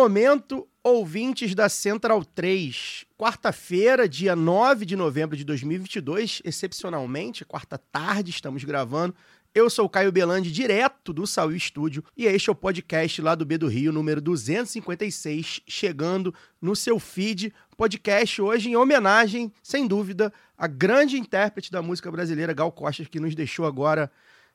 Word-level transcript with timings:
Momento, 0.00 0.66
ouvintes 0.82 1.54
da 1.54 1.68
Central 1.68 2.24
3. 2.24 3.04
Quarta-feira, 3.18 4.08
dia 4.08 4.34
9 4.34 4.86
de 4.86 4.96
novembro 4.96 5.36
de 5.36 5.44
2022, 5.44 6.40
excepcionalmente, 6.42 7.44
quarta 7.44 7.76
tarde, 7.76 8.30
estamos 8.30 8.64
gravando. 8.64 9.14
Eu 9.54 9.68
sou 9.68 9.84
o 9.84 9.90
Caio 9.90 10.10
Belandi, 10.10 10.50
direto 10.50 11.12
do 11.12 11.26
Saúl 11.26 11.52
Estúdio, 11.52 12.02
e 12.16 12.24
este 12.24 12.48
é 12.48 12.52
o 12.52 12.54
podcast 12.54 13.20
lá 13.20 13.34
do 13.34 13.44
B 13.44 13.58
do 13.58 13.68
Rio, 13.68 13.92
número 13.92 14.22
256, 14.22 15.60
chegando 15.68 16.34
no 16.62 16.74
seu 16.74 16.98
feed. 16.98 17.52
Podcast 17.76 18.40
hoje 18.40 18.70
em 18.70 18.76
homenagem, 18.76 19.52
sem 19.62 19.86
dúvida, 19.86 20.32
à 20.56 20.66
grande 20.66 21.18
intérprete 21.18 21.70
da 21.70 21.82
música 21.82 22.10
brasileira, 22.10 22.54
Gal 22.54 22.72
Costa, 22.72 23.04
que 23.04 23.20
nos 23.20 23.34
deixou 23.34 23.66
agora 23.66 24.10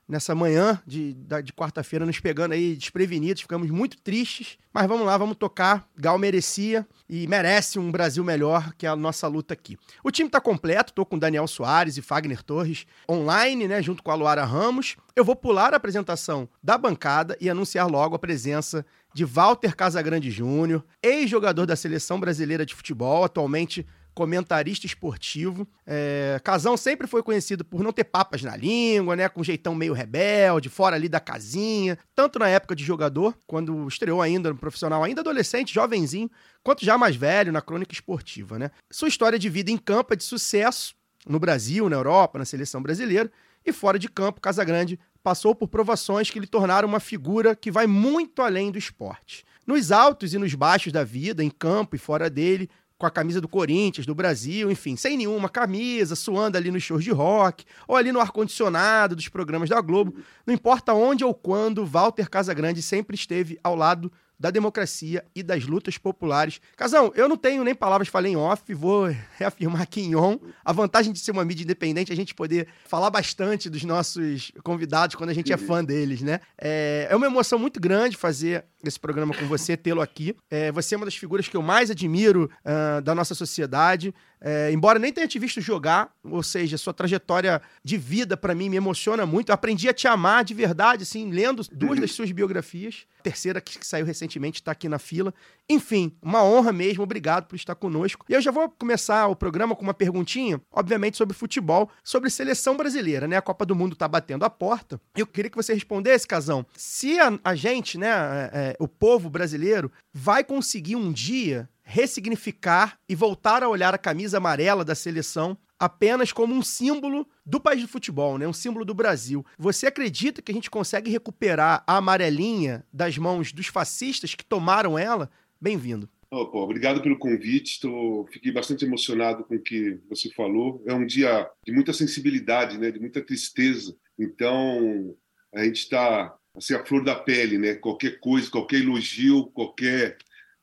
nessa 0.08 0.34
manhã 0.34 0.80
de, 0.86 1.14
de 1.14 1.52
quarta-feira, 1.52 2.06
nos 2.06 2.20
pegando 2.20 2.52
aí 2.52 2.76
desprevenidos, 2.76 3.42
ficamos 3.42 3.70
muito 3.70 3.98
tristes, 3.98 4.56
mas 4.72 4.86
vamos 4.86 5.06
lá, 5.06 5.16
vamos 5.18 5.36
tocar. 5.36 5.88
Gal 5.96 6.18
merecia 6.18 6.86
e 7.08 7.26
merece 7.26 7.78
um 7.78 7.90
Brasil 7.90 8.22
melhor, 8.22 8.72
que 8.76 8.86
é 8.86 8.88
a 8.88 8.96
nossa 8.96 9.26
luta 9.26 9.54
aqui. 9.54 9.76
O 10.04 10.10
time 10.10 10.28
tá 10.28 10.40
completo, 10.40 10.92
tô 10.92 11.04
com 11.04 11.18
Daniel 11.18 11.46
Soares 11.46 11.96
e 11.96 12.02
Fagner 12.02 12.42
Torres 12.42 12.86
online, 13.08 13.66
né, 13.66 13.82
junto 13.82 14.02
com 14.02 14.10
a 14.10 14.14
Luara 14.14 14.44
Ramos. 14.44 14.96
Eu 15.14 15.24
vou 15.24 15.34
pular 15.34 15.72
a 15.72 15.76
apresentação 15.76 16.48
da 16.62 16.78
bancada 16.78 17.36
e 17.40 17.50
anunciar 17.50 17.88
logo 17.88 18.14
a 18.14 18.18
presença 18.18 18.84
de 19.14 19.24
Walter 19.24 19.74
Casagrande 19.74 20.30
Júnior, 20.30 20.84
ex-jogador 21.02 21.64
da 21.64 21.74
Seleção 21.74 22.20
Brasileira 22.20 22.66
de 22.66 22.74
Futebol, 22.74 23.24
atualmente 23.24 23.86
comentarista 24.16 24.86
esportivo. 24.86 25.68
É, 25.86 26.40
Casão 26.42 26.74
sempre 26.74 27.06
foi 27.06 27.22
conhecido 27.22 27.62
por 27.62 27.84
não 27.84 27.92
ter 27.92 28.04
papas 28.04 28.42
na 28.42 28.56
língua, 28.56 29.14
né? 29.14 29.28
Com 29.28 29.42
um 29.42 29.44
jeitão 29.44 29.74
meio 29.74 29.92
rebelde, 29.92 30.70
fora 30.70 30.96
ali 30.96 31.06
da 31.06 31.20
casinha. 31.20 31.98
Tanto 32.14 32.38
na 32.38 32.48
época 32.48 32.74
de 32.74 32.82
jogador, 32.82 33.36
quando 33.46 33.86
estreou 33.86 34.22
ainda 34.22 34.48
no 34.48 34.56
profissional, 34.56 35.04
ainda 35.04 35.20
adolescente, 35.20 35.74
jovenzinho, 35.74 36.30
quanto 36.64 36.82
já 36.82 36.96
mais 36.96 37.14
velho 37.14 37.52
na 37.52 37.60
crônica 37.60 37.92
esportiva, 37.92 38.58
né? 38.58 38.70
Sua 38.90 39.06
história 39.06 39.38
de 39.38 39.50
vida 39.50 39.70
em 39.70 39.76
campo 39.76 40.14
é 40.14 40.16
de 40.16 40.24
sucesso 40.24 40.94
no 41.28 41.38
Brasil, 41.38 41.86
na 41.90 41.96
Europa, 41.96 42.38
na 42.38 42.46
seleção 42.46 42.82
brasileira. 42.82 43.30
E 43.66 43.70
fora 43.70 43.98
de 43.98 44.08
campo, 44.08 44.40
Casagrande 44.40 44.98
passou 45.22 45.54
por 45.54 45.68
provações 45.68 46.30
que 46.30 46.40
lhe 46.40 46.46
tornaram 46.46 46.88
uma 46.88 47.00
figura 47.00 47.54
que 47.54 47.70
vai 47.70 47.86
muito 47.86 48.40
além 48.40 48.70
do 48.70 48.78
esporte. 48.78 49.44
Nos 49.66 49.92
altos 49.92 50.32
e 50.32 50.38
nos 50.38 50.54
baixos 50.54 50.90
da 50.90 51.04
vida, 51.04 51.44
em 51.44 51.50
campo 51.50 51.96
e 51.96 51.98
fora 51.98 52.30
dele, 52.30 52.70
com 52.98 53.06
a 53.06 53.10
camisa 53.10 53.40
do 53.40 53.48
Corinthians, 53.48 54.06
do 54.06 54.14
Brasil, 54.14 54.70
enfim, 54.70 54.96
sem 54.96 55.16
nenhuma 55.16 55.48
camisa, 55.48 56.16
suando 56.16 56.56
ali 56.56 56.70
nos 56.70 56.82
shows 56.82 57.04
de 57.04 57.10
rock, 57.10 57.64
ou 57.86 57.96
ali 57.96 58.10
no 58.10 58.20
ar-condicionado 58.20 59.14
dos 59.14 59.28
programas 59.28 59.68
da 59.68 59.80
Globo. 59.80 60.14
Não 60.46 60.54
importa 60.54 60.94
onde 60.94 61.24
ou 61.24 61.34
quando, 61.34 61.84
Walter 61.84 62.30
Casagrande 62.30 62.80
sempre 62.80 63.14
esteve 63.14 63.58
ao 63.62 63.76
lado 63.76 64.10
da 64.38 64.50
democracia 64.50 65.24
e 65.34 65.42
das 65.42 65.64
lutas 65.64 65.98
populares. 65.98 66.60
Casão, 66.76 67.12
eu 67.14 67.28
não 67.28 67.36
tenho 67.36 67.64
nem 67.64 67.74
palavras, 67.74 68.08
falei 68.08 68.32
em 68.32 68.36
off, 68.36 68.72
vou 68.74 69.14
reafirmar 69.38 69.82
aqui 69.82 70.00
em 70.00 70.14
on. 70.14 70.38
A 70.64 70.72
vantagem 70.72 71.12
de 71.12 71.18
ser 71.18 71.30
uma 71.30 71.44
mídia 71.44 71.64
independente 71.64 72.10
é 72.10 72.14
a 72.14 72.16
gente 72.16 72.34
poder 72.34 72.68
falar 72.86 73.10
bastante 73.10 73.70
dos 73.70 73.82
nossos 73.84 74.52
convidados 74.62 75.16
quando 75.16 75.30
a 75.30 75.34
gente 75.34 75.52
é 75.52 75.56
fã 75.56 75.82
deles, 75.82 76.20
né? 76.20 76.40
É, 76.58 77.08
é 77.10 77.16
uma 77.16 77.26
emoção 77.26 77.58
muito 77.58 77.80
grande 77.80 78.16
fazer 78.16 78.64
esse 78.84 79.00
programa 79.00 79.34
com 79.34 79.46
você, 79.46 79.76
tê-lo 79.76 80.00
aqui. 80.00 80.36
É, 80.50 80.70
você 80.70 80.94
é 80.94 80.98
uma 80.98 81.06
das 81.06 81.16
figuras 81.16 81.48
que 81.48 81.56
eu 81.56 81.62
mais 81.62 81.90
admiro 81.90 82.50
ah, 82.64 83.00
da 83.00 83.14
nossa 83.14 83.34
sociedade. 83.34 84.14
É, 84.40 84.70
embora 84.70 84.98
nem 84.98 85.12
tenha 85.12 85.26
te 85.26 85.38
visto 85.38 85.60
jogar, 85.60 86.12
ou 86.22 86.42
seja, 86.42 86.76
sua 86.76 86.92
trajetória 86.92 87.60
de 87.82 87.96
vida 87.96 88.36
pra 88.36 88.54
mim 88.54 88.68
me 88.68 88.76
emociona 88.76 89.24
muito. 89.26 89.48
Eu 89.48 89.54
aprendi 89.54 89.88
a 89.88 89.94
te 89.94 90.06
amar 90.06 90.44
de 90.44 90.54
verdade, 90.54 91.02
assim, 91.02 91.30
lendo 91.30 91.62
duas 91.72 91.98
das 92.00 92.12
suas 92.12 92.30
biografias. 92.30 93.06
A 93.18 93.22
terceira 93.22 93.60
que, 93.60 93.78
que 93.78 93.86
saiu 93.86 94.06
recentemente 94.06 94.25
está 94.34 94.72
aqui 94.72 94.88
na 94.88 94.98
fila. 94.98 95.32
Enfim, 95.68 96.16
uma 96.20 96.42
honra 96.42 96.72
mesmo. 96.72 97.02
Obrigado 97.02 97.46
por 97.46 97.56
estar 97.56 97.74
conosco. 97.74 98.24
E 98.28 98.32
eu 98.32 98.40
já 98.40 98.50
vou 98.50 98.68
começar 98.68 99.26
o 99.28 99.36
programa 99.36 99.74
com 99.76 99.82
uma 99.82 99.94
perguntinha, 99.94 100.60
obviamente 100.72 101.16
sobre 101.16 101.36
futebol, 101.36 101.90
sobre 102.02 102.30
seleção 102.30 102.76
brasileira, 102.76 103.26
né? 103.28 103.36
A 103.36 103.42
Copa 103.42 103.64
do 103.64 103.76
Mundo 103.76 103.96
tá 103.96 104.08
batendo 104.08 104.44
a 104.44 104.50
porta. 104.50 105.00
Eu 105.16 105.26
queria 105.26 105.50
que 105.50 105.56
você 105.56 105.72
respondesse, 105.72 106.26
Casão, 106.26 106.66
se 106.76 107.18
a, 107.18 107.38
a 107.44 107.54
gente, 107.54 107.98
né, 107.98 108.08
é, 108.08 108.50
é, 108.52 108.76
o 108.78 108.88
povo 108.88 109.30
brasileiro, 109.30 109.90
vai 110.12 110.42
conseguir 110.42 110.96
um 110.96 111.12
dia 111.12 111.68
ressignificar 111.88 112.98
e 113.08 113.14
voltar 113.14 113.62
a 113.62 113.68
olhar 113.68 113.94
a 113.94 113.98
camisa 113.98 114.38
amarela 114.38 114.84
da 114.84 114.94
seleção 114.94 115.56
apenas 115.78 116.32
como 116.32 116.54
um 116.54 116.62
símbolo 116.62 117.26
do 117.44 117.60
país 117.60 117.82
do 117.82 117.88
futebol, 117.88 118.38
né? 118.38 118.46
Um 118.46 118.52
símbolo 118.52 118.84
do 118.84 118.94
Brasil. 118.94 119.44
Você 119.58 119.86
acredita 119.86 120.42
que 120.42 120.50
a 120.50 120.54
gente 120.54 120.70
consegue 120.70 121.10
recuperar 121.10 121.84
a 121.86 121.96
amarelinha 121.96 122.84
das 122.92 123.18
mãos 123.18 123.52
dos 123.52 123.66
fascistas 123.66 124.34
que 124.34 124.44
tomaram 124.44 124.98
ela? 124.98 125.30
Bem-vindo. 125.60 126.08
Oh, 126.30 126.58
obrigado 126.58 127.00
pelo 127.00 127.18
convite. 127.18 127.80
Tô, 127.80 128.26
fiquei 128.32 128.50
bastante 128.52 128.84
emocionado 128.84 129.44
com 129.44 129.54
o 129.54 129.62
que 129.62 130.00
você 130.08 130.30
falou. 130.30 130.82
É 130.86 130.92
um 130.92 131.06
dia 131.06 131.48
de 131.64 131.72
muita 131.72 131.92
sensibilidade, 131.92 132.78
né? 132.78 132.90
De 132.90 132.98
muita 132.98 133.22
tristeza. 133.22 133.96
Então 134.18 135.14
a 135.54 135.64
gente 135.64 135.80
está 135.80 136.34
assim 136.54 136.74
a 136.74 136.84
flor 136.84 137.04
da 137.04 137.14
pele, 137.14 137.58
né? 137.58 137.74
Qualquer 137.74 138.18
coisa, 138.18 138.50
qualquer 138.50 138.80
elogio, 138.80 139.46
qualquer 139.46 140.16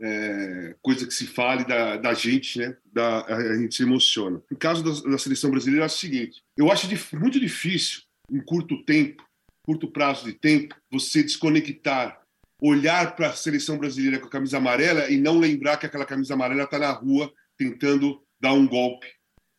é, 0.04 0.76
coisa 0.82 1.08
que 1.08 1.14
se 1.14 1.26
fale 1.26 1.64
da, 1.64 1.96
da 1.96 2.14
gente, 2.14 2.60
né? 2.60 2.76
Da, 2.92 3.26
a 3.26 3.58
gente 3.58 3.74
se 3.74 3.84
emociona. 3.84 4.42
No 4.52 4.58
caso 4.58 4.84
da, 4.84 5.12
da 5.12 5.18
seleção 5.18 5.50
brasileira 5.50 5.86
é 5.86 5.88
o 5.88 5.90
seguinte: 5.90 6.44
eu 6.58 6.70
acho 6.70 6.88
muito 7.16 7.40
difícil, 7.40 8.02
em 8.30 8.42
curto 8.42 8.84
tempo, 8.84 9.24
curto 9.66 9.90
prazo 9.90 10.26
de 10.26 10.34
tempo, 10.34 10.76
você 10.92 11.24
desconectar 11.24 12.22
olhar 12.62 13.14
para 13.16 13.28
a 13.28 13.34
seleção 13.34 13.78
brasileira 13.78 14.20
com 14.20 14.28
a 14.28 14.30
camisa 14.30 14.58
amarela 14.58 15.10
e 15.10 15.18
não 15.18 15.38
lembrar 15.38 15.76
que 15.76 15.86
aquela 15.86 16.06
camisa 16.06 16.34
amarela 16.34 16.64
está 16.64 16.80
na 16.80 16.92
rua 16.92 17.32
tentando 17.58 18.24
dar 18.40 18.54
um 18.54 18.66
golpe, 18.66 19.08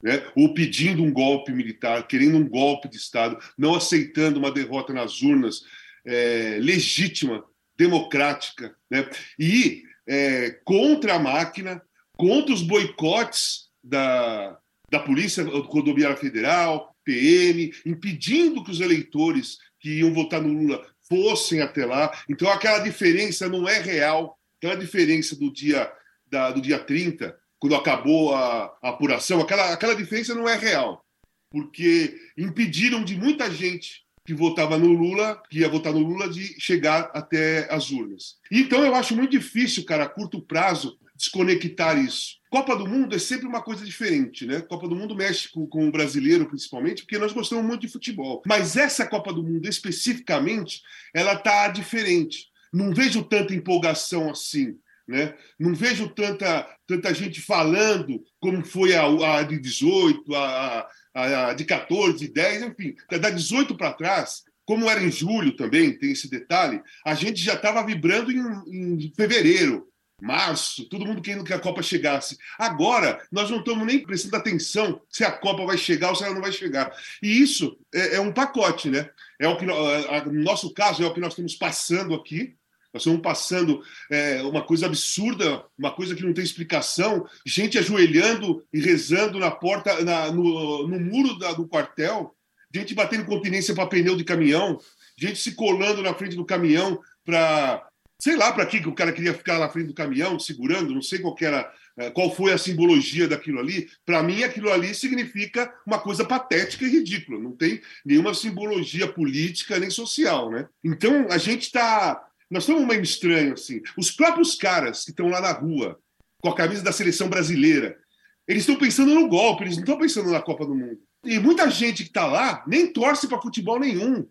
né? 0.03 0.27
ou 0.35 0.55
pedindo 0.55 1.03
um 1.03 1.13
golpe 1.13 1.53
militar, 1.53 2.07
querendo 2.07 2.39
um 2.39 2.49
golpe 2.49 2.89
de 2.89 2.97
Estado, 2.97 3.39
não 3.59 3.75
aceitando 3.75 4.39
uma 4.39 4.51
derrota 4.51 4.95
nas 4.95 5.21
urnas 5.21 5.63
é, 6.07 6.59
legítima, 6.61 7.45
democrática, 7.77 8.75
né? 8.91 9.07
e 9.39 9.83
é, 10.07 10.51
contra 10.65 11.15
a 11.15 11.19
máquina, 11.19 11.83
contra 12.17 12.53
os 12.53 12.63
boicotes 12.63 13.69
da, 13.83 14.59
da 14.91 15.01
Polícia 15.01 15.45
Rodoviária 15.45 16.17
Federal, 16.17 16.95
PM, 17.05 17.73
impedindo 17.85 18.65
que 18.65 18.71
os 18.71 18.81
eleitores 18.81 19.59
que 19.79 19.99
iam 19.99 20.15
votar 20.15 20.41
no 20.41 20.53
Lula 20.53 20.87
fossem 21.09 21.61
até 21.61 21.85
lá. 21.85 22.11
Então, 22.29 22.49
aquela 22.49 22.79
diferença 22.79 23.49
não 23.49 23.69
é 23.69 23.79
real. 23.79 24.39
Aquela 24.57 24.77
diferença 24.77 25.37
do 25.37 25.53
dia, 25.53 25.93
da, 26.27 26.51
do 26.51 26.61
dia 26.61 26.79
30, 26.79 27.37
quando 27.59 27.77
acabou 27.77 28.35
a, 28.35 28.75
a 28.83 28.89
apuração, 28.89 29.41
aquela, 29.41 29.73
aquela 29.73 29.95
diferença 29.95 30.35
não 30.35 30.49
é 30.49 30.57
real. 30.57 31.05
Porque 31.51 32.19
impediram 32.37 33.05
de 33.05 33.17
muita 33.17 33.51
gente 33.51 34.04
que 34.25 34.33
votava 34.33 34.79
no 34.79 34.89
Lula, 34.89 35.41
que 35.51 35.59
ia 35.59 35.69
votar 35.69 35.93
no 35.93 35.99
Lula, 35.99 36.29
de 36.29 36.59
chegar 36.59 37.11
até 37.13 37.73
as 37.73 37.91
urnas. 37.91 38.37
Então, 38.51 38.83
eu 38.83 38.95
acho 38.95 39.15
muito 39.15 39.33
difícil, 39.33 39.85
cara, 39.85 40.05
a 40.05 40.09
curto 40.09 40.41
prazo, 40.41 40.99
desconectar 41.15 41.99
isso. 41.99 42.37
Copa 42.49 42.75
do 42.75 42.87
Mundo 42.87 43.15
é 43.15 43.19
sempre 43.19 43.47
uma 43.47 43.61
coisa 43.61 43.85
diferente, 43.85 44.47
né? 44.47 44.61
Copa 44.63 44.89
do 44.89 44.97
Mundo 44.97 45.15
mexe 45.15 45.51
com, 45.51 45.67
com 45.67 45.87
o 45.87 45.93
brasileiro, 45.93 46.47
principalmente, 46.47 47.03
porque 47.03 47.19
nós 47.19 47.33
gostamos 47.33 47.65
muito 47.65 47.83
de 47.83 47.89
futebol. 47.89 48.43
Mas 48.47 48.77
essa 48.77 49.07
Copa 49.07 49.33
do 49.33 49.43
Mundo, 49.43 49.69
especificamente, 49.69 50.81
ela 51.13 51.37
tá 51.37 51.69
diferente. 51.69 52.49
Não 52.73 52.95
vejo 52.95 53.23
tanta 53.25 53.55
empolgação 53.55 54.31
assim. 54.31 54.77
Né? 55.07 55.35
Não 55.59 55.75
vejo 55.75 56.09
tanta, 56.09 56.67
tanta 56.87 57.13
gente 57.13 57.41
falando 57.41 58.23
como 58.41 58.65
foi 58.65 58.95
a, 58.95 59.05
a 59.05 59.43
de 59.43 59.59
18, 59.59 60.35
a, 60.35 60.89
a, 61.15 61.49
a 61.49 61.55
de 61.55 61.65
14, 61.65 62.27
10, 62.27 62.63
enfim. 62.63 62.95
Da 63.21 63.31
18 63.31 63.77
para 63.77 63.93
trás, 63.93 64.45
como 64.65 64.89
era 64.89 65.03
em 65.03 65.11
julho 65.11 65.55
também, 65.57 65.97
tem 65.97 66.13
esse 66.13 66.29
detalhe, 66.29 66.83
a 67.05 67.15
gente 67.15 67.41
já 67.41 67.55
estava 67.55 67.85
vibrando 67.85 68.33
em, 68.33 68.97
em 68.97 69.13
fevereiro, 69.15 69.87
março, 70.23 70.89
todo 70.89 71.05
mundo 71.05 71.21
querendo 71.21 71.45
que 71.45 71.53
a 71.53 71.59
Copa 71.59 71.83
chegasse. 71.83 72.39
Agora, 72.59 73.21
nós 73.31 73.51
não 73.51 73.59
estamos 73.59 73.87
nem 73.87 73.99
prestando 73.99 74.37
atenção 74.37 75.03
se 75.11 75.25
a 75.25 75.31
Copa 75.31 75.67
vai 75.67 75.77
chegar 75.77 76.11
ou 76.11 76.17
se 76.17 76.25
ela 76.25 76.35
não 76.35 76.41
vai 76.41 76.53
chegar. 76.53 76.97
E 77.23 77.43
isso 77.43 77.79
é, 77.95 78.17
é 78.17 78.21
um 78.21 78.33
pacote, 78.33 78.89
né? 78.89 79.11
É 79.39 79.47
o 79.49 79.57
que, 79.57 79.67
no 79.67 80.43
nosso 80.43 80.73
caso, 80.73 81.03
é 81.03 81.07
o 81.07 81.13
que 81.13 81.21
nós 81.21 81.33
estamos 81.33 81.55
passando 81.57 82.15
aqui, 82.15 82.57
Nós 82.95 83.03
estamos 83.03 83.21
passando 83.21 83.83
é, 84.09 84.41
uma 84.43 84.63
coisa 84.63 84.87
absurda, 84.87 85.65
uma 85.77 85.91
coisa 85.91 86.15
que 86.15 86.23
não 86.23 86.33
tem 86.33 86.45
explicação, 86.45 87.27
gente 87.45 87.77
ajoelhando 87.77 88.65
e 88.73 88.81
rezando 88.81 89.41
na 89.41 89.51
porta, 89.51 90.05
na, 90.05 90.31
no, 90.31 90.87
no, 90.87 91.01
muro 91.01 91.37
da, 91.37 91.53
do 91.53 91.67
quartel, 91.67 92.33
gente 92.73 92.95
batendo 92.95 93.25
continência 93.25 93.75
para 93.75 93.89
pneu 93.89 94.15
de 94.17 94.23
caminhão, 94.23 94.79
gente 95.19 95.41
se 95.41 95.57
colando 95.57 96.03
na 96.03 96.15
frente 96.15 96.37
do 96.37 96.45
caminhão 96.45 97.01
para 97.25 97.85
sei 98.21 98.37
lá 98.37 98.53
para 98.53 98.65
que 98.65 98.79
o 98.89 98.95
cara 98.95 99.13
queria 99.13 99.35
ficar 99.35 99.59
na 99.59 99.69
frente 99.69 99.89
do 99.89 99.95
caminhão 99.95 100.39
segurando, 100.39 100.95
não 100.95 101.03
sei 101.03 101.19
qual 101.19 101.35
era, 101.41 101.71
é, 101.97 102.11
qual 102.11 102.35
foi 102.35 102.53
a 102.53 102.59
simbologia 102.59 103.27
daquilo 103.27 103.59
ali. 103.59 103.89
Para 104.07 104.23
mim, 104.23 104.45
aquilo 104.45 104.73
ali 104.73 104.95
significa 104.95 105.75
uma 105.85 105.99
coisa 105.99 106.25
patética 106.25 106.85
e 106.85 106.89
ridícula. 106.89 107.41
Não 107.41 107.53
tem 107.53 107.83
nenhuma 108.05 108.33
simbologia 108.33 109.07
política 109.07 109.79
nem 109.79 109.91
social, 109.91 110.49
né? 110.49 110.69
Então 110.83 111.27
a 111.29 111.39
gente 111.39 111.63
está 111.63 112.25
nós 112.55 112.63
estamos 112.63 112.87
meio 112.87 113.03
estranho, 113.03 113.55
assim. 113.55 113.83
Os 113.99 114.13
próprios 114.13 114.55
caras 114.55 115.03
que 115.03 115.11
estão 115.11 115.27
lá 115.27 115.41
na 115.41 115.51
rua, 115.51 115.99
com 116.41 116.49
a 116.49 116.55
camisa 116.55 116.85
da 116.85 116.93
seleção 116.93 117.29
brasileira, 117.29 117.99
eles 118.47 118.63
estão 118.63 118.77
pensando 118.77 119.13
no 119.13 119.27
golpe, 119.27 119.65
eles 119.65 119.75
não 119.75 119.83
estão 119.83 119.99
pensando 119.99 120.31
na 120.31 120.41
Copa 120.41 120.65
do 120.65 120.73
Mundo. 120.73 121.01
E 121.25 121.41
muita 121.41 121.69
gente 121.69 122.05
que 122.05 122.11
está 122.11 122.27
lá 122.27 122.63
nem 122.65 122.93
torce 122.93 123.27
para 123.27 123.43
futebol 123.43 123.81
nenhum. 123.81 124.25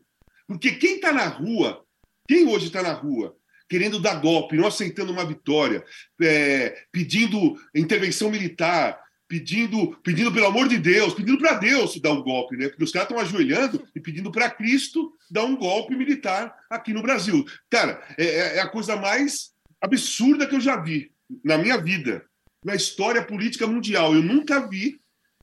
Porque 0.47 0.71
quem 0.71 0.95
está 0.95 1.11
na 1.11 1.27
rua, 1.27 1.83
quem 2.25 2.47
hoje 2.47 2.67
está 2.67 2.81
na 2.81 2.93
rua, 2.93 3.35
querendo 3.67 3.99
dar 3.99 4.21
golpe, 4.21 4.55
não 4.55 4.67
aceitando 4.67 5.11
uma 5.11 5.25
vitória, 5.25 5.83
é, 6.21 6.85
pedindo 6.93 7.59
intervenção 7.75 8.31
militar, 8.31 9.02
pedindo, 9.33 9.97
pedindo 10.03 10.31
pelo 10.31 10.45
amor 10.45 10.68
de 10.68 10.77
Deus, 10.77 11.15
pedindo 11.15 11.39
para 11.39 11.56
Deus 11.56 12.00
dar 12.00 12.12
um 12.12 12.21
golpe, 12.21 12.56
né? 12.56 12.69
Porque 12.69 12.83
os 12.83 12.91
caras 12.91 13.09
estão 13.09 13.19
ajoelhando 13.19 13.83
e 13.95 14.00
pedindo 14.00 14.31
para 14.31 14.47
Cristo 14.47 15.12
dar 15.31 15.44
um 15.44 15.56
golpe 15.56 15.95
militar 15.95 16.56
aqui 16.69 16.94
no 16.94 17.01
Brasil. 17.01 17.44
Cara, 17.68 18.00
é, 18.15 18.25
é, 18.25 18.57
é, 18.57 18.62
a 18.62 18.69
coisa 18.69 18.95
mais 18.95 19.50
absurda 19.81 20.45
que 20.45 20.53
eu 20.53 20.62
já 20.62 20.75
vi 20.75 21.12
na 21.44 21.57
minha 21.57 21.80
vida, 21.80 22.24
na 22.63 22.75
história 22.75 23.25
política 23.25 23.65
mundial. 23.65 24.13
Eu 24.13 24.21
nunca 24.21 24.68
vi 24.68 25.01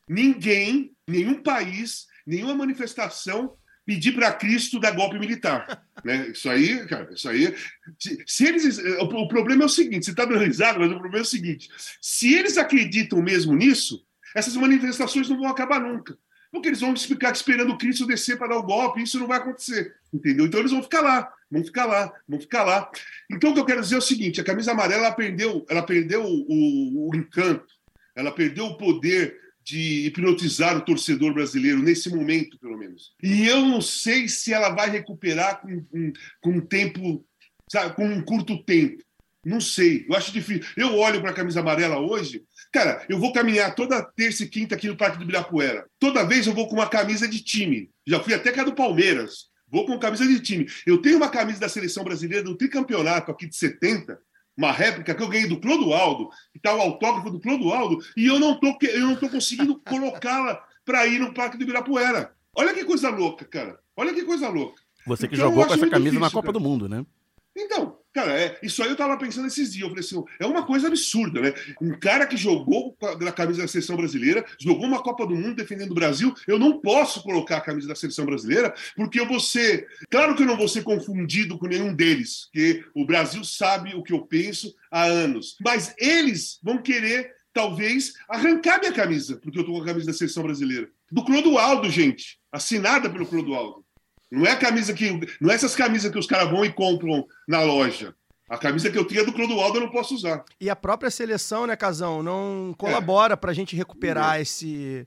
ninguém, 0.08 0.92
nenhum 1.08 1.42
país, 1.42 2.06
nenhuma 2.24 2.54
manifestação 2.54 3.56
pedir 3.84 4.12
para 4.12 4.32
Cristo 4.32 4.80
dar 4.80 4.92
golpe 4.92 5.18
militar. 5.18 5.84
Né? 6.04 6.28
Isso 6.28 6.48
aí, 6.48 6.86
cara, 6.86 7.12
isso 7.12 7.28
aí. 7.28 7.54
Se, 7.98 8.24
se 8.26 8.46
eles, 8.46 8.78
o, 8.78 9.04
o, 9.04 9.28
problema 9.28 9.64
é 9.64 9.66
o 9.66 9.68
seguinte: 9.68 10.06
você 10.06 10.12
está 10.12 10.24
dando 10.24 10.44
risada, 10.44 10.78
mas 10.78 10.88
o 10.88 10.98
problema 10.98 11.18
é 11.18 11.22
o 11.22 11.24
seguinte: 11.26 11.68
se 12.00 12.34
eles 12.34 12.56
acreditam 12.56 13.20
mesmo 13.20 13.54
nisso, 13.54 14.04
essas 14.34 14.56
manifestações 14.56 15.28
não 15.28 15.38
vão 15.38 15.48
acabar 15.48 15.80
nunca. 15.80 16.16
Porque 16.50 16.68
eles 16.68 16.80
vão 16.80 16.96
ficar 16.96 17.32
esperando 17.32 17.78
Cristo 17.78 18.06
descer 18.06 18.36
para 18.36 18.48
dar 18.48 18.56
o 18.56 18.62
golpe, 18.62 19.02
isso 19.02 19.20
não 19.20 19.26
vai 19.26 19.38
acontecer. 19.38 19.94
Entendeu? 20.12 20.46
Então 20.46 20.58
eles 20.58 20.72
vão 20.72 20.82
ficar 20.82 21.00
lá, 21.00 21.32
vão 21.48 21.64
ficar 21.64 21.84
lá, 21.86 22.12
vão 22.28 22.40
ficar 22.40 22.64
lá. 22.64 22.90
Então 23.30 23.50
o 23.50 23.54
que 23.54 23.60
eu 23.60 23.64
quero 23.64 23.80
dizer 23.80 23.94
é 23.94 23.98
o 23.98 24.02
seguinte: 24.02 24.40
a 24.40 24.44
camisa 24.44 24.72
amarela 24.72 25.06
ela 25.06 25.14
perdeu, 25.14 25.64
ela 25.68 25.82
perdeu 25.82 26.24
o, 26.24 26.46
o, 26.48 27.10
o 27.10 27.16
encanto, 27.16 27.72
ela 28.14 28.32
perdeu 28.32 28.66
o 28.66 28.76
poder 28.76 29.38
de 29.70 30.06
hipnotizar 30.06 30.76
o 30.76 30.84
torcedor 30.84 31.32
brasileiro, 31.32 31.80
nesse 31.80 32.10
momento, 32.10 32.58
pelo 32.58 32.76
menos. 32.76 33.14
E 33.22 33.46
eu 33.46 33.60
não 33.60 33.80
sei 33.80 34.28
se 34.28 34.52
ela 34.52 34.70
vai 34.70 34.90
recuperar 34.90 35.60
com, 35.60 35.84
com, 35.84 36.12
com 36.40 36.50
um 36.50 36.60
tempo, 36.60 37.24
sabe, 37.70 37.94
com 37.94 38.04
um 38.04 38.20
curto 38.22 38.62
tempo. 38.64 39.02
Não 39.44 39.60
sei, 39.60 40.04
eu 40.08 40.14
acho 40.14 40.32
difícil. 40.32 40.68
Eu 40.76 40.96
olho 40.98 41.20
para 41.20 41.30
a 41.30 41.34
camisa 41.34 41.60
amarela 41.60 41.98
hoje, 41.98 42.42
cara, 42.72 43.04
eu 43.08 43.18
vou 43.18 43.32
caminhar 43.32 43.74
toda 43.74 44.02
terça 44.02 44.42
e 44.42 44.48
quinta 44.48 44.74
aqui 44.74 44.88
no 44.88 44.96
Parque 44.96 45.16
do 45.16 45.24
Ibirapuera. 45.24 45.86
Toda 45.98 46.26
vez 46.26 46.46
eu 46.46 46.52
vou 46.52 46.68
com 46.68 46.74
uma 46.74 46.88
camisa 46.88 47.26
de 47.26 47.42
time. 47.42 47.90
Já 48.06 48.20
fui 48.20 48.34
até 48.34 48.52
com 48.52 48.60
a 48.60 48.64
do 48.64 48.74
Palmeiras. 48.74 49.48
Vou 49.70 49.86
com 49.86 49.98
camisa 49.98 50.26
de 50.26 50.40
time. 50.40 50.66
Eu 50.84 50.98
tenho 50.98 51.16
uma 51.16 51.30
camisa 51.30 51.60
da 51.60 51.68
seleção 51.68 52.02
brasileira 52.02 52.42
do 52.42 52.56
tricampeonato 52.56 53.30
aqui 53.30 53.46
de 53.46 53.54
70, 53.54 54.18
uma 54.60 54.72
réplica 54.72 55.14
que 55.14 55.22
eu 55.22 55.28
ganhei 55.28 55.48
do 55.48 55.58
Clodoaldo, 55.58 56.28
que 56.52 56.58
está 56.58 56.74
o 56.74 56.80
autógrafo 56.80 57.30
do 57.30 57.40
Clodoaldo, 57.40 57.98
e 58.14 58.26
eu 58.26 58.38
não 58.38 58.60
tô, 58.60 58.76
eu 58.82 59.06
não 59.06 59.16
tô 59.16 59.28
conseguindo 59.30 59.80
colocá-la 59.88 60.62
para 60.84 61.06
ir 61.06 61.18
no 61.18 61.32
Parque 61.32 61.56
do 61.56 61.62
Ibirapuera. 61.62 62.34
Olha 62.54 62.74
que 62.74 62.84
coisa 62.84 63.08
louca, 63.08 63.46
cara. 63.46 63.78
Olha 63.96 64.12
que 64.12 64.22
coisa 64.22 64.50
louca. 64.50 64.82
Você 65.06 65.26
que 65.26 65.34
então, 65.34 65.48
jogou 65.48 65.66
com 65.66 65.72
essa 65.72 65.88
camisa 65.88 65.98
difícil, 66.00 66.20
na 66.20 66.30
Copa 66.30 66.48
cara. 66.48 66.52
do 66.52 66.60
Mundo, 66.60 66.88
né? 66.88 67.06
Então, 67.56 67.96
cara, 68.12 68.38
é, 68.38 68.58
isso 68.62 68.82
aí 68.82 68.90
eu 68.90 68.96
tava 68.96 69.16
pensando 69.16 69.46
esses 69.46 69.72
dias. 69.72 69.82
Eu 69.82 69.88
falei 69.88 70.04
assim, 70.04 70.22
é 70.38 70.46
uma 70.46 70.66
coisa 70.66 70.88
absurda, 70.88 71.40
né? 71.40 71.54
Um 71.80 71.98
cara 71.98 72.26
que 72.26 72.36
jogou 72.36 72.96
na 73.20 73.32
camisa 73.32 73.62
da 73.62 73.68
seleção 73.68 73.96
brasileira, 73.96 74.44
jogou 74.58 74.86
uma 74.86 75.02
Copa 75.02 75.26
do 75.26 75.34
Mundo 75.34 75.56
defendendo 75.56 75.92
o 75.92 75.94
Brasil, 75.94 76.34
eu 76.46 76.58
não 76.58 76.80
posso 76.80 77.22
colocar 77.22 77.58
a 77.58 77.60
camisa 77.60 77.88
da 77.88 77.94
seleção 77.94 78.24
brasileira, 78.24 78.74
porque 78.96 79.20
eu 79.20 79.26
vou 79.26 79.40
ser. 79.40 79.86
Claro 80.10 80.34
que 80.34 80.42
eu 80.42 80.46
não 80.46 80.56
vou 80.56 80.68
ser 80.68 80.82
confundido 80.82 81.58
com 81.58 81.66
nenhum 81.66 81.94
deles, 81.94 82.46
porque 82.46 82.84
o 82.94 83.04
Brasil 83.04 83.44
sabe 83.44 83.94
o 83.94 84.02
que 84.02 84.12
eu 84.12 84.26
penso 84.26 84.74
há 84.90 85.04
anos. 85.04 85.56
Mas 85.60 85.94
eles 85.98 86.58
vão 86.62 86.78
querer, 86.78 87.32
talvez, 87.52 88.14
arrancar 88.28 88.78
minha 88.78 88.92
camisa, 88.92 89.36
porque 89.36 89.58
eu 89.58 89.64
tô 89.64 89.72
com 89.72 89.82
a 89.82 89.86
camisa 89.86 90.06
da 90.06 90.12
seleção 90.12 90.42
brasileira. 90.42 90.88
Do 91.10 91.24
Clodoaldo, 91.24 91.90
gente. 91.90 92.38
Assinada 92.52 93.10
pelo 93.10 93.26
Clodoaldo. 93.26 93.84
Não 94.30 94.46
é 94.46 94.52
a 94.52 94.56
camisa 94.56 94.94
que. 94.94 95.20
Não 95.40 95.50
é 95.50 95.54
essas 95.54 95.74
camisas 95.74 96.10
que 96.10 96.18
os 96.18 96.26
caras 96.26 96.50
vão 96.50 96.64
e 96.64 96.72
compram 96.72 97.26
na 97.48 97.62
loja. 97.62 98.14
A 98.48 98.58
camisa 98.58 98.90
que 98.90 98.98
eu 98.98 99.06
tinha 99.06 99.24
do 99.24 99.32
Clodoaldo 99.32 99.78
eu 99.78 99.82
não 99.82 99.90
posso 99.90 100.12
usar. 100.14 100.44
E 100.60 100.68
a 100.68 100.74
própria 100.74 101.08
seleção, 101.08 101.68
né, 101.68 101.76
Casão, 101.76 102.20
não 102.20 102.74
colabora 102.76 103.34
é. 103.34 103.36
para 103.36 103.52
a 103.52 103.54
gente 103.54 103.76
recuperar 103.76 104.38
é. 104.38 104.42
esse, 104.42 105.06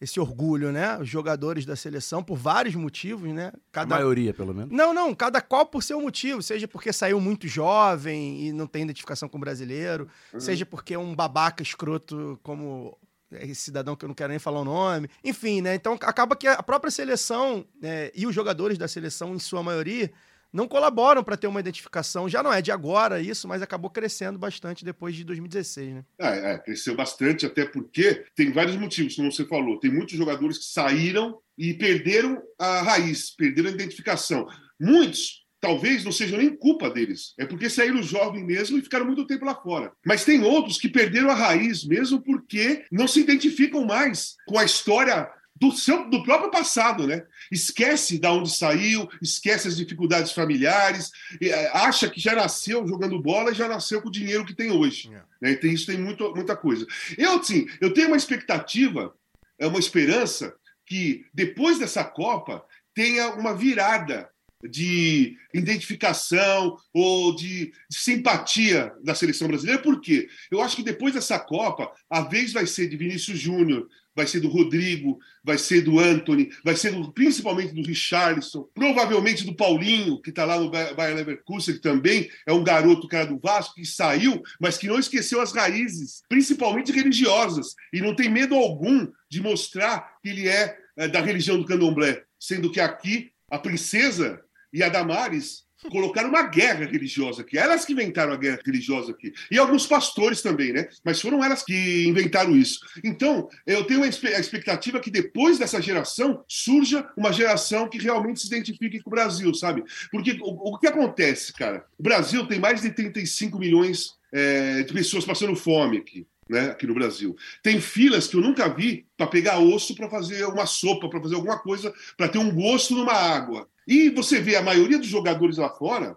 esse 0.00 0.18
orgulho, 0.18 0.72
né? 0.72 0.98
Os 0.98 1.08
jogadores 1.08 1.64
da 1.64 1.76
seleção, 1.76 2.20
por 2.20 2.36
vários 2.36 2.74
motivos, 2.74 3.32
né? 3.32 3.52
Cada... 3.70 3.94
A 3.94 3.98
maioria, 3.98 4.34
pelo 4.34 4.52
menos. 4.52 4.76
Não, 4.76 4.92
não, 4.92 5.14
cada 5.14 5.40
qual 5.40 5.66
por 5.66 5.84
seu 5.84 6.00
motivo. 6.00 6.42
Seja 6.42 6.66
porque 6.66 6.92
saiu 6.92 7.20
muito 7.20 7.46
jovem 7.46 8.46
e 8.46 8.52
não 8.52 8.66
tem 8.66 8.82
identificação 8.82 9.28
com 9.28 9.36
o 9.36 9.40
brasileiro, 9.40 10.08
uhum. 10.34 10.40
seja 10.40 10.66
porque 10.66 10.94
é 10.94 10.98
um 10.98 11.14
babaca 11.14 11.62
escroto 11.62 12.40
como 12.42 12.98
esse 13.32 13.62
cidadão 13.62 13.94
que 13.96 14.04
eu 14.04 14.08
não 14.08 14.14
quero 14.14 14.30
nem 14.30 14.38
falar 14.38 14.60
o 14.60 14.64
nome. 14.64 15.08
Enfim, 15.24 15.60
né? 15.60 15.74
Então 15.74 15.94
acaba 15.94 16.36
que 16.36 16.46
a 16.46 16.62
própria 16.62 16.90
seleção 16.90 17.64
né, 17.80 18.10
e 18.14 18.26
os 18.26 18.34
jogadores 18.34 18.78
da 18.78 18.88
seleção, 18.88 19.34
em 19.34 19.38
sua 19.38 19.62
maioria, 19.62 20.10
não 20.52 20.66
colaboram 20.66 21.22
para 21.22 21.36
ter 21.36 21.46
uma 21.46 21.60
identificação. 21.60 22.28
Já 22.28 22.42
não 22.42 22.52
é 22.52 22.60
de 22.60 22.72
agora 22.72 23.20
isso, 23.20 23.46
mas 23.46 23.62
acabou 23.62 23.90
crescendo 23.90 24.38
bastante 24.38 24.84
depois 24.84 25.14
de 25.14 25.24
2016, 25.24 25.94
né? 25.94 26.04
É, 26.18 26.52
é, 26.52 26.58
cresceu 26.58 26.94
bastante, 26.96 27.46
até 27.46 27.64
porque 27.64 28.24
tem 28.34 28.50
vários 28.50 28.76
motivos, 28.76 29.14
como 29.14 29.30
você 29.30 29.44
falou. 29.44 29.78
Tem 29.78 29.92
muitos 29.92 30.16
jogadores 30.16 30.58
que 30.58 30.64
saíram 30.64 31.38
e 31.56 31.74
perderam 31.74 32.42
a 32.58 32.82
raiz, 32.82 33.30
perderam 33.30 33.70
a 33.70 33.72
identificação. 33.72 34.46
Muitos 34.78 35.46
talvez 35.60 36.04
não 36.04 36.12
seja 36.12 36.36
nem 36.36 36.56
culpa 36.56 36.88
deles. 36.88 37.34
É 37.38 37.44
porque 37.44 37.68
saíram 37.68 38.02
jovens 38.02 38.44
mesmo 38.44 38.78
e 38.78 38.82
ficaram 38.82 39.06
muito 39.06 39.26
tempo 39.26 39.44
lá 39.44 39.54
fora. 39.54 39.92
Mas 40.04 40.24
tem 40.24 40.42
outros 40.42 40.78
que 40.78 40.88
perderam 40.88 41.30
a 41.30 41.34
raiz 41.34 41.84
mesmo 41.84 42.20
porque 42.20 42.84
não 42.90 43.06
se 43.06 43.20
identificam 43.20 43.84
mais 43.84 44.36
com 44.46 44.58
a 44.58 44.64
história 44.64 45.28
do, 45.60 45.70
seu, 45.72 46.08
do 46.08 46.22
próprio 46.22 46.50
passado, 46.50 47.06
né? 47.06 47.22
Esquece 47.52 48.18
de 48.18 48.26
onde 48.26 48.50
saiu, 48.50 49.08
esquece 49.20 49.68
as 49.68 49.76
dificuldades 49.76 50.32
familiares, 50.32 51.10
é, 51.40 51.68
acha 51.76 52.08
que 52.08 52.18
já 52.18 52.34
nasceu 52.34 52.86
jogando 52.88 53.20
bola 53.20 53.50
e 53.50 53.54
já 53.54 53.68
nasceu 53.68 54.00
com 54.00 54.08
o 54.08 54.12
dinheiro 54.12 54.46
que 54.46 54.54
tem 54.54 54.70
hoje. 54.70 55.10
É. 55.12 55.22
Né? 55.42 55.54
Tem, 55.56 55.74
isso 55.74 55.86
tem 55.86 55.98
muito, 55.98 56.34
muita 56.34 56.56
coisa. 56.56 56.86
Eu, 57.18 57.42
sim, 57.44 57.66
eu 57.80 57.92
tenho 57.92 58.08
uma 58.08 58.16
expectativa, 58.16 59.14
é 59.58 59.66
uma 59.66 59.78
esperança 59.78 60.54
que 60.86 61.26
depois 61.34 61.78
dessa 61.78 62.02
Copa 62.02 62.64
tenha 62.94 63.28
uma 63.34 63.54
virada 63.54 64.30
de 64.68 65.36
identificação 65.54 66.76
ou 66.92 67.34
de 67.34 67.72
simpatia 67.90 68.92
da 69.02 69.14
seleção 69.14 69.48
brasileira. 69.48 69.80
Por 69.80 70.00
quê? 70.00 70.28
Eu 70.50 70.60
acho 70.60 70.76
que 70.76 70.82
depois 70.82 71.14
dessa 71.14 71.38
Copa, 71.38 71.90
a 72.08 72.20
vez 72.22 72.52
vai 72.52 72.66
ser 72.66 72.88
de 72.88 72.96
Vinícius 72.96 73.38
Júnior, 73.38 73.88
vai 74.14 74.26
ser 74.26 74.40
do 74.40 74.48
Rodrigo, 74.48 75.18
vai 75.42 75.56
ser 75.56 75.82
do 75.82 75.98
Anthony, 75.98 76.50
vai 76.64 76.76
ser 76.76 76.92
do, 76.92 77.12
principalmente 77.12 77.72
do 77.72 77.86
Richarlison, 77.86 78.68
provavelmente 78.74 79.44
do 79.44 79.54
Paulinho, 79.54 80.20
que 80.20 80.30
está 80.30 80.44
lá 80.44 80.58
no 80.58 80.70
Bayern 80.70 81.14
Leverkusen, 81.14 81.76
que 81.76 81.80
também 81.80 82.28
é 82.46 82.52
um 82.52 82.64
garoto 82.64 83.08
cara 83.08 83.26
do 83.26 83.38
Vasco, 83.38 83.76
que 83.76 83.86
saiu, 83.86 84.42
mas 84.60 84.76
que 84.76 84.88
não 84.88 84.98
esqueceu 84.98 85.40
as 85.40 85.52
raízes, 85.52 86.22
principalmente 86.28 86.92
religiosas, 86.92 87.74
e 87.92 88.00
não 88.00 88.14
tem 88.14 88.28
medo 88.28 88.54
algum 88.54 89.08
de 89.28 89.40
mostrar 89.40 90.18
que 90.22 90.28
ele 90.28 90.48
é, 90.48 90.76
é 90.96 91.08
da 91.08 91.20
religião 91.20 91.58
do 91.58 91.64
candomblé, 91.64 92.22
sendo 92.38 92.70
que 92.70 92.80
aqui 92.80 93.30
a 93.50 93.58
princesa 93.58 94.40
e 94.72 94.82
a 94.82 94.88
Damares 94.88 95.64
colocaram 95.88 96.28
uma 96.28 96.42
guerra 96.42 96.84
religiosa 96.84 97.42
aqui. 97.42 97.56
Elas 97.56 97.84
que 97.84 97.92
inventaram 97.92 98.32
a 98.32 98.36
guerra 98.36 98.58
religiosa 98.64 99.12
aqui. 99.12 99.32
E 99.50 99.58
alguns 99.58 99.86
pastores 99.86 100.42
também, 100.42 100.72
né? 100.72 100.88
Mas 101.04 101.20
foram 101.20 101.42
elas 101.42 101.62
que 101.62 102.06
inventaram 102.06 102.54
isso. 102.54 102.80
Então, 103.02 103.48
eu 103.66 103.84
tenho 103.84 104.02
a 104.02 104.06
expectativa 104.06 105.00
que 105.00 105.10
depois 105.10 105.58
dessa 105.58 105.80
geração 105.80 106.44
surja 106.46 107.08
uma 107.16 107.32
geração 107.32 107.88
que 107.88 107.98
realmente 107.98 108.40
se 108.40 108.46
identifique 108.48 109.00
com 109.00 109.08
o 109.08 109.12
Brasil, 109.12 109.54
sabe? 109.54 109.82
Porque 110.10 110.38
o, 110.42 110.74
o 110.74 110.78
que 110.78 110.86
acontece, 110.86 111.52
cara? 111.52 111.84
O 111.98 112.02
Brasil 112.02 112.46
tem 112.46 112.58
mais 112.58 112.82
de 112.82 112.90
35 112.90 113.58
milhões 113.58 114.14
é, 114.32 114.82
de 114.82 114.92
pessoas 114.92 115.24
passando 115.24 115.56
fome 115.56 115.98
aqui. 115.98 116.26
Né, 116.50 116.70
aqui 116.70 116.84
no 116.84 116.94
Brasil. 116.94 117.36
Tem 117.62 117.80
filas 117.80 118.26
que 118.26 118.34
eu 118.34 118.40
nunca 118.40 118.68
vi 118.68 119.06
para 119.16 119.28
pegar 119.28 119.60
osso 119.60 119.94
para 119.94 120.10
fazer 120.10 120.44
uma 120.46 120.66
sopa, 120.66 121.08
para 121.08 121.20
fazer 121.20 121.36
alguma 121.36 121.56
coisa, 121.60 121.94
para 122.16 122.28
ter 122.28 122.38
um 122.38 122.52
gosto 122.52 122.92
numa 122.92 123.12
água. 123.12 123.68
E 123.86 124.10
você 124.10 124.40
vê 124.40 124.56
a 124.56 124.62
maioria 124.62 124.98
dos 124.98 125.06
jogadores 125.06 125.58
lá 125.58 125.70
fora, 125.70 126.16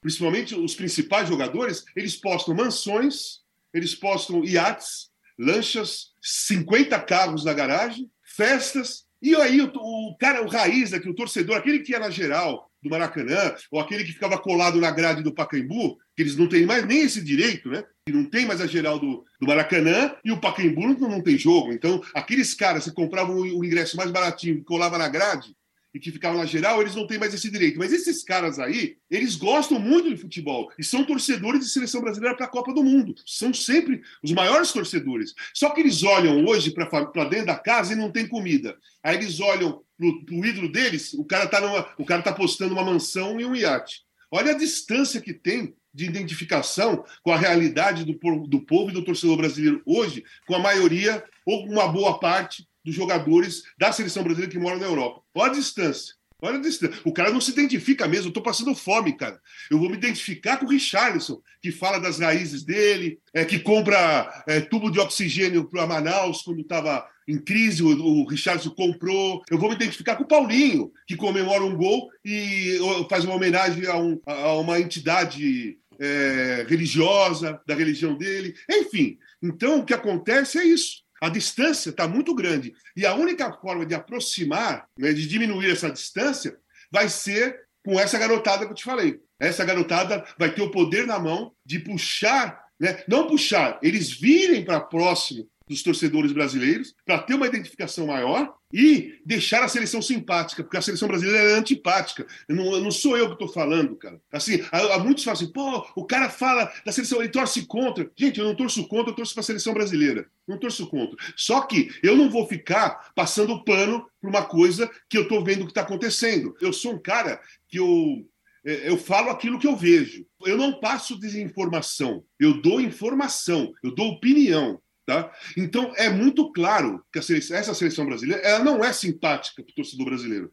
principalmente 0.00 0.54
os 0.54 0.74
principais 0.74 1.28
jogadores, 1.28 1.84
eles 1.94 2.16
postam 2.16 2.54
mansões, 2.54 3.40
eles 3.74 3.94
postam 3.94 4.42
iates, 4.42 5.10
lanchas, 5.38 6.12
50 6.22 6.98
carros 7.00 7.44
na 7.44 7.52
garagem, 7.52 8.10
festas. 8.22 9.04
E 9.20 9.36
aí 9.36 9.60
o, 9.60 9.70
o 9.74 10.16
cara, 10.18 10.42
o 10.42 10.48
raiz 10.48 10.94
aqui, 10.94 11.10
o 11.10 11.14
torcedor, 11.14 11.58
aquele 11.58 11.80
que 11.80 11.92
ia 11.92 11.98
na 11.98 12.08
geral 12.08 12.70
do 12.84 12.90
Maracanã, 12.90 13.54
ou 13.70 13.80
aquele 13.80 14.04
que 14.04 14.12
ficava 14.12 14.38
colado 14.38 14.78
na 14.78 14.90
grade 14.90 15.22
do 15.22 15.32
Pacaembu, 15.32 15.96
que 16.14 16.22
eles 16.22 16.36
não 16.36 16.46
têm 16.46 16.66
mais 16.66 16.86
nem 16.86 17.00
esse 17.00 17.24
direito, 17.24 17.70
né? 17.70 17.82
Que 18.06 18.12
não 18.12 18.26
tem 18.26 18.44
mais 18.44 18.60
a 18.60 18.66
geral 18.66 18.98
do, 18.98 19.24
do 19.40 19.46
Maracanã 19.46 20.14
e 20.22 20.30
o 20.30 20.38
Pacaembu 20.38 20.82
não, 20.82 21.08
não 21.08 21.22
tem 21.22 21.38
jogo. 21.38 21.72
Então, 21.72 22.02
aqueles 22.14 22.52
caras 22.52 22.84
que 22.84 22.92
compravam 22.92 23.36
o, 23.36 23.60
o 23.60 23.64
ingresso 23.64 23.96
mais 23.96 24.10
baratinho, 24.10 24.58
que 24.58 24.64
colava 24.64 24.98
na 24.98 25.08
grade, 25.08 25.56
e 25.94 26.00
que 26.00 26.10
ficavam 26.10 26.38
na 26.38 26.44
geral, 26.44 26.80
eles 26.80 26.96
não 26.96 27.06
têm 27.06 27.18
mais 27.18 27.32
esse 27.32 27.48
direito. 27.48 27.78
Mas 27.78 27.92
esses 27.92 28.24
caras 28.24 28.58
aí, 28.58 28.96
eles 29.08 29.36
gostam 29.36 29.78
muito 29.78 30.10
de 30.10 30.16
futebol 30.16 30.68
e 30.76 30.82
são 30.82 31.04
torcedores 31.04 31.60
de 31.60 31.70
seleção 31.70 32.00
brasileira 32.00 32.36
para 32.36 32.46
a 32.46 32.50
Copa 32.50 32.74
do 32.74 32.82
Mundo. 32.82 33.14
São 33.24 33.54
sempre 33.54 34.02
os 34.20 34.32
maiores 34.32 34.72
torcedores. 34.72 35.32
Só 35.54 35.70
que 35.70 35.80
eles 35.80 36.02
olham 36.02 36.44
hoje 36.44 36.72
para 36.72 37.24
dentro 37.28 37.46
da 37.46 37.56
casa 37.56 37.92
e 37.92 37.96
não 37.96 38.10
tem 38.10 38.26
comida. 38.26 38.76
Aí 39.04 39.16
eles 39.16 39.38
olham 39.38 39.84
para 39.96 40.36
o 40.36 40.44
ídolo 40.44 40.72
deles, 40.72 41.14
o 41.14 41.24
cara 41.24 41.44
está 41.44 42.22
tá 42.22 42.32
postando 42.32 42.74
uma 42.74 42.84
mansão 42.84 43.40
e 43.40 43.44
um 43.44 43.54
iate. 43.54 44.02
Olha 44.28 44.50
a 44.50 44.58
distância 44.58 45.20
que 45.20 45.32
tem 45.32 45.76
de 45.94 46.06
identificação 46.06 47.04
com 47.22 47.30
a 47.30 47.38
realidade 47.38 48.04
do, 48.04 48.18
do 48.48 48.60
povo 48.62 48.90
e 48.90 48.92
do 48.92 49.04
torcedor 49.04 49.36
brasileiro 49.36 49.80
hoje, 49.86 50.24
com 50.44 50.56
a 50.56 50.58
maioria 50.58 51.22
ou 51.46 51.64
uma 51.66 51.86
boa 51.86 52.18
parte 52.18 52.66
dos 52.84 52.94
jogadores 52.94 53.64
da 53.78 53.92
seleção 53.92 54.22
brasileira 54.22 54.52
que 54.52 54.58
moram 54.58 54.78
na 54.78 54.86
Europa. 54.86 55.22
Olha 55.34 55.52
a 55.52 55.54
distância. 55.54 56.14
Olha 56.42 56.58
a 56.58 56.60
distância. 56.60 57.00
O 57.04 57.12
cara 57.12 57.30
não 57.30 57.40
se 57.40 57.50
identifica 57.50 58.06
mesmo. 58.06 58.26
Eu 58.26 58.28
estou 58.28 58.42
passando 58.42 58.74
fome, 58.74 59.16
cara. 59.16 59.40
Eu 59.70 59.78
vou 59.78 59.88
me 59.88 59.96
identificar 59.96 60.58
com 60.58 60.66
o 60.66 60.68
Richarlison, 60.68 61.40
que 61.62 61.72
fala 61.72 61.98
das 61.98 62.18
raízes 62.18 62.62
dele, 62.62 63.18
é, 63.32 63.44
que 63.44 63.58
compra 63.58 64.44
é, 64.46 64.60
tubo 64.60 64.90
de 64.90 65.00
oxigênio 65.00 65.64
para 65.64 65.86
Manaus 65.86 66.42
quando 66.42 66.60
estava 66.60 67.08
em 67.26 67.38
crise, 67.38 67.82
o, 67.82 67.88
o 67.88 68.26
Richarlison 68.26 68.70
comprou. 68.70 69.42
Eu 69.50 69.58
vou 69.58 69.70
me 69.70 69.74
identificar 69.74 70.16
com 70.16 70.24
o 70.24 70.28
Paulinho, 70.28 70.92
que 71.06 71.16
comemora 71.16 71.64
um 71.64 71.76
gol 71.76 72.10
e 72.22 72.78
faz 73.08 73.24
uma 73.24 73.34
homenagem 73.34 73.86
a, 73.86 73.96
um, 73.96 74.20
a 74.26 74.52
uma 74.54 74.78
entidade 74.78 75.78
é, 75.98 76.66
religiosa, 76.68 77.60
da 77.66 77.74
religião 77.74 78.16
dele. 78.16 78.54
Enfim, 78.70 79.18
então 79.42 79.80
o 79.80 79.84
que 79.84 79.94
acontece 79.94 80.58
é 80.58 80.64
isso. 80.64 81.03
A 81.24 81.30
distância 81.30 81.88
está 81.88 82.06
muito 82.06 82.34
grande. 82.34 82.74
E 82.94 83.06
a 83.06 83.14
única 83.14 83.50
forma 83.50 83.86
de 83.86 83.94
aproximar, 83.94 84.86
né, 84.98 85.10
de 85.14 85.26
diminuir 85.26 85.70
essa 85.70 85.90
distância, 85.90 86.54
vai 86.92 87.08
ser 87.08 87.62
com 87.82 87.98
essa 87.98 88.18
garotada 88.18 88.66
que 88.66 88.72
eu 88.72 88.76
te 88.76 88.84
falei. 88.84 89.18
Essa 89.40 89.64
garotada 89.64 90.22
vai 90.38 90.54
ter 90.54 90.60
o 90.60 90.70
poder 90.70 91.06
na 91.06 91.18
mão 91.18 91.54
de 91.64 91.78
puxar, 91.78 92.62
né, 92.78 93.02
não 93.08 93.26
puxar, 93.26 93.78
eles 93.82 94.10
virem 94.10 94.66
para 94.66 94.80
próximo 94.80 95.48
dos 95.66 95.82
torcedores 95.82 96.32
brasileiros 96.32 96.94
para 97.04 97.18
ter 97.18 97.34
uma 97.34 97.46
identificação 97.46 98.06
maior 98.06 98.54
e 98.72 99.20
deixar 99.24 99.62
a 99.62 99.68
seleção 99.68 100.02
simpática, 100.02 100.62
porque 100.62 100.76
a 100.76 100.82
seleção 100.82 101.08
brasileira 101.08 101.50
é 101.50 101.54
antipática. 101.54 102.26
Não, 102.48 102.80
não 102.80 102.90
sou 102.90 103.16
eu 103.16 103.26
que 103.28 103.34
estou 103.34 103.48
falando, 103.48 103.96
cara. 103.96 104.20
Assim, 104.32 104.62
há, 104.70 104.94
há, 104.94 104.98
muitos 104.98 105.24
falam 105.24 105.40
assim, 105.40 105.52
pô, 105.52 105.86
o 105.94 106.04
cara 106.04 106.28
fala 106.28 106.70
da 106.84 106.92
seleção, 106.92 107.20
ele 107.20 107.30
torce 107.30 107.66
contra. 107.66 108.10
Gente, 108.16 108.40
eu 108.40 108.46
não 108.46 108.54
torço 108.54 108.86
contra, 108.88 109.10
eu 109.12 109.16
torço 109.16 109.32
para 109.32 109.40
a 109.40 109.44
seleção 109.44 109.72
brasileira. 109.72 110.26
Não 110.46 110.58
torço 110.58 110.86
contra. 110.88 111.16
Só 111.36 111.62
que 111.62 111.90
eu 112.02 112.16
não 112.16 112.28
vou 112.28 112.46
ficar 112.46 113.12
passando 113.14 113.64
pano 113.64 114.06
para 114.20 114.30
uma 114.30 114.44
coisa 114.44 114.90
que 115.08 115.16
eu 115.16 115.22
estou 115.22 115.42
vendo 115.42 115.64
que 115.64 115.70
está 115.70 115.82
acontecendo. 115.82 116.54
Eu 116.60 116.72
sou 116.72 116.94
um 116.94 116.98
cara 116.98 117.40
que 117.68 117.78
eu 117.78 118.26
é, 118.64 118.88
eu 118.88 118.96
falo 118.96 119.28
aquilo 119.30 119.58
que 119.58 119.66
eu 119.66 119.76
vejo. 119.76 120.26
Eu 120.44 120.56
não 120.56 120.80
passo 120.80 121.18
desinformação, 121.18 122.24
eu 122.40 122.60
dou 122.60 122.80
informação, 122.80 123.72
eu 123.82 123.94
dou 123.94 124.12
opinião. 124.12 124.80
Tá? 125.06 125.30
Então, 125.56 125.92
é 125.96 126.08
muito 126.08 126.50
claro 126.50 127.04
que 127.12 127.20
seleção, 127.20 127.56
essa 127.56 127.74
seleção 127.74 128.06
brasileira 128.06 128.42
ela 128.42 128.64
não 128.64 128.82
é 128.82 128.90
simpática 128.92 129.62
para 129.62 129.70
o 129.70 129.74
torcedor 129.74 130.06
brasileiro. 130.06 130.50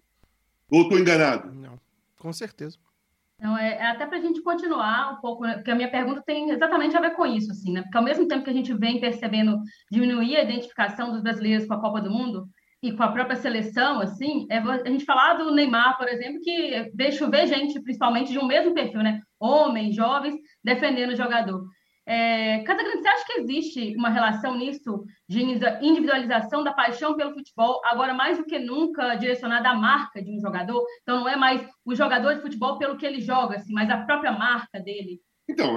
Ou 0.70 0.84
estou 0.84 1.00
enganado? 1.00 1.54
Não, 1.54 1.80
com 2.20 2.34
certeza. 2.34 2.78
Não, 3.42 3.58
é, 3.58 3.74
é 3.74 3.88
até 3.88 4.06
para 4.06 4.18
a 4.18 4.22
gente 4.22 4.42
continuar 4.44 5.14
um 5.14 5.22
pouco, 5.22 5.44
né? 5.44 5.56
porque 5.56 5.72
a 5.72 5.76
minha 5.76 5.90
pergunta 5.90 6.22
tem 6.24 6.52
exatamente 6.52 6.96
a 6.96 7.02
ver 7.02 7.16
com 7.16 7.26
isso, 7.26 7.52
assim, 7.52 7.74
né? 7.74 7.82
Porque 7.82 7.98
ao 7.98 8.04
mesmo 8.04 8.28
tempo 8.28 8.44
que 8.44 8.50
a 8.52 8.54
gente 8.54 8.72
vem 8.74 9.00
percebendo 9.00 9.58
diminuir 9.90 10.36
a 10.36 10.44
identificação 10.44 11.12
dos 11.12 11.24
brasileiros 11.24 11.66
com 11.66 11.74
a 11.74 11.82
Copa 11.82 12.02
do 12.02 12.12
Mundo 12.12 12.48
e 12.84 12.92
com 12.92 13.02
a 13.02 13.12
própria 13.12 13.36
seleção, 13.36 14.00
assim, 14.00 14.46
é 14.50 14.58
a 14.58 14.90
gente 14.90 15.06
falar 15.06 15.36
do 15.36 15.52
Neymar, 15.52 15.98
por 15.98 16.08
exemplo, 16.08 16.40
que 16.42 16.92
deixa 16.94 17.30
ver 17.30 17.48
gente, 17.48 17.82
principalmente 17.82 18.32
de 18.32 18.38
um 18.38 18.46
mesmo 18.46 18.76
perfil, 18.76 19.02
né? 19.02 19.22
Homens, 19.40 19.96
jovens, 19.96 20.36
defendendo 20.64 21.12
o 21.12 21.16
jogador. 21.16 21.64
É, 22.06 22.60
Casagrande, 22.64 23.02
você 23.02 23.08
acha 23.08 23.26
que 23.26 23.40
existe 23.42 23.96
uma 23.96 24.10
relação 24.10 24.58
nisso 24.58 25.04
de 25.28 25.42
individualização 25.42 26.64
da 26.64 26.74
paixão 26.74 27.16
pelo 27.16 27.34
futebol, 27.34 27.80
agora 27.86 28.14
mais 28.14 28.38
do 28.38 28.46
que 28.46 28.58
nunca 28.58 29.16
direcionada 29.16 29.70
à 29.70 29.76
marca 29.76 30.22
de 30.22 30.32
um 30.32 30.40
jogador? 30.40 30.84
Então 31.02 31.20
não 31.20 31.30
é 31.30 31.36
mais 31.36 31.68
o 31.86 31.96
jogador 31.96 32.36
de 32.36 32.42
futebol 32.42 32.78
pelo 32.78 32.98
que 32.98 33.06
ele 33.06 33.22
joga, 33.22 33.58
assim, 33.58 33.74
mas 33.74 33.90
a 33.90 33.98
própria 33.98 34.32
marca 34.32 34.80
dele. 34.80 35.22
Então, 35.50 35.76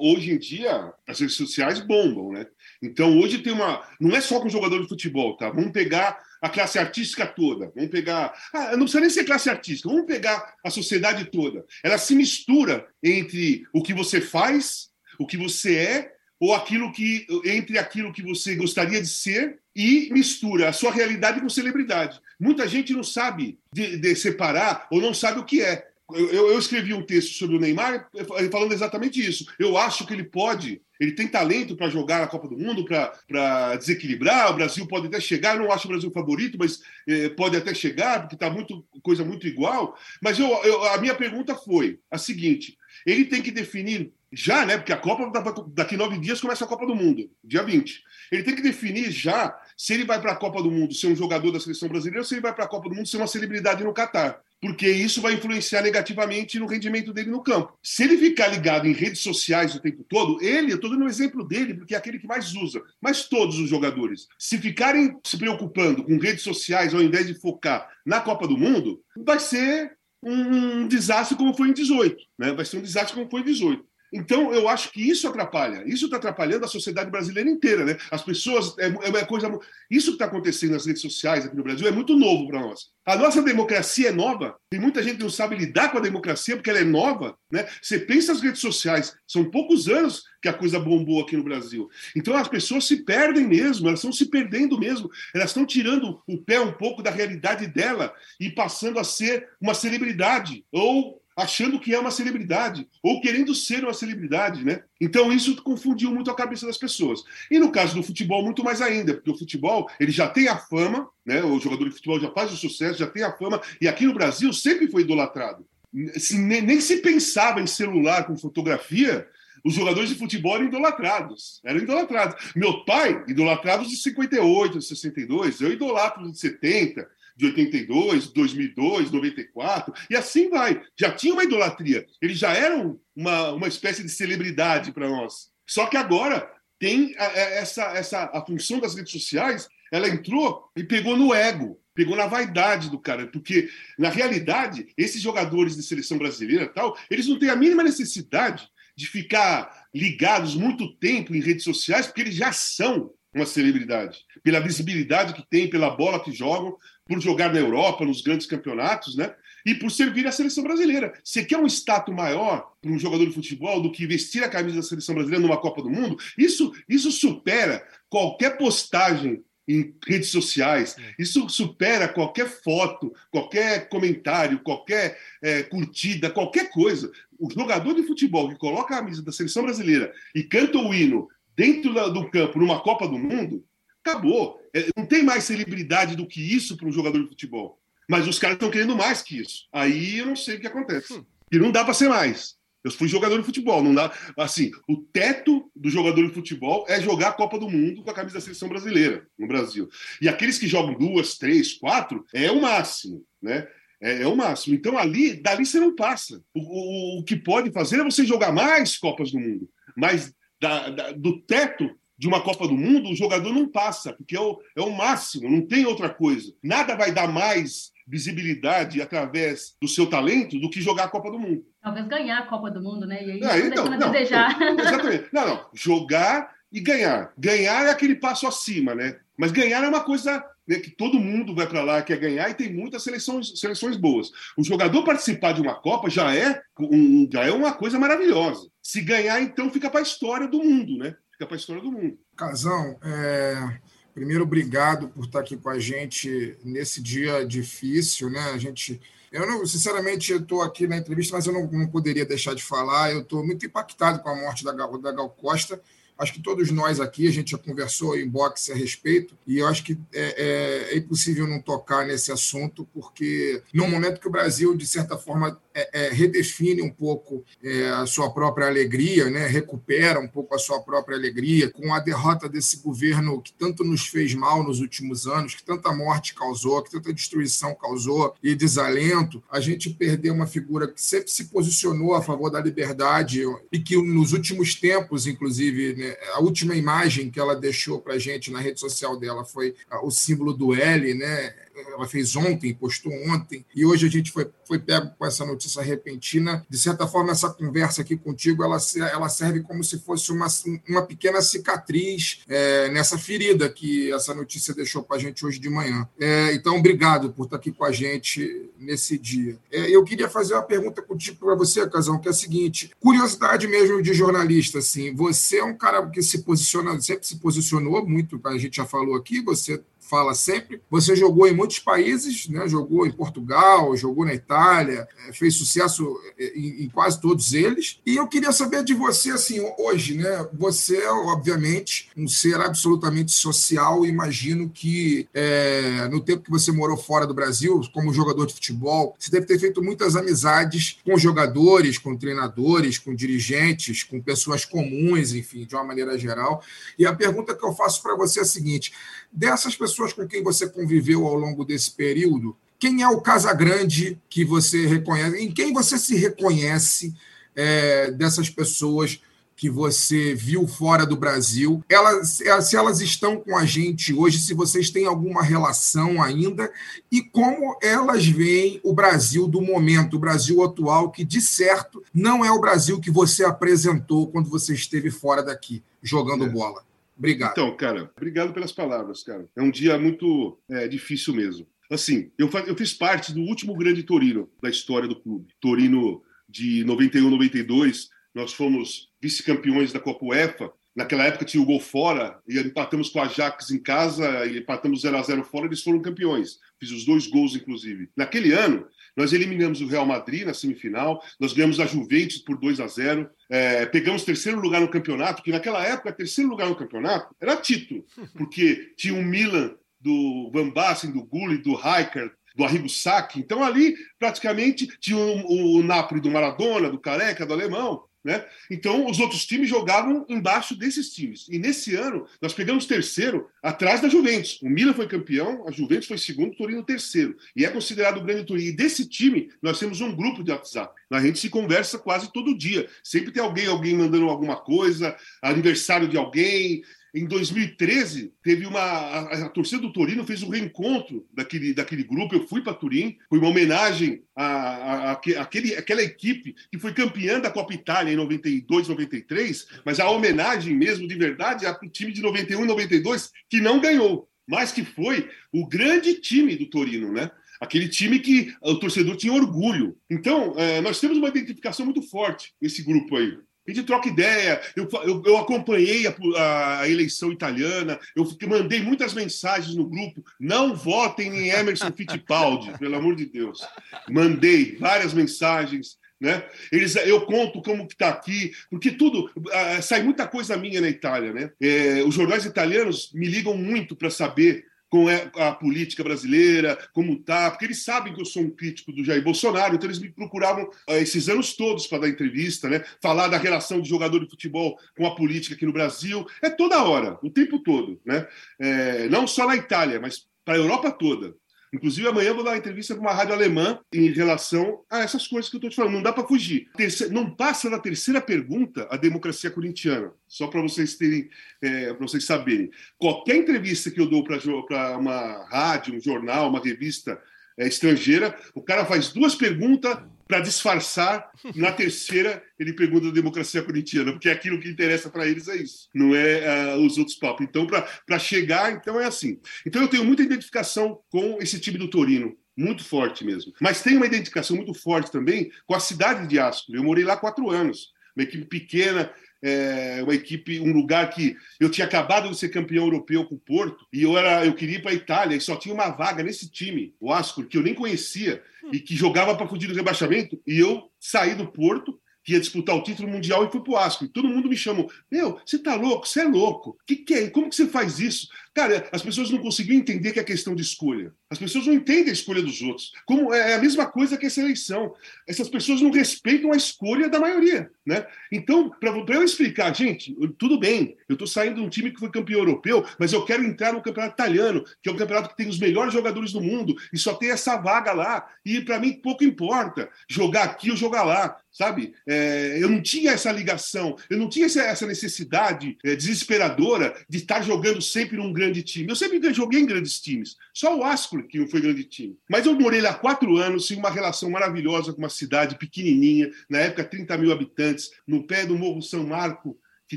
hoje 0.00 0.32
em 0.32 0.38
dia 0.38 0.92
as 1.06 1.18
redes 1.18 1.34
sociais 1.34 1.80
bombam, 1.80 2.30
né? 2.30 2.46
Então 2.82 3.18
hoje 3.18 3.38
tem 3.38 3.52
uma. 3.52 3.82
Não 4.00 4.14
é 4.16 4.20
só 4.20 4.40
com 4.40 4.48
jogador 4.48 4.80
de 4.80 4.88
futebol, 4.88 5.36
tá? 5.36 5.50
Vamos 5.50 5.72
pegar 5.72 6.18
a 6.40 6.48
classe 6.48 6.78
artística 6.78 7.26
toda. 7.26 7.72
Vamos 7.74 7.90
pegar. 7.90 8.32
Ah, 8.54 8.72
não 8.72 8.80
precisa 8.80 9.00
nem 9.00 9.10
ser 9.10 9.24
classe 9.24 9.50
artística, 9.50 9.88
vamos 9.88 10.06
pegar 10.06 10.54
a 10.64 10.70
sociedade 10.70 11.24
toda. 11.26 11.64
Ela 11.82 11.98
se 11.98 12.14
mistura 12.14 12.86
entre 13.02 13.64
o 13.72 13.82
que 13.82 13.92
você 13.92 14.20
faz 14.20 14.87
o 15.18 15.26
que 15.26 15.36
você 15.36 15.76
é 15.76 16.14
ou 16.40 16.54
aquilo 16.54 16.92
que 16.92 17.26
entre 17.44 17.78
aquilo 17.78 18.12
que 18.12 18.22
você 18.22 18.54
gostaria 18.54 19.00
de 19.00 19.08
ser 19.08 19.58
e 19.74 20.08
mistura 20.12 20.68
a 20.68 20.72
sua 20.72 20.92
realidade 20.92 21.40
com 21.40 21.48
celebridade. 21.48 22.20
Muita 22.38 22.68
gente 22.68 22.92
não 22.92 23.02
sabe 23.02 23.58
de, 23.72 23.96
de 23.96 24.14
separar 24.14 24.86
ou 24.90 25.00
não 25.00 25.12
sabe 25.12 25.40
o 25.40 25.44
que 25.44 25.60
é. 25.62 25.88
Eu, 26.14 26.52
eu, 26.52 26.58
escrevi 26.58 26.94
um 26.94 27.04
texto 27.04 27.34
sobre 27.34 27.56
o 27.56 27.60
Neymar 27.60 28.08
falando 28.50 28.72
exatamente 28.72 29.20
isso. 29.20 29.44
Eu 29.58 29.76
acho 29.76 30.06
que 30.06 30.14
ele 30.14 30.24
pode, 30.24 30.80
ele 30.98 31.12
tem 31.12 31.28
talento 31.28 31.76
para 31.76 31.90
jogar 31.90 32.20
na 32.20 32.26
Copa 32.26 32.48
do 32.48 32.56
Mundo, 32.56 32.82
para 32.82 33.76
desequilibrar. 33.76 34.50
O 34.50 34.54
Brasil 34.54 34.86
pode 34.86 35.08
até 35.08 35.20
chegar. 35.20 35.54
Eu 35.54 35.64
não 35.64 35.72
acho 35.72 35.86
o 35.86 35.90
Brasil 35.90 36.10
favorito, 36.10 36.56
mas 36.58 36.80
eh, 37.06 37.28
pode 37.28 37.58
até 37.58 37.74
chegar, 37.74 38.20
porque 38.20 38.36
está 38.36 38.48
muito 38.48 38.82
coisa 39.02 39.22
muito 39.22 39.46
igual. 39.46 39.98
Mas 40.22 40.38
eu, 40.38 40.48
eu, 40.64 40.82
a 40.84 40.98
minha 40.98 41.14
pergunta 41.14 41.54
foi 41.54 42.00
a 42.10 42.16
seguinte: 42.16 42.78
ele 43.04 43.26
tem 43.26 43.42
que 43.42 43.50
definir 43.50 44.10
já, 44.32 44.66
né? 44.66 44.76
Porque 44.76 44.92
a 44.92 44.96
Copa, 44.96 45.30
daqui 45.68 45.96
nove 45.96 46.18
dias, 46.18 46.40
começa 46.40 46.64
a 46.64 46.68
Copa 46.68 46.86
do 46.86 46.94
Mundo, 46.94 47.30
dia 47.42 47.62
20. 47.62 48.02
Ele 48.30 48.42
tem 48.42 48.54
que 48.54 48.62
definir 48.62 49.10
já 49.10 49.58
se 49.76 49.94
ele 49.94 50.04
vai 50.04 50.20
para 50.20 50.32
a 50.32 50.36
Copa 50.36 50.62
do 50.62 50.70
Mundo 50.70 50.94
ser 50.94 51.06
um 51.06 51.16
jogador 51.16 51.50
da 51.50 51.60
seleção 51.60 51.88
brasileira 51.88 52.20
ou 52.20 52.24
se 52.24 52.34
ele 52.34 52.42
vai 52.42 52.54
para 52.54 52.64
a 52.64 52.68
Copa 52.68 52.88
do 52.88 52.94
Mundo 52.94 53.08
ser 53.08 53.16
uma 53.16 53.26
celebridade 53.26 53.82
no 53.82 53.94
Catar. 53.94 54.40
Porque 54.60 54.88
isso 54.90 55.22
vai 55.22 55.34
influenciar 55.34 55.82
negativamente 55.82 56.58
no 56.58 56.66
rendimento 56.66 57.12
dele 57.12 57.30
no 57.30 57.42
campo. 57.42 57.78
Se 57.82 58.02
ele 58.02 58.18
ficar 58.18 58.48
ligado 58.48 58.88
em 58.88 58.92
redes 58.92 59.20
sociais 59.20 59.74
o 59.74 59.80
tempo 59.80 60.04
todo, 60.08 60.42
ele, 60.42 60.72
eu 60.72 60.76
estou 60.76 60.90
dando 60.90 61.04
um 61.04 61.08
exemplo 61.08 61.46
dele, 61.46 61.74
porque 61.74 61.94
é 61.94 61.98
aquele 61.98 62.18
que 62.18 62.26
mais 62.26 62.54
usa, 62.56 62.82
mas 63.00 63.28
todos 63.28 63.56
os 63.58 63.70
jogadores, 63.70 64.26
se 64.36 64.58
ficarem 64.58 65.16
se 65.24 65.38
preocupando 65.38 66.02
com 66.02 66.18
redes 66.18 66.42
sociais 66.42 66.92
ao 66.92 67.00
invés 67.00 67.28
de 67.28 67.34
focar 67.34 67.88
na 68.04 68.20
Copa 68.20 68.48
do 68.48 68.58
Mundo, 68.58 69.00
vai 69.16 69.38
ser 69.38 69.96
um 70.22 70.88
desastre 70.88 71.36
como 71.36 71.54
foi 71.54 71.68
em 71.68 71.72
18. 71.72 72.16
Né? 72.36 72.52
Vai 72.52 72.64
ser 72.64 72.78
um 72.78 72.82
desastre 72.82 73.14
como 73.14 73.30
foi 73.30 73.42
em 73.42 73.44
18. 73.44 73.84
Então, 74.12 74.52
eu 74.52 74.68
acho 74.68 74.90
que 74.90 75.02
isso 75.02 75.28
atrapalha. 75.28 75.82
Isso 75.86 76.06
está 76.06 76.16
atrapalhando 76.16 76.64
a 76.64 76.68
sociedade 76.68 77.10
brasileira 77.10 77.48
inteira, 77.48 77.84
né? 77.84 77.96
As 78.10 78.22
pessoas. 78.22 78.76
É, 78.78 78.86
é 78.86 79.08
uma 79.08 79.24
coisa. 79.26 79.48
Isso 79.90 80.10
que 80.10 80.14
está 80.14 80.24
acontecendo 80.26 80.72
nas 80.72 80.86
redes 80.86 81.02
sociais 81.02 81.44
aqui 81.44 81.56
no 81.56 81.62
Brasil 81.62 81.86
é 81.86 81.90
muito 81.90 82.16
novo 82.16 82.48
para 82.48 82.60
nós. 82.60 82.88
A 83.04 83.16
nossa 83.16 83.42
democracia 83.42 84.10
é 84.10 84.12
nova. 84.12 84.56
Tem 84.70 84.78
muita 84.80 85.02
gente 85.02 85.16
que 85.16 85.22
não 85.22 85.30
sabe 85.30 85.56
lidar 85.56 85.90
com 85.90 85.98
a 85.98 86.02
democracia 86.02 86.56
porque 86.56 86.68
ela 86.68 86.80
é 86.80 86.84
nova, 86.84 87.36
né? 87.50 87.66
Você 87.80 87.98
pensa 87.98 88.32
nas 88.32 88.42
redes 88.42 88.60
sociais, 88.60 89.14
são 89.26 89.50
poucos 89.50 89.88
anos 89.88 90.24
que 90.42 90.48
a 90.48 90.52
coisa 90.52 90.78
bombou 90.78 91.22
aqui 91.22 91.36
no 91.36 91.42
Brasil. 91.42 91.88
Então, 92.14 92.36
as 92.36 92.48
pessoas 92.48 92.86
se 92.86 93.04
perdem 93.04 93.46
mesmo, 93.46 93.88
elas 93.88 94.00
estão 94.00 94.12
se 94.12 94.26
perdendo 94.26 94.78
mesmo. 94.78 95.10
Elas 95.34 95.50
estão 95.50 95.64
tirando 95.64 96.22
o 96.26 96.38
pé 96.38 96.60
um 96.60 96.72
pouco 96.72 97.02
da 97.02 97.10
realidade 97.10 97.66
dela 97.66 98.12
e 98.38 98.50
passando 98.50 98.98
a 98.98 99.04
ser 99.04 99.48
uma 99.60 99.74
celebridade 99.74 100.64
ou 100.70 101.20
achando 101.38 101.78
que 101.78 101.94
é 101.94 101.98
uma 101.98 102.10
celebridade 102.10 102.86
ou 103.00 103.20
querendo 103.20 103.54
ser 103.54 103.84
uma 103.84 103.94
celebridade, 103.94 104.64
né? 104.64 104.82
Então 105.00 105.32
isso 105.32 105.62
confundiu 105.62 106.10
muito 106.10 106.30
a 106.30 106.34
cabeça 106.34 106.66
das 106.66 106.76
pessoas. 106.76 107.22
E 107.48 107.58
no 107.60 107.70
caso 107.70 107.94
do 107.94 108.02
futebol 108.02 108.42
muito 108.42 108.64
mais 108.64 108.82
ainda, 108.82 109.14
porque 109.14 109.30
o 109.30 109.38
futebol 109.38 109.88
ele 110.00 110.10
já 110.10 110.28
tem 110.28 110.48
a 110.48 110.58
fama, 110.58 111.08
né? 111.24 111.42
O 111.44 111.60
jogador 111.60 111.88
de 111.88 111.94
futebol 111.94 112.18
já 112.18 112.30
faz 112.32 112.52
o 112.52 112.56
sucesso, 112.56 112.98
já 112.98 113.06
tem 113.06 113.22
a 113.22 113.32
fama 113.32 113.62
e 113.80 113.86
aqui 113.86 114.04
no 114.04 114.14
Brasil 114.14 114.52
sempre 114.52 114.90
foi 114.90 115.02
idolatrado. 115.02 115.64
Nem, 115.92 116.80
se 116.80 116.98
pensava 116.98 117.60
em 117.60 117.66
celular 117.66 118.26
com 118.26 118.36
fotografia, 118.36 119.26
os 119.64 119.74
jogadores 119.74 120.10
de 120.10 120.16
futebol 120.16 120.56
eram 120.56 120.66
idolatrados. 120.66 121.60
Eram 121.64 121.78
idolatrados. 121.78 122.52
Meu 122.54 122.84
pai, 122.84 123.24
idolatrado 123.28 123.86
de 123.86 123.96
58, 123.96 124.78
de 124.78 124.84
62, 124.84 125.60
eu 125.60 125.72
idolatro 125.72 126.30
de 126.30 126.38
70, 126.38 127.08
de 127.38 127.46
82, 127.46 128.32
2002, 128.32 129.12
94, 129.12 129.94
e 130.10 130.16
assim 130.16 130.50
vai. 130.50 130.82
Já 130.98 131.12
tinha 131.12 131.32
uma 131.32 131.44
idolatria. 131.44 132.04
Eles 132.20 132.36
já 132.36 132.52
eram 132.52 132.98
uma, 133.14 133.52
uma 133.52 133.68
espécie 133.68 134.02
de 134.02 134.08
celebridade 134.08 134.90
para 134.90 135.08
nós. 135.08 135.50
Só 135.64 135.86
que 135.86 135.96
agora 135.96 136.50
tem 136.80 137.14
a, 137.16 137.24
essa, 137.24 137.84
essa 137.92 138.24
a 138.34 138.44
função 138.44 138.80
das 138.80 138.96
redes 138.96 139.12
sociais, 139.12 139.68
ela 139.92 140.08
entrou 140.08 140.68
e 140.76 140.82
pegou 140.82 141.16
no 141.16 141.32
ego, 141.32 141.80
pegou 141.94 142.16
na 142.16 142.26
vaidade 142.26 142.90
do 142.90 142.98
cara, 142.98 143.28
porque 143.28 143.70
na 143.96 144.08
realidade 144.08 144.88
esses 144.96 145.22
jogadores 145.22 145.76
de 145.76 145.82
seleção 145.84 146.18
brasileira 146.18 146.66
tal, 146.66 146.98
eles 147.08 147.28
não 147.28 147.38
têm 147.38 147.50
a 147.50 147.56
mínima 147.56 147.84
necessidade 147.84 148.68
de 148.96 149.06
ficar 149.06 149.86
ligados 149.94 150.56
muito 150.56 150.92
tempo 150.96 151.32
em 151.36 151.40
redes 151.40 151.62
sociais, 151.62 152.06
porque 152.06 152.22
eles 152.22 152.34
já 152.34 152.50
são 152.50 153.12
uma 153.32 153.46
celebridade, 153.46 154.18
pela 154.42 154.60
visibilidade 154.60 155.34
que 155.34 155.46
tem, 155.48 155.68
pela 155.68 155.90
bola 155.90 156.22
que 156.22 156.32
jogam, 156.32 156.76
por 157.08 157.20
jogar 157.20 157.52
na 157.52 157.58
Europa, 157.58 158.04
nos 158.04 158.20
grandes 158.20 158.46
campeonatos, 158.46 159.16
né? 159.16 159.34
E 159.64 159.74
por 159.74 159.90
servir 159.90 160.26
a 160.26 160.32
seleção 160.32 160.62
brasileira. 160.62 161.12
Você 161.24 161.44
quer 161.44 161.58
um 161.58 161.66
status 161.66 162.14
maior 162.14 162.72
para 162.80 162.90
um 162.90 162.98
jogador 162.98 163.26
de 163.26 163.34
futebol 163.34 163.82
do 163.82 163.90
que 163.90 164.06
vestir 164.06 164.44
a 164.44 164.48
camisa 164.48 164.76
da 164.76 164.82
seleção 164.82 165.14
brasileira 165.14 165.44
numa 165.44 165.60
Copa 165.60 165.82
do 165.82 165.90
Mundo? 165.90 166.16
Isso, 166.36 166.72
isso 166.88 167.10
supera 167.10 167.84
qualquer 168.08 168.56
postagem 168.56 169.42
em 169.66 169.94
redes 170.06 170.30
sociais. 170.30 170.96
Isso 171.18 171.48
supera 171.48 172.08
qualquer 172.08 172.48
foto, 172.48 173.12
qualquer 173.30 173.88
comentário, 173.88 174.60
qualquer 174.60 175.18
é, 175.42 175.62
curtida, 175.62 176.30
qualquer 176.30 176.70
coisa. 176.70 177.10
O 177.38 177.50
jogador 177.50 177.94
de 177.94 178.04
futebol 178.04 178.48
que 178.48 178.56
coloca 178.56 178.94
a 178.94 178.98
camisa 178.98 179.22
da 179.22 179.32
seleção 179.32 179.64
brasileira 179.64 180.12
e 180.34 180.42
canta 180.42 180.78
o 180.78 180.94
hino 180.94 181.28
dentro 181.54 181.92
do 182.10 182.30
campo 182.30 182.58
numa 182.58 182.80
Copa 182.80 183.06
do 183.06 183.18
Mundo, 183.18 183.64
acabou. 184.02 184.57
É, 184.74 184.88
não 184.96 185.06
tem 185.06 185.22
mais 185.22 185.44
celebridade 185.44 186.16
do 186.16 186.26
que 186.26 186.40
isso 186.40 186.76
para 186.76 186.88
um 186.88 186.92
jogador 186.92 187.22
de 187.22 187.28
futebol. 187.28 187.80
Mas 188.08 188.26
os 188.26 188.38
caras 188.38 188.56
estão 188.56 188.70
querendo 188.70 188.96
mais 188.96 189.22
que 189.22 189.38
isso. 189.38 189.68
Aí 189.72 190.18
eu 190.18 190.26
não 190.26 190.36
sei 190.36 190.56
o 190.56 190.60
que 190.60 190.66
acontece. 190.66 191.12
Hum. 191.12 191.24
E 191.52 191.58
não 191.58 191.70
dá 191.70 191.84
para 191.84 191.94
ser 191.94 192.08
mais. 192.08 192.56
Eu 192.82 192.90
fui 192.92 193.08
jogador 193.08 193.36
de 193.38 193.44
futebol, 193.44 193.82
não 193.82 193.94
dá. 193.94 194.12
Assim, 194.36 194.70
o 194.88 194.96
teto 194.96 195.70
do 195.74 195.90
jogador 195.90 196.26
de 196.26 196.32
futebol 196.32 196.86
é 196.88 197.00
jogar 197.00 197.28
a 197.28 197.32
Copa 197.32 197.58
do 197.58 197.68
Mundo 197.68 198.02
com 198.02 198.10
a 198.10 198.14
camisa 198.14 198.34
da 198.34 198.40
seleção 198.40 198.68
brasileira 198.68 199.26
no 199.38 199.48
Brasil. 199.48 199.88
E 200.22 200.28
aqueles 200.28 200.58
que 200.58 200.66
jogam 200.66 200.94
duas, 200.94 201.36
três, 201.36 201.74
quatro 201.74 202.24
é 202.32 202.50
o 202.50 202.60
máximo, 202.60 203.24
né? 203.42 203.66
É, 204.00 204.22
é 204.22 204.26
o 204.26 204.36
máximo. 204.36 204.76
Então 204.76 204.96
ali, 204.96 205.34
dali 205.34 205.66
você 205.66 205.80
não 205.80 205.94
passa. 205.94 206.42
O, 206.54 206.60
o, 206.60 207.18
o, 207.18 207.24
que 207.24 207.36
pode 207.36 207.72
fazer 207.72 208.00
é 208.00 208.04
você 208.04 208.24
jogar 208.24 208.52
mais 208.52 208.96
Copas 208.96 209.32
do 209.32 209.40
Mundo, 209.40 209.68
mas 209.96 210.32
da, 210.60 210.88
da, 210.88 211.12
do 211.12 211.40
teto 211.42 211.90
de 212.18 212.26
uma 212.26 212.42
Copa 212.42 212.66
do 212.66 212.74
Mundo, 212.74 213.10
o 213.10 213.16
jogador 213.16 213.52
não 213.52 213.68
passa, 213.68 214.12
porque 214.12 214.36
é 214.36 214.40
o, 214.40 214.60
é 214.76 214.80
o 214.80 214.90
máximo, 214.90 215.48
não 215.48 215.64
tem 215.64 215.86
outra 215.86 216.08
coisa. 216.08 216.52
Nada 216.62 216.96
vai 216.96 217.12
dar 217.12 217.28
mais 217.28 217.92
visibilidade 218.06 219.00
através 219.00 219.76
do 219.80 219.86
seu 219.86 220.06
talento 220.06 220.58
do 220.58 220.70
que 220.70 220.80
jogar 220.80 221.04
a 221.04 221.08
Copa 221.08 221.30
do 221.30 221.38
Mundo. 221.38 221.64
Talvez 221.80 222.08
ganhar 222.08 222.38
a 222.38 222.46
Copa 222.46 222.70
do 222.70 222.82
Mundo, 222.82 223.06
né? 223.06 223.22
E 223.22 223.44
aí 223.44 223.62
é, 223.62 223.66
então, 223.66 223.84
não, 223.84 224.10
desejar. 224.10 224.58
Não, 224.58 224.78
exatamente. 224.78 225.26
Não, 225.32 225.46
não. 225.46 225.66
Jogar 225.74 226.52
e 226.72 226.80
ganhar. 226.80 227.32
Ganhar 227.38 227.86
é 227.86 227.90
aquele 227.90 228.14
passo 228.14 228.46
acima, 228.46 228.94
né? 228.94 229.18
Mas 229.36 229.52
ganhar 229.52 229.84
é 229.84 229.88
uma 229.88 230.00
coisa 230.00 230.44
né, 230.66 230.78
que 230.80 230.90
todo 230.90 231.20
mundo 231.20 231.54
vai 231.54 231.66
para 231.66 231.82
lá 231.82 232.02
quer 232.02 232.18
ganhar 232.18 232.50
e 232.50 232.54
tem 232.54 232.72
muitas 232.72 233.02
seleções, 233.02 233.58
seleções 233.60 233.96
boas. 233.96 234.30
O 234.56 234.64
jogador 234.64 235.04
participar 235.04 235.52
de 235.52 235.60
uma 235.60 235.74
Copa 235.74 236.10
já 236.10 236.34
é, 236.34 236.60
um, 236.80 237.28
já 237.32 237.44
é 237.44 237.52
uma 237.52 237.72
coisa 237.72 237.98
maravilhosa. 237.98 238.68
Se 238.82 239.00
ganhar, 239.00 239.40
então 239.40 239.70
fica 239.70 239.88
para 239.88 240.00
a 240.00 240.02
história 240.02 240.48
do 240.48 240.62
mundo, 240.62 240.98
né? 240.98 241.14
Fica 241.38 241.54
história 241.54 241.82
do 241.82 241.92
mundo. 241.92 242.18
Casão, 242.36 242.98
é... 243.02 243.80
primeiro 244.12 244.42
obrigado 244.42 245.08
por 245.08 245.24
estar 245.24 245.40
aqui 245.40 245.56
com 245.56 245.70
a 245.70 245.78
gente 245.78 246.56
nesse 246.64 247.00
dia 247.00 247.46
difícil, 247.46 248.28
né? 248.28 248.50
A 248.50 248.58
gente 248.58 249.00
eu 249.30 249.46
não, 249.46 249.64
sinceramente, 249.66 250.32
estou 250.32 250.62
aqui 250.62 250.86
na 250.86 250.96
entrevista, 250.96 251.36
mas 251.36 251.46
eu 251.46 251.52
não, 251.52 251.66
não, 251.70 251.86
poderia 251.86 252.24
deixar 252.24 252.54
de 252.54 252.62
falar. 252.62 253.12
Eu 253.12 253.20
estou 253.20 253.44
muito 253.44 253.64
impactado 253.66 254.20
com 254.20 254.28
a 254.30 254.34
morte 254.34 254.64
da 254.64 254.72
Gal, 254.72 254.96
da 254.98 255.12
Gal 255.12 255.28
Costa. 255.28 255.80
Acho 256.16 256.32
que 256.32 256.42
todos 256.42 256.70
nós 256.72 256.98
aqui, 256.98 257.28
a 257.28 257.30
gente 257.30 257.52
já 257.52 257.58
conversou 257.58 258.18
em 258.18 258.28
boxe 258.28 258.72
a 258.72 258.74
respeito, 258.74 259.38
e 259.46 259.58
eu 259.58 259.68
acho 259.68 259.84
que 259.84 259.96
é, 260.12 260.90
é, 260.90 260.94
é 260.94 260.96
impossível 260.96 261.46
não 261.46 261.60
tocar 261.60 262.04
nesse 262.04 262.32
assunto, 262.32 262.88
porque 262.92 263.62
no 263.72 263.86
momento 263.86 264.18
que 264.18 264.26
o 264.26 264.30
Brasil, 264.30 264.76
de 264.76 264.84
certa 264.84 265.16
forma, 265.16 265.60
é, 265.78 266.06
é, 266.06 266.08
redefine 266.10 266.82
um 266.82 266.90
pouco 266.90 267.44
é, 267.62 267.88
a 267.90 268.06
sua 268.06 268.30
própria 268.30 268.66
alegria, 268.66 269.30
né? 269.30 269.46
recupera 269.46 270.18
um 270.18 270.26
pouco 270.26 270.54
a 270.54 270.58
sua 270.58 270.80
própria 270.80 271.16
alegria 271.16 271.70
com 271.70 271.94
a 271.94 272.00
derrota 272.00 272.48
desse 272.48 272.78
governo 272.78 273.40
que 273.40 273.52
tanto 273.52 273.84
nos 273.84 274.06
fez 274.06 274.34
mal 274.34 274.64
nos 274.64 274.80
últimos 274.80 275.26
anos, 275.26 275.54
que 275.54 275.62
tanta 275.62 275.92
morte 275.92 276.34
causou, 276.34 276.82
que 276.82 276.90
tanta 276.90 277.12
destruição 277.12 277.74
causou 277.74 278.34
e 278.42 278.54
desalento. 278.54 279.42
A 279.50 279.60
gente 279.60 279.90
perdeu 279.90 280.34
uma 280.34 280.46
figura 280.46 280.88
que 280.88 281.00
sempre 281.00 281.30
se 281.30 281.44
posicionou 281.44 282.14
a 282.14 282.22
favor 282.22 282.50
da 282.50 282.60
liberdade 282.60 283.42
e 283.70 283.78
que 283.78 283.96
nos 283.96 284.32
últimos 284.32 284.74
tempos, 284.74 285.26
inclusive, 285.26 285.94
né, 285.94 286.16
a 286.34 286.40
última 286.40 286.74
imagem 286.74 287.30
que 287.30 287.38
ela 287.38 287.54
deixou 287.54 288.00
para 288.00 288.18
gente 288.18 288.50
na 288.50 288.58
rede 288.58 288.80
social 288.80 289.16
dela 289.16 289.44
foi 289.44 289.74
o 290.02 290.10
símbolo 290.10 290.52
do 290.52 290.74
L, 290.74 291.14
né? 291.14 291.54
Ela 291.92 292.06
fez 292.06 292.36
ontem, 292.36 292.74
postou 292.74 293.12
ontem, 293.28 293.64
e 293.74 293.84
hoje 293.84 294.06
a 294.06 294.10
gente 294.10 294.30
foi, 294.30 294.50
foi 294.66 294.78
pego 294.78 295.10
com 295.18 295.26
essa 295.26 295.44
notícia 295.44 295.82
repentina. 295.82 296.66
De 296.68 296.78
certa 296.78 297.06
forma, 297.06 297.32
essa 297.32 297.50
conversa 297.50 298.02
aqui 298.02 298.16
contigo, 298.16 298.62
ela, 298.62 298.78
ela 299.12 299.28
serve 299.28 299.60
como 299.60 299.82
se 299.82 299.98
fosse 299.98 300.32
uma, 300.32 300.46
uma 300.88 301.02
pequena 301.02 301.40
cicatriz 301.40 302.40
é, 302.48 302.88
nessa 302.90 303.18
ferida 303.18 303.68
que 303.68 304.12
essa 304.12 304.34
notícia 304.34 304.74
deixou 304.74 305.02
para 305.02 305.16
a 305.16 305.20
gente 305.20 305.44
hoje 305.44 305.58
de 305.58 305.68
manhã. 305.68 306.08
É, 306.18 306.52
então, 306.54 306.76
obrigado 306.76 307.32
por 307.32 307.44
estar 307.44 307.56
aqui 307.56 307.72
com 307.72 307.84
a 307.84 307.92
gente 307.92 308.70
nesse 308.78 309.18
dia. 309.18 309.58
É, 309.70 309.90
eu 309.90 310.04
queria 310.04 310.28
fazer 310.28 310.54
uma 310.54 310.62
pergunta 310.62 311.02
contigo 311.02 311.38
para 311.38 311.54
você, 311.54 311.88
Casão, 311.88 312.18
que 312.18 312.28
é 312.28 312.30
a 312.30 312.34
seguinte, 312.34 312.90
curiosidade 313.00 313.66
mesmo 313.66 314.02
de 314.02 314.12
jornalista, 314.14 314.78
assim, 314.78 315.14
você 315.14 315.58
é 315.58 315.64
um 315.64 315.76
cara 315.76 316.06
que 316.08 316.22
se 316.22 316.42
posiciona, 316.42 317.00
sempre 317.00 317.26
se 317.26 317.36
posicionou 317.36 318.06
muito, 318.06 318.40
a 318.44 318.58
gente 318.58 318.76
já 318.76 318.86
falou 318.86 319.14
aqui, 319.14 319.40
você 319.40 319.82
fala 320.08 320.34
sempre. 320.34 320.80
Você 320.90 321.14
jogou 321.14 321.46
em 321.46 321.54
muitos 321.54 321.78
países, 321.78 322.48
né? 322.48 322.66
jogou 322.66 323.06
em 323.06 323.12
Portugal, 323.12 323.96
jogou 323.96 324.24
na 324.24 324.34
Itália, 324.34 325.06
é, 325.28 325.32
fez 325.32 325.54
sucesso 325.54 326.18
é, 326.38 326.58
em, 326.58 326.84
em, 326.84 326.88
quase 326.88 327.20
todos 327.20 327.52
eles. 327.52 328.00
E 328.06 328.16
eu 328.16 328.26
queria 328.26 328.52
saber 328.52 328.82
de 328.82 328.94
você, 328.94 329.30
assim, 329.30 329.60
hoje, 329.78 330.14
né? 330.14 330.48
Você 330.54 330.96
é, 330.96 331.10
obviamente, 331.10 332.10
um 332.16 332.26
ser 332.26 332.60
absolutamente 332.60 333.32
social. 333.32 334.06
Imagino 334.06 334.70
que 334.70 335.28
é, 335.34 336.08
no 336.08 336.20
tempo 336.20 336.42
que 336.42 336.50
você 336.50 336.72
morou 336.72 336.96
fora 336.96 337.26
do 337.26 337.34
Brasil, 337.34 337.80
como 337.92 338.12
jogador 338.12 338.46
de 338.46 338.54
futebol, 338.54 339.14
você 339.18 339.30
deve 339.30 339.46
ter 339.46 339.58
feito 339.58 339.82
muitas 339.82 340.16
amizades 340.16 340.98
com 341.04 341.18
jogadores, 341.18 341.98
com 341.98 342.16
treinadores, 342.16 342.98
com 342.98 343.14
dirigentes, 343.14 344.02
com 344.02 344.20
pessoas 344.20 344.64
comuns, 344.64 345.32
enfim, 345.32 345.66
de 345.66 345.74
uma 345.74 345.84
maneira 345.84 346.18
geral. 346.18 346.62
E 346.98 347.06
a 347.06 347.14
pergunta 347.14 347.54
que 347.54 347.64
eu 347.64 347.74
faço 347.74 348.02
para 348.02 348.16
você 348.16 348.40
é 348.40 348.42
a 348.42 348.46
seguinte: 348.46 348.92
dessas 349.30 349.76
pessoas 349.76 349.97
com 350.12 350.26
quem 350.26 350.42
você 350.42 350.68
conviveu 350.68 351.26
ao 351.26 351.34
longo 351.34 351.64
desse 351.64 351.90
período, 351.90 352.56
quem 352.78 353.02
é 353.02 353.08
o 353.08 353.20
Casagrande 353.20 354.20
que 354.28 354.44
você 354.44 354.86
reconhece? 354.86 355.36
Em 355.38 355.50
quem 355.50 355.72
você 355.72 355.98
se 355.98 356.14
reconhece 356.16 357.14
é, 357.54 358.10
dessas 358.12 358.48
pessoas 358.48 359.20
que 359.56 359.68
você 359.68 360.36
viu 360.36 360.68
fora 360.68 361.04
do 361.04 361.16
Brasil? 361.16 361.82
Elas, 361.88 362.40
se 362.62 362.76
elas 362.76 363.00
estão 363.00 363.40
com 363.40 363.56
a 363.56 363.66
gente 363.66 364.14
hoje, 364.14 364.38
se 364.38 364.54
vocês 364.54 364.88
têm 364.88 365.06
alguma 365.06 365.42
relação 365.42 366.22
ainda, 366.22 366.70
e 367.10 367.20
como 367.20 367.76
elas 367.82 368.24
veem 368.24 368.80
o 368.84 368.94
Brasil 368.94 369.48
do 369.48 369.60
momento, 369.60 370.14
o 370.14 370.20
Brasil 370.20 370.62
atual, 370.62 371.10
que 371.10 371.24
de 371.24 371.40
certo 371.40 372.04
não 372.14 372.44
é 372.44 372.52
o 372.52 372.60
Brasil 372.60 373.00
que 373.00 373.10
você 373.10 373.44
apresentou 373.44 374.28
quando 374.28 374.48
você 374.48 374.72
esteve 374.72 375.10
fora 375.10 375.42
daqui, 375.42 375.82
jogando 376.00 376.44
é. 376.44 376.48
bola. 376.48 376.87
Obrigado. 377.18 377.50
Então, 377.50 377.76
cara, 377.76 378.10
obrigado 378.16 378.52
pelas 378.52 378.70
palavras, 378.70 379.24
cara. 379.24 379.48
É 379.56 379.60
um 379.60 379.70
dia 379.70 379.98
muito 379.98 380.58
é, 380.70 380.86
difícil 380.86 381.34
mesmo. 381.34 381.66
Assim, 381.90 382.30
eu, 382.38 382.48
eu 382.66 382.76
fiz 382.76 382.94
parte 382.94 383.32
do 383.32 383.40
último 383.40 383.74
grande 383.74 384.02
Torino 384.02 384.48
da 384.62 384.70
história 384.70 385.08
do 385.08 385.20
clube. 385.20 385.52
Torino 385.60 386.22
de 386.48 386.84
91, 386.84 387.28
92. 387.30 388.08
Nós 388.34 388.52
fomos 388.52 389.10
vice-campeões 389.20 389.92
da 389.92 389.98
Copa 389.98 390.24
UEFA. 390.24 390.70
Naquela 390.94 391.24
época 391.24 391.44
tinha 391.44 391.62
o 391.62 391.66
gol 391.66 391.78
fora, 391.78 392.40
e 392.48 392.58
empatamos 392.58 393.08
com 393.08 393.20
a 393.20 393.24
Ajax 393.24 393.70
em 393.70 393.78
casa, 393.78 394.46
e 394.46 394.58
empatamos 394.58 395.02
0 395.02 395.16
a 395.16 395.22
0 395.22 395.44
fora, 395.44 395.66
eles 395.66 395.82
foram 395.82 396.02
campeões. 396.02 396.58
Fiz 396.78 396.90
os 396.90 397.04
dois 397.04 397.28
gols, 397.28 397.54
inclusive. 397.54 398.10
Naquele 398.16 398.52
ano, 398.52 398.84
nós 399.18 399.32
eliminamos 399.32 399.80
o 399.80 399.86
Real 399.88 400.06
Madrid 400.06 400.46
na 400.46 400.54
semifinal, 400.54 401.20
nós 401.40 401.52
ganhamos 401.52 401.80
a 401.80 401.86
Juventus 401.86 402.38
por 402.38 402.56
2 402.56 402.78
a 402.78 402.86
0, 402.86 403.28
é, 403.50 403.84
pegamos 403.84 404.22
terceiro 404.22 404.60
lugar 404.60 404.80
no 404.80 404.88
campeonato, 404.88 405.42
que 405.42 405.50
naquela 405.50 405.84
época, 405.84 406.12
terceiro 406.12 406.48
lugar 406.48 406.68
no 406.68 406.76
campeonato 406.76 407.34
era 407.40 407.56
título, 407.56 408.04
porque 408.38 408.92
tinha 408.96 409.14
o 409.14 409.24
Milan 409.24 409.74
do 410.00 410.50
Van 410.52 410.70
Basten, 410.70 411.10
do 411.10 411.24
Gulli, 411.24 411.58
do 411.58 411.74
Rijkaard, 411.74 412.30
do 412.54 412.64
Arrigo 412.64 412.88
Sacchi. 412.88 413.40
Então 413.40 413.62
ali, 413.64 413.94
praticamente, 414.18 414.86
tinha 415.00 415.16
o, 415.16 415.78
o 415.78 415.82
Napoli 415.82 416.20
do 416.20 416.30
Maradona, 416.30 416.88
do 416.88 417.00
Careca, 417.00 417.44
do 417.44 417.52
Alemão. 417.52 418.04
Né? 418.24 418.44
Então, 418.70 419.06
os 419.06 419.20
outros 419.20 419.46
times 419.46 419.68
jogavam 419.68 420.26
embaixo 420.28 420.74
desses 420.76 421.14
times. 421.14 421.46
E 421.48 421.58
nesse 421.58 421.94
ano, 421.94 422.26
nós 422.42 422.52
pegamos 422.52 422.84
terceiro 422.84 423.48
atrás 423.62 424.00
da 424.00 424.08
Juventus. 424.08 424.60
O 424.60 424.68
Milan 424.68 424.92
foi 424.92 425.06
campeão, 425.06 425.66
a 425.68 425.70
Juventus 425.70 426.08
foi 426.08 426.18
segundo, 426.18 426.52
o 426.52 426.56
Torino 426.56 426.82
terceiro. 426.82 427.36
E 427.54 427.64
é 427.64 427.70
considerado 427.70 428.18
o 428.18 428.24
grande 428.24 428.44
Torino. 428.44 428.68
E 428.68 428.72
desse 428.72 429.08
time, 429.08 429.50
nós 429.62 429.78
temos 429.78 430.00
um 430.00 430.14
grupo 430.14 430.42
de 430.42 430.50
WhatsApp. 430.50 430.92
A 431.10 431.20
gente 431.20 431.38
se 431.38 431.48
conversa 431.48 431.98
quase 431.98 432.32
todo 432.32 432.56
dia. 432.56 432.88
Sempre 433.02 433.30
tem 433.30 433.42
alguém, 433.42 433.66
alguém 433.66 433.94
mandando 433.94 434.28
alguma 434.28 434.56
coisa, 434.56 435.16
aniversário 435.40 436.08
de 436.08 436.16
alguém, 436.16 436.82
em 437.14 437.26
2013, 437.26 438.32
teve 438.42 438.66
uma. 438.66 438.80
A, 438.80 439.46
a, 439.46 439.48
torcida 439.48 439.80
do 439.80 439.92
Torino 439.92 440.26
fez 440.26 440.42
um 440.42 440.50
reencontro 440.50 441.26
daquele, 441.32 441.72
daquele 441.72 442.02
grupo. 442.02 442.34
Eu 442.34 442.46
fui 442.46 442.60
para 442.60 442.74
Turim, 442.74 443.16
foi 443.28 443.38
uma 443.38 443.48
homenagem 443.48 444.22
à, 444.36 444.44
à, 444.44 445.12
àquele, 445.12 445.74
àquela 445.74 446.02
equipe 446.02 446.54
que 446.70 446.78
foi 446.78 446.92
campeã 446.92 447.40
da 447.40 447.50
Copa 447.50 447.72
Itália 447.72 448.12
em 448.12 448.16
92, 448.16 448.88
93, 448.88 449.66
mas 449.84 449.98
a 450.00 450.10
homenagem 450.10 450.76
mesmo, 450.76 451.08
de 451.08 451.14
verdade, 451.14 451.64
é 451.64 451.70
o 451.70 451.88
time 451.88 452.12
de 452.12 452.20
91 452.20 452.64
e 452.64 452.66
92, 452.66 453.30
que 453.48 453.60
não 453.60 453.80
ganhou, 453.80 454.28
mas 454.46 454.70
que 454.70 454.84
foi 454.84 455.28
o 455.52 455.66
grande 455.66 456.14
time 456.14 456.56
do 456.56 456.66
Torino, 456.66 457.12
né? 457.12 457.30
aquele 457.60 457.88
time 457.88 458.20
que 458.20 458.54
o 458.62 458.76
torcedor 458.76 459.16
tinha 459.16 459.32
orgulho. 459.32 459.96
Então, 460.08 460.54
é, 460.56 460.80
nós 460.80 461.00
temos 461.00 461.18
uma 461.18 461.28
identificação 461.28 461.84
muito 461.84 462.02
forte, 462.02 462.52
esse 462.60 462.82
grupo 462.82 463.16
aí 463.16 463.36
a 463.68 463.74
gente 463.74 463.86
troca 463.86 464.08
ideia. 464.08 464.60
Eu, 464.74 464.88
eu, 465.04 465.22
eu 465.24 465.36
acompanhei 465.36 466.06
a, 466.06 466.80
a, 466.80 466.88
eleição 466.88 467.30
italiana, 467.30 467.98
eu 468.16 468.26
mandei 468.48 468.80
muitas 468.80 469.12
mensagens 469.12 469.76
no 469.76 469.86
grupo. 469.86 470.24
Não 470.40 470.74
votem 470.74 471.28
em 471.28 471.48
Emerson 471.50 471.92
Fittipaldi, 471.92 472.76
pelo 472.78 472.96
amor 472.96 473.14
de 473.14 473.26
Deus. 473.26 473.60
Mandei 474.08 474.76
várias 474.76 475.12
mensagens. 475.12 475.98
Né? 476.20 476.42
Eles, 476.72 476.96
eu 476.96 477.20
conto 477.26 477.62
como 477.62 477.86
que 477.86 477.94
está 477.94 478.08
aqui, 478.08 478.50
porque 478.68 478.90
tudo 478.90 479.30
uh, 479.36 479.82
sai 479.82 480.02
muita 480.02 480.26
coisa 480.26 480.56
minha 480.56 480.80
na 480.80 480.88
Itália, 480.88 481.32
né? 481.32 481.52
É, 481.60 482.02
os 482.02 482.12
jornais 482.16 482.44
italianos 482.44 483.12
me 483.12 483.28
ligam 483.28 483.56
muito 483.56 483.94
para 483.94 484.10
saber 484.10 484.64
com 484.88 485.06
a 485.08 485.52
política 485.52 486.02
brasileira, 486.02 486.78
como 486.92 487.12
está, 487.12 487.50
porque 487.50 487.66
eles 487.66 487.84
sabem 487.84 488.14
que 488.14 488.20
eu 488.20 488.24
sou 488.24 488.42
um 488.42 488.50
crítico 488.50 488.92
do 488.92 489.04
Jair 489.04 489.22
Bolsonaro, 489.22 489.74
então 489.74 489.86
eles 489.86 489.98
me 489.98 490.10
procuravam 490.10 490.68
eh, 490.88 491.02
esses 491.02 491.28
anos 491.28 491.54
todos 491.54 491.86
para 491.86 491.98
dar 491.98 492.08
entrevista, 492.08 492.68
né? 492.68 492.82
falar 493.02 493.28
da 493.28 493.36
relação 493.36 493.80
de 493.80 493.88
jogador 493.88 494.20
de 494.20 494.30
futebol 494.30 494.78
com 494.96 495.06
a 495.06 495.14
política 495.14 495.54
aqui 495.54 495.66
no 495.66 495.72
Brasil, 495.72 496.26
é 496.42 496.50
toda 496.50 496.82
hora, 496.82 497.18
o 497.22 497.30
tempo 497.30 497.58
todo, 497.58 498.00
né? 498.04 498.26
É, 498.58 499.08
não 499.08 499.26
só 499.26 499.46
na 499.46 499.56
Itália, 499.56 500.00
mas 500.00 500.26
para 500.44 500.54
a 500.54 500.58
Europa 500.58 500.90
toda. 500.90 501.34
Inclusive, 501.72 502.08
amanhã 502.08 502.28
eu 502.28 502.34
vou 502.34 502.44
dar 502.44 502.50
uma 502.52 502.58
entrevista 502.58 502.94
para 502.94 503.02
uma 503.02 503.12
rádio 503.12 503.34
alemã 503.34 503.78
em 503.92 504.10
relação 504.10 504.82
a 504.90 505.00
essas 505.00 505.26
coisas 505.26 505.50
que 505.50 505.56
eu 505.56 505.58
estou 505.58 505.70
te 505.70 505.76
falando. 505.76 505.94
Não 505.94 506.02
dá 506.02 506.12
para 506.12 506.26
fugir. 506.26 506.70
Terceira, 506.76 507.12
não 507.12 507.30
passa 507.30 507.68
da 507.68 507.78
terceira 507.78 508.20
pergunta 508.20 508.86
a 508.90 508.96
democracia 508.96 509.50
corintiana. 509.50 510.12
Só 510.26 510.46
para 510.46 510.62
vocês 510.62 510.94
terem, 510.94 511.28
é, 511.62 511.92
para 511.92 512.06
vocês 512.06 512.24
saberem. 512.24 512.70
Qualquer 512.96 513.36
entrevista 513.36 513.90
que 513.90 514.00
eu 514.00 514.08
dou 514.08 514.24
para 514.24 514.96
uma 514.96 515.46
rádio, 515.50 515.94
um 515.94 516.00
jornal, 516.00 516.48
uma 516.48 516.62
revista 516.62 517.20
é, 517.58 517.66
estrangeira, 517.66 518.38
o 518.54 518.62
cara 518.62 518.84
faz 518.86 519.12
duas 519.12 519.34
perguntas 519.34 519.98
para 520.28 520.40
disfarçar. 520.40 521.30
Na 521.56 521.72
terceira, 521.72 522.42
ele 522.58 522.74
pergunta 522.74 523.06
da 523.06 523.12
democracia 523.12 523.62
corintiana, 523.62 524.12
porque 524.12 524.28
aquilo 524.28 524.60
que 524.60 524.68
interessa 524.68 525.08
para 525.08 525.26
eles 525.26 525.48
é 525.48 525.56
isso, 525.56 525.88
não 525.94 526.14
é 526.14 526.76
uh, 526.76 526.84
os 526.84 526.98
outros 526.98 527.16
papos. 527.16 527.46
Então, 527.48 527.66
para 527.66 528.18
chegar, 528.18 528.72
então 528.72 529.00
é 529.00 529.06
assim. 529.06 529.40
Então, 529.66 529.80
eu 529.80 529.88
tenho 529.88 530.04
muita 530.04 530.22
identificação 530.22 531.00
com 531.10 531.38
esse 531.40 531.58
time 531.58 531.78
do 531.78 531.88
Torino. 531.88 532.36
Muito 532.56 532.84
forte 532.84 533.24
mesmo. 533.24 533.52
Mas 533.60 533.82
tem 533.82 533.96
uma 533.96 534.06
identificação 534.06 534.56
muito 534.56 534.74
forte 534.74 535.12
também 535.12 535.50
com 535.64 535.74
a 535.74 535.80
cidade 535.80 536.26
de 536.26 536.40
Ascoli. 536.40 536.76
Eu 536.76 536.84
morei 536.84 537.04
lá 537.04 537.16
quatro 537.16 537.48
anos. 537.50 537.92
Uma 538.16 538.24
equipe 538.24 538.44
pequena, 538.46 539.12
é, 539.42 540.00
uma 540.02 540.14
equipe, 540.14 540.60
um 540.60 540.72
lugar 540.72 541.10
que 541.10 541.36
eu 541.60 541.70
tinha 541.70 541.86
acabado 541.86 542.28
de 542.30 542.36
ser 542.36 542.48
campeão 542.48 542.84
europeu 542.84 543.24
com 543.24 543.36
o 543.36 543.40
Porto 543.40 543.86
e 543.92 544.02
eu 544.02 544.16
era, 544.18 544.44
eu 544.44 544.54
queria 544.54 544.76
ir 544.76 544.82
para 544.82 544.90
a 544.90 544.94
Itália 544.94 545.36
e 545.36 545.40
só 545.40 545.56
tinha 545.56 545.74
uma 545.74 545.90
vaga 545.90 546.22
nesse 546.22 546.50
time, 546.50 546.94
o 547.00 547.12
Ascoli, 547.12 547.46
que 547.46 547.56
eu 547.56 547.62
nem 547.62 547.74
conhecia 547.74 548.42
e 548.72 548.80
que 548.80 548.96
jogava 548.96 549.34
para 549.36 549.48
fugir 549.48 549.68
do 549.68 549.74
rebaixamento 549.74 550.40
e 550.46 550.58
eu 550.58 550.90
saí 550.98 551.34
do 551.34 551.46
Porto 551.46 551.98
que 552.28 552.34
ia 552.34 552.40
disputar 552.40 552.76
o 552.76 552.82
título 552.82 553.08
mundial 553.08 553.42
e 553.42 553.50
fui 553.50 553.62
pro 553.62 553.76
Ascoli. 553.76 554.10
Todo 554.10 554.28
mundo 554.28 554.50
me 554.50 554.56
chamou. 554.56 554.90
Meu, 555.10 555.40
você 555.46 555.58
tá 555.58 555.74
louco? 555.74 556.06
Você 556.06 556.20
é 556.20 556.24
louco. 556.24 556.76
Que 556.86 556.96
que 556.96 557.14
é? 557.14 557.30
Como 557.30 557.48
que 557.48 557.56
você 557.56 557.66
faz 557.66 558.00
isso? 558.00 558.28
Cara, 558.58 558.88
as 558.90 559.02
pessoas 559.02 559.30
não 559.30 559.38
conseguiam 559.38 559.78
entender 559.78 560.10
que 560.10 560.18
é 560.18 560.24
questão 560.24 560.52
de 560.52 560.62
escolha. 560.62 561.12
As 561.30 561.38
pessoas 561.38 561.64
não 561.64 561.74
entendem 561.74 562.10
a 562.10 562.12
escolha 562.12 562.42
dos 562.42 562.60
outros. 562.60 562.90
Como 563.06 563.32
é 563.32 563.54
a 563.54 563.58
mesma 563.60 563.86
coisa 563.86 564.16
que 564.16 564.26
essa 564.26 564.40
eleição. 564.40 564.92
Essas 565.28 565.48
pessoas 565.48 565.80
não 565.80 565.92
respeitam 565.92 566.52
a 566.52 566.56
escolha 566.56 567.08
da 567.08 567.20
maioria, 567.20 567.70
né? 567.86 568.04
Então, 568.32 568.68
para 568.68 568.90
eu 569.14 569.22
explicar, 569.22 569.72
gente, 569.72 570.12
tudo 570.36 570.58
bem. 570.58 570.96
Eu 571.08 571.12
estou 571.12 571.28
saindo 571.28 571.54
de 571.54 571.60
um 571.60 571.68
time 571.68 571.92
que 571.92 572.00
foi 572.00 572.10
campeão 572.10 572.40
europeu, 572.40 572.84
mas 572.98 573.12
eu 573.12 573.24
quero 573.24 573.44
entrar 573.44 573.72
no 573.72 573.80
campeonato 573.80 574.14
italiano, 574.14 574.64
que 574.82 574.88
é 574.88 574.92
um 574.92 574.96
campeonato 574.96 575.28
que 575.28 575.36
tem 575.36 575.48
os 575.48 575.60
melhores 575.60 575.92
jogadores 575.92 576.32
do 576.32 576.40
mundo 576.40 576.74
e 576.92 576.98
só 576.98 577.14
tem 577.14 577.30
essa 577.30 577.56
vaga 577.58 577.92
lá. 577.92 578.26
E 578.44 578.60
para 578.60 578.80
mim 578.80 578.94
pouco 578.94 579.22
importa 579.22 579.88
jogar 580.08 580.42
aqui 580.42 580.68
ou 580.72 580.76
jogar 580.76 581.04
lá, 581.04 581.36
sabe? 581.52 581.94
É, 582.08 582.58
eu 582.60 582.68
não 582.68 582.82
tinha 582.82 583.12
essa 583.12 583.30
ligação, 583.30 583.96
eu 584.10 584.18
não 584.18 584.28
tinha 584.28 584.46
essa 584.46 584.86
necessidade 584.86 585.76
é, 585.84 585.94
desesperadora 585.94 586.94
de 587.08 587.18
estar 587.18 587.42
jogando 587.42 587.80
sempre 587.80 588.16
num 588.16 588.32
grande 588.32 588.47
grande 588.48 588.62
time. 588.62 588.88
Eu 588.88 588.96
sempre 588.96 589.32
joguei 589.32 589.60
em 589.60 589.66
grandes 589.66 590.00
times. 590.00 590.36
Só 590.52 590.76
o 590.76 590.84
Ascoli 590.84 591.24
que 591.24 591.38
não 591.38 591.46
foi 591.46 591.60
grande 591.60 591.84
time. 591.84 592.16
Mas 592.28 592.46
eu 592.46 592.58
morei 592.58 592.80
lá 592.80 592.94
quatro 592.94 593.36
anos, 593.36 593.66
tinha 593.66 593.78
uma 593.78 593.90
relação 593.90 594.30
maravilhosa 594.30 594.92
com 594.92 594.98
uma 594.98 595.10
cidade 595.10 595.56
pequenininha, 595.56 596.30
na 596.48 596.58
época 596.58 596.84
30 596.84 597.16
mil 597.18 597.32
habitantes, 597.32 597.90
no 598.06 598.26
pé 598.26 598.46
do 598.46 598.56
Morro 598.56 598.82
São 598.82 599.06
Marco, 599.06 599.56
que 599.86 599.96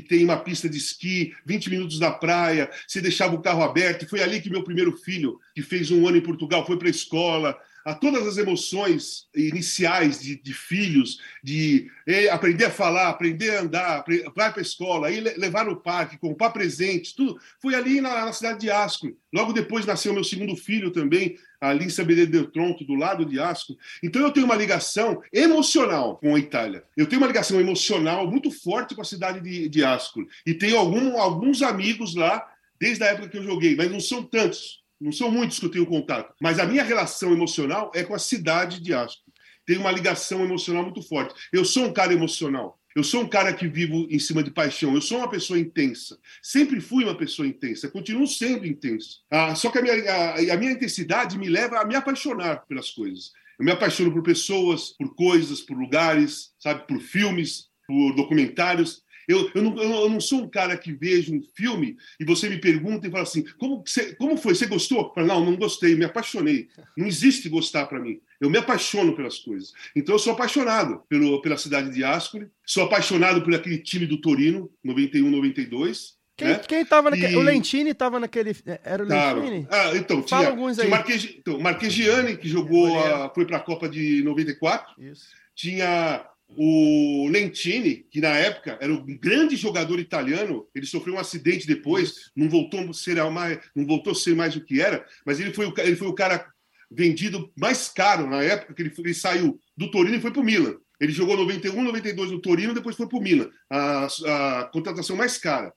tem 0.00 0.24
uma 0.24 0.38
pista 0.38 0.68
de 0.68 0.78
esqui, 0.78 1.34
20 1.44 1.70
minutos 1.70 1.98
da 1.98 2.10
praia, 2.10 2.70
você 2.86 3.00
deixava 3.00 3.34
o 3.34 3.42
carro 3.42 3.62
aberto. 3.62 4.08
Foi 4.08 4.22
ali 4.22 4.40
que 4.40 4.50
meu 4.50 4.64
primeiro 4.64 4.96
filho, 4.96 5.38
que 5.54 5.62
fez 5.62 5.90
um 5.90 6.06
ano 6.06 6.16
em 6.16 6.22
Portugal, 6.22 6.66
foi 6.66 6.78
para 6.78 6.88
a 6.88 6.90
escola 6.90 7.58
a 7.84 7.94
todas 7.94 8.26
as 8.26 8.36
emoções 8.38 9.26
iniciais 9.34 10.20
de, 10.20 10.40
de 10.40 10.52
filhos, 10.52 11.18
de 11.42 11.90
aprender 12.30 12.66
a 12.66 12.70
falar, 12.70 13.08
aprender 13.08 13.56
a 13.56 13.60
andar, 13.62 14.04
vai 14.34 14.50
para 14.52 14.60
a 14.60 14.62
escola, 14.62 15.08
aí 15.08 15.20
levar 15.20 15.64
no 15.64 15.76
parque, 15.76 16.18
comprar 16.18 16.50
presentes, 16.50 17.12
tudo. 17.12 17.38
Foi 17.60 17.74
ali 17.74 18.00
na, 18.00 18.24
na 18.24 18.32
cidade 18.32 18.60
de 18.60 18.70
Asco. 18.70 19.08
Logo 19.32 19.52
depois 19.52 19.86
nasceu 19.86 20.12
meu 20.12 20.24
segundo 20.24 20.54
filho 20.56 20.90
também, 20.90 21.36
ali 21.60 21.86
em 21.86 21.90
Sabedoria 21.90 22.26
del 22.26 22.50
Tronto, 22.50 22.84
do 22.84 22.94
lado 22.94 23.24
de 23.24 23.40
Asco. 23.40 23.76
Então 24.02 24.22
eu 24.22 24.30
tenho 24.30 24.46
uma 24.46 24.56
ligação 24.56 25.22
emocional 25.32 26.16
com 26.18 26.34
a 26.34 26.38
Itália. 26.38 26.84
Eu 26.96 27.06
tenho 27.06 27.20
uma 27.20 27.28
ligação 27.28 27.60
emocional 27.60 28.30
muito 28.30 28.50
forte 28.50 28.94
com 28.94 29.02
a 29.02 29.04
cidade 29.04 29.40
de, 29.40 29.68
de 29.68 29.84
Asco. 29.84 30.26
E 30.46 30.54
tenho 30.54 30.76
algum, 30.76 31.18
alguns 31.18 31.62
amigos 31.62 32.14
lá 32.14 32.46
desde 32.80 33.04
a 33.04 33.08
época 33.08 33.28
que 33.28 33.38
eu 33.38 33.44
joguei, 33.44 33.76
mas 33.76 33.90
não 33.90 34.00
são 34.00 34.24
tantos 34.24 34.81
não 35.02 35.12
são 35.12 35.30
muitos 35.30 35.58
que 35.58 35.66
eu 35.66 35.70
tenho 35.70 35.86
contato, 35.86 36.34
mas 36.40 36.58
a 36.58 36.66
minha 36.66 36.84
relação 36.84 37.32
emocional 37.32 37.90
é 37.94 38.04
com 38.04 38.14
a 38.14 38.18
cidade 38.18 38.80
de 38.80 38.94
Asco. 38.94 39.22
Tem 39.66 39.76
uma 39.76 39.92
ligação 39.92 40.44
emocional 40.44 40.82
muito 40.82 41.02
forte. 41.02 41.34
Eu 41.52 41.64
sou 41.64 41.86
um 41.86 41.92
cara 41.92 42.12
emocional. 42.12 42.78
Eu 42.94 43.02
sou 43.02 43.22
um 43.22 43.28
cara 43.28 43.52
que 43.54 43.66
vivo 43.66 44.06
em 44.10 44.18
cima 44.18 44.42
de 44.42 44.50
paixão. 44.50 44.94
Eu 44.94 45.00
sou 45.00 45.18
uma 45.18 45.30
pessoa 45.30 45.58
intensa. 45.58 46.18
Sempre 46.42 46.80
fui 46.80 47.04
uma 47.04 47.16
pessoa 47.16 47.46
intensa. 47.48 47.88
Continuo 47.88 48.26
sendo 48.26 48.66
intenso. 48.66 49.20
Ah, 49.30 49.54
só 49.54 49.70
que 49.70 49.78
a 49.78 49.82
minha, 49.82 49.94
a, 49.94 50.54
a 50.54 50.56
minha 50.56 50.72
intensidade 50.72 51.38
me 51.38 51.48
leva 51.48 51.80
a 51.80 51.86
me 51.86 51.94
apaixonar 51.94 52.66
pelas 52.66 52.90
coisas. 52.90 53.30
Eu 53.58 53.64
me 53.64 53.72
apaixono 53.72 54.12
por 54.12 54.22
pessoas, 54.22 54.90
por 54.90 55.14
coisas, 55.14 55.60
por 55.60 55.76
lugares, 55.76 56.50
sabe, 56.58 56.86
por 56.86 57.00
filmes, 57.00 57.68
por 57.86 58.14
documentários. 58.14 59.01
Eu, 59.28 59.50
eu, 59.54 59.62
não, 59.62 59.82
eu 59.82 60.08
não 60.08 60.20
sou 60.20 60.42
um 60.42 60.48
cara 60.48 60.76
que 60.76 60.92
vejo 60.92 61.34
um 61.34 61.42
filme 61.54 61.96
e 62.18 62.24
você 62.24 62.48
me 62.48 62.58
pergunta 62.58 63.06
e 63.06 63.10
fala 63.10 63.22
assim: 63.22 63.44
como, 63.58 63.82
você, 63.84 64.14
como 64.14 64.36
foi? 64.36 64.54
Você 64.54 64.66
gostou? 64.66 64.98
Eu 64.98 65.12
falo, 65.14 65.26
não, 65.26 65.44
não 65.44 65.56
gostei, 65.56 65.94
me 65.94 66.04
apaixonei. 66.04 66.68
Não 66.96 67.06
existe 67.06 67.48
gostar 67.48 67.86
para 67.86 68.00
mim. 68.00 68.20
Eu 68.40 68.50
me 68.50 68.58
apaixono 68.58 69.14
pelas 69.14 69.38
coisas. 69.38 69.72
Então 69.94 70.14
eu 70.14 70.18
sou 70.18 70.32
apaixonado 70.32 71.02
pelo, 71.08 71.40
pela 71.40 71.56
cidade 71.56 71.90
de 71.90 72.02
Ascoli, 72.02 72.48
sou 72.66 72.82
apaixonado 72.84 73.42
por 73.42 73.54
aquele 73.54 73.78
time 73.78 74.06
do 74.06 74.20
Torino, 74.20 74.70
91, 74.82 75.30
92. 75.30 76.20
Quem, 76.36 76.48
né? 76.48 76.58
quem 76.66 76.80
naquele. 76.82 77.34
E... 77.34 77.36
O 77.36 77.42
Lentini 77.42 77.90
estava 77.90 78.18
naquele. 78.18 78.56
Era 78.84 79.04
o 79.04 79.06
Lentini? 79.06 79.66
Ah, 79.70 79.92
então, 79.94 80.22
Fala 80.22 80.42
tinha, 80.42 80.50
alguns 80.50 80.78
aí. 80.78 80.88
tinha 80.88 81.34
então, 81.38 81.60
Marquegiani, 81.60 82.36
que 82.36 82.48
jogou, 82.48 82.98
a, 82.98 83.30
foi 83.34 83.44
para 83.44 83.58
a 83.58 83.60
Copa 83.60 83.88
de 83.88 84.22
94. 84.24 84.94
Isso. 84.98 85.26
Tinha 85.54 86.26
o 86.56 87.28
Lentini, 87.28 88.06
que 88.10 88.20
na 88.20 88.36
época 88.36 88.78
era 88.80 88.92
um 88.92 89.04
grande 89.18 89.56
jogador 89.56 89.98
italiano, 89.98 90.66
ele 90.74 90.86
sofreu 90.86 91.14
um 91.14 91.18
acidente 91.18 91.66
depois, 91.66 92.30
não 92.36 92.48
voltou 92.48 92.80
a 92.88 92.92
ser 92.92 93.22
mais, 93.30 93.58
não 93.74 93.86
voltou 93.86 94.12
a 94.12 94.16
ser 94.16 94.34
mais 94.34 94.56
o 94.56 94.64
que 94.64 94.80
era, 94.80 95.04
mas 95.24 95.40
ele 95.40 95.52
foi 95.52 95.66
o, 95.66 95.74
ele 95.78 95.96
foi 95.96 96.08
o 96.08 96.14
cara 96.14 96.46
vendido 96.90 97.50
mais 97.56 97.88
caro 97.88 98.28
na 98.28 98.42
época 98.42 98.74
que 98.74 98.82
ele, 98.82 98.92
ele 98.98 99.14
saiu 99.14 99.58
do 99.76 99.90
Torino 99.90 100.16
e 100.16 100.20
foi 100.20 100.30
para 100.30 100.40
o 100.40 100.44
Milan. 100.44 100.76
Ele 101.00 101.10
jogou 101.10 101.36
91, 101.36 101.82
92 101.82 102.30
no 102.30 102.40
Torino, 102.40 102.74
depois 102.74 102.94
foi 102.94 103.08
para 103.08 103.18
o 103.18 103.22
Milan, 103.22 103.50
a, 103.68 104.06
a 104.06 104.64
contratação 104.72 105.16
mais 105.16 105.36
cara. 105.36 105.72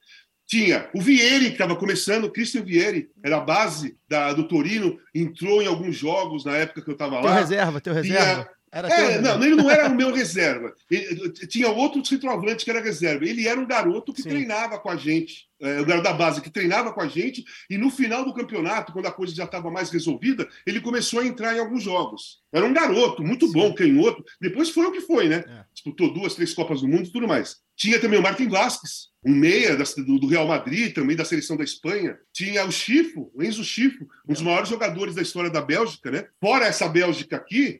Tinha 0.47 0.88
o 0.93 1.01
Vieri, 1.01 1.47
que 1.47 1.53
estava 1.53 1.75
começando, 1.75 2.25
o 2.25 2.31
Christian 2.31 2.63
Vieri, 2.63 3.09
era 3.23 3.38
a 3.38 3.41
base 3.41 3.97
da, 4.07 4.31
do 4.33 4.47
Torino, 4.47 4.99
entrou 5.13 5.61
em 5.63 5.65
alguns 5.65 5.95
jogos 5.95 6.45
na 6.45 6.55
época 6.55 6.83
que 6.83 6.89
eu 6.89 6.93
estava 6.93 7.15
lá. 7.15 7.21
Teu 7.21 7.33
reserva, 7.33 7.81
teu 7.81 7.93
reserva. 7.93 8.43
Tinha, 8.43 8.49
Era 8.75 8.89
É, 8.89 9.21
não, 9.21 9.41
ele 9.41 9.55
não 9.55 9.71
era 9.71 9.88
o 9.88 9.95
meu 9.95 10.13
reserva. 10.13 10.73
Ele- 10.91 11.31
tinha 11.47 11.69
outro 11.69 12.03
centroavante 12.05 12.65
que 12.65 12.69
era 12.69 12.83
reserva. 12.83 13.23
Ele 13.23 13.47
era 13.47 13.57
um 13.57 13.65
garoto 13.65 14.11
que 14.11 14.21
Sim. 14.21 14.27
treinava 14.27 14.77
com 14.77 14.89
a 14.89 14.97
gente, 14.97 15.47
é, 15.61 15.79
o 15.79 15.85
garoto 15.85 16.03
da 16.03 16.13
base 16.13 16.41
que 16.41 16.49
treinava 16.49 16.91
com 16.91 16.99
a 16.99 17.07
gente, 17.07 17.45
e 17.69 17.77
no 17.77 17.89
final 17.89 18.25
do 18.25 18.33
campeonato, 18.33 18.91
quando 18.91 19.05
a 19.05 19.13
coisa 19.13 19.33
já 19.33 19.45
estava 19.45 19.71
mais 19.71 19.89
resolvida, 19.89 20.45
ele 20.67 20.81
começou 20.81 21.21
a 21.21 21.25
entrar 21.25 21.55
em 21.55 21.59
alguns 21.59 21.83
jogos. 21.83 22.41
Era 22.51 22.65
um 22.65 22.73
garoto, 22.73 23.23
muito 23.23 23.49
bom, 23.53 23.73
canhoto. 23.73 24.21
Depois 24.41 24.69
foi 24.71 24.85
o 24.88 24.91
que 24.91 24.99
foi, 24.99 25.29
né? 25.29 25.45
É. 25.47 25.63
Disputou 25.73 26.13
duas, 26.13 26.35
três 26.35 26.53
Copas 26.53 26.81
do 26.81 26.88
Mundo 26.89 27.07
e 27.07 27.11
tudo 27.13 27.29
mais. 27.29 27.61
Tinha 27.77 27.97
também 27.97 28.19
o 28.19 28.23
Martin 28.23 28.49
Vasquez, 28.49 29.07
um 29.25 29.33
meia 29.33 29.77
do, 29.77 30.19
do 30.19 30.27
Real 30.27 30.47
Madrid, 30.47 30.93
também 30.93 31.15
da 31.15 31.23
seleção 31.23 31.55
da 31.55 31.63
Espanha. 31.63 32.17
Tinha 32.33 32.65
o 32.65 32.71
Chifo, 32.73 33.31
o 33.33 33.41
Enzo 33.41 33.63
Chifo, 33.63 34.05
um 34.27 34.33
dos 34.33 34.41
maiores 34.41 34.67
jogadores 34.67 35.15
da 35.15 35.21
história 35.21 35.49
da 35.49 35.61
Bélgica, 35.61 36.11
né? 36.11 36.27
Fora 36.41 36.65
essa 36.65 36.89
Bélgica 36.89 37.38
aqui, 37.38 37.79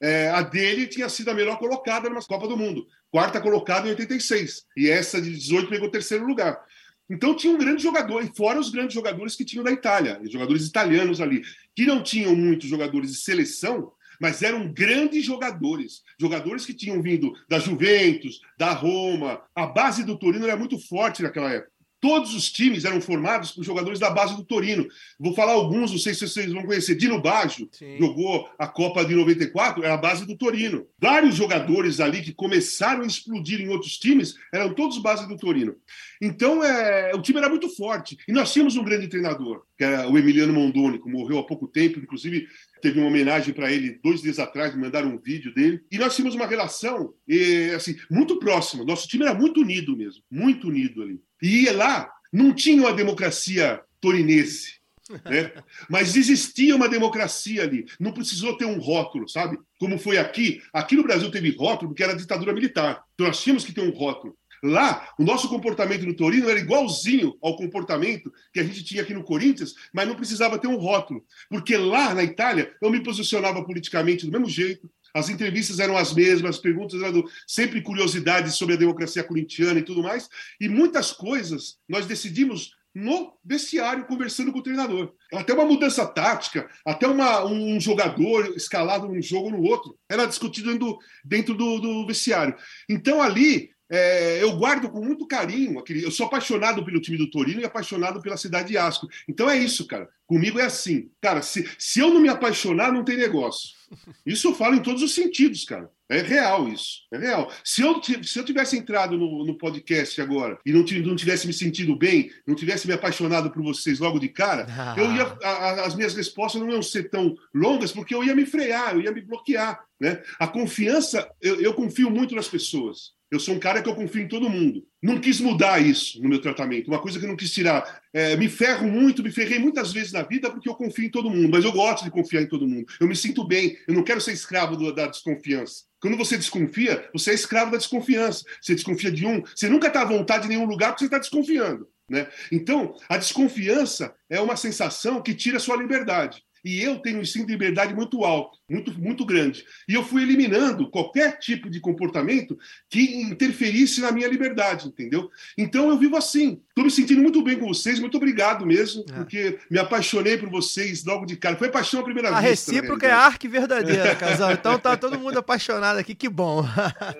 é, 0.00 0.28
a 0.28 0.42
dele 0.42 0.86
tinha 0.86 1.08
sido 1.08 1.30
a 1.30 1.34
melhor 1.34 1.58
colocada 1.58 2.08
numa 2.08 2.22
Copa 2.22 2.46
do 2.46 2.56
Mundo. 2.56 2.86
Quarta 3.10 3.40
colocada 3.40 3.86
em 3.86 3.90
86. 3.90 4.66
E 4.76 4.90
essa 4.90 5.20
de 5.20 5.30
18 5.30 5.68
pegou 5.68 5.90
terceiro 5.90 6.26
lugar. 6.26 6.60
Então 7.08 7.36
tinha 7.36 7.52
um 7.52 7.58
grande 7.58 7.82
jogador, 7.82 8.22
e 8.22 8.36
fora 8.36 8.58
os 8.58 8.70
grandes 8.70 8.94
jogadores 8.94 9.36
que 9.36 9.44
tinham 9.44 9.64
da 9.64 9.70
Itália, 9.70 10.20
jogadores 10.24 10.66
italianos 10.66 11.20
ali, 11.20 11.42
que 11.74 11.86
não 11.86 12.02
tinham 12.02 12.34
muitos 12.34 12.68
jogadores 12.68 13.12
de 13.12 13.18
seleção, 13.18 13.92
mas 14.20 14.42
eram 14.42 14.72
grandes 14.72 15.24
jogadores. 15.24 16.02
Jogadores 16.18 16.66
que 16.66 16.74
tinham 16.74 17.00
vindo 17.00 17.32
da 17.48 17.58
Juventus, 17.58 18.40
da 18.58 18.72
Roma. 18.72 19.42
A 19.54 19.66
base 19.66 20.04
do 20.04 20.18
Torino 20.18 20.46
era 20.46 20.56
muito 20.56 20.78
forte 20.78 21.22
naquela 21.22 21.52
época. 21.52 21.75
Todos 22.06 22.36
os 22.36 22.52
times 22.52 22.84
eram 22.84 23.00
formados 23.00 23.50
por 23.50 23.64
jogadores 23.64 23.98
da 23.98 24.08
base 24.08 24.36
do 24.36 24.44
Torino. 24.44 24.86
Vou 25.18 25.34
falar 25.34 25.54
alguns, 25.54 25.90
não 25.90 25.98
sei 25.98 26.14
se 26.14 26.20
vocês 26.20 26.52
vão 26.52 26.62
conhecer. 26.62 26.94
Dino 26.94 27.20
Baggio 27.20 27.68
Sim. 27.72 27.98
jogou 27.98 28.48
a 28.56 28.68
Copa 28.68 29.04
de 29.04 29.12
94, 29.12 29.82
era 29.82 29.94
a 29.94 29.96
base 29.96 30.24
do 30.24 30.36
Torino. 30.36 30.86
Vários 31.00 31.34
jogadores 31.34 31.98
ali 31.98 32.22
que 32.22 32.32
começaram 32.32 33.02
a 33.02 33.06
explodir 33.06 33.60
em 33.60 33.70
outros 33.70 33.98
times 33.98 34.36
eram 34.54 34.72
todos 34.72 34.98
base 34.98 35.26
do 35.26 35.36
Torino. 35.36 35.74
Então, 36.22 36.62
é, 36.62 37.12
o 37.12 37.20
time 37.20 37.38
era 37.38 37.48
muito 37.48 37.68
forte. 37.68 38.16
E 38.28 38.32
nós 38.32 38.52
tínhamos 38.52 38.76
um 38.76 38.84
grande 38.84 39.08
treinador, 39.08 39.64
que 39.76 39.82
era 39.82 40.08
o 40.08 40.16
Emiliano 40.16 40.52
Mondoni, 40.52 41.02
que 41.02 41.10
morreu 41.10 41.40
há 41.40 41.44
pouco 41.44 41.66
tempo, 41.66 41.98
inclusive 41.98 42.46
teve 42.86 43.00
uma 43.00 43.08
homenagem 43.08 43.52
para 43.52 43.72
ele 43.72 43.98
dois 44.00 44.22
dias 44.22 44.38
atrás, 44.38 44.72
me 44.72 44.80
mandaram 44.80 45.08
um 45.08 45.18
vídeo 45.18 45.52
dele. 45.52 45.80
E 45.90 45.98
nós 45.98 46.14
tínhamos 46.14 46.36
uma 46.36 46.46
relação 46.46 47.12
eh, 47.28 47.72
assim, 47.74 47.96
muito 48.08 48.38
próxima. 48.38 48.84
Nosso 48.84 49.08
time 49.08 49.24
era 49.24 49.34
muito 49.34 49.60
unido 49.60 49.96
mesmo, 49.96 50.22
muito 50.30 50.68
unido 50.68 51.02
ali. 51.02 51.20
E 51.42 51.64
ia 51.64 51.76
lá, 51.76 52.08
não 52.32 52.54
tinha 52.54 52.80
uma 52.80 52.92
democracia 52.92 53.80
torinense. 54.00 54.76
né? 55.24 55.52
Mas 55.88 56.14
existia 56.14 56.76
uma 56.76 56.88
democracia 56.88 57.64
ali. 57.64 57.86
Não 57.98 58.12
precisou 58.12 58.56
ter 58.56 58.66
um 58.66 58.78
rótulo, 58.78 59.28
sabe? 59.28 59.58
Como 59.80 59.98
foi 59.98 60.18
aqui. 60.18 60.62
Aqui 60.72 60.94
no 60.94 61.02
Brasil 61.02 61.30
teve 61.30 61.50
rótulo 61.56 61.90
porque 61.90 62.04
era 62.04 62.16
ditadura 62.16 62.52
militar. 62.52 63.02
Então 63.14 63.26
nós 63.26 63.42
tínhamos 63.42 63.64
que 63.64 63.72
ter 63.72 63.80
um 63.80 63.90
rótulo. 63.90 64.36
Lá, 64.62 65.08
o 65.18 65.24
nosso 65.24 65.48
comportamento 65.48 66.06
no 66.06 66.14
Torino 66.14 66.48
era 66.48 66.58
igualzinho 66.58 67.36
ao 67.42 67.56
comportamento 67.56 68.32
que 68.52 68.60
a 68.60 68.64
gente 68.64 68.84
tinha 68.84 69.02
aqui 69.02 69.14
no 69.14 69.24
Corinthians, 69.24 69.74
mas 69.92 70.08
não 70.08 70.14
precisava 70.14 70.58
ter 70.58 70.68
um 70.68 70.76
rótulo. 70.76 71.24
Porque 71.48 71.76
lá 71.76 72.14
na 72.14 72.22
Itália, 72.22 72.74
eu 72.80 72.90
me 72.90 73.02
posicionava 73.02 73.64
politicamente 73.64 74.26
do 74.26 74.32
mesmo 74.32 74.48
jeito, 74.48 74.90
as 75.14 75.30
entrevistas 75.30 75.78
eram 75.78 75.96
as 75.96 76.12
mesmas, 76.12 76.56
as 76.56 76.60
perguntas 76.60 77.00
eram 77.02 77.24
sempre 77.46 77.80
curiosidades 77.80 78.54
sobre 78.54 78.74
a 78.74 78.78
democracia 78.78 79.24
corintiana 79.24 79.80
e 79.80 79.82
tudo 79.82 80.02
mais, 80.02 80.28
e 80.60 80.68
muitas 80.68 81.10
coisas 81.10 81.78
nós 81.88 82.06
decidimos 82.06 82.76
no 82.96 83.34
vestiário, 83.44 84.06
conversando 84.06 84.50
com 84.50 84.58
o 84.58 84.62
treinador. 84.62 85.12
Até 85.34 85.52
uma 85.52 85.66
mudança 85.66 86.06
tática, 86.06 86.66
até 86.84 87.06
uma, 87.06 87.44
um 87.44 87.78
jogador 87.78 88.54
escalado 88.56 89.06
num 89.06 89.20
jogo 89.20 89.46
ou 89.46 89.52
no 89.52 89.62
outro, 89.62 89.98
era 90.08 90.24
discutido 90.24 90.98
dentro, 91.22 91.54
do, 91.54 91.78
do 91.78 92.06
vestiário. 92.06 92.56
Então 92.88 93.20
ali 93.20 93.70
é, 93.90 94.42
eu 94.42 94.56
guardo 94.56 94.88
com 94.88 95.04
muito 95.04 95.26
carinho. 95.26 95.78
Aquele, 95.78 96.04
eu 96.04 96.10
sou 96.10 96.26
apaixonado 96.26 96.84
pelo 96.84 97.00
time 97.00 97.16
do 97.18 97.30
Torino 97.30 97.60
e 97.60 97.64
apaixonado 97.64 98.20
pela 98.20 98.36
cidade 98.36 98.68
de 98.68 98.78
Asco. 98.78 99.08
Então 99.28 99.48
é 99.48 99.56
isso, 99.58 99.86
cara. 99.86 100.08
Comigo 100.26 100.58
é 100.58 100.64
assim. 100.64 101.08
Cara, 101.20 101.40
se, 101.42 101.68
se 101.78 102.00
eu 102.00 102.12
não 102.12 102.20
me 102.20 102.28
apaixonar, 102.28 102.92
não 102.92 103.04
tem 103.04 103.16
negócio. 103.16 103.76
Isso 104.24 104.48
eu 104.48 104.54
falo 104.54 104.74
em 104.74 104.82
todos 104.82 105.00
os 105.02 105.14
sentidos, 105.14 105.64
cara. 105.64 105.88
É 106.08 106.20
real 106.20 106.68
isso. 106.68 107.02
É 107.12 107.18
real. 107.18 107.52
Se 107.64 107.82
eu, 107.82 108.00
se 108.02 108.36
eu 108.38 108.44
tivesse 108.44 108.76
entrado 108.76 109.16
no, 109.16 109.44
no 109.44 109.56
podcast 109.56 110.20
agora 110.20 110.58
e 110.66 110.72
não, 110.72 110.80
não 111.04 111.14
tivesse 111.16 111.46
me 111.46 111.52
sentido 111.52 111.94
bem, 111.96 112.30
não 112.44 112.56
tivesse 112.56 112.86
me 112.88 112.92
apaixonado 112.94 113.50
por 113.50 113.62
vocês 113.62 114.00
logo 114.00 114.18
de 114.18 114.28
cara, 114.28 114.66
Ah. 114.68 114.94
eu 114.98 115.12
ia, 115.14 115.22
a- 115.42 115.86
as 115.86 115.94
minhas 115.94 116.14
respostas 116.14 116.60
não 116.60 116.70
iam 116.70 116.82
ser 116.82 117.08
tão 117.10 117.36
longas 117.54 117.92
porque 117.92 118.14
eu 118.14 118.24
ia 118.24 118.34
me 118.34 118.44
frear, 118.46 118.94
eu 118.94 119.00
ia 119.02 119.12
me 119.12 119.20
bloquear. 119.20 119.80
Né? 120.00 120.20
A 120.38 120.46
confiança, 120.48 121.28
eu, 121.40 121.60
eu 121.60 121.72
confio 121.72 122.10
muito 122.10 122.34
nas 122.34 122.48
pessoas. 122.48 123.14
Eu 123.30 123.40
sou 123.40 123.54
um 123.54 123.58
cara 123.58 123.82
que 123.82 123.88
eu 123.88 123.94
confio 123.94 124.22
em 124.22 124.28
todo 124.28 124.48
mundo. 124.48 124.86
Não 125.02 125.20
quis 125.20 125.40
mudar 125.40 125.82
isso 125.82 126.22
no 126.22 126.28
meu 126.28 126.40
tratamento. 126.40 126.86
Uma 126.88 127.00
coisa 127.00 127.18
que 127.18 127.24
eu 127.24 127.28
não 127.28 127.36
quis 127.36 127.50
tirar. 127.52 128.00
É, 128.12 128.36
me 128.36 128.48
ferro 128.48 128.86
muito, 128.88 129.22
me 129.22 129.32
ferrei 129.32 129.58
muitas 129.58 129.92
vezes 129.92 130.12
na 130.12 130.22
vida 130.22 130.48
porque 130.50 130.68
eu 130.68 130.74
confio 130.74 131.04
em 131.06 131.10
todo 131.10 131.28
mundo. 131.28 131.48
Mas 131.50 131.64
eu 131.64 131.72
gosto 131.72 132.04
de 132.04 132.10
confiar 132.10 132.42
em 132.42 132.48
todo 132.48 132.68
mundo. 132.68 132.86
Eu 133.00 133.08
me 133.08 133.16
sinto 133.16 133.44
bem. 133.44 133.76
Eu 133.88 133.94
não 133.94 134.04
quero 134.04 134.20
ser 134.20 134.32
escravo 134.32 134.76
do- 134.76 134.92
da 134.94 135.08
desconfiança. 135.08 135.84
Quando 136.00 136.16
você 136.16 136.36
desconfia, 136.36 137.08
você 137.12 137.32
é 137.32 137.34
escravo 137.34 137.72
da 137.72 137.78
desconfiança. 137.78 138.44
Você 138.62 138.74
desconfia 138.74 139.10
de 139.10 139.26
um, 139.26 139.42
você 139.42 139.68
nunca 139.68 139.88
está 139.88 140.02
à 140.02 140.04
vontade 140.04 140.46
em 140.46 140.50
nenhum 140.50 140.66
lugar 140.66 140.90
porque 140.90 141.00
você 141.00 141.06
está 141.06 141.18
desconfiando. 141.18 141.88
Né? 142.08 142.28
Então, 142.52 142.94
a 143.08 143.16
desconfiança 143.16 144.14
é 144.30 144.40
uma 144.40 144.56
sensação 144.56 145.20
que 145.20 145.34
tira 145.34 145.56
a 145.56 145.60
sua 145.60 145.76
liberdade. 145.76 146.45
E 146.68 146.82
eu 146.82 146.98
tenho 146.98 147.18
um 147.18 147.22
instinto 147.22 147.46
de 147.46 147.52
liberdade 147.52 147.94
muito 147.94 148.24
alto, 148.24 148.58
muito, 148.68 148.92
muito 149.00 149.24
grande. 149.24 149.64
E 149.88 149.94
eu 149.94 150.02
fui 150.02 150.20
eliminando 150.22 150.90
qualquer 150.90 151.38
tipo 151.38 151.70
de 151.70 151.78
comportamento 151.78 152.58
que 152.90 153.22
interferisse 153.22 154.00
na 154.00 154.10
minha 154.10 154.26
liberdade, 154.26 154.88
entendeu? 154.88 155.30
Então 155.56 155.88
eu 155.88 155.96
vivo 155.96 156.16
assim. 156.16 156.60
Estou 156.70 156.84
me 156.84 156.90
sentindo 156.90 157.22
muito 157.22 157.40
bem 157.44 157.56
com 157.56 157.68
vocês, 157.68 158.00
muito 158.00 158.16
obrigado 158.16 158.66
mesmo, 158.66 159.04
É. 159.08 159.12
porque 159.12 159.58
me 159.70 159.78
apaixonei 159.78 160.36
por 160.36 160.50
vocês 160.50 161.04
logo 161.04 161.24
de 161.24 161.36
cara. 161.36 161.56
Foi 161.56 161.68
paixão 161.70 162.00
à 162.00 162.02
primeira 162.02 162.30
A 162.30 162.40
vista. 162.40 162.72
recíproca 162.72 163.06
é 163.06 163.12
arque 163.12 163.46
verdadeira, 163.46 164.14
casal. 164.16 164.50
Então 164.52 164.76
tá 164.78 164.96
todo 164.96 165.18
mundo 165.20 165.38
apaixonado 165.38 165.98
aqui, 165.98 166.16
que 166.16 166.28
bom. 166.28 166.66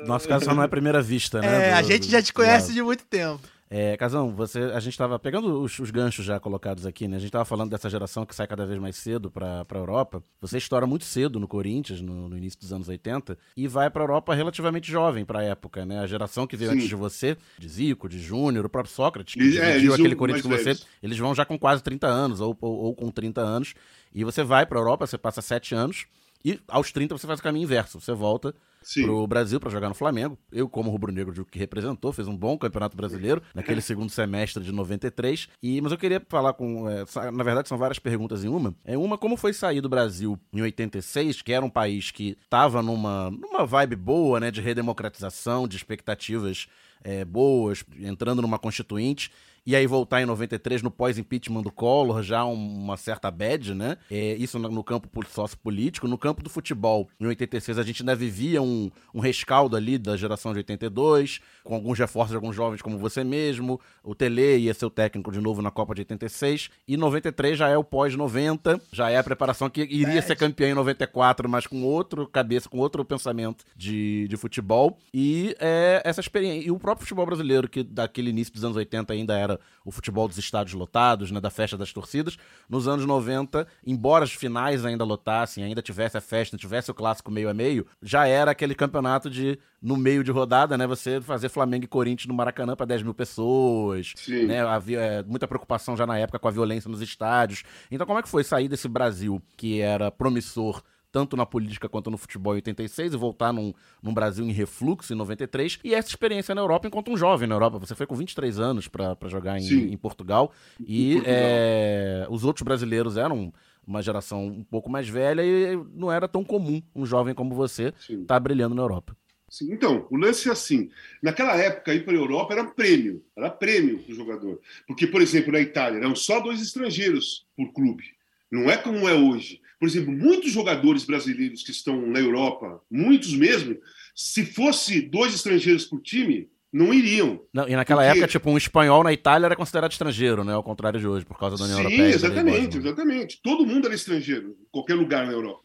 Nosso 0.06 0.26
caso 0.26 0.44
só 0.44 0.54
não 0.54 0.62
é 0.64 0.66
primeira 0.68 1.00
vista, 1.00 1.40
né? 1.40 1.68
É, 1.68 1.72
a 1.74 1.80
do- 1.82 1.86
gente 1.86 2.06
do- 2.06 2.10
já 2.10 2.20
te 2.20 2.32
conhece 2.32 2.68
do- 2.68 2.74
de 2.74 2.82
muito 2.82 3.04
tempo. 3.04 3.40
É, 3.68 3.96
Casão, 3.96 4.32
você, 4.32 4.60
a 4.60 4.78
gente 4.78 4.92
estava 4.92 5.18
pegando 5.18 5.60
os, 5.60 5.78
os 5.80 5.90
ganchos 5.90 6.24
já 6.24 6.38
colocados 6.38 6.86
aqui, 6.86 7.08
né? 7.08 7.16
A 7.16 7.18
gente 7.18 7.28
estava 7.28 7.44
falando 7.44 7.70
dessa 7.70 7.90
geração 7.90 8.24
que 8.24 8.34
sai 8.34 8.46
cada 8.46 8.64
vez 8.64 8.78
mais 8.78 8.94
cedo 8.96 9.28
para 9.28 9.66
a 9.68 9.76
Europa. 9.76 10.22
Você 10.40 10.58
estoura 10.58 10.86
muito 10.86 11.04
cedo 11.04 11.40
no 11.40 11.48
Corinthians, 11.48 12.00
no, 12.00 12.28
no 12.28 12.36
início 12.36 12.60
dos 12.60 12.72
anos 12.72 12.88
80, 12.88 13.36
e 13.56 13.66
vai 13.66 13.90
para 13.90 14.02
a 14.02 14.04
Europa 14.04 14.34
relativamente 14.34 14.90
jovem 14.90 15.24
para 15.24 15.40
a 15.40 15.42
época, 15.42 15.84
né? 15.84 15.98
A 15.98 16.06
geração 16.06 16.46
que 16.46 16.56
veio 16.56 16.70
Sim. 16.70 16.76
antes 16.76 16.88
de 16.88 16.94
você, 16.94 17.36
de 17.58 17.68
Zico, 17.68 18.08
de 18.08 18.20
Júnior, 18.20 18.64
o 18.64 18.68
próprio 18.68 18.94
Sócrates, 18.94 19.34
que 19.34 19.40
Eles- 19.40 19.56
é, 19.58 19.94
aquele 19.94 20.14
Corinthians 20.14 20.42
com 20.46 20.48
você, 20.48 20.76
eles 21.02 21.18
vão 21.18 21.34
já 21.34 21.44
com 21.44 21.58
quase 21.58 21.82
30 21.82 22.06
anos, 22.06 22.40
ou, 22.40 22.56
ou, 22.60 22.76
ou 22.84 22.94
com 22.94 23.10
30 23.10 23.40
anos, 23.40 23.74
e 24.14 24.22
você 24.22 24.44
vai 24.44 24.64
para 24.64 24.78
a 24.78 24.80
Europa, 24.80 25.06
você 25.08 25.18
passa 25.18 25.42
7 25.42 25.74
anos, 25.74 26.06
e 26.44 26.60
aos 26.68 26.92
30 26.92 27.18
você 27.18 27.26
faz 27.26 27.40
o 27.40 27.42
caminho 27.42 27.64
inverso, 27.64 28.00
você 28.00 28.12
volta 28.12 28.54
Sim. 28.86 29.02
pro 29.02 29.26
Brasil 29.26 29.58
para 29.58 29.68
jogar 29.68 29.88
no 29.88 29.96
Flamengo. 29.96 30.38
Eu, 30.52 30.68
como 30.68 30.92
rubro-negro 30.92 31.44
que 31.44 31.58
representou, 31.58 32.12
fez 32.12 32.28
um 32.28 32.36
bom 32.36 32.56
campeonato 32.56 32.96
brasileiro 32.96 33.42
naquele 33.52 33.80
segundo 33.80 34.10
semestre 34.10 34.62
de 34.62 34.70
93. 34.70 35.48
E, 35.60 35.80
mas 35.80 35.90
eu 35.90 35.98
queria 35.98 36.24
falar 36.28 36.52
com. 36.52 36.88
é, 36.88 37.04
na 37.32 37.42
verdade, 37.42 37.68
são 37.68 37.76
várias 37.76 37.98
perguntas 37.98 38.44
em 38.44 38.48
uma. 38.48 38.72
É 38.84 38.96
uma, 38.96 39.18
como 39.18 39.36
foi 39.36 39.52
sair 39.52 39.80
do 39.80 39.88
Brasil 39.88 40.38
em 40.52 40.62
86, 40.62 41.42
que 41.42 41.52
era 41.52 41.66
um 41.66 41.70
país 41.70 42.12
que 42.12 42.38
estava 42.44 42.80
numa, 42.80 43.28
numa 43.28 43.66
vibe 43.66 43.96
boa, 43.96 44.38
né, 44.38 44.52
de 44.52 44.60
redemocratização, 44.60 45.66
de 45.66 45.76
expectativas 45.76 46.68
é, 47.02 47.24
boas, 47.24 47.84
entrando 47.98 48.40
numa 48.40 48.58
constituinte. 48.58 49.32
E 49.66 49.74
aí 49.74 49.86
voltar 49.86 50.22
em 50.22 50.26
93 50.26 50.80
no 50.82 50.90
pós-impeachment 50.90 51.62
do 51.62 51.72
Collor, 51.72 52.22
já 52.22 52.44
um- 52.44 52.54
uma 52.54 52.96
certa 52.96 53.30
bad, 53.30 53.74
né? 53.74 53.96
É, 54.10 54.34
isso 54.36 54.58
no, 54.58 54.84
campo 54.84 55.08
pol- 55.08 55.24
sociopolítico. 55.28 56.06
No 56.06 56.16
campo 56.16 56.42
do 56.42 56.48
futebol, 56.48 57.08
em 57.18 57.26
86, 57.26 57.78
a 57.78 57.82
gente 57.82 58.02
ainda 58.02 58.14
vivia 58.14 58.62
um, 58.62 58.90
um 59.12 59.18
rescaldo 59.20 59.76
ali 59.76 59.98
da 59.98 60.16
geração 60.16 60.52
de 60.52 60.58
82, 60.58 61.40
com 61.64 61.74
alguns 61.74 61.98
reforços 61.98 62.30
de 62.30 62.36
alguns 62.36 62.54
jovens 62.54 62.80
como 62.80 62.96
você 62.96 63.24
mesmo. 63.24 63.80
O 64.04 64.14
Tele 64.14 64.56
ia 64.58 64.72
ser 64.74 64.86
o 64.86 64.90
técnico 64.90 65.32
de 65.32 65.40
novo 65.40 65.60
na 65.60 65.70
Copa 65.70 65.94
de 65.94 66.02
86. 66.02 66.70
E 66.86 66.96
93 66.96 67.58
já 67.58 67.68
é 67.68 67.76
o 67.76 67.82
pós-90, 67.82 68.80
já 68.92 69.10
é 69.10 69.16
a 69.18 69.24
preparação 69.24 69.68
que 69.68 69.80
iria 69.82 70.22
ser 70.22 70.36
campeão 70.36 70.70
em 70.70 70.74
94, 70.74 71.48
mas 71.48 71.66
com 71.66 71.82
outro 71.82 72.26
cabeça, 72.28 72.68
com 72.68 72.78
outro 72.78 73.04
pensamento 73.04 73.64
de, 73.76 74.28
de 74.28 74.36
futebol. 74.36 74.96
E 75.12 75.56
é, 75.58 76.02
essa 76.04 76.20
experiência. 76.20 76.68
E 76.68 76.70
o 76.70 76.78
próprio 76.78 77.04
futebol 77.04 77.26
brasileiro, 77.26 77.68
que 77.68 77.82
daquele 77.82 78.30
início 78.30 78.52
dos 78.52 78.64
anos 78.64 78.76
80 78.76 79.12
ainda 79.12 79.36
era 79.36 79.55
o 79.84 79.90
futebol 79.90 80.26
dos 80.28 80.38
estádios 80.38 80.74
lotados, 80.74 81.30
né, 81.30 81.40
da 81.40 81.50
festa 81.50 81.76
das 81.76 81.92
torcidas. 81.92 82.36
Nos 82.68 82.88
anos 82.88 83.04
90, 83.06 83.66
embora 83.86 84.24
as 84.24 84.32
finais 84.32 84.84
ainda 84.84 85.04
lotassem, 85.04 85.64
ainda 85.64 85.82
tivesse 85.82 86.16
a 86.16 86.20
festa, 86.20 86.56
tivesse 86.56 86.90
o 86.90 86.94
clássico 86.94 87.30
meio 87.30 87.48
a 87.48 87.54
meio, 87.54 87.86
já 88.02 88.26
era 88.26 88.50
aquele 88.50 88.74
campeonato 88.74 89.30
de, 89.30 89.58
no 89.80 89.96
meio 89.96 90.24
de 90.24 90.30
rodada, 90.30 90.76
né, 90.76 90.86
você 90.86 91.20
fazer 91.20 91.48
Flamengo 91.48 91.84
e 91.84 91.88
Corinthians 91.88 92.26
no 92.26 92.34
Maracanã 92.34 92.74
para 92.74 92.86
10 92.86 93.02
mil 93.02 93.14
pessoas. 93.14 94.12
Sim. 94.16 94.46
Né, 94.46 94.60
havia 94.60 95.00
é, 95.00 95.22
muita 95.22 95.46
preocupação 95.46 95.96
já 95.96 96.06
na 96.06 96.18
época 96.18 96.38
com 96.38 96.48
a 96.48 96.50
violência 96.50 96.90
nos 96.90 97.00
estádios. 97.00 97.62
Então, 97.90 98.06
como 98.06 98.18
é 98.18 98.22
que 98.22 98.28
foi 98.28 98.44
sair 98.44 98.68
desse 98.68 98.88
Brasil 98.88 99.42
que 99.56 99.80
era 99.80 100.10
promissor 100.10 100.82
tanto 101.16 101.34
na 101.34 101.46
política 101.46 101.88
quanto 101.88 102.10
no 102.10 102.18
futebol 102.18 102.52
em 102.52 102.56
86 102.56 103.14
e 103.14 103.16
voltar 103.16 103.50
num, 103.50 103.72
num 104.02 104.12
Brasil 104.12 104.44
em 104.44 104.52
refluxo 104.52 105.14
em 105.14 105.16
93. 105.16 105.78
E 105.82 105.94
essa 105.94 106.10
experiência 106.10 106.54
na 106.54 106.60
Europa 106.60 106.86
enquanto 106.86 107.10
um 107.10 107.16
jovem 107.16 107.48
na 107.48 107.54
Europa. 107.54 107.78
Você 107.78 107.94
foi 107.94 108.06
com 108.06 108.14
23 108.14 108.60
anos 108.60 108.86
para 108.86 109.16
jogar 109.24 109.58
em, 109.58 109.94
em 109.94 109.96
Portugal. 109.96 110.52
E 110.78 111.14
Portugal. 111.14 111.34
é, 111.34 112.26
os 112.28 112.44
outros 112.44 112.62
brasileiros 112.62 113.16
eram 113.16 113.50
uma 113.86 114.02
geração 114.02 114.44
um 114.44 114.62
pouco 114.62 114.90
mais 114.90 115.08
velha 115.08 115.42
e 115.42 115.74
não 115.94 116.12
era 116.12 116.28
tão 116.28 116.44
comum 116.44 116.82
um 116.94 117.06
jovem 117.06 117.32
como 117.32 117.54
você 117.54 117.94
estar 118.10 118.38
brilhando 118.38 118.74
na 118.74 118.82
Europa. 118.82 119.16
Sim, 119.48 119.72
Então, 119.72 120.06
o 120.10 120.18
lance 120.18 120.50
é 120.50 120.52
assim: 120.52 120.90
naquela 121.22 121.56
época, 121.56 121.94
ir 121.94 122.04
para 122.04 122.12
a 122.12 122.16
Europa 122.16 122.52
era 122.52 122.64
prêmio, 122.66 123.24
era 123.34 123.48
prêmio 123.48 124.00
para 124.00 124.12
o 124.12 124.14
jogador. 124.14 124.60
Porque, 124.86 125.06
por 125.06 125.22
exemplo, 125.22 125.50
na 125.50 125.60
Itália, 125.60 125.96
eram 125.96 126.14
só 126.14 126.40
dois 126.40 126.60
estrangeiros 126.60 127.46
por 127.56 127.72
clube. 127.72 128.04
Não 128.52 128.70
é 128.70 128.76
como 128.76 129.08
é 129.08 129.14
hoje. 129.14 129.62
Por 129.78 129.88
exemplo, 129.88 130.10
muitos 130.12 130.52
jogadores 130.52 131.04
brasileiros 131.04 131.62
que 131.62 131.70
estão 131.70 132.06
na 132.06 132.18
Europa, 132.18 132.80
muitos 132.90 133.34
mesmo, 133.34 133.76
se 134.14 134.44
fosse 134.44 135.02
dois 135.02 135.34
estrangeiros 135.34 135.84
por 135.84 136.00
time, 136.00 136.48
não 136.72 136.92
iriam. 136.92 137.40
Não, 137.52 137.68
e 137.68 137.76
naquela 137.76 138.02
Porque- 138.02 138.18
época, 138.18 138.28
tipo, 138.32 138.50
um 138.50 138.56
espanhol 138.56 139.04
na 139.04 139.12
Itália 139.12 139.46
era 139.46 139.56
considerado 139.56 139.92
estrangeiro, 139.92 140.44
né? 140.44 140.52
Ao 140.52 140.62
contrário 140.62 140.98
de 140.98 141.06
hoje, 141.06 141.24
por 141.26 141.38
causa 141.38 141.56
da 141.56 141.64
União 141.64 141.76
Sim, 141.78 141.82
Europeia. 141.84 142.02
lei 142.06 142.14
exatamente, 142.14 142.66
Bosman. 142.66 142.80
exatamente. 142.86 143.40
Todo 143.42 143.66
mundo 143.66 143.86
era 143.86 143.94
estrangeiro, 143.94 144.48
em 144.60 144.66
qualquer 144.70 144.94
lugar 144.94 145.26
na 145.26 145.32
Europa. 145.32 145.60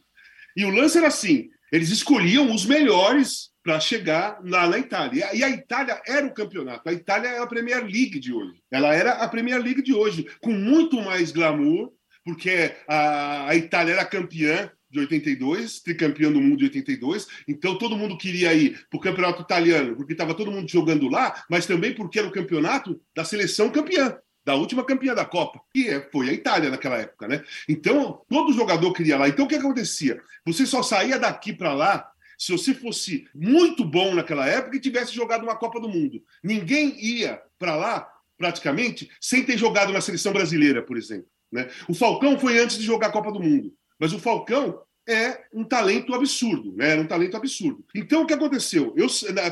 E 0.56 0.66
o 0.66 0.70
lance 0.70 0.98
era 0.98 1.08
assim: 1.08 1.50
eles 1.72 1.90
escolhiam 1.90 2.54
os 2.54 2.66
melhores 2.66 3.50
para 3.64 3.80
chegar 3.80 4.40
lá 4.44 4.68
na 4.68 4.78
Itália. 4.78 5.30
E 5.34 5.44
a 5.44 5.50
Itália 5.50 6.02
era 6.08 6.26
o 6.26 6.34
campeonato. 6.34 6.88
A 6.90 6.94
Itália 6.94 7.28
é 7.30 7.40
a 7.40 7.48
Premier 7.48 7.82
League 7.84 8.20
de 8.20 8.34
hoje. 8.34 8.60
Ela 8.72 8.94
era 8.94 9.14
a 9.14 9.28
Premier 9.28 9.62
League 9.62 9.82
de 9.84 9.94
hoje, 9.94 10.26
com 10.42 10.52
muito 10.52 11.00
mais 11.02 11.32
glamour, 11.32 11.92
porque 12.24 12.74
a, 12.88 13.50
a 13.50 13.56
Itália 13.56 13.94
era 13.94 14.06
campeã 14.06 14.72
de 14.90 15.00
82, 15.00 15.80
tricampeã 15.80 16.32
do 16.32 16.42
mundo 16.42 16.58
de 16.58 16.66
82, 16.66 17.28
então 17.48 17.78
todo 17.78 17.96
mundo 17.96 18.18
queria 18.18 18.54
ir 18.54 18.86
para 18.90 18.98
o 18.98 19.02
campeonato 19.02 19.42
italiano, 19.42 19.96
porque 19.96 20.12
estava 20.12 20.34
todo 20.34 20.52
mundo 20.52 20.70
jogando 20.70 21.08
lá, 21.08 21.44
mas 21.50 21.66
também 21.66 21.94
porque 21.94 22.20
era 22.20 22.28
o 22.28 22.32
campeonato 22.32 23.02
da 23.16 23.24
seleção 23.24 23.70
campeã 23.70 24.18
da 24.44 24.56
última 24.56 24.84
campeã 24.84 25.14
da 25.14 25.24
Copa, 25.24 25.62
que 25.72 25.88
é- 25.88 26.10
foi 26.12 26.30
a 26.30 26.34
Itália 26.34 26.70
naquela 26.70 26.98
época, 26.98 27.28
né? 27.28 27.44
Então, 27.70 28.22
todo 28.28 28.54
jogador 28.54 28.92
queria 28.92 29.18
lá. 29.18 29.30
Então, 29.30 29.46
o 29.46 29.48
que 29.48 29.56
acontecia? 29.56 30.20
Você 30.46 30.66
só 30.66 30.82
saía 30.82 31.20
daqui 31.20 31.54
para 31.54 31.74
lá 31.74 32.12
se 32.38 32.52
você 32.52 32.74
fosse 32.74 33.28
muito 33.36 33.86
bom 33.86 34.16
naquela 34.16 34.48
época 34.48 34.76
e 34.76 34.80
tivesse 34.82 35.14
jogado 35.14 35.44
uma 35.44 35.56
Copa 35.56 35.80
do 35.80 35.88
Mundo. 35.88 36.24
Ninguém 36.44 36.96
ia 37.00 37.40
para 37.60 37.76
lá, 37.76 38.12
praticamente, 38.36 39.12
sem 39.22 39.44
ter 39.44 39.58
jogado 39.60 39.94
na 39.94 40.02
seleção 40.02 40.34
brasileira, 40.34 40.82
por 40.82 40.98
exemplo. 40.98 41.28
Né? 41.52 41.70
O 41.88 41.94
Falcão 41.94 42.40
foi 42.40 42.60
antes 42.60 42.78
de 42.78 42.84
jogar 42.84 43.08
a 43.08 43.12
Copa 43.12 43.32
do 43.32 43.40
Mundo, 43.40 43.74
mas 44.00 44.14
o 44.14 44.20
Falcão 44.20 44.82
é 45.08 45.46
um 45.54 45.64
talento 45.64 46.14
absurdo, 46.14 46.74
né? 46.76 46.92
Era 46.92 47.02
um 47.02 47.08
talento 47.08 47.36
absurdo. 47.36 47.84
Então, 47.94 48.22
o 48.22 48.26
que 48.26 48.34
aconteceu? 48.34 48.94
Eu, 48.96 49.08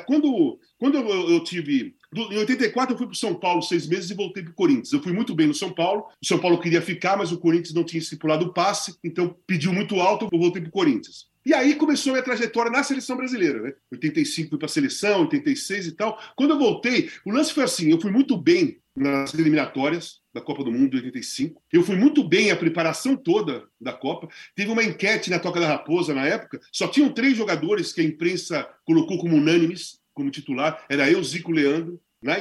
quando, 0.05 0.59
quando 0.77 0.97
eu, 0.97 1.29
eu 1.31 1.43
tive. 1.43 1.95
Em 2.15 2.37
84, 2.37 2.93
eu 2.93 2.97
fui 2.97 3.07
para 3.07 3.15
São 3.15 3.35
Paulo 3.35 3.61
seis 3.61 3.87
meses 3.87 4.09
e 4.09 4.15
voltei 4.15 4.41
para 4.43 4.51
o 4.51 4.55
Corinthians. 4.55 4.93
Eu 4.93 5.01
fui 5.01 5.11
muito 5.11 5.35
bem 5.35 5.47
no 5.47 5.53
São 5.53 5.71
Paulo. 5.71 6.05
O 6.21 6.25
São 6.25 6.39
Paulo 6.39 6.59
queria 6.59 6.81
ficar, 6.81 7.17
mas 7.17 7.31
o 7.31 7.37
Corinthians 7.37 7.73
não 7.73 7.83
tinha 7.83 7.99
estipulado 7.99 8.45
o 8.45 8.53
passe, 8.53 8.95
então 9.03 9.35
pediu 9.45 9.73
muito 9.73 9.99
alto, 9.99 10.27
eu 10.31 10.39
voltei 10.39 10.61
para 10.61 10.69
o 10.69 10.71
Corinthians. 10.71 11.29
E 11.45 11.53
aí 11.53 11.75
começou 11.75 12.11
a 12.11 12.13
minha 12.13 12.23
trajetória 12.23 12.71
na 12.71 12.83
seleção 12.83 13.15
brasileira, 13.15 13.61
né? 13.61 13.73
85 13.91 14.49
fui 14.49 14.57
para 14.57 14.65
a 14.65 14.69
seleção, 14.69 15.21
86 15.21 15.87
e 15.87 15.91
tal. 15.93 16.19
Quando 16.35 16.51
eu 16.51 16.59
voltei, 16.59 17.09
o 17.25 17.31
lance 17.31 17.53
foi 17.53 17.63
assim: 17.63 17.89
eu 17.89 17.99
fui 17.99 18.11
muito 18.11 18.37
bem 18.37 18.77
nas 18.95 19.33
eliminatórias 19.33 20.19
da 20.33 20.41
Copa 20.41 20.63
do 20.63 20.71
Mundo 20.71 20.91
de 20.91 20.97
85. 20.97 21.61
Eu 21.71 21.83
fui 21.83 21.95
muito 21.95 22.23
bem 22.23 22.51
a 22.51 22.55
preparação 22.55 23.15
toda 23.15 23.65
da 23.79 23.93
Copa. 23.93 24.27
Teve 24.55 24.71
uma 24.71 24.83
enquete 24.83 25.29
na 25.29 25.39
Toca 25.39 25.59
da 25.59 25.67
Raposa 25.67 26.13
na 26.13 26.25
época. 26.25 26.59
Só 26.71 26.87
tinham 26.87 27.11
três 27.11 27.35
jogadores 27.35 27.93
que 27.93 28.01
a 28.01 28.03
imprensa 28.03 28.67
colocou 28.85 29.17
como 29.17 29.35
unânimes, 29.35 29.99
como 30.13 30.31
titular. 30.31 30.85
Era 30.89 31.09
eu, 31.09 31.23
Zico, 31.23 31.51
Leandro. 31.51 31.99
Na, 32.21 32.35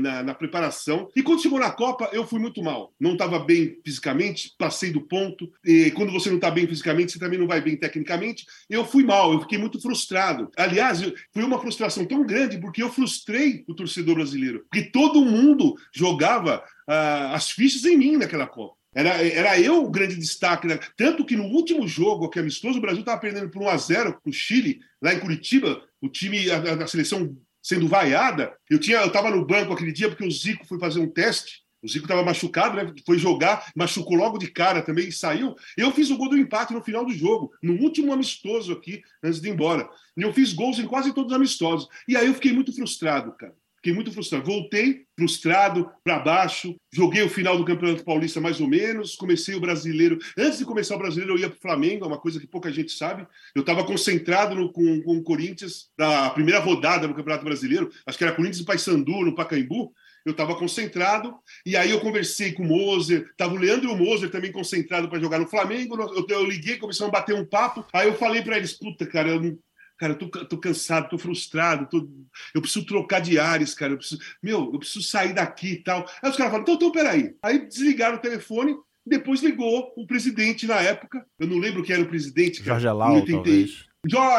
na, 0.00 0.22
na 0.22 0.34
preparação. 0.34 1.08
E 1.14 1.22
quando 1.22 1.42
chegou 1.42 1.58
na 1.58 1.70
Copa, 1.70 2.08
eu 2.12 2.26
fui 2.26 2.40
muito 2.40 2.62
mal. 2.62 2.94
Não 2.98 3.12
estava 3.12 3.38
bem 3.38 3.78
fisicamente, 3.84 4.54
passei 4.58 4.90
do 4.90 5.02
ponto. 5.02 5.50
E 5.64 5.90
quando 5.90 6.10
você 6.10 6.30
não 6.30 6.36
está 6.36 6.50
bem 6.50 6.66
fisicamente, 6.66 7.12
você 7.12 7.18
também 7.18 7.38
não 7.38 7.46
vai 7.46 7.60
bem 7.60 7.76
tecnicamente. 7.76 8.46
Eu 8.70 8.84
fui 8.86 9.04
mal, 9.04 9.32
eu 9.32 9.40
fiquei 9.40 9.58
muito 9.58 9.80
frustrado. 9.80 10.50
Aliás, 10.56 11.02
eu- 11.02 11.12
foi 11.32 11.44
uma 11.44 11.60
frustração 11.60 12.06
tão 12.06 12.24
grande 12.24 12.58
porque 12.58 12.82
eu 12.82 12.90
frustrei 12.90 13.64
o 13.68 13.74
torcedor 13.74 14.14
brasileiro. 14.14 14.64
Porque 14.70 14.90
todo 14.90 15.24
mundo 15.24 15.74
jogava 15.94 16.64
ah, 16.88 17.34
as 17.34 17.50
fichas 17.50 17.84
em 17.84 17.96
mim 17.96 18.16
naquela 18.16 18.46
Copa. 18.46 18.76
Era, 18.94 19.10
era 19.26 19.60
eu 19.60 19.84
o 19.84 19.90
grande 19.90 20.16
destaque. 20.16 20.66
né? 20.66 20.78
Tanto 20.96 21.24
que 21.24 21.36
no 21.36 21.44
último 21.44 21.86
jogo, 21.86 22.28
que 22.30 22.38
amistoso, 22.38 22.78
o 22.78 22.80
Brasil 22.82 23.00
estava 23.00 23.20
perdendo 23.20 23.50
por 23.50 23.62
1 23.62 23.68
a 23.68 23.76
0 23.76 24.12
para 24.22 24.30
o 24.30 24.32
Chile, 24.32 24.80
lá 25.02 25.14
em 25.14 25.20
Curitiba, 25.20 25.82
o 26.00 26.08
time, 26.08 26.50
a- 26.50 26.82
a 26.84 26.86
seleção 26.86 27.34
sendo 27.62 27.88
vaiada. 27.88 28.54
Eu 28.68 28.78
tinha, 28.78 28.98
eu 28.98 29.06
estava 29.06 29.30
no 29.30 29.46
banco 29.46 29.72
aquele 29.72 29.92
dia 29.92 30.08
porque 30.08 30.26
o 30.26 30.30
Zico 30.30 30.66
foi 30.66 30.78
fazer 30.78 31.00
um 31.00 31.08
teste. 31.08 31.62
O 31.82 31.88
Zico 31.88 32.04
estava 32.04 32.22
machucado, 32.22 32.76
né? 32.76 32.92
Foi 33.04 33.18
jogar, 33.18 33.70
machucou 33.74 34.16
logo 34.16 34.38
de 34.38 34.48
cara 34.48 34.82
também 34.82 35.08
e 35.08 35.12
saiu. 35.12 35.54
Eu 35.76 35.90
fiz 35.90 36.10
o 36.10 36.16
gol 36.16 36.28
do 36.28 36.38
empate 36.38 36.72
no 36.72 36.82
final 36.82 37.04
do 37.04 37.12
jogo, 37.12 37.52
no 37.60 37.74
último 37.74 38.12
amistoso 38.12 38.72
aqui, 38.72 39.02
antes 39.22 39.40
de 39.40 39.48
ir 39.48 39.52
embora. 39.52 39.88
E 40.16 40.22
eu 40.22 40.32
fiz 40.32 40.52
gols 40.52 40.78
em 40.78 40.86
quase 40.86 41.12
todos 41.12 41.32
os 41.32 41.36
amistosos. 41.36 41.88
E 42.06 42.16
aí 42.16 42.26
eu 42.26 42.34
fiquei 42.34 42.52
muito 42.52 42.72
frustrado, 42.72 43.32
cara. 43.32 43.54
Fiquei 43.82 43.92
muito 43.92 44.12
frustrado. 44.12 44.44
Voltei 44.44 45.02
frustrado, 45.18 45.90
para 46.04 46.20
baixo. 46.20 46.76
Joguei 46.92 47.22
o 47.22 47.28
final 47.28 47.58
do 47.58 47.64
Campeonato 47.64 48.04
Paulista 48.04 48.40
mais 48.40 48.60
ou 48.60 48.68
menos. 48.68 49.16
Comecei 49.16 49.56
o 49.56 49.60
brasileiro. 49.60 50.18
Antes 50.38 50.58
de 50.58 50.64
começar 50.64 50.94
o 50.94 50.98
brasileiro, 50.98 51.34
eu 51.34 51.38
ia 51.38 51.48
para 51.50 51.58
o 51.58 51.60
Flamengo, 51.60 52.04
é 52.04 52.08
uma 52.08 52.18
coisa 52.18 52.38
que 52.38 52.46
pouca 52.46 52.70
gente 52.72 52.92
sabe. 52.92 53.26
Eu 53.56 53.62
estava 53.62 53.82
concentrado 53.84 54.54
no- 54.54 54.72
com, 54.72 55.02
com 55.02 55.16
o 55.16 55.22
Corinthians, 55.24 55.90
na 55.98 56.30
primeira 56.30 56.60
rodada 56.60 57.08
do 57.08 57.14
Campeonato 57.14 57.44
Brasileiro. 57.44 57.90
Acho 58.06 58.16
que 58.16 58.22
era 58.24 58.32
Corinthians 58.34 58.60
e 58.60 58.64
Paysandu, 58.64 59.24
no 59.24 59.34
Pacaembu. 59.34 59.92
Eu 60.24 60.30
estava 60.30 60.54
concentrado, 60.54 61.34
e 61.66 61.76
aí 61.76 61.90
eu 61.90 61.98
conversei 61.98 62.52
com 62.52 62.62
o 62.62 62.66
Moser, 62.68 63.26
estava 63.32 63.54
o 63.54 63.58
Leandro 63.58 63.96
Moser 63.96 64.30
também 64.30 64.52
concentrado 64.52 65.08
para 65.08 65.18
jogar 65.18 65.40
no 65.40 65.48
Flamengo. 65.48 66.00
Eu, 66.00 66.24
eu 66.28 66.44
liguei, 66.46 66.76
começamos 66.76 67.08
a 67.12 67.18
bater 67.18 67.34
um 67.34 67.44
papo. 67.44 67.84
Aí 67.92 68.06
eu 68.06 68.14
falei 68.14 68.40
para 68.40 68.56
eles: 68.56 68.72
puta, 68.72 69.04
cara, 69.04 69.30
eu 69.30 69.40
não. 69.42 69.58
Cara, 69.98 70.14
eu 70.14 70.18
tô, 70.18 70.28
tô 70.46 70.58
cansado, 70.58 71.08
tô 71.08 71.18
frustrado, 71.18 71.86
tô- 71.88 72.08
eu 72.54 72.60
preciso 72.60 72.84
trocar 72.86 73.20
de 73.20 73.38
ares, 73.38 73.74
cara. 73.74 73.92
Eu 73.92 73.98
preciso, 73.98 74.20
meu, 74.42 74.70
eu 74.72 74.78
preciso 74.78 75.02
sair 75.02 75.32
daqui 75.32 75.72
e 75.74 75.82
tal. 75.82 76.00
Aí 76.22 76.30
os 76.30 76.36
caras 76.36 76.50
falaram, 76.52 76.62
então, 76.62 76.74
então, 76.74 76.90
peraí. 76.92 77.34
Aí 77.42 77.66
desligaram 77.66 78.16
o 78.16 78.20
telefone, 78.20 78.74
depois 79.06 79.42
ligou 79.42 79.92
o 79.96 80.06
presidente 80.06 80.66
na 80.66 80.80
época. 80.80 81.24
Eu 81.38 81.46
não 81.46 81.58
lembro 81.58 81.82
quem 81.82 81.94
era 81.94 82.04
o 82.04 82.08
presidente. 82.08 82.58
cara, 82.62 82.80
Jorge 82.80 82.86
Elau, 82.86 83.14
80 83.14 83.32
talvez. 83.32 83.86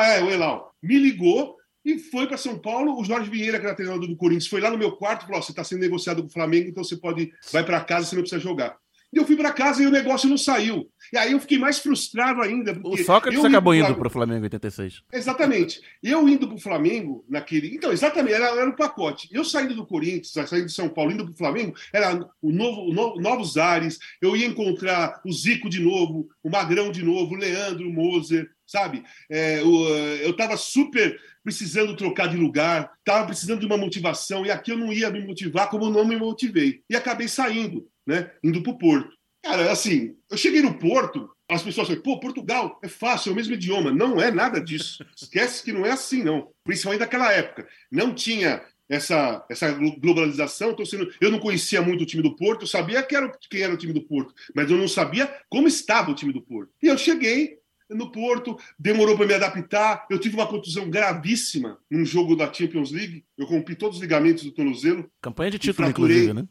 É, 0.03 0.23
o 0.23 0.29
Elau. 0.29 0.73
Me 0.81 0.97
ligou 0.99 1.57
e 1.85 1.97
foi 1.99 2.27
para 2.27 2.37
São 2.37 2.57
Paulo. 2.59 2.99
O 2.99 3.03
Jorge 3.05 3.29
Vieira, 3.29 3.59
que 3.59 3.65
era 3.65 3.75
treinador 3.75 4.07
do 4.07 4.15
Corinthians, 4.17 4.47
foi 4.47 4.59
lá 4.61 4.69
no 4.69 4.77
meu 4.77 4.93
quarto 4.93 5.23
e 5.23 5.25
falou: 5.25 5.39
"Ó, 5.39 5.41
você 5.41 5.51
está 5.51 5.63
sendo 5.63 5.79
negociado 5.81 6.21
com 6.21 6.27
o 6.27 6.31
Flamengo, 6.31 6.69
então 6.69 6.83
você 6.83 6.97
pode. 6.97 7.31
Vai 7.51 7.63
para 7.65 7.81
casa, 7.83 8.05
você 8.07 8.15
não 8.15 8.23
precisa 8.23 8.41
jogar. 8.41 8.77
E 9.13 9.17
eu 9.17 9.25
fui 9.25 9.35
para 9.35 9.51
casa 9.51 9.83
e 9.83 9.85
o 9.85 9.91
negócio 9.91 10.27
não 10.27 10.37
saiu. 10.37 10.89
E 11.13 11.17
aí 11.17 11.33
eu 11.33 11.39
fiquei 11.39 11.59
mais 11.59 11.77
frustrado 11.77 12.41
ainda. 12.41 12.71
O 12.83 12.97
Sócrates 12.97 13.45
acabou 13.45 13.73
indo 13.75 13.81
Flamengo- 13.83 13.99
pro 14.01 14.09
Flamengo 14.09 14.39
em 14.39 14.43
86. 14.43 15.01
Exatamente. 15.13 15.81
Eu 16.01 16.27
indo 16.27 16.47
para 16.47 16.55
o 16.57 16.59
Flamengo 16.59 17.23
naquele. 17.29 17.75
Então, 17.75 17.91
exatamente, 17.91 18.33
era, 18.33 18.47
era 18.47 18.69
um 18.69 18.75
pacote. 18.75 19.29
Eu 19.31 19.45
saindo 19.45 19.75
do 19.75 19.85
Corinthians, 19.85 20.31
saindo 20.49 20.65
de 20.65 20.71
São 20.73 20.89
Paulo, 20.89 21.11
indo 21.11 21.23
para 21.25 21.33
o 21.33 21.37
Flamengo, 21.37 21.75
era 21.93 22.27
o 22.41 22.51
novo, 22.51 22.81
o 22.89 22.93
no- 22.93 23.15
novos 23.21 23.57
ares. 23.57 23.99
Eu 24.21 24.35
ia 24.35 24.47
encontrar 24.47 25.21
o 25.23 25.31
Zico 25.31 25.69
de 25.69 25.79
novo, 25.79 26.27
o 26.41 26.49
Magrão 26.49 26.91
de 26.91 27.03
novo, 27.03 27.35
o 27.35 27.37
Leandro, 27.37 27.87
o 27.87 27.93
Moser, 27.93 28.49
sabe? 28.65 29.03
É, 29.29 29.61
o, 29.61 29.87
eu 30.23 30.31
estava 30.31 30.57
super 30.57 31.19
precisando 31.43 31.95
trocar 31.95 32.27
de 32.29 32.37
lugar, 32.37 32.89
estava 32.99 33.25
precisando 33.25 33.59
de 33.59 33.65
uma 33.65 33.77
motivação, 33.77 34.45
e 34.45 34.49
aqui 34.51 34.71
eu 34.71 34.77
não 34.77 34.93
ia 34.93 35.09
me 35.09 35.19
motivar 35.25 35.69
como 35.69 35.85
eu 35.85 35.89
não 35.91 36.05
me 36.07 36.15
motivei. 36.15 36.81
E 36.89 36.95
acabei 36.95 37.27
saindo, 37.27 37.85
né? 38.05 38.31
Indo 38.43 38.61
para 38.63 38.71
o 38.71 38.77
Porto. 38.77 39.09
Cara, 39.43 39.71
assim, 39.71 40.15
eu 40.31 40.37
cheguei 40.37 40.61
no 40.61 40.79
Porto, 40.79 41.29
as 41.49 41.61
pessoas 41.61 41.87
falam, 41.87 42.01
pô, 42.01 42.19
Portugal, 42.19 42.79
é 42.81 42.87
fácil, 42.87 43.29
é 43.29 43.33
o 43.33 43.35
mesmo 43.35 43.53
idioma. 43.53 43.91
Não 43.91 44.21
é 44.21 44.31
nada 44.31 44.61
disso. 44.61 45.05
Esquece 45.21 45.63
que 45.63 45.73
não 45.73 45.85
é 45.85 45.91
assim, 45.91 46.23
não. 46.23 46.49
Principalmente 46.63 47.01
naquela 47.01 47.31
época. 47.31 47.67
Não 47.91 48.13
tinha 48.15 48.63
essa, 48.87 49.45
essa 49.49 49.71
glo- 49.73 49.99
globalização. 49.99 50.73
Sendo, 50.85 51.11
eu 51.19 51.29
não 51.29 51.39
conhecia 51.39 51.81
muito 51.81 52.03
o 52.03 52.05
time 52.05 52.23
do 52.23 52.35
Porto, 52.37 52.61
eu 52.61 52.67
sabia 52.67 53.03
que 53.03 53.15
era, 53.15 53.29
quem 53.49 53.61
era 53.61 53.73
o 53.73 53.77
time 53.77 53.91
do 53.91 54.01
Porto, 54.01 54.33
mas 54.55 54.71
eu 54.71 54.77
não 54.77 54.87
sabia 54.87 55.29
como 55.49 55.67
estava 55.67 56.11
o 56.11 56.15
time 56.15 56.31
do 56.31 56.41
Porto. 56.41 56.71
E 56.81 56.87
eu 56.87 56.97
cheguei 56.97 57.57
no 57.89 58.11
Porto, 58.11 58.57
demorou 58.79 59.17
para 59.17 59.27
me 59.27 59.33
adaptar. 59.33 60.07
Eu 60.09 60.17
tive 60.19 60.35
uma 60.35 60.47
contusão 60.47 60.89
gravíssima 60.89 61.77
num 61.91 62.05
jogo 62.05 62.33
da 62.35 62.51
Champions 62.51 62.91
League. 62.91 63.25
Eu 63.37 63.45
rompi 63.45 63.75
todos 63.75 63.97
os 63.97 64.01
ligamentos 64.01 64.43
do 64.45 64.51
tornozelo. 64.51 65.11
Campanha 65.21 65.51
de 65.51 65.59
título, 65.59 65.89
inclusive, 65.89 66.33
né? 66.33 66.47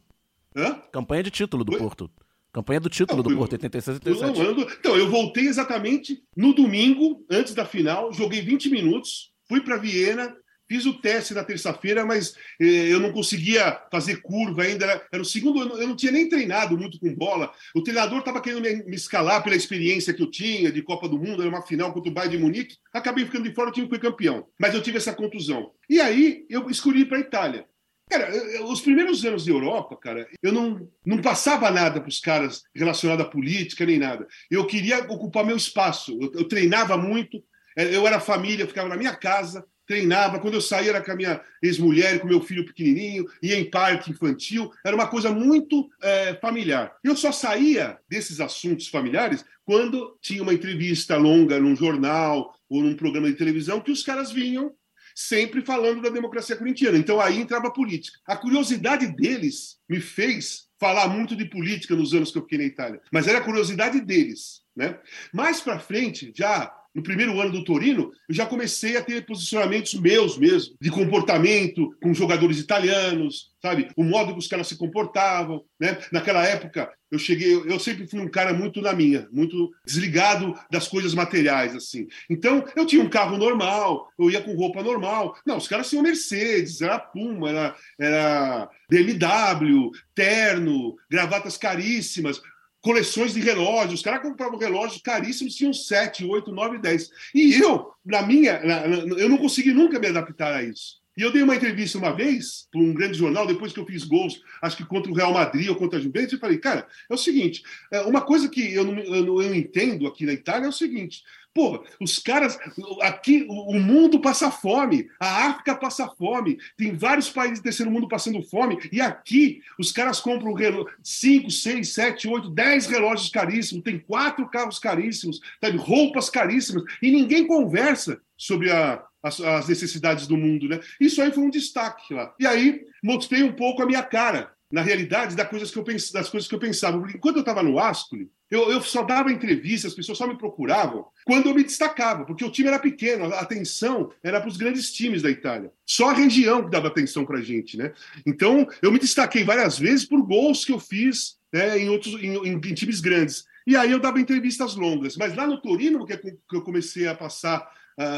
Hã? 0.57 0.82
Campanha 0.92 1.22
de 1.22 1.30
título 1.30 1.64
do 1.64 1.72
Oi? 1.72 1.78
Porto. 1.78 2.11
Campanha 2.53 2.80
do 2.80 2.90
título 2.90 3.22
Não, 3.22 3.30
do 3.30 3.36
Porto, 3.36 3.53
86 3.53 3.98
e 4.05 4.09
Eu 4.09 4.16
87. 4.18 4.48
ando- 4.50 4.72
Então, 4.78 4.96
eu 4.96 5.11
voltei 5.11 5.46
exatamente 5.46 6.22
no 6.36 6.53
domingo, 6.55 7.24
antes 7.30 7.55
da 7.55 7.64
final, 7.64 8.12
joguei 8.12 8.42
20 8.42 8.68
minutos, 8.68 9.32
fui 9.48 9.61
para 9.61 9.76
Viena, 9.78 10.36
Fiz 10.68 10.86
o 10.86 10.94
teste 10.94 11.34
na 11.34 11.44
terça-feira, 11.44 12.03
mas 12.07 12.34
eh, 12.59 12.90
eu 12.90 12.98
não 12.98 13.12
conseguia 13.12 13.78
fazer 13.90 14.22
curva 14.22 14.62
ainda. 14.62 14.86
Era, 14.86 15.07
era 15.12 15.20
o 15.22 15.24
segundo 15.24 15.61
ano, 15.61 15.74
eu 15.74 15.86
não 15.86 15.94
tinha 15.94 16.11
nem 16.11 16.26
treinado 16.30 16.78
muito 16.78 16.98
com 16.98 17.14
bola. 17.14 17.53
O 17.74 17.82
treinador 17.82 18.20
estava 18.20 18.40
querendo 18.40 18.62
me, 18.62 18.76
me 18.84 18.96
escalar 18.96 19.42
pela 19.44 19.55
experiência 19.55 20.14
que 20.14 20.22
eu 20.22 20.30
tinha 20.30 20.72
de 20.72 20.80
Copa 20.80 21.07
do 21.11 21.18
Mundo, 21.18 21.42
era 21.42 21.50
uma 21.50 21.61
final 21.61 21.92
contra 21.92 22.11
o 22.11 22.14
Bayern 22.14 22.38
de 22.38 22.42
Munique. 22.42 22.76
Acabei 22.90 23.26
ficando 23.26 23.46
de 23.46 23.55
fora, 23.55 23.68
o 23.68 23.72
time 23.72 23.86
foi 23.86 23.98
campeão. 23.98 24.46
Mas 24.59 24.72
eu 24.72 24.80
tive 24.82 24.96
essa 24.96 25.12
contusão. 25.12 25.72
E 25.90 26.00
aí 26.00 26.46
eu 26.48 26.70
escolhi 26.70 27.05
para 27.05 27.18
a 27.18 27.20
Itália. 27.20 27.66
Cara, 28.12 28.30
os 28.66 28.82
primeiros 28.82 29.24
anos 29.24 29.42
de 29.42 29.50
Europa, 29.50 29.96
cara, 29.96 30.28
eu 30.42 30.52
não, 30.52 30.86
não 31.02 31.22
passava 31.22 31.70
nada 31.70 31.98
para 31.98 32.10
os 32.10 32.20
caras 32.20 32.62
relacionado 32.76 33.22
à 33.22 33.24
política 33.24 33.86
nem 33.86 33.98
nada. 33.98 34.28
Eu 34.50 34.66
queria 34.66 34.98
ocupar 35.04 35.46
meu 35.46 35.56
espaço. 35.56 36.18
Eu, 36.20 36.30
eu 36.34 36.44
treinava 36.44 36.98
muito, 36.98 37.42
eh, 37.74 37.96
eu 37.96 38.06
era 38.06 38.20
família, 38.20 38.64
eu 38.64 38.68
ficava 38.68 38.90
na 38.90 38.98
minha 38.98 39.16
casa, 39.16 39.64
treinava. 39.86 40.38
Quando 40.40 40.52
eu 40.52 40.60
saía 40.60 40.90
era 40.90 41.00
com 41.00 41.10
a 41.10 41.16
minha 41.16 41.40
ex-mulher, 41.62 42.20
com 42.20 42.26
meu 42.26 42.42
filho 42.42 42.66
pequenininho, 42.66 43.24
ia 43.42 43.58
em 43.58 43.70
parque 43.70 44.10
infantil. 44.10 44.70
Era 44.84 44.94
uma 44.94 45.08
coisa 45.08 45.30
muito 45.30 45.88
eh, 46.02 46.38
familiar. 46.38 46.94
Eu 47.02 47.16
só 47.16 47.32
saía 47.32 47.96
desses 48.10 48.42
assuntos 48.42 48.88
familiares 48.88 49.42
quando 49.64 50.18
tinha 50.20 50.42
uma 50.42 50.52
entrevista 50.52 51.16
longa 51.16 51.58
num 51.58 51.74
jornal 51.74 52.54
ou 52.68 52.82
num 52.82 52.94
programa 52.94 53.28
de 53.28 53.38
televisão 53.38 53.80
que 53.80 53.90
os 53.90 54.02
caras 54.02 54.30
vinham 54.30 54.70
sempre 55.14 55.62
falando 55.62 56.02
da 56.02 56.10
democracia 56.10 56.56
corintiana. 56.56 56.98
Então 56.98 57.20
aí 57.20 57.38
entrava 57.38 57.68
a 57.68 57.72
política. 57.72 58.18
A 58.26 58.36
curiosidade 58.36 59.06
deles 59.06 59.78
me 59.88 60.00
fez 60.00 60.68
falar 60.78 61.08
muito 61.08 61.36
de 61.36 61.44
política 61.44 61.94
nos 61.94 62.12
anos 62.12 62.32
que 62.32 62.38
eu 62.38 62.42
fiquei 62.42 62.58
na 62.58 62.64
Itália, 62.64 63.00
mas 63.12 63.28
era 63.28 63.38
a 63.38 63.44
curiosidade 63.44 64.00
deles, 64.00 64.62
né? 64.74 64.98
Mais 65.32 65.60
para 65.60 65.78
frente, 65.78 66.32
já 66.34 66.74
no 66.95 67.03
primeiro 67.03 67.40
ano 67.40 67.53
do 67.53 67.64
Torino, 67.64 68.12
eu 68.28 68.34
já 68.34 68.47
comecei 68.47 68.97
a 68.97 69.03
ter 69.03 69.24
posicionamentos 69.24 69.95
meus 69.95 70.36
mesmo, 70.36 70.74
de 70.80 70.90
comportamento 70.90 71.95
com 72.03 72.12
jogadores 72.12 72.59
italianos, 72.59 73.51
sabe? 73.61 73.88
O 73.97 74.05
modo 74.05 74.32
que 74.32 74.38
os 74.38 74.49
caras 74.49 74.68
se 74.68 74.76
comportavam, 74.76 75.64
né? 75.80 75.99
Naquela 76.11 76.45
época, 76.47 76.90
eu 77.11 77.18
cheguei, 77.18 77.55
eu 77.55 77.78
sempre 77.78 78.07
fui 78.07 78.20
um 78.20 78.28
cara 78.28 78.55
muito 78.55 78.80
na 78.80 78.93
minha, 78.93 79.28
muito 79.30 79.70
desligado 79.84 80.59
das 80.70 80.88
coisas 80.88 81.14
materiais, 81.14 81.76
assim. 81.76 82.09
Então, 82.28 82.64
eu 82.74 82.86
tinha 82.86 83.03
um 83.03 83.09
carro 83.09 83.36
normal, 83.36 84.11
eu 84.18 84.30
ia 84.30 84.40
com 84.40 84.55
roupa 84.55 84.82
normal. 84.82 85.36
Não, 85.47 85.59
os 85.59 85.68
caras 85.68 85.90
tinham 85.90 86.03
Mercedes, 86.03 86.80
era 86.80 86.99
Puma, 86.99 87.51
era, 87.51 87.76
era 87.99 88.70
BMW, 88.88 89.90
terno, 90.14 90.97
gravatas 91.11 91.57
caríssimas, 91.57 92.40
coleções 92.82 93.32
de 93.32 93.40
relógios. 93.40 93.94
Os 93.94 94.02
caras 94.02 94.20
compravam 94.22 94.58
relógios 94.58 95.00
caríssimos, 95.00 95.54
tinham 95.54 95.72
7, 95.72 96.24
8, 96.24 96.52
9, 96.52 96.78
10. 96.78 97.10
E 97.34 97.54
eu, 97.54 97.92
na 98.04 98.22
minha, 98.22 98.60
na- 98.62 98.86
na- 98.86 99.16
eu 99.18 99.28
não 99.28 99.38
consegui 99.38 99.72
nunca 99.72 99.98
me 99.98 100.08
adaptar 100.08 100.52
a 100.54 100.62
isso. 100.62 101.01
E 101.16 101.22
eu 101.22 101.30
dei 101.32 101.42
uma 101.42 101.56
entrevista 101.56 101.98
uma 101.98 102.14
vez 102.14 102.66
para 102.70 102.80
um 102.80 102.94
grande 102.94 103.18
jornal, 103.18 103.46
depois 103.46 103.72
que 103.72 103.80
eu 103.80 103.86
fiz 103.86 104.04
gols, 104.04 104.40
acho 104.62 104.76
que 104.76 104.84
contra 104.84 105.10
o 105.10 105.14
Real 105.14 105.32
Madrid 105.34 105.68
ou 105.68 105.76
contra 105.76 105.98
a 105.98 106.02
Juventus, 106.02 106.32
e 106.32 106.38
falei, 106.38 106.58
cara, 106.58 106.86
é 107.10 107.14
o 107.14 107.18
seguinte, 107.18 107.62
é, 107.92 108.00
uma 108.02 108.20
coisa 108.22 108.48
que 108.48 108.72
eu 108.72 108.84
não, 108.84 108.98
eu 108.98 109.24
não- 109.24 109.42
eu 109.42 109.54
entendo 109.54 110.06
aqui 110.06 110.24
na 110.24 110.32
Itália 110.32 110.66
é 110.66 110.68
o 110.68 110.72
seguinte, 110.72 111.22
Pô, 111.54 111.84
os 112.00 112.18
caras. 112.18 112.58
Aqui, 113.02 113.44
o 113.48 113.78
mundo 113.78 114.20
passa 114.20 114.50
fome, 114.50 115.08
a 115.20 115.48
África 115.48 115.74
passa 115.74 116.08
fome, 116.08 116.58
tem 116.78 116.94
vários 116.94 117.28
países 117.28 117.58
do 117.60 117.64
terceiro 117.64 117.90
mundo 117.90 118.08
passando 118.08 118.42
fome, 118.42 118.78
e 118.90 119.00
aqui 119.02 119.60
os 119.78 119.92
caras 119.92 120.18
compram 120.18 120.54
5, 121.02 121.50
6, 121.50 121.92
7, 121.92 122.26
8, 122.26 122.48
10 122.48 122.86
relógios 122.86 123.28
caríssimos, 123.28 123.84
tem 123.84 123.98
quatro 123.98 124.48
carros 124.48 124.78
caríssimos, 124.78 125.40
sabe, 125.62 125.76
roupas 125.76 126.30
caríssimas, 126.30 126.84
e 127.02 127.10
ninguém 127.10 127.46
conversa 127.46 128.18
sobre 128.34 128.70
a- 128.70 129.02
as, 129.22 129.40
as 129.40 129.68
necessidades 129.68 130.26
do 130.26 130.36
mundo, 130.36 130.68
né? 130.68 130.80
Isso 131.00 131.22
aí 131.22 131.30
foi 131.32 131.44
um 131.44 131.50
destaque 131.50 132.12
lá. 132.12 132.34
E 132.38 132.46
aí 132.46 132.82
mostrei 133.02 133.42
um 133.42 133.52
pouco 133.52 133.82
a 133.82 133.86
minha 133.86 134.02
cara, 134.02 134.52
na 134.70 134.82
realidade, 134.82 135.36
das 135.36 135.48
coisas 135.48 135.70
que 135.70 135.78
eu, 135.78 135.84
pens, 135.84 136.10
das 136.10 136.28
coisas 136.30 136.48
que 136.48 136.54
eu 136.54 136.58
pensava. 136.58 136.96
Enquanto 137.14 137.36
eu 137.36 137.40
estava 137.40 137.62
no 137.62 137.78
Ascoli, 137.78 138.30
eu, 138.50 138.70
eu 138.70 138.80
só 138.82 139.02
dava 139.02 139.32
entrevista, 139.32 139.86
as 139.86 139.94
pessoas 139.94 140.18
só 140.18 140.26
me 140.26 140.36
procuravam 140.36 141.06
quando 141.24 141.48
eu 141.48 141.54
me 141.54 141.62
destacava, 141.62 142.24
porque 142.24 142.44
o 142.44 142.50
time 142.50 142.68
era 142.68 142.78
pequeno, 142.78 143.26
a 143.26 143.40
atenção 143.40 144.10
era 144.22 144.40
para 144.40 144.48
os 144.48 144.56
grandes 144.56 144.92
times 144.92 145.22
da 145.22 145.30
Itália. 145.30 145.70
Só 145.86 146.10
a 146.10 146.14
região 146.14 146.64
que 146.64 146.70
dava 146.70 146.88
atenção 146.88 147.24
para 147.24 147.38
a 147.38 147.42
gente, 147.42 147.76
né? 147.76 147.92
Então, 148.26 148.66
eu 148.80 148.90
me 148.90 148.98
destaquei 148.98 149.44
várias 149.44 149.78
vezes 149.78 150.04
por 150.06 150.22
gols 150.22 150.64
que 150.64 150.72
eu 150.72 150.78
fiz 150.78 151.38
né, 151.52 151.78
em, 151.78 151.88
outros, 151.88 152.14
em, 152.14 152.34
em- 152.36 152.54
em 152.56 152.74
times 152.74 153.00
grandes. 153.00 153.44
E 153.66 153.76
aí 153.76 153.90
eu 153.92 154.00
dava 154.00 154.20
entrevistas 154.20 154.74
longas. 154.74 155.16
Mas 155.16 155.36
lá 155.36 155.46
no 155.46 155.60
Torino, 155.60 156.04
que, 156.04 156.12
é 156.14 156.20
eu 156.52 156.62
comecei 156.62 157.06
a 157.06 157.14
passar 157.14 157.66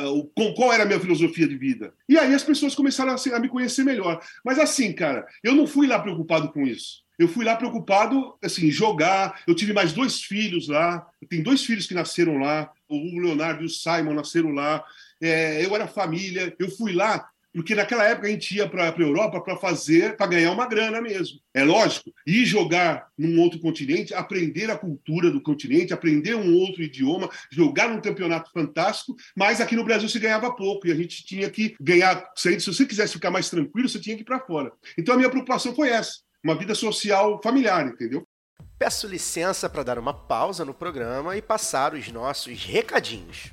o- 0.07 0.25
com 0.35 0.53
qual 0.55 0.73
era 0.73 0.83
a 0.85 0.87
minha 0.87 1.01
filosofia 1.01 1.47
de 1.49 1.57
vida. 1.57 1.93
E 2.09 2.19
aí 2.19 2.35
as 2.35 2.43
pessoas 2.43 2.75
começaram 2.75 3.13
a, 3.15 3.37
a 3.37 3.41
me 3.41 3.49
conhecer 3.49 3.85
melhor. 3.85 4.21
Mas 4.45 4.59
assim, 4.59 4.93
cara, 4.93 5.27
eu 5.43 5.55
não 5.55 5.67
fui 5.67 5.87
lá 5.87 5.99
preocupado 5.99 6.53
com 6.53 6.67
isso. 6.67 7.03
Eu 7.19 7.29
fui 7.29 7.45
lá 7.45 7.55
preocupado, 7.57 8.35
assim, 8.43 8.71
jogar. 8.71 9.41
Eu 9.47 9.55
tive 9.55 9.73
mais 9.73 9.93
dois 9.93 10.23
filhos 10.23 10.67
lá. 10.69 11.07
Tenho 11.29 11.45
dois 11.45 11.65
filhos 11.65 11.87
que 11.87 11.95
nasceram 11.95 12.39
lá. 12.39 12.71
O 12.89 13.21
Leonardo 13.21 13.63
e 13.63 13.67
o 13.67 13.71
Simon 13.71 14.15
nasceram 14.15 14.51
lá. 14.51 14.83
É, 15.23 15.65
eu 15.65 15.75
era 15.77 15.87
família. 15.87 16.55
Eu 16.59 16.69
fui 16.71 16.93
lá 16.93 17.29
porque 17.55 17.75
naquela 17.75 18.05
época 18.05 18.27
a 18.27 18.31
gente 18.31 18.57
ia 18.57 18.69
para 18.69 18.91
a 18.91 19.01
Europa 19.01 19.41
para 19.41 19.57
fazer, 19.57 20.17
para 20.17 20.27
ganhar 20.27 20.51
uma 20.51 20.67
grana 20.67 21.01
mesmo. 21.01 21.39
É 21.55 21.63
lógico, 21.63 22.13
ir 22.27 22.45
jogar 22.45 23.07
num 23.17 23.41
outro 23.41 23.61
continente, 23.61 24.13
aprender 24.13 24.71
a 24.71 24.77
cultura 24.77 25.31
do 25.31 25.41
continente, 25.41 25.95
aprender 25.95 26.35
um 26.35 26.53
outro 26.57 26.83
idioma, 26.83 27.31
jogar 27.51 27.89
num 27.89 28.01
campeonato 28.01 28.51
fantástico, 28.51 29.15
mas 29.37 29.61
aqui 29.61 29.77
no 29.77 29.85
Brasil 29.85 30.09
se 30.09 30.19
ganhava 30.19 30.55
pouco 30.55 30.89
e 30.89 30.93
a 30.93 30.95
gente 30.97 31.25
tinha 31.25 31.49
que 31.49 31.77
ganhar. 31.81 32.29
Se 32.35 32.59
você 32.59 32.85
quisesse 32.85 33.13
ficar 33.13 33.31
mais 33.31 33.49
tranquilo, 33.49 33.89
você 33.89 34.01
tinha 34.01 34.17
que 34.17 34.23
ir 34.23 34.27
para 34.27 34.41
fora. 34.41 34.73
Então 34.99 35.15
a 35.15 35.17
minha 35.17 35.31
preocupação 35.31 35.75
foi 35.75 35.91
essa, 35.91 36.19
uma 36.43 36.57
vida 36.57 36.75
social 36.75 37.41
familiar, 37.41 37.87
entendeu? 37.87 38.27
Peço 38.77 39.07
licença 39.07 39.69
para 39.71 39.85
dar 39.85 39.99
uma 39.99 40.13
pausa 40.13 40.65
no 40.65 40.75
programa 40.75 41.37
e 41.37 41.43
passar 41.43 41.95
os 41.95 42.09
nossos 42.11 42.65
recadinhos. 42.65 43.53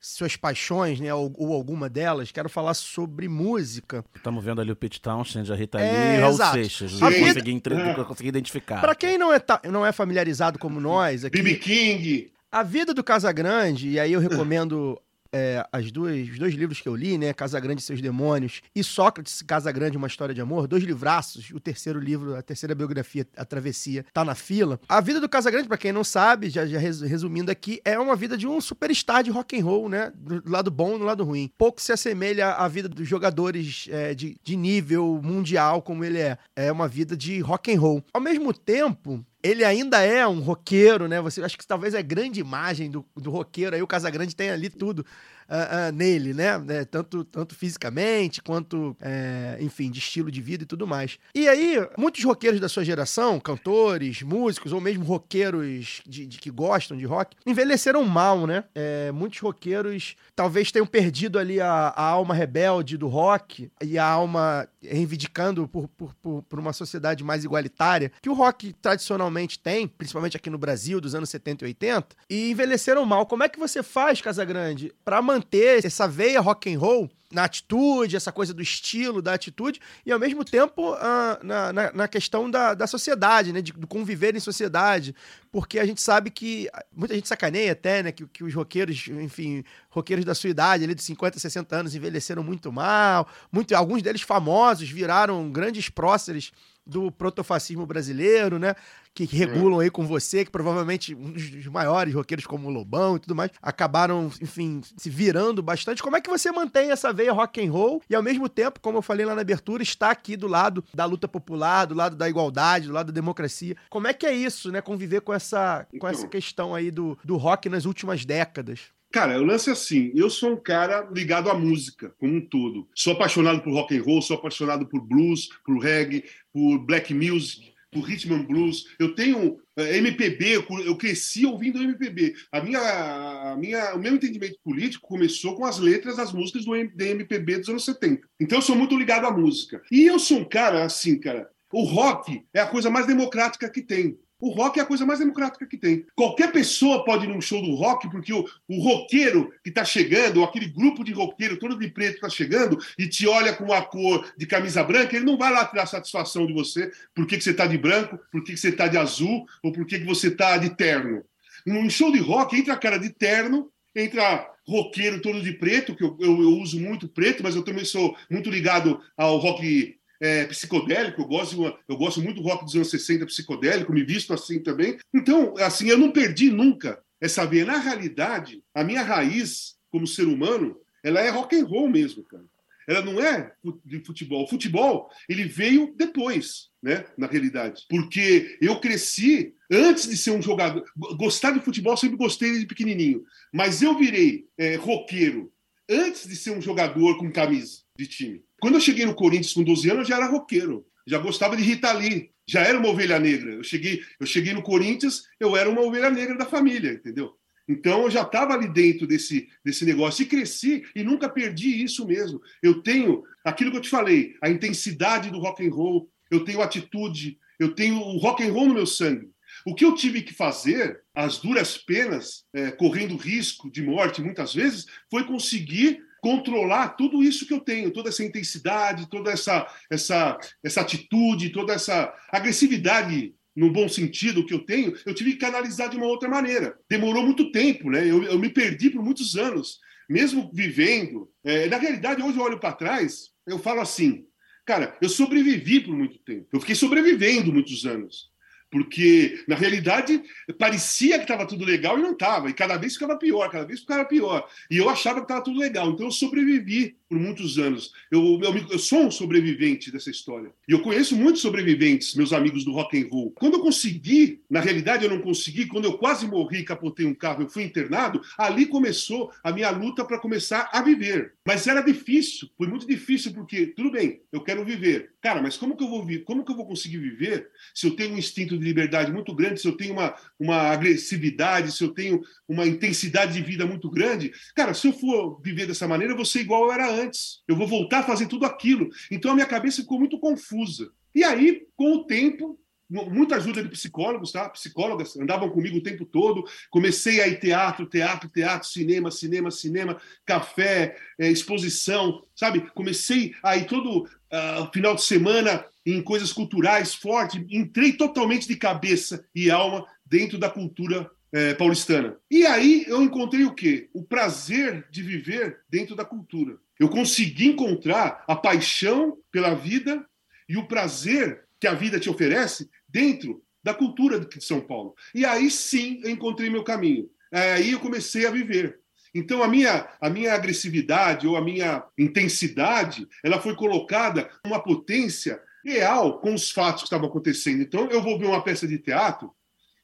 suas 0.00 0.34
paixões, 0.34 0.98
né, 0.98 1.12
ou, 1.12 1.30
ou 1.36 1.52
alguma 1.52 1.88
delas. 1.88 2.32
Quero 2.32 2.48
falar 2.48 2.72
sobre 2.74 3.28
música. 3.28 4.04
Estamos 4.16 4.42
vendo 4.42 4.60
ali 4.60 4.72
o 4.72 4.76
Pete 4.76 5.00
Townshend, 5.00 5.52
a 5.52 5.54
Rita 5.54 5.78
É, 5.78 5.82
Lee 5.92 6.14
e 6.14 6.18
o 6.18 6.20
Raul 6.22 6.34
exato. 6.34 6.52
Seixas. 6.54 6.92
Vida- 6.92 7.18
consegui, 7.20 7.50
entre- 7.52 7.74
eu 7.98 8.04
consegui 8.06 8.28
identificar. 8.30 8.80
Para 8.80 8.94
quem 8.94 9.18
não 9.18 9.32
é, 9.32 9.38
ta- 9.38 9.60
não 9.70 9.84
é 9.84 9.92
familiarizado 9.92 10.58
como 10.58 10.80
nós 10.80 11.24
aqui, 11.24 11.36
BB 11.42 11.56
King. 11.56 12.32
a 12.50 12.62
vida 12.62 12.94
do 12.94 13.04
Casagrande, 13.04 13.90
e 13.90 14.00
aí 14.00 14.12
eu 14.12 14.20
recomendo 14.20 14.98
é, 15.32 15.64
as 15.72 15.90
duas, 15.90 16.28
os 16.28 16.38
dois 16.38 16.54
livros 16.54 16.80
que 16.80 16.88
eu 16.88 16.94
li, 16.96 17.16
né? 17.18 17.32
Casa 17.32 17.58
Grande 17.60 17.80
e 17.80 17.84
Seus 17.84 18.00
Demônios 18.00 18.60
e 18.74 18.82
Sócrates, 18.82 19.42
Casa 19.42 19.70
Grande, 19.72 19.96
Uma 19.96 20.06
História 20.06 20.34
de 20.34 20.40
Amor, 20.40 20.66
dois 20.66 20.82
livraços. 20.84 21.50
O 21.52 21.60
terceiro 21.60 21.98
livro, 22.00 22.36
a 22.36 22.42
terceira 22.42 22.74
biografia, 22.74 23.26
A 23.36 23.44
Travessia, 23.44 24.04
tá 24.12 24.24
na 24.24 24.34
fila. 24.34 24.80
A 24.88 25.00
vida 25.00 25.20
do 25.20 25.28
Casa 25.28 25.50
Grande, 25.50 25.68
pra 25.68 25.78
quem 25.78 25.92
não 25.92 26.04
sabe, 26.04 26.50
já, 26.50 26.66
já 26.66 26.78
res- 26.78 27.00
resumindo 27.00 27.50
aqui, 27.50 27.80
é 27.84 27.98
uma 27.98 28.16
vida 28.16 28.36
de 28.36 28.46
um 28.46 28.60
superstar 28.60 29.22
de 29.22 29.30
rock 29.30 29.58
and 29.58 29.64
roll, 29.64 29.88
né? 29.88 30.12
Do 30.16 30.42
lado 30.50 30.70
bom 30.70 30.96
e 30.96 30.98
do 30.98 31.04
lado 31.04 31.24
ruim. 31.24 31.50
Pouco 31.56 31.80
se 31.80 31.92
assemelha 31.92 32.50
à 32.52 32.66
vida 32.68 32.88
dos 32.88 33.08
jogadores 33.08 33.86
é, 33.90 34.14
de, 34.14 34.36
de 34.42 34.56
nível 34.56 35.20
mundial 35.22 35.82
como 35.82 36.04
ele 36.04 36.18
é. 36.18 36.38
É 36.56 36.70
uma 36.72 36.88
vida 36.88 37.16
de 37.16 37.40
rock 37.40 37.72
and 37.74 37.80
roll. 37.80 38.04
Ao 38.12 38.20
mesmo 38.20 38.52
tempo, 38.52 39.24
ele 39.42 39.64
ainda 39.64 40.00
é 40.02 40.26
um 40.26 40.40
roqueiro, 40.40 41.08
né? 41.08 41.20
Você 41.20 41.42
acho 41.42 41.56
que 41.56 41.66
talvez 41.66 41.94
é 41.94 42.02
grande 42.02 42.40
imagem 42.40 42.90
do, 42.90 43.04
do 43.16 43.30
roqueiro. 43.30 43.74
Aí 43.74 43.82
o 43.82 43.86
Casagrande 43.86 44.36
tem 44.36 44.50
ali 44.50 44.68
tudo 44.68 45.04
ah, 45.50 45.92
nele, 45.92 46.32
né? 46.32 46.62
É, 46.68 46.84
tanto, 46.84 47.24
tanto 47.24 47.54
fisicamente 47.54 48.40
quanto, 48.40 48.96
é, 49.00 49.58
enfim, 49.60 49.90
de 49.90 49.98
estilo 49.98 50.30
de 50.30 50.40
vida 50.40 50.62
e 50.62 50.66
tudo 50.66 50.86
mais. 50.86 51.18
E 51.34 51.48
aí, 51.48 51.76
muitos 51.98 52.22
roqueiros 52.24 52.60
da 52.60 52.68
sua 52.68 52.84
geração, 52.84 53.40
cantores, 53.40 54.22
músicos 54.22 54.72
ou 54.72 54.80
mesmo 54.80 55.04
roqueiros 55.04 56.02
de, 56.06 56.26
de 56.26 56.38
que 56.38 56.50
gostam 56.50 56.96
de 56.96 57.04
rock, 57.04 57.36
envelheceram 57.44 58.04
mal, 58.04 58.46
né? 58.46 58.64
É, 58.74 59.10
muitos 59.12 59.40
roqueiros 59.40 60.14
talvez 60.36 60.70
tenham 60.70 60.86
perdido 60.86 61.38
ali 61.38 61.60
a, 61.60 61.68
a 61.68 62.04
alma 62.04 62.34
rebelde 62.34 62.96
do 62.96 63.08
rock 63.08 63.70
e 63.82 63.98
a 63.98 64.04
alma 64.06 64.68
reivindicando 64.82 65.66
por, 65.68 65.88
por, 65.88 66.14
por, 66.14 66.42
por 66.42 66.58
uma 66.58 66.72
sociedade 66.72 67.22
mais 67.24 67.44
igualitária 67.44 68.12
que 68.22 68.30
o 68.30 68.34
rock 68.34 68.72
tradicionalmente 68.74 69.58
tem, 69.58 69.86
principalmente 69.86 70.36
aqui 70.36 70.48
no 70.48 70.58
Brasil, 70.58 71.00
dos 71.00 71.14
anos 71.14 71.28
70 71.28 71.64
e 71.64 71.68
80, 71.68 72.16
e 72.28 72.50
envelheceram 72.50 73.04
mal. 73.04 73.26
Como 73.26 73.42
é 73.42 73.48
que 73.48 73.58
você 73.58 73.82
faz, 73.82 74.20
Casagrande, 74.20 74.92
para 75.04 75.20
manter 75.20 75.39
essa 75.84 76.06
veia 76.06 76.40
rock 76.40 76.72
and 76.72 76.78
roll 76.78 77.10
na 77.30 77.44
atitude, 77.44 78.16
essa 78.16 78.32
coisa 78.32 78.52
do 78.52 78.60
estilo, 78.60 79.22
da 79.22 79.34
atitude, 79.34 79.80
e 80.04 80.10
ao 80.10 80.18
mesmo 80.18 80.44
tempo 80.44 80.94
ah, 80.94 81.38
na, 81.42 81.72
na, 81.72 81.92
na 81.92 82.08
questão 82.08 82.50
da, 82.50 82.74
da 82.74 82.86
sociedade, 82.88 83.52
né? 83.52 83.62
De, 83.62 83.72
do 83.72 83.86
conviver 83.86 84.34
em 84.34 84.40
sociedade. 84.40 85.14
Porque 85.52 85.78
a 85.78 85.86
gente 85.86 86.00
sabe 86.00 86.30
que. 86.30 86.68
Muita 86.94 87.14
gente 87.14 87.28
sacaneia 87.28 87.72
até, 87.72 88.02
né? 88.02 88.12
Que, 88.12 88.26
que 88.26 88.42
os 88.42 88.52
roqueiros, 88.52 89.06
enfim, 89.08 89.64
roqueiros 89.90 90.24
da 90.24 90.34
sua 90.34 90.50
idade, 90.50 90.82
ali 90.82 90.94
de 90.94 91.02
50, 91.02 91.38
60 91.38 91.76
anos, 91.76 91.94
envelheceram 91.94 92.42
muito 92.42 92.72
mal. 92.72 93.28
Muito, 93.52 93.72
alguns 93.74 94.02
deles 94.02 94.22
famosos 94.22 94.88
viraram 94.90 95.50
grandes 95.50 95.88
próceres 95.88 96.50
do 96.84 97.12
protofascismo 97.12 97.86
brasileiro, 97.86 98.58
né? 98.58 98.74
Que, 99.12 99.24
regulam 99.24 99.80
aí 99.80 99.90
com 99.90 100.06
você, 100.06 100.44
que 100.44 100.50
provavelmente 100.50 101.14
um 101.14 101.32
dos 101.32 101.66
maiores 101.66 102.14
roqueiros 102.14 102.46
como 102.46 102.68
o 102.68 102.70
Lobão 102.70 103.16
e 103.16 103.18
tudo 103.18 103.34
mais, 103.34 103.50
acabaram, 103.60 104.30
enfim, 104.40 104.80
se 104.96 105.10
virando 105.10 105.62
bastante. 105.62 106.02
Como 106.02 106.16
é 106.16 106.20
que 106.20 106.30
você 106.30 106.50
mantém 106.52 106.90
essa 106.90 107.12
veia 107.12 107.32
rock 107.32 107.60
and 107.64 107.70
roll 107.72 108.00
e 108.08 108.14
ao 108.14 108.22
mesmo 108.22 108.48
tempo, 108.48 108.80
como 108.80 108.98
eu 108.98 109.02
falei 109.02 109.26
lá 109.26 109.34
na 109.34 109.40
abertura, 109.42 109.82
está 109.82 110.10
aqui 110.10 110.36
do 110.36 110.46
lado 110.46 110.82
da 110.94 111.04
luta 111.04 111.26
popular, 111.28 111.86
do 111.86 111.94
lado 111.94 112.16
da 112.16 112.28
igualdade, 112.28 112.86
do 112.86 112.92
lado 112.94 113.08
da 113.08 113.12
democracia. 113.12 113.76
Como 113.90 114.06
é 114.06 114.14
que 114.14 114.24
é 114.26 114.32
isso, 114.32 114.70
né? 114.70 114.80
Conviver 114.80 115.20
com 115.20 115.34
essa, 115.34 115.86
com 115.98 116.06
essa 116.08 116.20
Então. 116.20 116.30
questão 116.30 116.74
aí 116.74 116.90
do, 116.90 117.18
do 117.24 117.36
rock 117.36 117.68
nas 117.68 117.84
últimas 117.84 118.24
décadas. 118.24 118.80
Cara, 119.12 119.40
o 119.40 119.44
lance 119.44 119.68
é 119.68 119.72
assim, 119.72 120.12
eu 120.14 120.30
sou 120.30 120.52
um 120.52 120.56
cara 120.56 121.08
ligado 121.12 121.50
à 121.50 121.54
música 121.54 122.14
como 122.16 122.36
um 122.36 122.40
todo. 122.40 122.86
Sou 122.94 123.12
apaixonado 123.12 123.60
por 123.60 123.72
rock 123.72 123.98
and 123.98 124.04
roll, 124.04 124.22
sou 124.22 124.36
apaixonado 124.36 124.86
por 124.86 125.00
blues, 125.00 125.48
por 125.66 125.78
reggae, 125.78 126.22
por 126.52 126.78
black 126.78 127.12
music, 127.12 127.69
por 127.90 128.04
rhythm 128.04 128.32
and 128.32 128.44
blues. 128.44 128.86
Eu 128.98 129.14
tenho 129.14 129.58
eh, 129.76 129.98
MPB, 129.98 130.64
eu 130.84 130.96
cresci 130.96 131.44
ouvindo 131.44 131.82
MPB. 131.82 132.34
A 132.52 132.60
minha, 132.60 132.80
a 132.80 133.56
minha, 133.56 133.94
o 133.94 133.98
meu 133.98 134.14
entendimento 134.14 134.58
político 134.64 135.06
começou 135.06 135.56
com 135.56 135.64
as 135.64 135.78
letras 135.78 136.16
das 136.16 136.32
músicas 136.32 136.64
do 136.64 136.74
MPB 136.74 137.58
dos 137.58 137.68
anos 137.68 137.84
70. 137.84 138.26
Então 138.40 138.58
eu 138.58 138.62
sou 138.62 138.76
muito 138.76 138.96
ligado 138.96 139.26
à 139.26 139.30
música. 139.30 139.82
E 139.90 140.06
eu 140.06 140.18
sou 140.18 140.38
um 140.38 140.44
cara 140.44 140.84
assim, 140.84 141.18
cara, 141.18 141.48
o 141.72 141.82
rock 141.82 142.44
é 142.54 142.60
a 142.60 142.66
coisa 142.66 142.90
mais 142.90 143.06
democrática 143.06 143.70
que 143.70 143.82
tem. 143.82 144.18
O 144.40 144.50
rock 144.50 144.78
é 144.78 144.82
a 144.82 144.86
coisa 144.86 145.04
mais 145.04 145.18
democrática 145.18 145.66
que 145.66 145.76
tem. 145.76 146.06
Qualquer 146.14 146.50
pessoa 146.50 147.04
pode 147.04 147.26
ir 147.26 147.28
num 147.28 147.40
show 147.40 147.60
do 147.60 147.74
rock, 147.74 148.10
porque 148.10 148.32
o, 148.32 148.44
o 148.68 148.80
roqueiro 148.82 149.52
que 149.62 149.68
está 149.68 149.84
chegando, 149.84 150.38
ou 150.38 150.44
aquele 150.44 150.66
grupo 150.66 151.04
de 151.04 151.12
roqueiro 151.12 151.58
todo 151.58 151.78
de 151.78 151.88
preto 151.88 152.14
está 152.16 152.28
chegando 152.28 152.78
e 152.98 153.06
te 153.06 153.26
olha 153.26 153.52
com 153.52 153.72
a 153.72 153.82
cor 153.82 154.26
de 154.36 154.46
camisa 154.46 154.82
branca, 154.82 155.14
ele 155.14 155.24
não 155.26 155.36
vai 155.36 155.52
lá 155.52 155.64
tirar 155.66 155.86
satisfação 155.86 156.46
de 156.46 156.52
você 156.52 156.90
por 157.14 157.26
que, 157.26 157.40
você 157.40 157.50
está 157.50 157.66
de 157.66 157.76
branco, 157.76 158.18
por 158.32 158.42
que, 158.42 158.56
você 158.56 158.70
está 158.70 158.88
de 158.88 158.96
azul, 158.96 159.46
ou 159.62 159.72
por 159.72 159.84
que, 159.86 159.98
você 159.98 160.28
está 160.28 160.56
de 160.56 160.70
terno. 160.76 161.22
Num 161.66 161.90
show 161.90 162.10
de 162.10 162.18
rock, 162.18 162.56
entra 162.56 162.76
cara 162.76 162.98
de 162.98 163.10
terno, 163.10 163.70
entra 163.94 164.48
roqueiro 164.66 165.20
todo 165.20 165.42
de 165.42 165.52
preto, 165.52 165.94
que 165.96 166.04
eu, 166.04 166.16
eu- 166.20 166.40
eu 166.42 166.50
uso 166.58 166.78
muito 166.80 167.08
preto, 167.08 167.42
mas 167.42 167.56
eu 167.56 167.62
também 167.62 167.84
sou 167.84 168.16
muito 168.30 168.48
ligado 168.48 169.00
ao 169.16 169.36
rock 169.38 169.96
é, 170.20 170.44
psicodélico, 170.46 171.22
eu 171.22 171.26
gosto, 171.26 171.78
eu 171.88 171.96
gosto 171.96 172.20
muito 172.20 172.42
do 172.42 172.46
rock 172.46 172.64
dos 172.64 172.74
anos 172.74 172.90
60 172.90 173.26
psicodélico, 173.26 173.92
me 173.92 174.04
visto 174.04 174.32
assim 174.34 174.62
também. 174.62 174.98
Então, 175.14 175.54
assim, 175.58 175.88
eu 175.88 175.96
não 175.96 176.12
perdi 176.12 176.50
nunca 176.50 177.02
essa 177.20 177.46
veia. 177.46 177.64
Na 177.64 177.78
realidade, 177.78 178.62
a 178.74 178.84
minha 178.84 179.02
raiz 179.02 179.76
como 179.90 180.06
ser 180.06 180.26
humano, 180.26 180.76
ela 181.02 181.20
é 181.20 181.30
rock 181.30 181.56
and 181.56 181.64
roll 181.64 181.88
mesmo, 181.88 182.22
cara. 182.24 182.44
Ela 182.88 183.02
não 183.02 183.20
é 183.20 183.52
de 183.84 184.04
futebol. 184.04 184.44
O 184.44 184.48
futebol, 184.48 185.08
ele 185.28 185.44
veio 185.44 185.94
depois, 185.96 186.70
né, 186.82 187.04
na 187.16 187.26
realidade. 187.26 187.84
Porque 187.88 188.58
eu 188.60 188.80
cresci 188.80 189.54
antes 189.70 190.08
de 190.08 190.16
ser 190.16 190.32
um 190.32 190.42
jogador. 190.42 190.84
Gostar 191.16 191.52
de 191.52 191.60
futebol, 191.60 191.96
sempre 191.96 192.16
gostei 192.16 192.50
desde 192.50 192.66
pequenininho. 192.66 193.22
Mas 193.52 193.80
eu 193.80 193.96
virei 193.96 194.46
é, 194.58 194.74
roqueiro 194.74 195.52
antes 195.88 196.26
de 196.26 196.34
ser 196.34 196.50
um 196.50 196.60
jogador 196.60 197.16
com 197.18 197.30
camisa 197.30 197.82
de 197.96 198.06
time. 198.06 198.42
Quando 198.60 198.74
eu 198.74 198.80
cheguei 198.80 199.06
no 199.06 199.14
Corinthians 199.14 199.52
com 199.52 199.64
12 199.64 199.90
anos, 199.90 200.02
eu 200.02 200.08
já 200.08 200.16
era 200.16 200.30
roqueiro. 200.30 200.86
Já 201.06 201.18
gostava 201.18 201.56
de 201.56 201.62
Rita 201.62 201.92
Lee. 201.92 202.30
Já 202.46 202.60
era 202.60 202.78
uma 202.78 202.88
ovelha 202.88 203.18
negra. 203.18 203.52
Eu 203.52 203.64
cheguei, 203.64 204.02
eu 204.18 204.26
cheguei 204.26 204.52
no 204.52 204.62
Corinthians, 204.62 205.24
eu 205.38 205.56
era 205.56 205.68
uma 205.68 205.82
ovelha 205.82 206.10
negra 206.10 206.36
da 206.36 206.44
família, 206.44 206.92
entendeu? 206.92 207.34
Então 207.68 208.02
eu 208.02 208.10
já 208.10 208.22
estava 208.22 208.54
ali 208.54 208.68
dentro 208.68 209.06
desse, 209.06 209.48
desse 209.64 209.84
negócio 209.84 210.22
e 210.22 210.26
cresci 210.26 210.82
e 210.94 211.04
nunca 211.04 211.28
perdi 211.28 211.82
isso 211.82 212.04
mesmo. 212.04 212.40
Eu 212.60 212.82
tenho 212.82 213.22
aquilo 213.44 213.70
que 213.70 213.76
eu 213.76 213.82
te 213.82 213.88
falei, 213.88 214.34
a 214.42 214.50
intensidade 214.50 215.30
do 215.30 215.38
rock 215.38 215.64
and 215.64 215.72
roll, 215.72 216.10
eu 216.30 216.44
tenho 216.44 216.60
atitude, 216.60 217.38
eu 217.60 217.72
tenho 217.72 217.96
o 217.96 218.18
rock 218.18 218.42
and 218.42 218.52
roll 218.52 218.66
no 218.66 218.74
meu 218.74 218.86
sangue. 218.86 219.30
O 219.64 219.74
que 219.74 219.84
eu 219.84 219.94
tive 219.94 220.22
que 220.22 220.34
fazer, 220.34 221.00
as 221.14 221.38
duras 221.38 221.76
penas, 221.76 222.44
eh, 222.54 222.72
correndo 222.72 223.16
risco 223.16 223.70
de 223.70 223.82
morte 223.82 224.22
muitas 224.22 224.52
vezes, 224.52 224.86
foi 225.08 225.24
conseguir 225.24 226.02
controlar 226.20 226.90
tudo 226.90 227.22
isso 227.22 227.46
que 227.46 227.54
eu 227.54 227.60
tenho, 227.60 227.92
toda 227.92 228.08
essa 228.08 228.24
intensidade, 228.24 229.08
toda 229.08 229.30
essa, 229.30 229.66
essa, 229.90 230.38
essa 230.62 230.80
atitude, 230.80 231.50
toda 231.50 231.72
essa 231.72 232.14
agressividade 232.30 233.34
no 233.56 233.72
bom 233.72 233.88
sentido 233.88 234.46
que 234.46 234.54
eu 234.54 234.60
tenho, 234.60 234.94
eu 235.04 235.14
tive 235.14 235.32
que 235.32 235.38
canalizar 235.38 235.88
de 235.90 235.96
uma 235.96 236.06
outra 236.06 236.28
maneira. 236.28 236.76
Demorou 236.88 237.24
muito 237.24 237.50
tempo, 237.50 237.90
né? 237.90 238.02
Eu, 238.08 238.22
eu 238.22 238.38
me 238.38 238.48
perdi 238.48 238.90
por 238.90 239.02
muitos 239.02 239.36
anos, 239.36 239.78
mesmo 240.08 240.50
vivendo. 240.52 241.28
Eh, 241.44 241.68
na 241.68 241.76
realidade, 241.76 242.22
hoje 242.22 242.38
eu 242.38 242.44
olho 242.44 242.60
para 242.60 242.72
trás, 242.72 243.30
eu 243.46 243.58
falo 243.58 243.80
assim, 243.80 244.24
cara, 244.64 244.96
eu 245.02 245.08
sobrevivi 245.08 245.80
por 245.80 245.94
muito 245.94 246.18
tempo. 246.18 246.46
Eu 246.52 246.60
fiquei 246.60 246.74
sobrevivendo 246.74 247.52
muitos 247.52 247.84
anos. 247.84 248.30
Porque, 248.70 249.42
na 249.48 249.56
realidade, 249.56 250.22
parecia 250.58 251.16
que 251.16 251.24
estava 251.24 251.44
tudo 251.44 251.64
legal 251.64 251.98
e 251.98 252.02
não 252.02 252.12
estava. 252.12 252.48
E 252.48 252.54
cada 252.54 252.76
vez 252.76 252.92
ficava 252.94 253.16
pior, 253.16 253.50
cada 253.50 253.64
vez 253.64 253.80
ficava 253.80 254.04
pior. 254.04 254.48
E 254.70 254.76
eu 254.76 254.88
achava 254.88 255.20
que 255.20 255.24
estava 255.24 255.42
tudo 255.42 255.58
legal. 255.58 255.90
Então 255.90 256.06
eu 256.06 256.12
sobrevivi 256.12 256.96
por 257.08 257.18
muitos 257.18 257.58
anos. 257.58 257.92
Eu, 258.10 258.40
eu, 258.40 258.56
eu 258.70 258.78
sou 258.78 259.06
um 259.06 259.10
sobrevivente 259.10 259.90
dessa 259.90 260.08
história. 260.08 260.52
E 260.68 260.72
eu 260.72 260.80
conheço 260.80 261.16
muitos 261.16 261.42
sobreviventes, 261.42 262.14
meus 262.14 262.32
amigos 262.32 262.64
do 262.64 262.72
rock 262.72 262.96
and 262.96 263.08
roll. 263.10 263.32
Quando 263.32 263.54
eu 263.54 263.60
consegui, 263.60 264.40
na 264.48 264.60
realidade 264.60 265.04
eu 265.04 265.10
não 265.10 265.20
consegui, 265.20 265.66
quando 265.66 265.86
eu 265.86 265.98
quase 265.98 266.28
morri 266.28 266.62
capotei 266.62 267.04
um 267.04 267.14
carro, 267.14 267.42
eu 267.42 267.48
fui 267.48 267.64
internado, 267.64 268.20
ali 268.38 268.66
começou 268.66 269.32
a 269.42 269.50
minha 269.50 269.70
luta 269.70 270.04
para 270.04 270.20
começar 270.20 270.70
a 270.72 270.80
viver. 270.80 271.34
Mas 271.50 271.66
era 271.66 271.80
difícil, 271.80 272.48
foi 272.56 272.68
muito 272.68 272.86
difícil, 272.86 273.34
porque, 273.34 273.66
tudo 273.66 273.90
bem, 273.90 274.22
eu 274.30 274.40
quero 274.40 274.64
viver. 274.64 275.14
Cara, 275.20 275.42
mas 275.42 275.56
como 275.56 275.76
que 275.76 275.82
eu 275.82 275.88
vou, 275.88 276.06
como 276.24 276.44
que 276.44 276.52
eu 276.52 276.56
vou 276.56 276.64
conseguir 276.64 276.98
viver 276.98 277.50
se 277.74 277.88
eu 277.88 277.96
tenho 277.96 278.14
um 278.14 278.18
instinto 278.18 278.56
de 278.56 278.64
liberdade 278.64 279.10
muito 279.10 279.34
grande, 279.34 279.60
se 279.60 279.66
eu 279.66 279.76
tenho 279.76 279.94
uma, 279.94 280.14
uma 280.38 280.56
agressividade, 280.68 281.72
se 281.72 281.82
eu 281.82 281.92
tenho 281.92 282.22
uma 282.48 282.68
intensidade 282.68 283.32
de 283.32 283.42
vida 283.42 283.66
muito 283.66 283.90
grande? 283.90 284.30
Cara, 284.54 284.72
se 284.72 284.86
eu 284.86 284.92
for 284.92 285.40
viver 285.42 285.66
dessa 285.66 285.88
maneira, 285.88 286.12
eu 286.12 286.16
vou 286.16 286.24
ser 286.24 286.38
igual 286.38 286.66
eu 286.66 286.72
era 286.72 286.88
antes. 286.88 287.42
Eu 287.48 287.56
vou 287.56 287.66
voltar 287.66 287.98
a 287.98 288.04
fazer 288.04 288.28
tudo 288.28 288.46
aquilo. 288.46 288.88
Então 289.10 289.32
a 289.32 289.34
minha 289.34 289.44
cabeça 289.44 289.82
ficou 289.82 289.98
muito 289.98 290.20
confusa. 290.20 290.92
E 291.12 291.24
aí, 291.24 291.66
com 291.74 291.94
o 291.94 292.04
tempo, 292.06 292.60
muita 292.90 293.36
ajuda 293.36 293.62
de 293.62 293.68
psicólogos, 293.68 294.32
tá? 294.32 294.48
Psicólogas 294.48 295.16
andavam 295.16 295.48
comigo 295.48 295.78
o 295.78 295.82
tempo 295.82 296.04
todo. 296.04 296.44
Comecei 296.70 297.20
a 297.20 297.28
ir 297.28 297.38
teatro, 297.38 297.86
teatro, 297.86 298.28
teatro, 298.28 298.68
cinema, 298.68 299.10
cinema, 299.10 299.50
cinema, 299.50 300.00
café, 300.26 300.96
eh, 301.18 301.30
exposição, 301.30 302.24
sabe? 302.34 302.68
Comecei 302.74 303.34
a 303.42 303.56
ir 303.56 303.66
todo 303.66 304.08
ah, 304.30 304.68
final 304.72 304.94
de 304.94 305.02
semana 305.02 305.64
em 305.86 306.02
coisas 306.02 306.32
culturais 306.32 306.94
forte. 306.94 307.46
Entrei 307.50 307.92
totalmente 307.92 308.46
de 308.46 308.56
cabeça 308.56 309.24
e 309.34 309.50
alma 309.50 309.86
dentro 310.04 310.36
da 310.36 310.50
cultura 310.50 311.10
é, 311.32 311.54
paulistana. 311.54 312.16
E 312.30 312.44
aí 312.44 312.84
eu 312.88 313.02
encontrei 313.02 313.44
o 313.44 313.54
quê? 313.54 313.88
O 313.92 314.02
prazer 314.02 314.86
de 314.90 315.02
viver 315.02 315.60
dentro 315.68 315.94
da 315.94 316.04
cultura. 316.04 316.58
Eu 316.78 316.88
consegui 316.88 317.46
encontrar 317.46 318.24
a 318.26 318.34
paixão 318.34 319.18
pela 319.30 319.54
vida 319.54 320.04
e 320.48 320.56
o 320.56 320.66
prazer 320.66 321.44
que 321.60 321.66
a 321.66 321.74
vida 321.74 322.00
te 322.00 322.08
oferece 322.08 322.68
dentro 322.90 323.42
da 323.62 323.74
cultura 323.74 324.18
de 324.20 324.44
São 324.44 324.60
Paulo. 324.60 324.94
E 325.14 325.24
aí 325.24 325.50
sim 325.50 326.00
eu 326.02 326.10
encontrei 326.10 326.48
meu 326.50 326.64
caminho. 326.64 327.10
Aí 327.32 327.72
eu 327.72 327.80
comecei 327.80 328.26
a 328.26 328.30
viver. 328.30 328.80
Então 329.14 329.42
a 329.42 329.48
minha, 329.48 329.88
a 330.00 330.08
minha 330.08 330.32
agressividade 330.34 331.26
ou 331.26 331.36
a 331.36 331.40
minha 331.40 331.84
intensidade, 331.98 333.08
ela 333.24 333.40
foi 333.40 333.54
colocada 333.56 334.30
uma 334.44 334.62
potência 334.62 335.40
real 335.64 336.20
com 336.20 336.34
os 336.34 336.50
fatos 336.50 336.82
que 336.82 336.86
estavam 336.86 337.08
acontecendo. 337.08 337.62
Então 337.62 337.86
eu 337.90 338.02
vou 338.02 338.18
ver 338.18 338.26
uma 338.26 338.42
peça 338.42 338.66
de 338.66 338.78
teatro, 338.78 339.32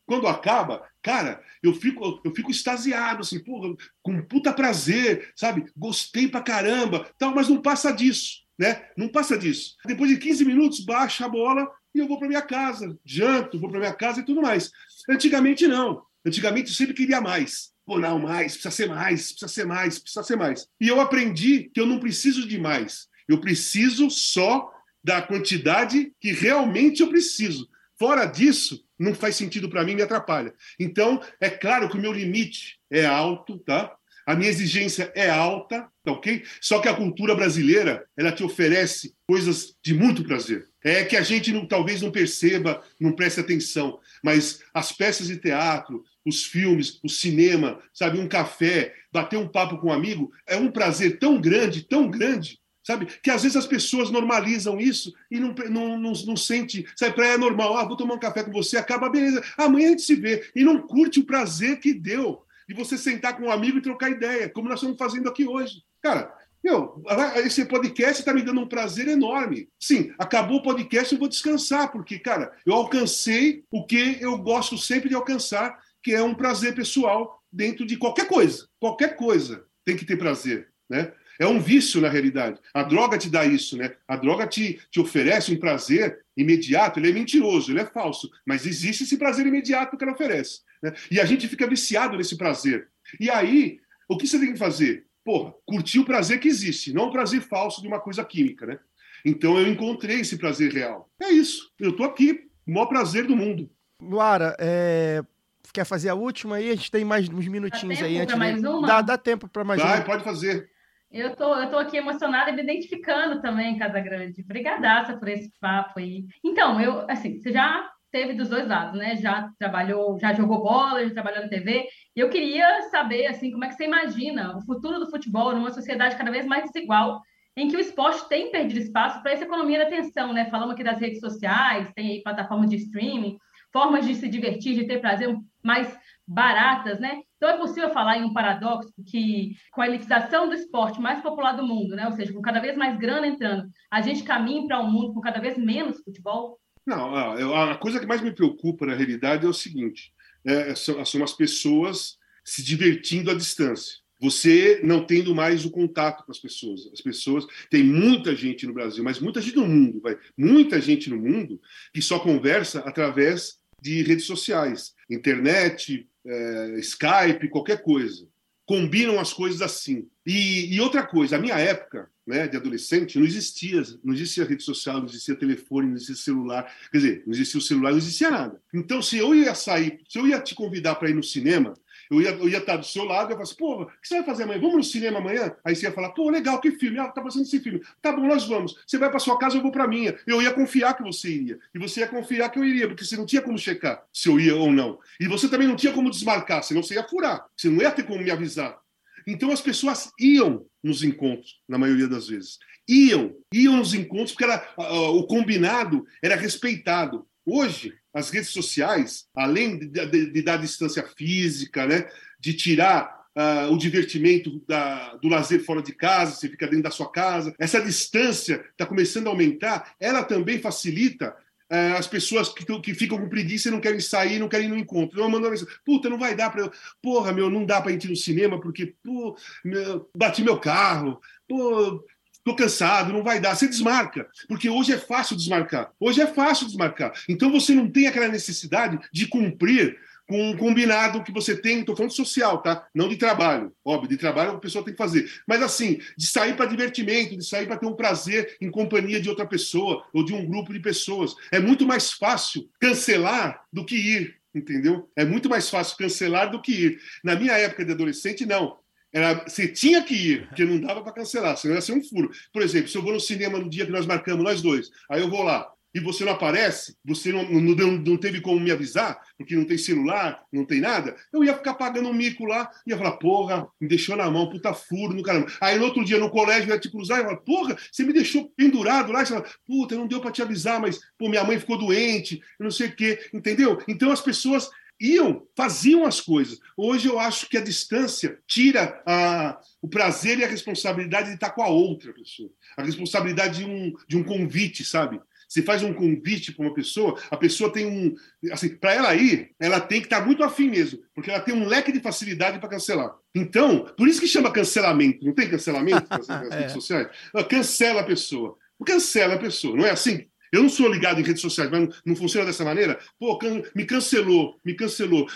quando 0.07 0.29
acaba, 0.29 0.89
cara, 1.03 1.43
eu 1.61 1.75
fico, 1.75 2.21
eu 2.25 2.33
fico 2.33 2.51
extasiado, 2.51 3.23
assim, 3.23 3.43
porra, 3.43 3.75
com 4.01 4.23
puta 4.23 4.53
prazer, 4.53 5.33
sabe? 5.35 5.67
Gostei 5.77 6.29
pra 6.29 6.41
caramba, 6.41 7.11
tal, 7.19 7.35
mas 7.35 7.49
não 7.49 7.61
passa 7.61 7.91
disso, 7.91 8.45
né? 8.57 8.89
Não 8.97 9.09
passa 9.09 9.37
disso. 9.37 9.77
Depois 9.85 10.09
de 10.09 10.17
15 10.17 10.45
minutos, 10.45 10.81
baixa 10.85 11.27
a 11.27 11.29
bola 11.29 11.69
e 11.97 12.01
eu 12.01 12.07
vou 12.07 12.18
para 12.18 12.28
minha 12.28 12.42
casa, 12.42 12.99
janto, 13.05 13.59
vou 13.59 13.70
para 13.70 13.80
minha 13.80 13.94
casa 13.94 14.20
e 14.20 14.24
tudo 14.24 14.42
mais. 14.42 14.70
Antigamente 15.09 15.66
não. 15.66 16.03
Antigamente 16.24 16.68
eu 16.68 16.74
sempre 16.74 16.94
queria 16.94 17.20
mais. 17.20 17.70
Pô, 17.86 17.99
não, 17.99 18.18
mais, 18.18 18.53
precisa 18.53 18.70
ser 18.70 18.88
mais, 18.88 19.30
precisa 19.30 19.49
ser 19.49 19.64
mais, 19.64 19.99
precisa 19.99 20.22
ser 20.22 20.36
mais. 20.36 20.68
E 20.80 20.88
eu 20.88 21.01
aprendi 21.01 21.70
que 21.72 21.80
eu 21.80 21.86
não 21.86 22.01
preciso 22.01 22.47
de 22.47 22.59
mais. 22.59 23.09
Eu 23.28 23.40
preciso 23.40 24.11
só 24.11 24.70
da 25.03 25.22
quantidade 25.22 26.12
que 26.20 26.32
realmente 26.32 27.01
eu 27.01 27.09
preciso. 27.09 27.68
Fora 27.99 28.26
disso, 28.26 28.84
não 28.99 29.14
faz 29.14 29.36
sentido 29.36 29.70
para 29.70 29.84
mim, 29.84 29.94
me 29.94 30.03
atrapalha. 30.03 30.53
Então, 30.78 31.22
é 31.40 31.49
claro 31.49 31.88
que 31.88 31.97
o 31.97 32.01
meu 32.01 32.12
limite 32.12 32.78
é 32.90 33.07
alto, 33.07 33.59
tá? 33.59 33.97
A 34.26 34.34
minha 34.34 34.51
exigência 34.51 35.12
é 35.14 35.30
alta, 35.30 35.88
tá 36.03 36.12
ok? 36.12 36.44
Só 36.61 36.80
que 36.80 36.88
a 36.88 36.94
cultura 36.94 37.36
brasileira, 37.36 38.05
ela 38.16 38.32
te 38.32 38.42
oferece 38.42 39.14
coisas 39.28 39.76
de 39.82 39.94
muito 39.94 40.24
prazer. 40.24 40.68
É 40.87 41.05
que 41.05 41.16
a 41.16 41.22
gente 41.22 41.53
não, 41.53 41.66
talvez 41.66 42.01
não 42.01 42.12
perceba, 42.12 42.80
não 43.01 43.11
preste 43.11 43.41
atenção, 43.41 43.99
mas 44.22 44.62
as 44.72 44.93
peças 44.93 45.26
de 45.26 45.37
teatro, 45.37 46.05
os 46.24 46.45
filmes, 46.45 47.01
o 47.03 47.09
cinema, 47.09 47.80
sabe, 47.93 48.20
um 48.20 48.28
café, 48.28 48.95
bater 49.12 49.37
um 49.37 49.49
papo 49.49 49.78
com 49.78 49.89
um 49.89 49.93
amigo, 49.93 50.30
é 50.47 50.57
um 50.57 50.70
prazer 50.70 51.18
tão 51.18 51.41
grande, 51.41 51.82
tão 51.82 52.09
grande, 52.09 52.61
sabe? 52.84 53.07
Que 53.20 53.32
às 53.32 53.43
vezes 53.43 53.57
as 53.57 53.66
pessoas 53.66 54.12
normalizam 54.12 54.78
isso 54.78 55.12
e 55.28 55.41
não, 55.41 55.53
não, 55.68 55.99
não, 55.99 56.12
não 56.12 56.37
sente, 56.37 56.87
sabe? 56.95 57.16
Para 57.16 57.26
é 57.26 57.37
normal, 57.37 57.76
ah, 57.76 57.84
vou 57.84 57.97
tomar 57.97 58.14
um 58.14 58.20
café 58.20 58.45
com 58.45 58.53
você, 58.53 58.76
acaba, 58.76 59.09
beleza, 59.09 59.43
amanhã 59.59 59.89
a 59.89 59.91
gente 59.91 60.03
se 60.03 60.14
vê. 60.14 60.49
E 60.55 60.62
não 60.62 60.87
curte 60.87 61.18
o 61.18 61.26
prazer 61.26 61.80
que 61.80 61.93
deu 61.93 62.45
de 62.68 62.76
você 62.76 62.97
sentar 62.97 63.37
com 63.37 63.47
um 63.47 63.51
amigo 63.51 63.78
e 63.78 63.82
trocar 63.82 64.09
ideia, 64.09 64.49
como 64.49 64.68
nós 64.68 64.78
estamos 64.78 64.97
fazendo 64.97 65.28
aqui 65.28 65.45
hoje. 65.45 65.82
Cara, 66.01 66.32
meu, 66.67 67.01
esse 67.37 67.64
podcast 67.64 68.21
está 68.21 68.35
me 68.35 68.43
dando 68.43 68.61
um 68.61 68.67
prazer 68.67 69.07
enorme. 69.07 69.69
Sim, 69.79 70.12
acabou 70.19 70.57
o 70.57 70.62
podcast, 70.62 71.12
eu 71.12 71.19
vou 71.19 71.29
descansar, 71.29 71.93
porque, 71.93 72.19
cara, 72.19 72.53
eu 72.67 72.75
alcancei 72.75 73.62
o 73.71 73.87
que 73.87 74.19
eu 74.21 74.37
gosto 74.37 74.77
sempre 74.77 75.09
de 75.09 75.14
alcançar, 75.14 75.79
que 76.03 76.12
é 76.12 76.21
um 76.21 76.35
prazer 76.35 76.75
pessoal 76.75 77.41
dentro 77.53 77.87
de 77.87 77.97
qualquer 77.97 78.27
coisa. 78.27 78.67
Qualquer 78.81 79.14
coisa 79.14 79.64
tem 79.85 79.97
que 79.97 80.05
ter 80.05 80.17
prazer, 80.17 80.69
né? 80.91 81.12
É 81.39 81.47
um 81.47 81.61
vício, 81.61 82.01
na 82.01 82.09
realidade. 82.09 82.59
A 82.75 82.83
droga 82.83 83.17
te 83.17 83.31
dá 83.31 83.45
isso, 83.45 83.77
né? 83.77 83.95
A 84.09 84.17
droga 84.17 84.47
te, 84.47 84.81
te 84.91 84.99
oferece 84.99 85.53
um 85.53 85.61
prazer 85.61 86.25
imediato. 86.37 86.99
Ele 86.99 87.11
é 87.11 87.12
mentiroso, 87.12 87.71
ele 87.71 87.81
é 87.81 87.87
falso. 87.87 88.29
Mas 88.45 88.67
existe 88.67 89.05
esse 89.05 89.19
prazer 89.19 89.47
imediato 89.47 89.97
que 89.97 90.03
ela 90.03 90.14
oferece. 90.14 90.61
Né? 90.83 90.95
E 91.11 91.21
a 91.21 91.27
gente 91.27 91.47
fica 91.47 91.67
viciado 91.67 92.17
nesse 92.17 92.37
prazer. 92.39 92.89
E 93.21 93.31
aí, 93.31 93.79
o 94.09 94.17
que 94.17 94.27
você 94.27 94.39
tem 94.39 94.53
que 94.53 94.59
fazer? 94.59 95.06
Porra, 95.27 95.53
curtir 95.66 95.99
o 95.99 96.05
prazer 96.05 96.39
que 96.39 96.47
existe, 96.47 96.93
não 96.93 97.09
o 97.09 97.11
prazer 97.11 97.41
falso 97.41 97.83
de 97.83 97.89
uma 97.89 97.99
coisa 97.99 98.24
química, 98.24 98.64
né? 98.64 98.79
Então 99.24 99.59
eu 99.59 99.66
encontrei 99.66 100.20
esse 100.20 100.39
prazer 100.39 100.72
real. 100.72 101.11
É 101.20 101.31
isso. 101.31 101.68
Eu 101.81 101.97
tô 101.97 102.05
aqui. 102.05 102.49
O 102.64 102.72
maior 102.72 102.87
prazer 102.87 103.27
do 103.27 103.35
mundo. 103.35 103.68
Luara, 104.01 104.57
é... 104.61 105.24
quer 105.72 105.85
fazer 105.85 106.11
a 106.11 106.14
última 106.14 106.57
aí? 106.57 106.70
A 106.70 106.77
gente 106.77 106.93
tem 106.93 107.05
mais 107.05 107.29
uns 107.29 107.49
minutinhos 107.49 107.99
Dá 107.99 108.07
aí. 108.07 108.18
Antes 108.18 108.37
pra 108.37 108.47
de- 108.47 108.53
mais 108.53 108.64
uma? 108.64 108.87
Dá, 108.87 109.03
dá 109.03 109.18
tempo 109.18 109.49
para 109.49 109.64
mais 109.64 109.83
Vai, 109.83 109.97
uma. 109.97 110.05
pode 110.05 110.22
fazer. 110.22 110.70
Eu 111.11 111.35
tô, 111.35 111.57
eu 111.57 111.70
tô 111.70 111.79
aqui 111.79 111.97
emocionada 111.97 112.51
e 112.51 112.55
me 112.55 112.62
identificando 112.62 113.43
também, 113.43 113.77
Casagrande. 113.77 114.45
Brigadaça 114.45 115.16
por 115.16 115.27
esse 115.27 115.51
papo 115.61 115.99
aí. 115.99 116.24
Então, 116.45 116.81
eu, 116.81 117.05
assim, 117.11 117.41
você 117.41 117.51
já 117.53 117.91
teve 118.12 118.35
dos 118.35 118.49
dois 118.49 118.68
lados, 118.68 118.99
né? 118.99 119.16
Já 119.16 119.51
trabalhou, 119.59 120.18
já 120.20 120.33
jogou 120.33 120.62
bola, 120.62 121.05
já 121.05 121.12
trabalhou 121.12 121.43
na 121.43 121.49
TV. 121.49 121.87
E 122.17 122.21
eu 122.21 122.31
queria 122.31 122.81
saber, 122.91 123.27
assim, 123.27 123.51
como 123.51 123.64
é 123.64 123.69
que 123.69 123.75
você 123.75 123.85
imagina 123.85 124.57
o 124.57 124.62
futuro 124.62 124.99
do 124.99 125.11
futebol 125.11 125.55
numa 125.55 125.71
sociedade 125.71 126.17
cada 126.17 126.31
vez 126.31 126.47
mais 126.47 126.64
desigual, 126.64 127.21
em 127.55 127.69
que 127.69 127.77
o 127.77 127.81
esporte 127.81 128.27
tem 128.29 128.51
perdido 128.51 128.81
espaço 128.81 129.23
para 129.23 129.33
essa 129.33 129.45
economia 129.45 129.79
da 129.79 129.85
atenção, 129.85 130.33
né? 130.33 130.49
Falamos 130.51 130.75
aqui 130.75 130.83
das 130.83 130.99
redes 130.99 131.21
sociais, 131.21 131.93
tem 131.95 132.12
aí 132.12 132.23
plataformas 132.23 132.71
de 132.71 132.77
streaming, 132.77 133.37
formas 133.73 134.07
de 134.07 134.14
se 134.14 134.29
divertir, 134.29 134.75
de 134.75 134.87
ter 134.87 135.01
prazer 135.01 135.37
mais 135.62 135.95
baratas, 136.27 136.99
né? 136.99 137.21
Então 137.37 137.51
é 137.51 137.59
possível 137.59 137.91
falar 137.91 138.17
em 138.17 138.25
um 138.25 138.33
paradoxo 138.33 138.91
que 139.07 139.53
com 139.73 139.83
a 139.83 139.87
elitização 139.87 140.49
do 140.49 140.55
esporte 140.55 141.01
mais 141.01 141.21
popular 141.21 141.53
do 141.53 141.67
mundo, 141.67 141.95
né? 141.95 142.07
Ou 142.07 142.12
seja, 142.12 142.33
com 142.33 142.41
cada 142.41 142.61
vez 142.61 142.77
mais 142.77 142.97
grana 142.99 143.27
entrando, 143.27 143.69
a 143.91 144.01
gente 144.01 144.23
caminha 144.23 144.67
para 144.67 144.81
um 144.81 144.91
mundo 144.91 145.12
com 145.12 145.21
cada 145.21 145.39
vez 145.39 145.59
menos 145.59 146.03
futebol? 146.03 146.59
Não, 146.87 147.14
a- 147.55 147.77
coisa 147.77 147.99
que 148.01 148.07
mais 148.07 148.23
me 148.23 148.33
preocupa, 148.33 148.87
na 148.87 148.95
realidade, 148.95 149.45
é 149.45 149.49
o 149.49 149.53
seguinte: 149.53 150.12
é, 150.47 150.74
são, 150.74 151.05
são 151.05 151.24
as 151.24 151.32
pessoas 151.32 152.16
se 152.44 152.62
divertindo 152.62 153.30
à 153.30 153.34
distância. 153.34 153.97
Você 154.20 154.80
não 154.82 155.05
tendo 155.05 155.34
mais 155.34 155.66
o 155.66 155.70
contato 155.70 156.24
com 156.24 156.32
as 156.32 156.38
pessoas. 156.38 156.88
As 156.92 157.01
pessoas. 157.01 157.47
Tem 157.68 157.84
muita 157.84 158.34
gente 158.34 158.66
no 158.66 158.72
Brasil, 158.72 159.05
mas 159.05 159.18
muita 159.18 159.42
gente 159.42 159.57
no 159.57 159.66
mundo, 159.66 160.01
vai. 160.01 160.16
Muita 160.36 160.80
gente 160.80 161.11
no 161.11 161.18
mundo 161.18 161.61
que 161.92 162.01
só 162.01 162.18
conversa 162.18 162.80
através 162.80 163.59
de 163.82 164.03
redes 164.03 164.24
sociais, 164.24 164.94
internet, 165.11 166.09
é, 166.24 166.78
Skype, 166.78 167.51
qualquer 167.51 167.82
coisa. 167.82 168.26
Combinam 168.64 169.20
as 169.20 169.32
coisas 169.32 169.61
assim. 169.61 170.09
E, 170.24 170.74
e 170.74 170.80
outra 170.80 171.07
coisa, 171.07 171.36
a 171.36 171.40
minha 171.40 171.59
época 171.59 172.09
né, 172.27 172.49
de 172.49 172.57
adolescente, 172.57 173.18
não 173.18 173.27
existia, 173.27 173.83
não 174.03 174.12
existia 174.12 174.45
rede 174.45 174.62
social, 174.62 174.99
não 174.99 175.07
existia 175.07 175.37
telefone, 175.37 175.89
não 175.89 175.97
existia 175.97 176.16
celular. 176.16 176.72
Quer 176.91 176.99
dizer, 176.99 177.22
não 177.27 177.33
existia 177.33 177.59
o 177.59 177.62
celular, 177.62 177.91
não 177.91 177.99
existia 177.99 178.31
nada. 178.31 178.61
Então, 178.74 179.01
se 179.01 179.16
eu 179.16 179.35
ia 179.35 179.55
sair, 179.55 180.01
se 180.09 180.18
eu 180.18 180.27
ia 180.27 180.41
te 180.41 180.55
convidar 180.55 180.97
para 180.97 181.09
ir 181.09 181.14
no 181.14 181.22
cinema, 181.22 181.74
eu 182.11 182.20
ia, 182.20 182.31
eu 182.31 182.49
ia 182.49 182.59
estar 182.59 182.77
do 182.77 182.87
seu 182.87 183.05
lado, 183.05 183.27
eu 183.27 183.31
ia 183.31 183.37
falar 183.37 183.43
assim, 183.43 183.57
pô, 183.57 183.83
o 183.83 183.87
que 183.87 184.09
você 184.09 184.16
vai 184.16 184.24
fazer 184.24 184.43
amanhã? 184.45 184.61
Vamos 184.61 184.77
no 184.77 184.85
cinema 184.85 185.18
amanhã? 185.18 185.55
Aí 185.64 185.74
você 185.74 185.87
ia 185.87 185.93
falar, 185.93 186.11
pô, 186.11 186.31
legal, 186.31 186.61
que 186.61 186.70
filme? 186.72 186.99
Ah, 186.99 187.09
tá 187.09 187.20
passando 187.20 187.43
esse 187.43 187.61
filme. 187.61 187.81
Tá 188.01 188.12
bom, 188.12 188.27
nós 188.27 188.47
vamos. 188.47 188.77
Você 188.87 188.99
vai 188.99 189.11
para 189.11 189.18
sua 189.18 189.39
casa, 189.39 189.57
eu 189.57 189.62
vou 189.62 189.72
para 189.72 189.89
minha. 189.89 190.16
Eu 190.27 190.41
ia 190.41 190.53
confiar 190.53 190.95
que 190.95 191.03
você 191.03 191.29
iria. 191.29 191.59
E 191.74 191.79
você 191.79 192.01
ia 192.01 192.09
confiar 192.09 192.49
que 192.51 192.59
eu 192.59 192.64
iria, 192.64 192.87
porque 192.89 193.05
você 193.05 193.16
não 193.16 193.27
tinha 193.27 193.43
como 193.43 193.59
checar 193.59 194.03
se 194.12 194.29
eu 194.29 194.39
ia 194.39 194.55
ou 194.55 194.72
não. 194.72 194.99
E 195.20 195.27
você 195.27 195.49
também 195.49 195.66
não 195.66 195.77
tinha 195.77 195.93
como 195.93 196.11
desmarcar, 196.11 196.62
senão 196.62 196.83
você 196.83 196.95
ia 196.95 197.05
furar. 197.05 197.47
Você 197.57 197.68
não 197.68 197.81
ia 197.81 197.91
ter 197.91 198.05
como 198.05 198.22
me 198.22 198.31
avisar. 198.31 198.79
Então 199.27 199.51
as 199.51 199.61
pessoas 199.61 200.11
iam 200.20 200.64
nos 200.83 201.03
encontros, 201.03 201.57
na 201.68 201.77
maioria 201.79 202.07
das 202.09 202.29
vezes. 202.29 202.59
Iam, 202.89 203.35
iam 203.53 203.77
nos 203.77 203.93
encontros 203.95 204.33
porque 204.33 204.45
era, 204.45 204.64
o 204.79 205.27
combinado 205.27 206.05
era 206.22 206.37
respeitado. 206.37 207.27
Hoje, 207.45 207.93
as 208.14 208.31
redes 208.31 208.51
sociais, 208.51 209.27
além 209.35 209.79
de, 209.79 209.87
de- 210.07 210.31
de 210.33 210.43
dar 210.43 210.57
distância 210.59 211.03
física, 211.16 211.87
né, 211.87 212.09
de 212.41 212.53
tirar 212.55 213.16
ah, 213.39 213.68
o 213.70 213.77
divertimento 213.77 214.64
da- 214.66 215.14
do 215.16 215.29
lazer 215.29 215.62
fora 215.64 215.83
de 215.83 215.93
casa, 215.93 216.33
você 216.37 216.49
fica 216.49 216.66
dentro 216.66 216.85
da 216.85 216.91
sua 216.91 217.11
casa, 217.12 217.55
essa 217.59 217.81
distância 217.81 218.64
está 218.70 218.87
começando 218.87 219.27
a 219.27 219.31
aumentar, 219.31 219.95
ela 220.01 220.22
também 220.24 220.59
facilita 220.59 221.37
as 221.69 222.07
pessoas 222.07 222.49
que, 222.49 222.64
que 222.81 222.95
ficam 222.95 223.19
com 223.19 223.29
preguiça 223.29 223.69
e 223.69 223.71
não 223.73 223.81
querem 223.81 224.01
sair, 224.01 224.39
não 224.39 224.49
querem 224.49 224.67
ir 224.67 224.71
no 224.71 224.77
encontro. 224.77 225.21
Eu 225.21 225.29
mando 225.29 225.45
uma 225.45 225.51
mensagem, 225.51 225.75
puta, 225.85 226.09
não 226.09 226.19
vai 226.19 226.35
dar 226.35 226.51
para 226.51 226.62
eu. 226.62 226.73
Porra, 227.03 227.33
meu, 227.33 227.51
não 227.51 227.64
dá 227.64 227.81
para 227.81 227.93
ir 227.93 228.09
no 228.09 228.17
cinema 228.17 228.61
porque, 228.61 228.95
pô, 229.03 229.37
meu, 229.64 230.09
bati 230.14 230.43
meu 230.43 230.59
carro, 230.59 231.21
pô, 231.49 232.05
tô 232.45 232.55
cansado, 232.55 233.12
não 233.12 233.25
vai 233.25 233.41
dar. 233.41 233.57
Você 233.57 233.67
desmarca, 233.67 234.29
porque 234.49 234.71
hoje 234.71 234.93
é 234.93 234.99
fácil 234.99 235.37
desmarcar. 235.37 235.91
Hoje 235.99 236.21
é 236.21 236.27
fácil 236.27 236.67
desmarcar. 236.67 237.12
Então 237.29 237.51
você 237.51 237.75
não 237.75 237.91
tem 237.91 238.07
aquela 238.07 238.29
necessidade 238.29 238.99
de 239.12 239.27
cumprir 239.27 239.99
com 240.29 240.51
um 240.51 240.57
combinado 240.57 241.22
que 241.22 241.33
você 241.33 241.57
tem, 241.57 241.81
estou 241.81 241.97
falando 241.97 242.12
social, 242.12 242.61
tá? 242.61 242.87
Não 242.95 243.09
de 243.09 243.16
trabalho. 243.16 243.72
Óbvio, 243.85 244.09
de 244.09 244.16
trabalho 244.16 244.53
a 244.53 244.59
pessoa 244.59 244.85
tem 244.85 244.93
que 244.93 244.99
fazer. 244.99 245.31
Mas 245.47 245.62
assim, 245.62 246.01
de 246.16 246.27
sair 246.27 246.57
para 246.57 246.66
divertimento, 246.66 247.37
de 247.37 247.45
sair 247.45 247.66
para 247.66 247.77
ter 247.77 247.87
um 247.87 247.95
prazer 247.95 248.57
em 248.61 248.70
companhia 248.70 249.20
de 249.20 249.29
outra 249.29 249.47
pessoa 249.47 250.05
ou 250.12 250.24
de 250.24 250.35
um 250.35 250.45
grupo 250.45 250.72
de 250.72 250.81
pessoas. 250.81 251.35
É 251.53 251.61
muito 251.61 251.87
mais 251.87 252.12
fácil 252.12 252.68
cancelar 252.81 253.62
do 253.72 253.85
que 253.85 253.97
ir, 253.97 254.37
entendeu? 254.55 255.09
É 255.14 255.24
muito 255.24 255.49
mais 255.49 255.70
fácil 255.70 255.97
cancelar 255.97 256.51
do 256.51 256.61
que 256.61 256.72
ir. 256.72 256.99
Na 257.22 257.37
minha 257.37 257.53
época 257.53 257.85
de 257.85 257.93
adolescente, 257.93 258.45
não. 258.45 258.79
Era, 259.12 259.45
você 259.49 259.68
tinha 259.68 260.03
que 260.03 260.14
ir, 260.14 260.47
porque 260.49 260.64
não 260.64 260.81
dava 260.81 261.03
para 261.03 261.12
cancelar, 261.12 261.57
senão 261.57 261.74
ia 261.74 261.81
ser 261.81 261.93
um 261.93 262.03
furo. 262.03 262.31
Por 262.53 262.61
exemplo, 262.61 262.89
se 262.89 262.99
eu 262.99 263.03
vou 263.03 263.14
no 263.14 263.20
cinema 263.20 263.59
no 263.59 263.70
dia 263.70 263.87
que 263.87 263.93
nós 263.93 264.05
marcamos, 264.05 264.45
nós 264.45 264.61
dois, 264.61 264.91
aí 265.09 265.22
eu 265.22 265.31
vou 265.31 265.43
lá, 265.43 265.66
e 265.97 266.01
você 266.01 266.26
não 266.26 266.32
aparece, 266.32 266.94
você 267.03 267.32
não, 267.32 267.42
não, 267.49 267.92
não 267.92 268.16
teve 268.18 268.42
como 268.42 268.61
me 268.61 268.70
avisar, 268.70 269.18
porque 269.38 269.57
não 269.57 269.64
tem 269.64 269.78
celular, 269.78 270.42
não 270.53 270.62
tem 270.62 270.78
nada, 270.78 271.16
eu 271.32 271.42
ia 271.42 271.55
ficar 271.55 271.72
pagando 271.72 272.11
um 272.11 272.12
mico 272.12 272.44
lá, 272.44 272.70
ia 272.86 272.99
falar, 272.99 273.12
porra, 273.12 273.66
me 273.80 273.88
deixou 273.88 274.14
na 274.14 274.30
mão, 274.30 274.51
puta 274.51 274.74
furo 274.74 275.22
caramba. 275.22 275.51
Aí 275.59 275.78
no 275.78 275.86
outro 275.86 276.05
dia 276.05 276.18
no 276.18 276.28
colégio 276.28 276.68
ia 276.68 276.78
te 276.78 276.90
cruzar 276.90 277.20
e 277.20 277.22
falar, 277.22 277.38
porra, 277.38 277.78
você 277.90 278.05
me 278.05 278.12
deixou 278.12 278.53
pendurado 278.55 279.11
lá, 279.11 279.22
e 279.22 279.26
você 279.26 279.32
fala, 279.32 279.47
puta, 279.66 279.94
não 279.94 280.07
deu 280.07 280.20
para 280.20 280.30
te 280.30 280.42
avisar, 280.42 280.78
mas 280.78 281.01
pô, 281.16 281.30
minha 281.30 281.44
mãe 281.44 281.59
ficou 281.59 281.78
doente, 281.78 282.42
eu 282.61 282.64
não 282.64 282.70
sei 282.70 282.88
o 282.88 282.94
quê, 282.94 283.18
entendeu? 283.32 283.82
Então 283.88 284.12
as 284.12 284.20
pessoas 284.20 284.68
iam, 285.01 285.47
faziam 285.57 286.05
as 286.05 286.20
coisas. 286.20 286.59
Hoje 286.76 287.09
eu 287.09 287.18
acho 287.18 287.49
que 287.49 287.57
a 287.57 287.64
distância 287.64 288.38
tira 288.47 289.03
a, 289.07 289.59
o 289.80 289.88
prazer 289.88 290.38
e 290.38 290.44
a 290.44 290.49
responsabilidade 290.49 291.28
de 291.28 291.34
estar 291.36 291.51
com 291.53 291.62
a 291.62 291.68
outra 291.68 292.12
pessoa. 292.12 292.51
A 292.76 292.82
responsabilidade 292.82 293.61
de 293.61 293.64
um, 293.64 293.94
de 294.07 294.16
um 294.16 294.24
convite, 294.24 294.84
sabe? 294.84 295.20
Você 295.49 295.62
faz 295.62 295.82
um 295.82 295.92
convite 295.92 296.53
para 296.53 296.66
uma 296.66 296.74
pessoa, 296.74 297.20
a 297.30 297.36
pessoa 297.36 297.72
tem 297.72 297.86
um. 297.86 298.14
Assim, 298.51 298.70
para 298.76 298.94
ela 298.94 299.14
ir, 299.14 299.51
ela 299.61 299.80
tem 299.80 300.01
que 300.01 300.07
estar 300.07 300.24
muito 300.26 300.42
afim 300.42 300.68
mesmo, 300.68 300.99
porque 301.14 301.30
ela 301.30 301.40
tem 301.40 301.55
um 301.55 301.66
leque 301.66 301.92
de 301.92 302.01
facilidade 302.01 302.59
para 302.59 302.68
cancelar. 302.68 303.14
Então, 303.34 303.84
por 303.97 304.09
isso 304.09 304.20
que 304.20 304.26
chama 304.26 304.51
cancelamento. 304.53 305.24
Não 305.24 305.32
tem 305.34 305.49
cancelamento 305.49 306.07
nas, 306.11 306.26
nas 306.26 306.51
É. 306.51 306.59
redes 306.59 306.72
sociais? 306.72 307.09
Ela 307.34 307.44
cancela 307.44 308.01
a 308.01 308.05
pessoa. 308.05 308.57
Cancela 308.84 309.34
a 309.34 309.38
pessoa, 309.38 309.76
não 309.76 309.86
é 309.86 309.90
assim? 309.90 310.26
Eu 310.53 310.62
não 310.62 310.68
sou 310.68 310.88
ligado 310.88 311.20
em 311.20 311.24
redes 311.24 311.42
sociais, 311.42 311.70
mas 311.70 311.88
não, 312.05 312.16
funciona 312.16 312.47
dessa 312.47 312.64
maneira. 312.64 312.99
Pô, 313.18 313.36
can- 313.38 313.62
me 313.74 313.84
cancelou, 313.84 314.59
me 314.64 314.74
cancelou. 314.74 315.26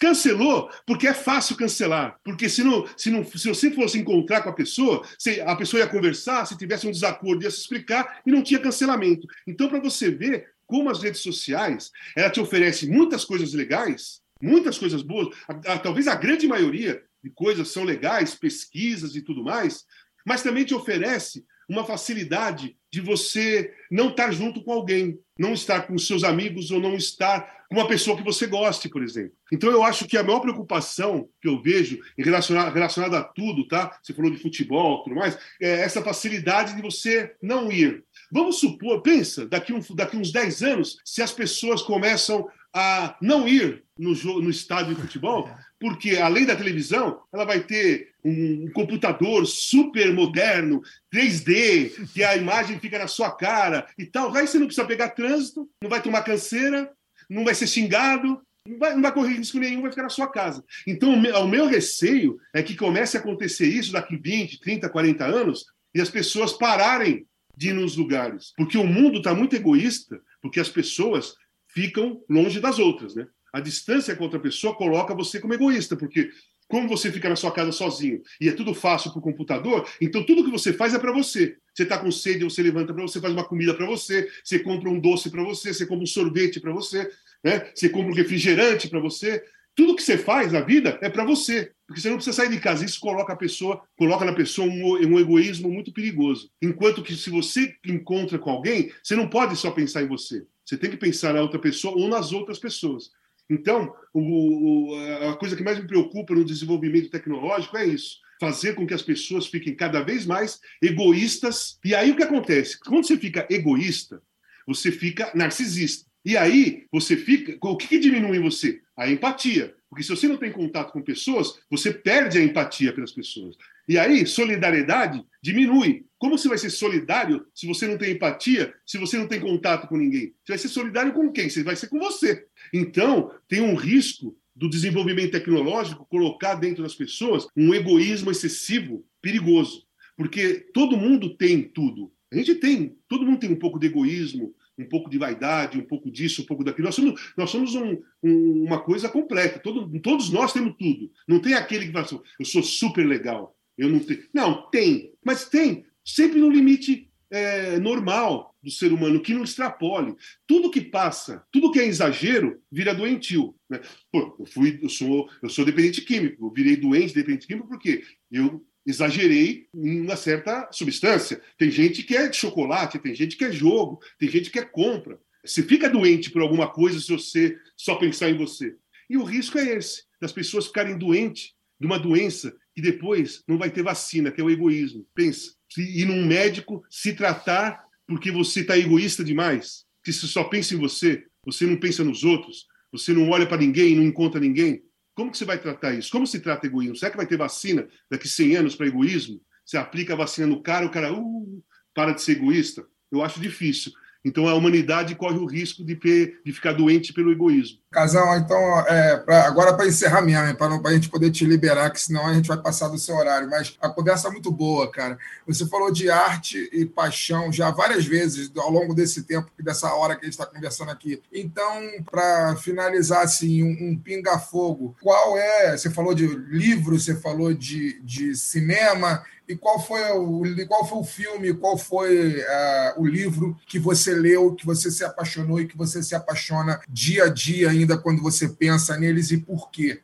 Cancelou 0.00 0.70
porque 0.86 1.06
é 1.06 1.14
fácil 1.14 1.56
cancelar. 1.56 2.18
Porque 2.24 2.48
se, 2.48 2.62
não, 2.64 2.86
se, 2.96 3.10
não, 3.10 3.24
se 3.24 3.48
você 3.48 3.70
fosse 3.70 3.98
encontrar 3.98 4.42
com 4.42 4.50
a 4.50 4.54
pessoa, 4.54 5.06
se 5.18 5.40
a 5.40 5.54
pessoa 5.56 5.80
ia 5.80 5.86
conversar, 5.88 6.46
se 6.46 6.56
tivesse 6.56 6.86
um 6.86 6.90
desacordo, 6.90 7.42
ia 7.44 7.50
se 7.50 7.60
explicar 7.60 8.20
e 8.26 8.30
não 8.30 8.42
tinha 8.42 8.60
cancelamento. 8.60 9.26
Então, 9.46 9.68
para 9.68 9.80
você 9.80 10.10
ver 10.10 10.48
como 10.66 10.90
as 10.90 11.02
redes 11.02 11.20
sociais, 11.20 11.90
ela 12.16 12.30
te 12.30 12.40
oferece 12.40 12.88
muitas 12.88 13.24
coisas 13.24 13.52
legais, 13.52 14.20
muitas 14.40 14.78
coisas 14.78 15.02
boas, 15.02 15.28
a- 15.48 15.74
a- 15.74 15.78
talvez 15.78 16.08
a 16.08 16.14
grande 16.14 16.46
maioria 16.48 17.02
de 17.22 17.30
coisas 17.30 17.68
são 17.68 17.84
legais, 17.84 18.34
pesquisas 18.34 19.14
e 19.14 19.22
tudo 19.22 19.42
mais, 19.44 19.84
mas 20.26 20.42
também 20.42 20.64
te 20.64 20.74
oferece 20.74 21.44
uma 21.68 21.84
facilidade 21.84 22.76
de 22.92 23.00
você 23.00 23.72
não 23.90 24.10
estar 24.10 24.30
junto 24.30 24.62
com 24.62 24.72
alguém, 24.72 25.18
não 25.38 25.52
estar 25.52 25.82
com 25.86 25.98
seus 25.98 26.22
amigos 26.22 26.70
ou 26.70 26.80
não 26.80 26.94
estar 26.94 27.64
com 27.68 27.74
uma 27.74 27.88
pessoa 27.88 28.16
que 28.16 28.22
você 28.22 28.46
goste, 28.46 28.88
por 28.88 29.02
exemplo. 29.02 29.32
Então 29.52 29.70
eu 29.70 29.82
acho 29.82 30.06
que 30.06 30.16
a 30.16 30.22
maior 30.22 30.40
preocupação 30.40 31.28
que 31.40 31.48
eu 31.48 31.60
vejo 31.60 32.00
relacionada 32.16 33.18
a 33.18 33.24
tudo, 33.24 33.66
tá? 33.66 33.98
Você 34.02 34.14
falou 34.14 34.30
de 34.30 34.40
futebol, 34.40 35.02
tudo 35.02 35.16
mais, 35.16 35.36
é 35.60 35.80
essa 35.80 36.02
facilidade 36.02 36.76
de 36.76 36.82
você 36.82 37.34
não 37.42 37.70
ir. 37.72 38.04
Vamos 38.30 38.60
supor, 38.60 39.02
pensa, 39.02 39.46
daqui, 39.46 39.72
um, 39.72 39.80
daqui 39.94 40.16
uns 40.16 40.30
10 40.30 40.62
anos, 40.62 40.98
se 41.04 41.22
as 41.22 41.32
pessoas 41.32 41.82
começam 41.82 42.48
a 42.74 43.16
não 43.20 43.46
ir 43.46 43.84
no, 43.96 44.12
no 44.40 44.50
estádio 44.50 44.94
de 44.94 45.00
futebol, 45.00 45.48
porque 45.78 46.16
além 46.16 46.44
da 46.44 46.56
televisão, 46.56 47.22
ela 47.32 47.44
vai 47.44 47.60
ter 47.60 48.12
um, 48.24 48.64
um 48.64 48.72
computador 48.72 49.46
super 49.46 50.12
moderno, 50.12 50.82
3D, 51.14 52.10
que 52.12 52.24
a 52.24 52.36
imagem 52.36 52.80
fica 52.80 52.98
na 52.98 53.06
sua 53.06 53.30
cara 53.30 53.86
e 53.96 54.04
tal. 54.04 54.34
Aí 54.34 54.46
você 54.46 54.58
não 54.58 54.66
precisa 54.66 54.86
pegar 54.86 55.10
trânsito, 55.10 55.68
não 55.80 55.88
vai 55.88 56.02
tomar 56.02 56.22
canseira, 56.22 56.90
não 57.30 57.44
vai 57.44 57.54
ser 57.54 57.66
xingado, 57.66 58.40
não 58.66 58.78
vai, 58.78 58.94
não 58.94 59.02
vai 59.02 59.12
correr 59.12 59.36
risco 59.36 59.58
nenhum, 59.58 59.82
vai 59.82 59.90
ficar 59.90 60.04
na 60.04 60.08
sua 60.08 60.26
casa. 60.26 60.64
Então, 60.86 61.14
o 61.14 61.20
meu, 61.20 61.36
o 61.36 61.48
meu 61.48 61.66
receio 61.66 62.38
é 62.52 62.62
que 62.62 62.76
comece 62.76 63.16
a 63.16 63.20
acontecer 63.20 63.68
isso 63.68 63.92
daqui 63.92 64.16
20, 64.16 64.58
30, 64.58 64.88
40 64.88 65.24
anos 65.24 65.66
e 65.94 66.00
as 66.00 66.10
pessoas 66.10 66.52
pararem 66.52 67.26
de 67.56 67.68
ir 67.68 67.72
nos 67.72 67.96
lugares. 67.96 68.52
Porque 68.56 68.76
o 68.76 68.86
mundo 68.86 69.18
está 69.18 69.34
muito 69.34 69.54
egoísta, 69.54 70.20
porque 70.42 70.58
as 70.58 70.68
pessoas 70.68 71.34
ficam 71.74 72.22
longe 72.30 72.60
das 72.60 72.78
outras, 72.78 73.16
né? 73.16 73.26
A 73.52 73.60
distância 73.60 74.14
com 74.16 74.24
outra 74.24 74.38
pessoa 74.38 74.74
coloca 74.74 75.14
você 75.14 75.40
como 75.40 75.54
egoísta, 75.54 75.96
porque 75.96 76.30
como 76.68 76.88
você 76.88 77.12
fica 77.12 77.28
na 77.28 77.36
sua 77.36 77.52
casa 77.52 77.72
sozinho 77.72 78.22
e 78.40 78.48
é 78.48 78.52
tudo 78.52 78.72
fácil 78.72 79.10
para 79.10 79.18
o 79.18 79.22
computador, 79.22 79.86
então 80.00 80.24
tudo 80.24 80.44
que 80.44 80.50
você 80.50 80.72
faz 80.72 80.94
é 80.94 80.98
para 80.98 81.12
você. 81.12 81.56
Você 81.74 81.82
está 81.82 81.98
com 81.98 82.10
sede, 82.10 82.44
você 82.44 82.62
levanta 82.62 82.94
para 82.94 83.02
você, 83.02 83.20
faz 83.20 83.32
uma 83.32 83.44
comida 83.44 83.74
para 83.74 83.86
você, 83.86 84.28
você 84.42 84.58
compra 84.60 84.88
um 84.88 84.98
doce 84.98 85.30
para 85.30 85.42
você, 85.42 85.74
você 85.74 85.84
compra 85.84 86.04
um 86.04 86.06
sorvete 86.06 86.60
para 86.60 86.72
você, 86.72 87.10
né? 87.42 87.70
Você 87.74 87.88
compra 87.88 88.12
um 88.12 88.14
refrigerante 88.14 88.88
para 88.88 89.00
você. 89.00 89.42
Tudo 89.74 89.96
que 89.96 90.02
você 90.02 90.16
faz 90.16 90.52
na 90.52 90.60
vida 90.60 90.98
é 91.02 91.10
para 91.10 91.24
você, 91.24 91.72
porque 91.86 92.00
você 92.00 92.08
não 92.08 92.16
precisa 92.16 92.36
sair 92.36 92.50
de 92.50 92.60
casa. 92.60 92.84
Isso 92.84 93.00
coloca 93.00 93.32
a 93.32 93.36
pessoa, 93.36 93.82
coloca 93.96 94.24
na 94.24 94.32
pessoa 94.32 94.68
um, 94.68 95.14
um 95.14 95.18
egoísmo 95.18 95.68
muito 95.68 95.92
perigoso. 95.92 96.48
Enquanto 96.62 97.02
que 97.02 97.16
se 97.16 97.28
você 97.28 97.74
encontra 97.84 98.38
com 98.38 98.50
alguém, 98.50 98.92
você 99.02 99.16
não 99.16 99.28
pode 99.28 99.56
só 99.56 99.72
pensar 99.72 100.02
em 100.02 100.08
você. 100.08 100.46
Você 100.64 100.76
tem 100.76 100.90
que 100.90 100.96
pensar 100.96 101.34
na 101.34 101.40
outra 101.42 101.58
pessoa 101.58 101.94
ou 101.96 102.08
nas 102.08 102.32
outras 102.32 102.58
pessoas. 102.58 103.10
Então, 103.50 103.94
o- 104.12 104.92
o- 104.92 105.28
a 105.28 105.36
coisa 105.36 105.54
que 105.54 105.62
mais 105.62 105.78
me 105.78 105.86
preocupa 105.86 106.34
no 106.34 106.44
desenvolvimento 106.44 107.10
tecnológico 107.10 107.76
é 107.76 107.84
isso. 107.86 108.16
Fazer 108.40 108.74
com 108.74 108.86
que 108.86 108.94
as 108.94 109.02
pessoas 109.02 109.46
fiquem 109.46 109.74
cada 109.74 110.02
vez 110.02 110.24
mais 110.26 110.60
egoístas. 110.82 111.78
E 111.84 111.94
aí 111.94 112.10
o 112.10 112.16
que 112.16 112.22
acontece? 112.22 112.78
Quando 112.80 113.06
você 113.06 113.16
fica 113.18 113.46
egoísta, 113.50 114.22
você 114.66 114.90
fica 114.90 115.30
narcisista. 115.34 116.06
E 116.24 116.36
aí 116.36 116.86
você 116.90 117.16
fica. 117.16 117.56
O 117.60 117.76
que, 117.76 117.86
que 117.86 117.98
diminui 117.98 118.38
você? 118.38 118.80
A 118.96 119.10
empatia. 119.10 119.74
Porque 119.90 120.02
se 120.02 120.08
você 120.08 120.26
não 120.26 120.38
tem 120.38 120.50
contato 120.50 120.90
com 120.92 121.02
pessoas, 121.02 121.58
você 121.70 121.92
perde 121.92 122.38
a 122.38 122.42
empatia 122.42 122.92
pelas 122.92 123.12
pessoas. 123.12 123.56
E 123.86 123.98
aí, 123.98 124.26
solidariedade 124.26 125.22
diminui. 125.44 126.06
Como 126.18 126.38
você 126.38 126.48
vai 126.48 126.56
ser 126.56 126.70
solidário 126.70 127.44
se 127.54 127.66
você 127.66 127.86
não 127.86 127.98
tem 127.98 128.12
empatia, 128.12 128.72
se 128.86 128.96
você 128.96 129.18
não 129.18 129.28
tem 129.28 129.38
contato 129.38 129.86
com 129.86 129.98
ninguém? 129.98 130.32
Você 130.42 130.52
vai 130.52 130.58
ser 130.58 130.68
solidário 130.68 131.12
com 131.12 131.30
quem? 131.30 131.50
Você 131.50 131.62
vai 131.62 131.76
ser 131.76 131.88
com 131.88 131.98
você. 131.98 132.46
Então, 132.72 133.30
tem 133.46 133.60
um 133.60 133.74
risco 133.74 134.34
do 134.56 134.70
desenvolvimento 134.70 135.32
tecnológico 135.32 136.06
colocar 136.06 136.54
dentro 136.54 136.82
das 136.82 136.94
pessoas 136.94 137.46
um 137.54 137.74
egoísmo 137.74 138.30
excessivo, 138.30 139.04
perigoso. 139.20 139.84
Porque 140.16 140.66
todo 140.72 140.96
mundo 140.96 141.36
tem 141.36 141.62
tudo. 141.62 142.10
A 142.32 142.36
gente 142.36 142.54
tem, 142.54 142.96
todo 143.06 143.26
mundo 143.26 143.38
tem 143.40 143.50
um 143.52 143.58
pouco 143.58 143.78
de 143.78 143.88
egoísmo, 143.88 144.54
um 144.78 144.88
pouco 144.88 145.10
de 145.10 145.18
vaidade, 145.18 145.78
um 145.78 145.84
pouco 145.84 146.10
disso, 146.10 146.42
um 146.42 146.46
pouco 146.46 146.64
daquilo. 146.64 146.86
Nós 146.86 146.94
somos, 146.94 147.32
nós 147.36 147.50
somos 147.50 147.74
um- 147.74 147.98
um- 148.22 148.64
uma 148.64 148.80
coisa 148.80 149.08
completa. 149.10 149.58
Todo- 149.58 150.00
todos 150.00 150.30
nós 150.30 150.52
temos 150.54 150.74
tudo. 150.78 151.10
Não 151.28 151.38
tem 151.38 151.52
aquele 151.54 151.86
que 151.86 151.92
fala 151.92 152.04
assim, 152.06 152.20
eu 152.40 152.46
sou 152.46 152.62
super 152.62 153.06
legal. 153.06 153.53
Eu 153.76 153.88
não 153.88 153.98
tenho. 153.98 154.24
Não, 154.32 154.70
tem. 154.70 155.12
Mas 155.24 155.48
tem 155.48 155.84
sempre 156.04 156.38
no 156.38 156.50
limite 156.50 157.10
é, 157.30 157.78
normal 157.78 158.54
do 158.62 158.70
ser 158.70 158.92
humano, 158.92 159.20
que 159.20 159.34
não 159.34 159.44
extrapole. 159.44 160.14
Tudo 160.46 160.70
que 160.70 160.80
passa, 160.80 161.44
tudo 161.50 161.70
que 161.70 161.80
é 161.80 161.86
exagero, 161.86 162.62
vira 162.70 162.94
doentio. 162.94 163.54
Né? 163.68 163.80
Pô, 164.10 164.36
eu, 164.38 164.46
fui, 164.46 164.78
eu, 164.82 164.88
sou, 164.88 165.28
eu 165.42 165.48
sou 165.48 165.64
dependente 165.64 166.00
químico, 166.00 166.46
eu 166.46 166.52
virei 166.52 166.76
doente 166.76 167.14
dependente 167.14 167.46
químico 167.46 167.68
porque 167.68 168.04
eu 168.30 168.64
exagerei 168.86 169.66
em 169.74 170.00
uma 170.00 170.16
certa 170.16 170.68
substância. 170.70 171.40
Tem 171.58 171.70
gente 171.70 172.02
que 172.02 172.16
é 172.16 172.32
chocolate, 172.32 172.98
tem 172.98 173.14
gente 173.14 173.36
que 173.36 173.44
é 173.44 173.52
jogo, 173.52 173.98
tem 174.18 174.28
gente 174.28 174.50
que 174.50 174.58
é 174.58 174.64
compra. 174.64 175.18
Você 175.44 175.62
fica 175.62 175.90
doente 175.90 176.30
por 176.30 176.40
alguma 176.40 176.70
coisa 176.70 177.00
se 177.00 177.12
você 177.12 177.58
só 177.76 177.96
pensar 177.96 178.30
em 178.30 178.36
você. 178.36 178.76
E 179.10 179.16
o 179.16 179.24
risco 179.24 179.58
é 179.58 179.76
esse, 179.76 180.04
das 180.20 180.32
pessoas 180.32 180.66
ficarem 180.66 180.96
doentes 180.96 181.52
de 181.78 181.86
uma 181.86 181.98
doença 181.98 182.54
que 182.74 182.82
depois 182.82 183.42
não 183.46 183.56
vai 183.56 183.70
ter 183.70 183.82
vacina, 183.82 184.30
que 184.30 184.40
é 184.40 184.44
o 184.44 184.50
egoísmo. 184.50 185.06
Pensa, 185.14 185.52
se 185.70 185.82
ir 185.82 186.06
num 186.06 186.26
médico 186.26 186.84
se 186.90 187.14
tratar 187.14 187.84
porque 188.06 188.30
você 188.30 188.60
está 188.60 188.76
egoísta 188.76 189.24
demais, 189.24 189.84
que 190.02 190.12
você 190.12 190.26
só 190.26 190.44
pensa 190.44 190.74
em 190.74 190.78
você, 190.78 191.24
você 191.44 191.64
não 191.66 191.76
pensa 191.76 192.04
nos 192.04 192.24
outros, 192.24 192.66
você 192.92 193.12
não 193.12 193.30
olha 193.30 193.46
para 193.46 193.56
ninguém, 193.56 193.94
não 193.96 194.02
encontra 194.02 194.40
ninguém. 194.40 194.82
Como 195.14 195.30
que 195.30 195.38
você 195.38 195.44
vai 195.44 195.58
tratar 195.58 195.94
isso? 195.94 196.10
Como 196.10 196.26
se 196.26 196.40
trata 196.40 196.66
egoísmo? 196.66 196.96
Será 196.96 197.10
que 197.10 197.16
vai 197.16 197.26
ter 197.26 197.36
vacina 197.36 197.88
daqui 198.10 198.28
100 198.28 198.56
anos 198.56 198.74
para 198.74 198.86
egoísmo? 198.86 199.40
Você 199.64 199.76
aplica 199.76 200.12
a 200.12 200.16
vacina 200.16 200.46
no 200.46 200.62
cara, 200.62 200.84
o 200.84 200.90
cara 200.90 201.12
uh, 201.12 201.64
para 201.94 202.12
de 202.12 202.20
ser 202.20 202.32
egoísta? 202.32 202.84
Eu 203.10 203.22
acho 203.22 203.40
difícil. 203.40 203.92
Então 204.24 204.48
a 204.48 204.54
humanidade 204.54 205.14
corre 205.14 205.38
o 205.38 205.46
risco 205.46 205.84
de, 205.84 205.96
ter, 205.96 206.40
de 206.44 206.52
ficar 206.52 206.72
doente 206.72 207.12
pelo 207.12 207.30
egoísmo. 207.30 207.78
Casal, 207.94 208.36
então, 208.36 208.80
é, 208.88 209.16
pra- 209.18 209.46
agora 209.46 209.72
para 209.72 209.86
encerrar 209.86 210.20
mesmo, 210.20 210.56
para 210.56 210.90
a 210.90 210.92
gente 210.92 211.08
poder 211.08 211.30
te 211.30 211.44
liberar, 211.44 211.90
que 211.90 212.00
senão 212.00 212.26
a 212.26 212.34
gente 212.34 212.48
vai 212.48 212.58
passar 212.58 212.88
do 212.88 212.98
seu 212.98 213.14
horário. 213.14 213.48
Mas 213.48 213.76
a 213.80 213.88
conversa 213.88 214.26
é 214.26 214.30
muito 214.32 214.50
boa, 214.50 214.90
cara. 214.90 215.16
Você 215.46 215.64
falou 215.66 215.92
de 215.92 216.10
arte 216.10 216.68
e 216.72 216.84
paixão 216.84 217.52
já 217.52 217.70
várias 217.70 218.04
vezes 218.04 218.50
ao 218.56 218.70
longo 218.70 218.94
desse 218.94 219.22
tempo, 219.22 219.48
dessa 219.62 219.94
hora 219.94 220.16
que 220.16 220.22
a 220.22 220.24
gente 220.24 220.32
está 220.32 220.44
conversando 220.44 220.90
aqui. 220.90 221.22
Então, 221.32 221.88
para 222.10 222.56
finalizar, 222.56 223.22
assim, 223.22 223.62
um, 223.62 223.90
um 223.90 223.96
pinga-fogo, 223.96 224.96
qual 225.00 225.38
é? 225.38 225.76
Você 225.76 225.88
falou 225.88 226.14
de 226.14 226.26
livro, 226.26 226.98
você 226.98 227.14
falou 227.14 227.54
de, 227.54 228.00
de 228.02 228.34
cinema. 228.34 229.22
E 229.46 229.54
qual 229.54 229.78
foi 229.78 230.00
o, 230.12 230.42
qual 230.66 230.88
foi 230.88 230.98
o 230.98 231.04
filme, 231.04 231.52
qual 231.52 231.76
foi 231.76 232.42
ah, 232.42 232.94
o 232.96 233.06
livro 233.06 233.54
que 233.66 233.78
você 233.78 234.14
leu, 234.14 234.54
que 234.54 234.64
você 234.64 234.90
se 234.90 235.04
apaixonou 235.04 235.60
e 235.60 235.66
que 235.66 235.76
você 235.76 236.02
se 236.02 236.14
apaixona 236.14 236.80
dia 236.88 237.24
a 237.24 237.28
dia 237.28 237.74
ainda 237.84 237.98
quando 237.98 238.22
você 238.22 238.48
pensa 238.48 238.98
neles 238.98 239.30
e 239.30 239.38
por 239.38 239.70
quê? 239.70 240.00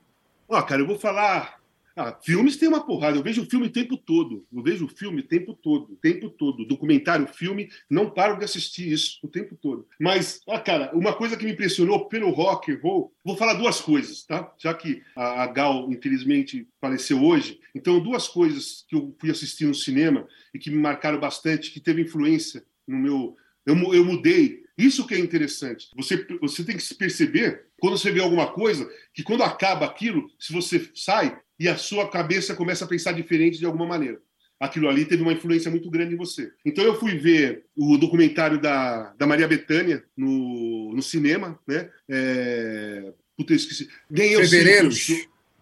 Ó, 0.49 0.61
cara, 0.63 0.83
eu 0.83 0.87
vou 0.87 0.99
falar. 0.99 1.61
Ah, 1.97 2.17
filmes 2.23 2.57
tem 2.57 2.69
uma 2.69 2.85
porrada. 2.85 3.19
Eu 3.19 3.23
vejo 3.23 3.45
filme 3.47 3.67
o 3.67 3.73
tempo 3.73 3.97
todo. 3.97 4.47
Eu 4.53 4.63
vejo 4.63 4.89
filme 4.89 5.21
o 5.21 5.27
tempo 5.27 5.53
todo, 5.53 5.93
o 5.93 5.97
tempo 5.97 6.31
todo. 6.31 6.65
Documentário, 6.65 7.27
filme, 7.27 7.69
não 7.91 8.09
paro 8.09 8.39
de 8.39 8.45
assistir 8.45 8.91
isso 8.91 9.19
o 9.23 9.29
tempo 9.29 9.57
todo. 9.61 9.87
Mas, 9.99 10.41
ah, 10.49 10.59
cara, 10.59 10.91
uma 10.95 11.13
coisa 11.13 11.37
que 11.37 11.45
me 11.45 11.53
impressionou 11.53 12.09
pelo 12.09 12.31
rock 12.31 12.73
and 12.73 12.79
vou 12.81 13.37
falar 13.37 13.55
duas 13.55 13.81
coisas, 13.81 14.25
tá? 14.25 14.53
Já 14.57 14.73
que 14.73 15.03
a, 15.17 15.43
a 15.43 15.47
Gal, 15.49 15.91
infelizmente, 15.91 16.67
faleceu 16.81 17.23
hoje. 17.23 17.61
Então, 17.75 18.01
duas 18.01 18.29
coisas 18.29 18.85
que 18.89 18.95
eu 18.95 19.15
fui 19.19 19.31
assistir 19.31 19.67
no 19.67 19.75
cinema 19.75 20.27
e 20.55 20.59
que 20.59 20.71
me 20.71 20.79
marcaram 20.79 21.19
bastante, 21.19 21.71
que 21.71 21.81
teve 21.81 22.03
influência 22.03 22.65
no 22.87 22.99
meu. 22.99 23.37
Eu, 23.67 23.77
eu 23.93 24.05
mudei. 24.05 24.65
Isso 24.77 25.07
que 25.07 25.15
é 25.15 25.19
interessante. 25.19 25.89
Você, 25.97 26.27
você 26.41 26.65
tem 26.65 26.77
que 26.77 26.83
se 26.83 26.95
perceber, 26.95 27.67
quando 27.79 27.99
você 27.99 28.11
vê 28.11 28.21
alguma 28.21 28.53
coisa, 28.53 28.89
que 29.13 29.23
quando 29.23 29.43
acaba 29.43 29.87
aquilo, 29.87 30.31
se 30.39 30.53
você 30.53 30.89
sai 30.95 31.39
e 31.59 31.69
a 31.69 31.77
sua 31.77 32.09
cabeça 32.09 32.55
começa 32.55 32.85
a 32.85 32.89
pensar 32.89 33.13
diferente 33.13 33.59
de 33.59 33.67
alguma 33.67 33.87
maneira. 33.87 34.21
Aquilo 34.59 34.89
ali 34.89 35.07
teve 35.07 35.23
uma 35.23 35.33
influência 35.33 35.71
muito 35.71 35.91
grande 35.91 36.15
em 36.15 36.19
você. 36.19 36.53
Então 36.65 36.85
eu 36.85 36.99
fui 36.99 37.17
ver 37.17 37.65
o 37.75 37.97
documentário 37.97 38.61
da, 38.61 39.15
da 39.15 39.27
Maria 39.27 39.49
Bethânia 39.49 40.05
no, 40.17 40.93
no 40.95 41.03
cinema, 41.03 41.59
né? 41.67 41.91
É... 42.09 43.13
Puta, 43.37 43.53
eu 43.53 43.57
esqueci. 43.57 43.89
Nem 44.11 44.33
eu 44.33 44.47
sei 44.47 44.61
o 44.61 44.65
que 44.65 44.87
eu 44.87 44.93
sou. 44.93 45.17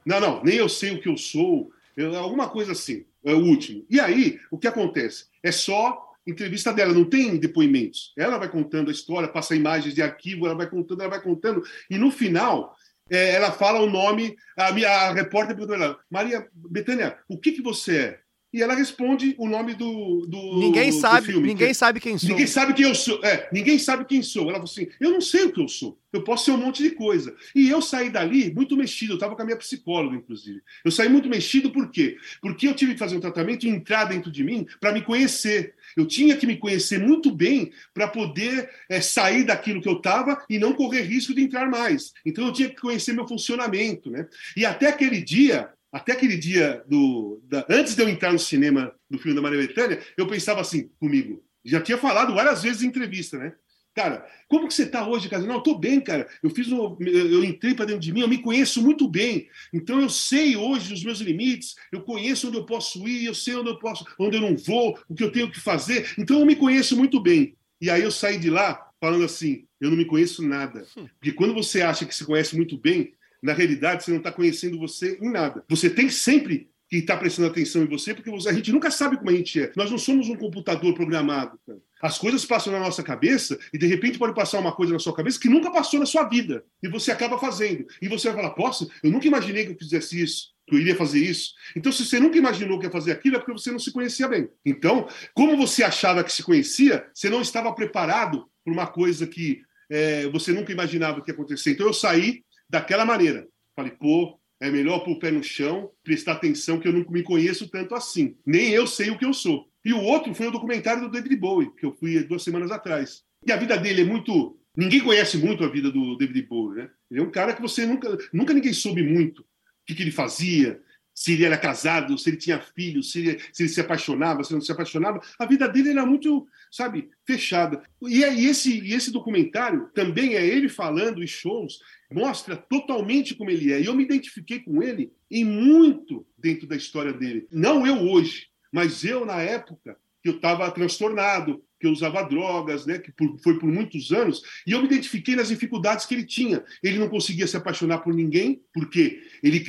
Não, 0.05 0.21
não, 0.21 0.43
nem 0.43 0.57
eu 0.57 0.69
sei 0.69 0.91
o 0.93 1.01
que 1.01 1.09
eu 1.09 1.17
sou. 1.17 1.71
Eu- 1.97 2.17
alguma 2.17 2.49
coisa 2.49 2.73
assim. 2.73 3.05
É 3.25 3.33
o 3.33 3.39
último. 3.45 3.85
E 3.89 4.01
aí, 4.01 4.41
o 4.51 4.59
que 4.59 4.67
acontece? 4.67 5.27
É 5.43 5.53
só 5.53 6.08
entrevista 6.29 6.73
dela, 6.73 6.93
não 6.93 7.05
tem 7.05 7.37
depoimentos. 7.39 8.13
Ela 8.17 8.39
vai 8.39 8.49
contando 8.49 8.89
a 8.89 8.93
história, 8.93 9.29
passa 9.29 9.57
imagens 9.57 9.95
de 9.95 10.03
arquivo, 10.03 10.47
ela 10.47 10.55
vai 10.55 10.69
contando, 10.69 11.01
ela 11.01 11.11
vai 11.11 11.23
contando, 11.23 11.63
e 11.91 11.97
no 11.97 12.11
final 12.11 12.75
é, 13.11 13.35
ela 13.35 13.51
fala 13.51 13.81
o 13.81 13.91
nome, 13.91 14.37
a, 14.57 14.73
minha, 14.73 14.89
a 14.89 15.13
repórter 15.13 15.57
perguntou 15.57 15.83
ela, 15.83 15.99
Maria 16.11 16.47
Betânia, 16.53 17.19
o 17.29 17.39
que, 17.39 17.53
que 17.53 17.63
você 17.63 17.97
é? 17.99 18.21
E 18.53 18.63
ela 18.63 18.75
responde 18.75 19.35
o 19.39 19.47
nome 19.47 19.75
do, 19.75 20.27
do 20.27 20.59
Ninguém 20.59 20.91
do 20.91 21.01
sabe, 21.01 21.27
filme, 21.27 21.49
ninguém 21.49 21.69
que- 21.69 21.75
sabe 21.75 22.01
quem 22.01 22.17
sou. 22.17 22.31
Ninguém 22.31 22.47
sabe 22.47 22.73
quem 22.73 22.85
eu 22.87 22.95
sou. 22.95 23.23
É, 23.23 23.47
ninguém 23.53 23.79
sabe 23.79 24.05
quem 24.07 24.23
sou. 24.23 24.45
Ela 24.45 24.53
falou 24.55 24.65
assim: 24.65 24.89
eu 24.99 25.11
não 25.11 25.21
sei 25.21 25.45
o 25.45 25.53
que 25.53 25.61
eu 25.61 25.69
sou. 25.69 25.99
Eu 26.11 26.25
posso 26.25 26.47
ser 26.47 26.53
um 26.53 26.57
monte 26.57 26.83
de 26.83 26.93
coisa. 26.93 27.37
E 27.55 27.69
eu 27.69 27.83
saí 27.83 28.09
dali 28.09 28.51
muito 28.55 28.75
mexido. 28.75 29.13
Eu 29.13 29.17
estava 29.17 29.37
com 29.37 29.43
a 29.43 29.45
minha 29.45 29.57
psicóloga, 29.59 30.17
inclusive. 30.17 30.63
Eu 30.83 30.91
saí 30.91 31.11
muito 31.11 31.29
mexido 31.29 31.71
por 31.71 31.91
quê? 31.91 32.17
Porque 32.41 32.67
eu 32.67 32.73
tive 32.75 32.95
que 32.95 32.99
fazer 32.99 33.15
um 33.17 33.21
tratamento 33.21 33.67
e 33.67 33.69
entrar 33.69 34.07
dentro 34.07 34.31
de 34.31 34.43
mim 34.43 34.67
para 34.81 34.93
me 34.93 35.03
conhecer. 35.03 35.75
Eu 35.95 36.07
tinha 36.07 36.35
que 36.35 36.47
me 36.47 36.57
conhecer 36.57 36.99
muito 36.99 37.31
bem 37.31 37.71
para 37.93 38.09
poder 38.09 38.71
é, 38.89 39.03
sair 39.03 39.45
daquilo 39.45 39.83
que 39.83 39.89
eu 39.89 39.99
estava 39.99 40.43
e 40.49 40.59
não 40.59 40.73
correr 40.73 41.03
risco 41.03 41.35
de 41.35 41.43
entrar 41.43 41.69
mais. 41.69 42.15
Então 42.25 42.47
eu 42.47 42.53
tinha 42.55 42.71
que 42.71 42.81
conhecer 42.81 43.13
meu 43.13 43.29
funcionamento, 43.29 44.11
né? 44.11 44.27
E 44.57 44.65
até 44.65 44.87
aquele 44.87 45.21
dia, 45.21 45.69
até 45.93 46.13
aquele 46.13 46.37
dia 46.37 46.83
do 46.89 47.41
da- 47.45 47.67
antes 47.69 47.95
de 47.95 48.03
eu 48.03 48.09
entrar 48.09 48.33
no 48.33 48.39
cinema 48.39 48.93
do 49.11 49.19
filme 49.19 49.35
da 49.35 49.43
Maria 49.43 49.59
Bethânia, 49.67 50.01
eu 50.17 50.27
pensava 50.27 50.61
assim 50.61 50.91
comigo. 50.99 51.43
Já 51.65 51.81
tinha 51.81 51.99
falado 51.99 52.35
várias 52.35 52.63
vezes 52.63 52.83
em 52.83 52.87
entrevista, 52.87 53.39
né? 53.39 53.53
Cara, 53.95 54.25
como 54.47 54.69
que 54.69 54.75
você 54.75 54.85
está 54.85 55.09
hoje, 55.09 55.29
cara? 55.29 55.43
Não, 55.43 55.57
eu 55.57 55.61
tô 55.61 55.77
bem, 55.77 56.01
cara. 56.01 56.29
Eu 56.41 56.51
fiz 56.51 56.71
um, 56.71 56.97
eu 57.01 57.43
entrei 57.43 57.75
para 57.75 57.87
dentro 57.87 58.01
de 58.01 58.13
mim, 58.13 58.21
eu 58.21 58.29
me 58.29 58.39
conheço 58.41 58.81
muito 58.81 59.09
bem. 59.09 59.49
Então 59.75 60.01
eu 60.01 60.09
sei 60.09 60.57
hoje 60.57 60.95
os 60.95 61.03
meus 61.03 61.19
limites, 61.19 61.75
eu 61.91 62.03
conheço 62.03 62.47
onde 62.47 62.59
eu 62.59 62.65
posso 62.65 63.09
ir, 63.09 63.25
eu 63.25 63.35
sei 63.35 63.57
onde 63.57 63.71
eu 63.71 63.79
posso, 63.79 64.05
onde 64.19 64.37
eu 64.37 64.41
não 64.41 64.57
vou, 64.57 64.97
o 65.09 65.15
que 65.17 65.25
eu 65.25 65.33
tenho 65.33 65.51
que 65.51 65.59
fazer. 65.59 66.15
Então 66.17 66.39
eu 66.39 66.47
me 66.47 66.55
conheço 66.55 66.97
muito 66.97 67.21
bem. 67.21 67.57
E 67.81 67.91
aí 67.91 68.03
eu 68.03 68.11
saí 68.13 68.39
de 68.39 68.51
lá 68.51 68.89
falando 69.01 69.25
assim, 69.25 69.65
eu 69.81 69.91
não 69.91 69.97
me 69.97 70.05
conheço 70.05 70.47
nada. 70.47 70.87
Porque 71.19 71.33
quando 71.33 71.53
você 71.55 71.83
acha 71.83 72.05
que 72.07 72.15
se 72.15 72.25
conhece 72.25 72.55
muito 72.57 72.79
bem, 72.79 73.15
na 73.43 73.53
realidade 73.53 74.05
você 74.05 74.11
não 74.11 74.19
está 74.19 74.33
conhecendo 74.33 74.79
você 74.79 75.19
em 75.21 75.31
nada. 75.31 75.65
Você 75.69 75.89
tem 75.89 76.09
sempre 76.11 76.71
que 76.89 76.97
estar 76.97 77.19
prestando 77.19 77.49
atenção 77.49 77.83
em 77.83 77.87
você, 77.87 78.15
porque 78.15 78.31
a 78.31 78.53
gente 78.53 78.73
nunca 78.73 78.91
sabe 78.91 79.19
como 79.19 79.29
a 79.29 79.35
gente 79.35 79.61
é. 79.61 79.73
Nós 79.77 79.91
não 79.91 79.99
somos 79.99 80.29
um 80.29 80.37
computador 80.37 80.95
programado. 80.95 81.59
cara. 81.67 81.79
As 82.01 82.17
coisas 82.17 82.47
passam 82.47 82.73
na 82.73 82.81
nossa 82.81 83.03
cabeça 83.03 83.59
e 83.73 83.79
de 83.79 83.87
repente 83.87 84.19
pode 84.19 84.35
passar 84.35 84.59
uma 84.59 84.73
coisa 84.73 84.95
na 84.95 84.99
sua 84.99 85.15
cabeça 85.15 85.39
que 85.39 85.49
nunca 85.49 85.71
passou 85.71 86.01
na 86.01 86.07
sua 86.07 86.25
vida. 86.25 86.65
E 86.83 86.89
você 86.89 87.11
acaba 87.11 87.39
fazendo. 87.39 87.87
E 88.01 88.09
você 88.09 88.29
vai 88.29 88.43
falar: 88.43 88.55
Poxa, 88.55 88.87
eu 89.03 89.11
nunca 89.11 89.27
imaginei 89.27 89.67
que 89.67 89.73
eu 89.73 89.79
fizesse 89.79 90.21
isso, 90.21 90.55
que 90.67 90.75
eu 90.75 90.81
iria 90.81 90.97
fazer 90.97 91.19
isso. 91.19 91.53
Então, 91.77 91.93
se 91.93 92.07
você 92.07 92.19
nunca 92.19 92.39
imaginou 92.39 92.79
que 92.79 92.87
ia 92.87 92.91
fazer 92.91 93.13
aquilo, 93.13 93.37
é 93.37 93.39
porque 93.39 93.53
você 93.53 93.71
não 93.71 93.79
se 93.79 93.93
conhecia 93.93 94.27
bem. 94.27 94.49
Então, 94.65 95.07
como 95.35 95.57
você 95.57 95.83
achava 95.83 96.25
que 96.25 96.33
se 96.33 96.43
conhecia, 96.43 97.07
você 97.13 97.29
não 97.29 97.43
estava 97.43 97.73
preparado 97.75 98.49
para 98.65 98.73
uma 98.73 98.87
coisa 98.87 99.27
que 99.27 99.61
é, 99.91 100.27
você 100.29 100.53
nunca 100.53 100.73
imaginava 100.73 101.21
que 101.21 101.31
ia 101.31 101.35
acontecer. 101.35 101.73
Então, 101.73 101.87
eu 101.87 101.95
saí 101.95 102.45
daquela 102.69 103.05
maneira. 103.05 103.47
Falei, 103.75 103.93
pô, 103.93 104.39
é 104.61 104.71
melhor 104.71 105.01
pôr 105.01 105.13
o 105.13 105.19
pé 105.19 105.31
no 105.31 105.43
chão, 105.43 105.91
prestar 106.03 106.33
atenção, 106.33 106.81
que 106.81 106.89
eu 106.89 106.93
não 106.93 107.05
me 107.09 107.23
conheço 107.23 107.69
tanto 107.69 107.95
assim. 107.95 108.37
Nem 108.45 108.71
eu 108.71 108.87
sei 108.87 109.11
o 109.11 109.19
que 109.19 109.25
eu 109.25 109.33
sou. 109.33 109.69
E 109.85 109.93
o 109.93 110.03
outro 110.03 110.35
foi 110.35 110.49
o 110.49 110.51
documentário 110.51 111.03
do 111.03 111.11
David 111.11 111.37
Bowie, 111.37 111.71
que 111.77 111.87
eu 111.87 111.97
fui 111.99 112.23
duas 112.25 112.43
semanas 112.43 112.71
atrás. 112.71 113.23
E 113.47 113.53
a 113.53 113.57
vida 113.57 113.77
dele 113.77 114.03
é 114.03 114.05
muito. 114.05 114.59
Ninguém 114.77 115.01
conhece 115.01 115.39
muito 115.39 115.65
a 115.65 115.69
vida 115.69 115.91
do 115.91 116.17
David 116.17 116.43
Bowie, 116.43 116.83
né? 116.83 116.91
Ele 117.11 117.21
é 117.21 117.23
um 117.23 117.31
cara 117.31 117.55
que 117.55 117.63
você 117.63 117.87
nunca. 117.87 118.19
Nunca 118.33 118.53
ninguém 118.53 118.73
soube 118.73 119.03
muito 119.03 119.43
o 119.43 119.45
que, 119.87 119.95
que 119.95 120.03
ele 120.03 120.11
fazia, 120.11 120.81
se 121.19 121.33
ele 121.33 121.45
era 121.47 121.59
casado, 121.59 122.17
se 122.17 122.31
ele 122.31 122.37
tinha 122.37 122.61
filhos, 122.61 123.11
se 123.11 123.19
ele, 123.19 123.41
se 123.53 123.65
ele 123.65 123.69
se 123.69 123.81
apaixonava, 123.81 124.45
se 124.45 124.53
não 124.53 124.61
se 124.61 124.71
apaixonava. 124.71 125.21
A 125.37 125.47
vida 125.47 125.69
dele 125.69 125.89
era 125.91 126.07
muito, 126.07 126.47
sabe, 126.71 127.11
fechada. 127.27 127.83
E, 128.03 128.23
é- 128.23 128.33
e 128.33 128.47
esse, 128.47 128.79
e 128.79 128.95
esse 128.95 129.11
documentário 129.11 129.91
também 129.93 130.37
é 130.37 130.47
ele 130.47 130.69
falando 130.69 131.21
em 131.21 131.27
shows, 131.27 131.81
mostra 132.09 132.57
totalmente 132.57 133.35
como 133.35 133.51
ele 133.51 133.73
é. 133.73 133.81
E 133.81 133.87
eu 133.87 133.97
me 133.97 134.05
identifiquei 134.05 134.61
com 134.61 134.81
ele 134.81 135.11
em 135.29 135.45
muito 135.45 136.25
dentro 136.39 136.69
da 136.69 136.77
história 136.77 137.13
dele. 137.13 137.49
Não 137.51 137.85
eu 137.85 137.97
hoje, 137.97 138.47
mas 138.73 139.03
eu 139.03 139.27
na 139.27 139.43
época 139.43 139.97
que 140.23 140.29
eu 140.29 140.35
estava 140.37 140.71
transtornado, 140.71 141.63
que 141.81 141.87
eu 141.87 141.93
usava 141.93 142.23
drogas, 142.25 142.85
né, 142.87 142.99
que 142.99 143.13
por- 143.13 143.39
foi 143.41 143.57
por 143.57 143.69
muitos 143.71 144.11
anos, 144.11 144.43
e 144.67 144.73
eu 144.73 144.81
me 144.81 144.87
identifiquei 144.87 145.37
nas 145.37 145.47
dificuldades 145.49 146.07
que 146.07 146.15
ele 146.15 146.25
tinha. 146.27 146.65
Ele 146.83 146.99
não 146.99 147.09
conseguia 147.09 147.47
se 147.47 147.57
apaixonar 147.57 147.99
por 147.99 148.13
ninguém, 148.13 148.61
porque 148.75 149.23
ele 149.45 149.65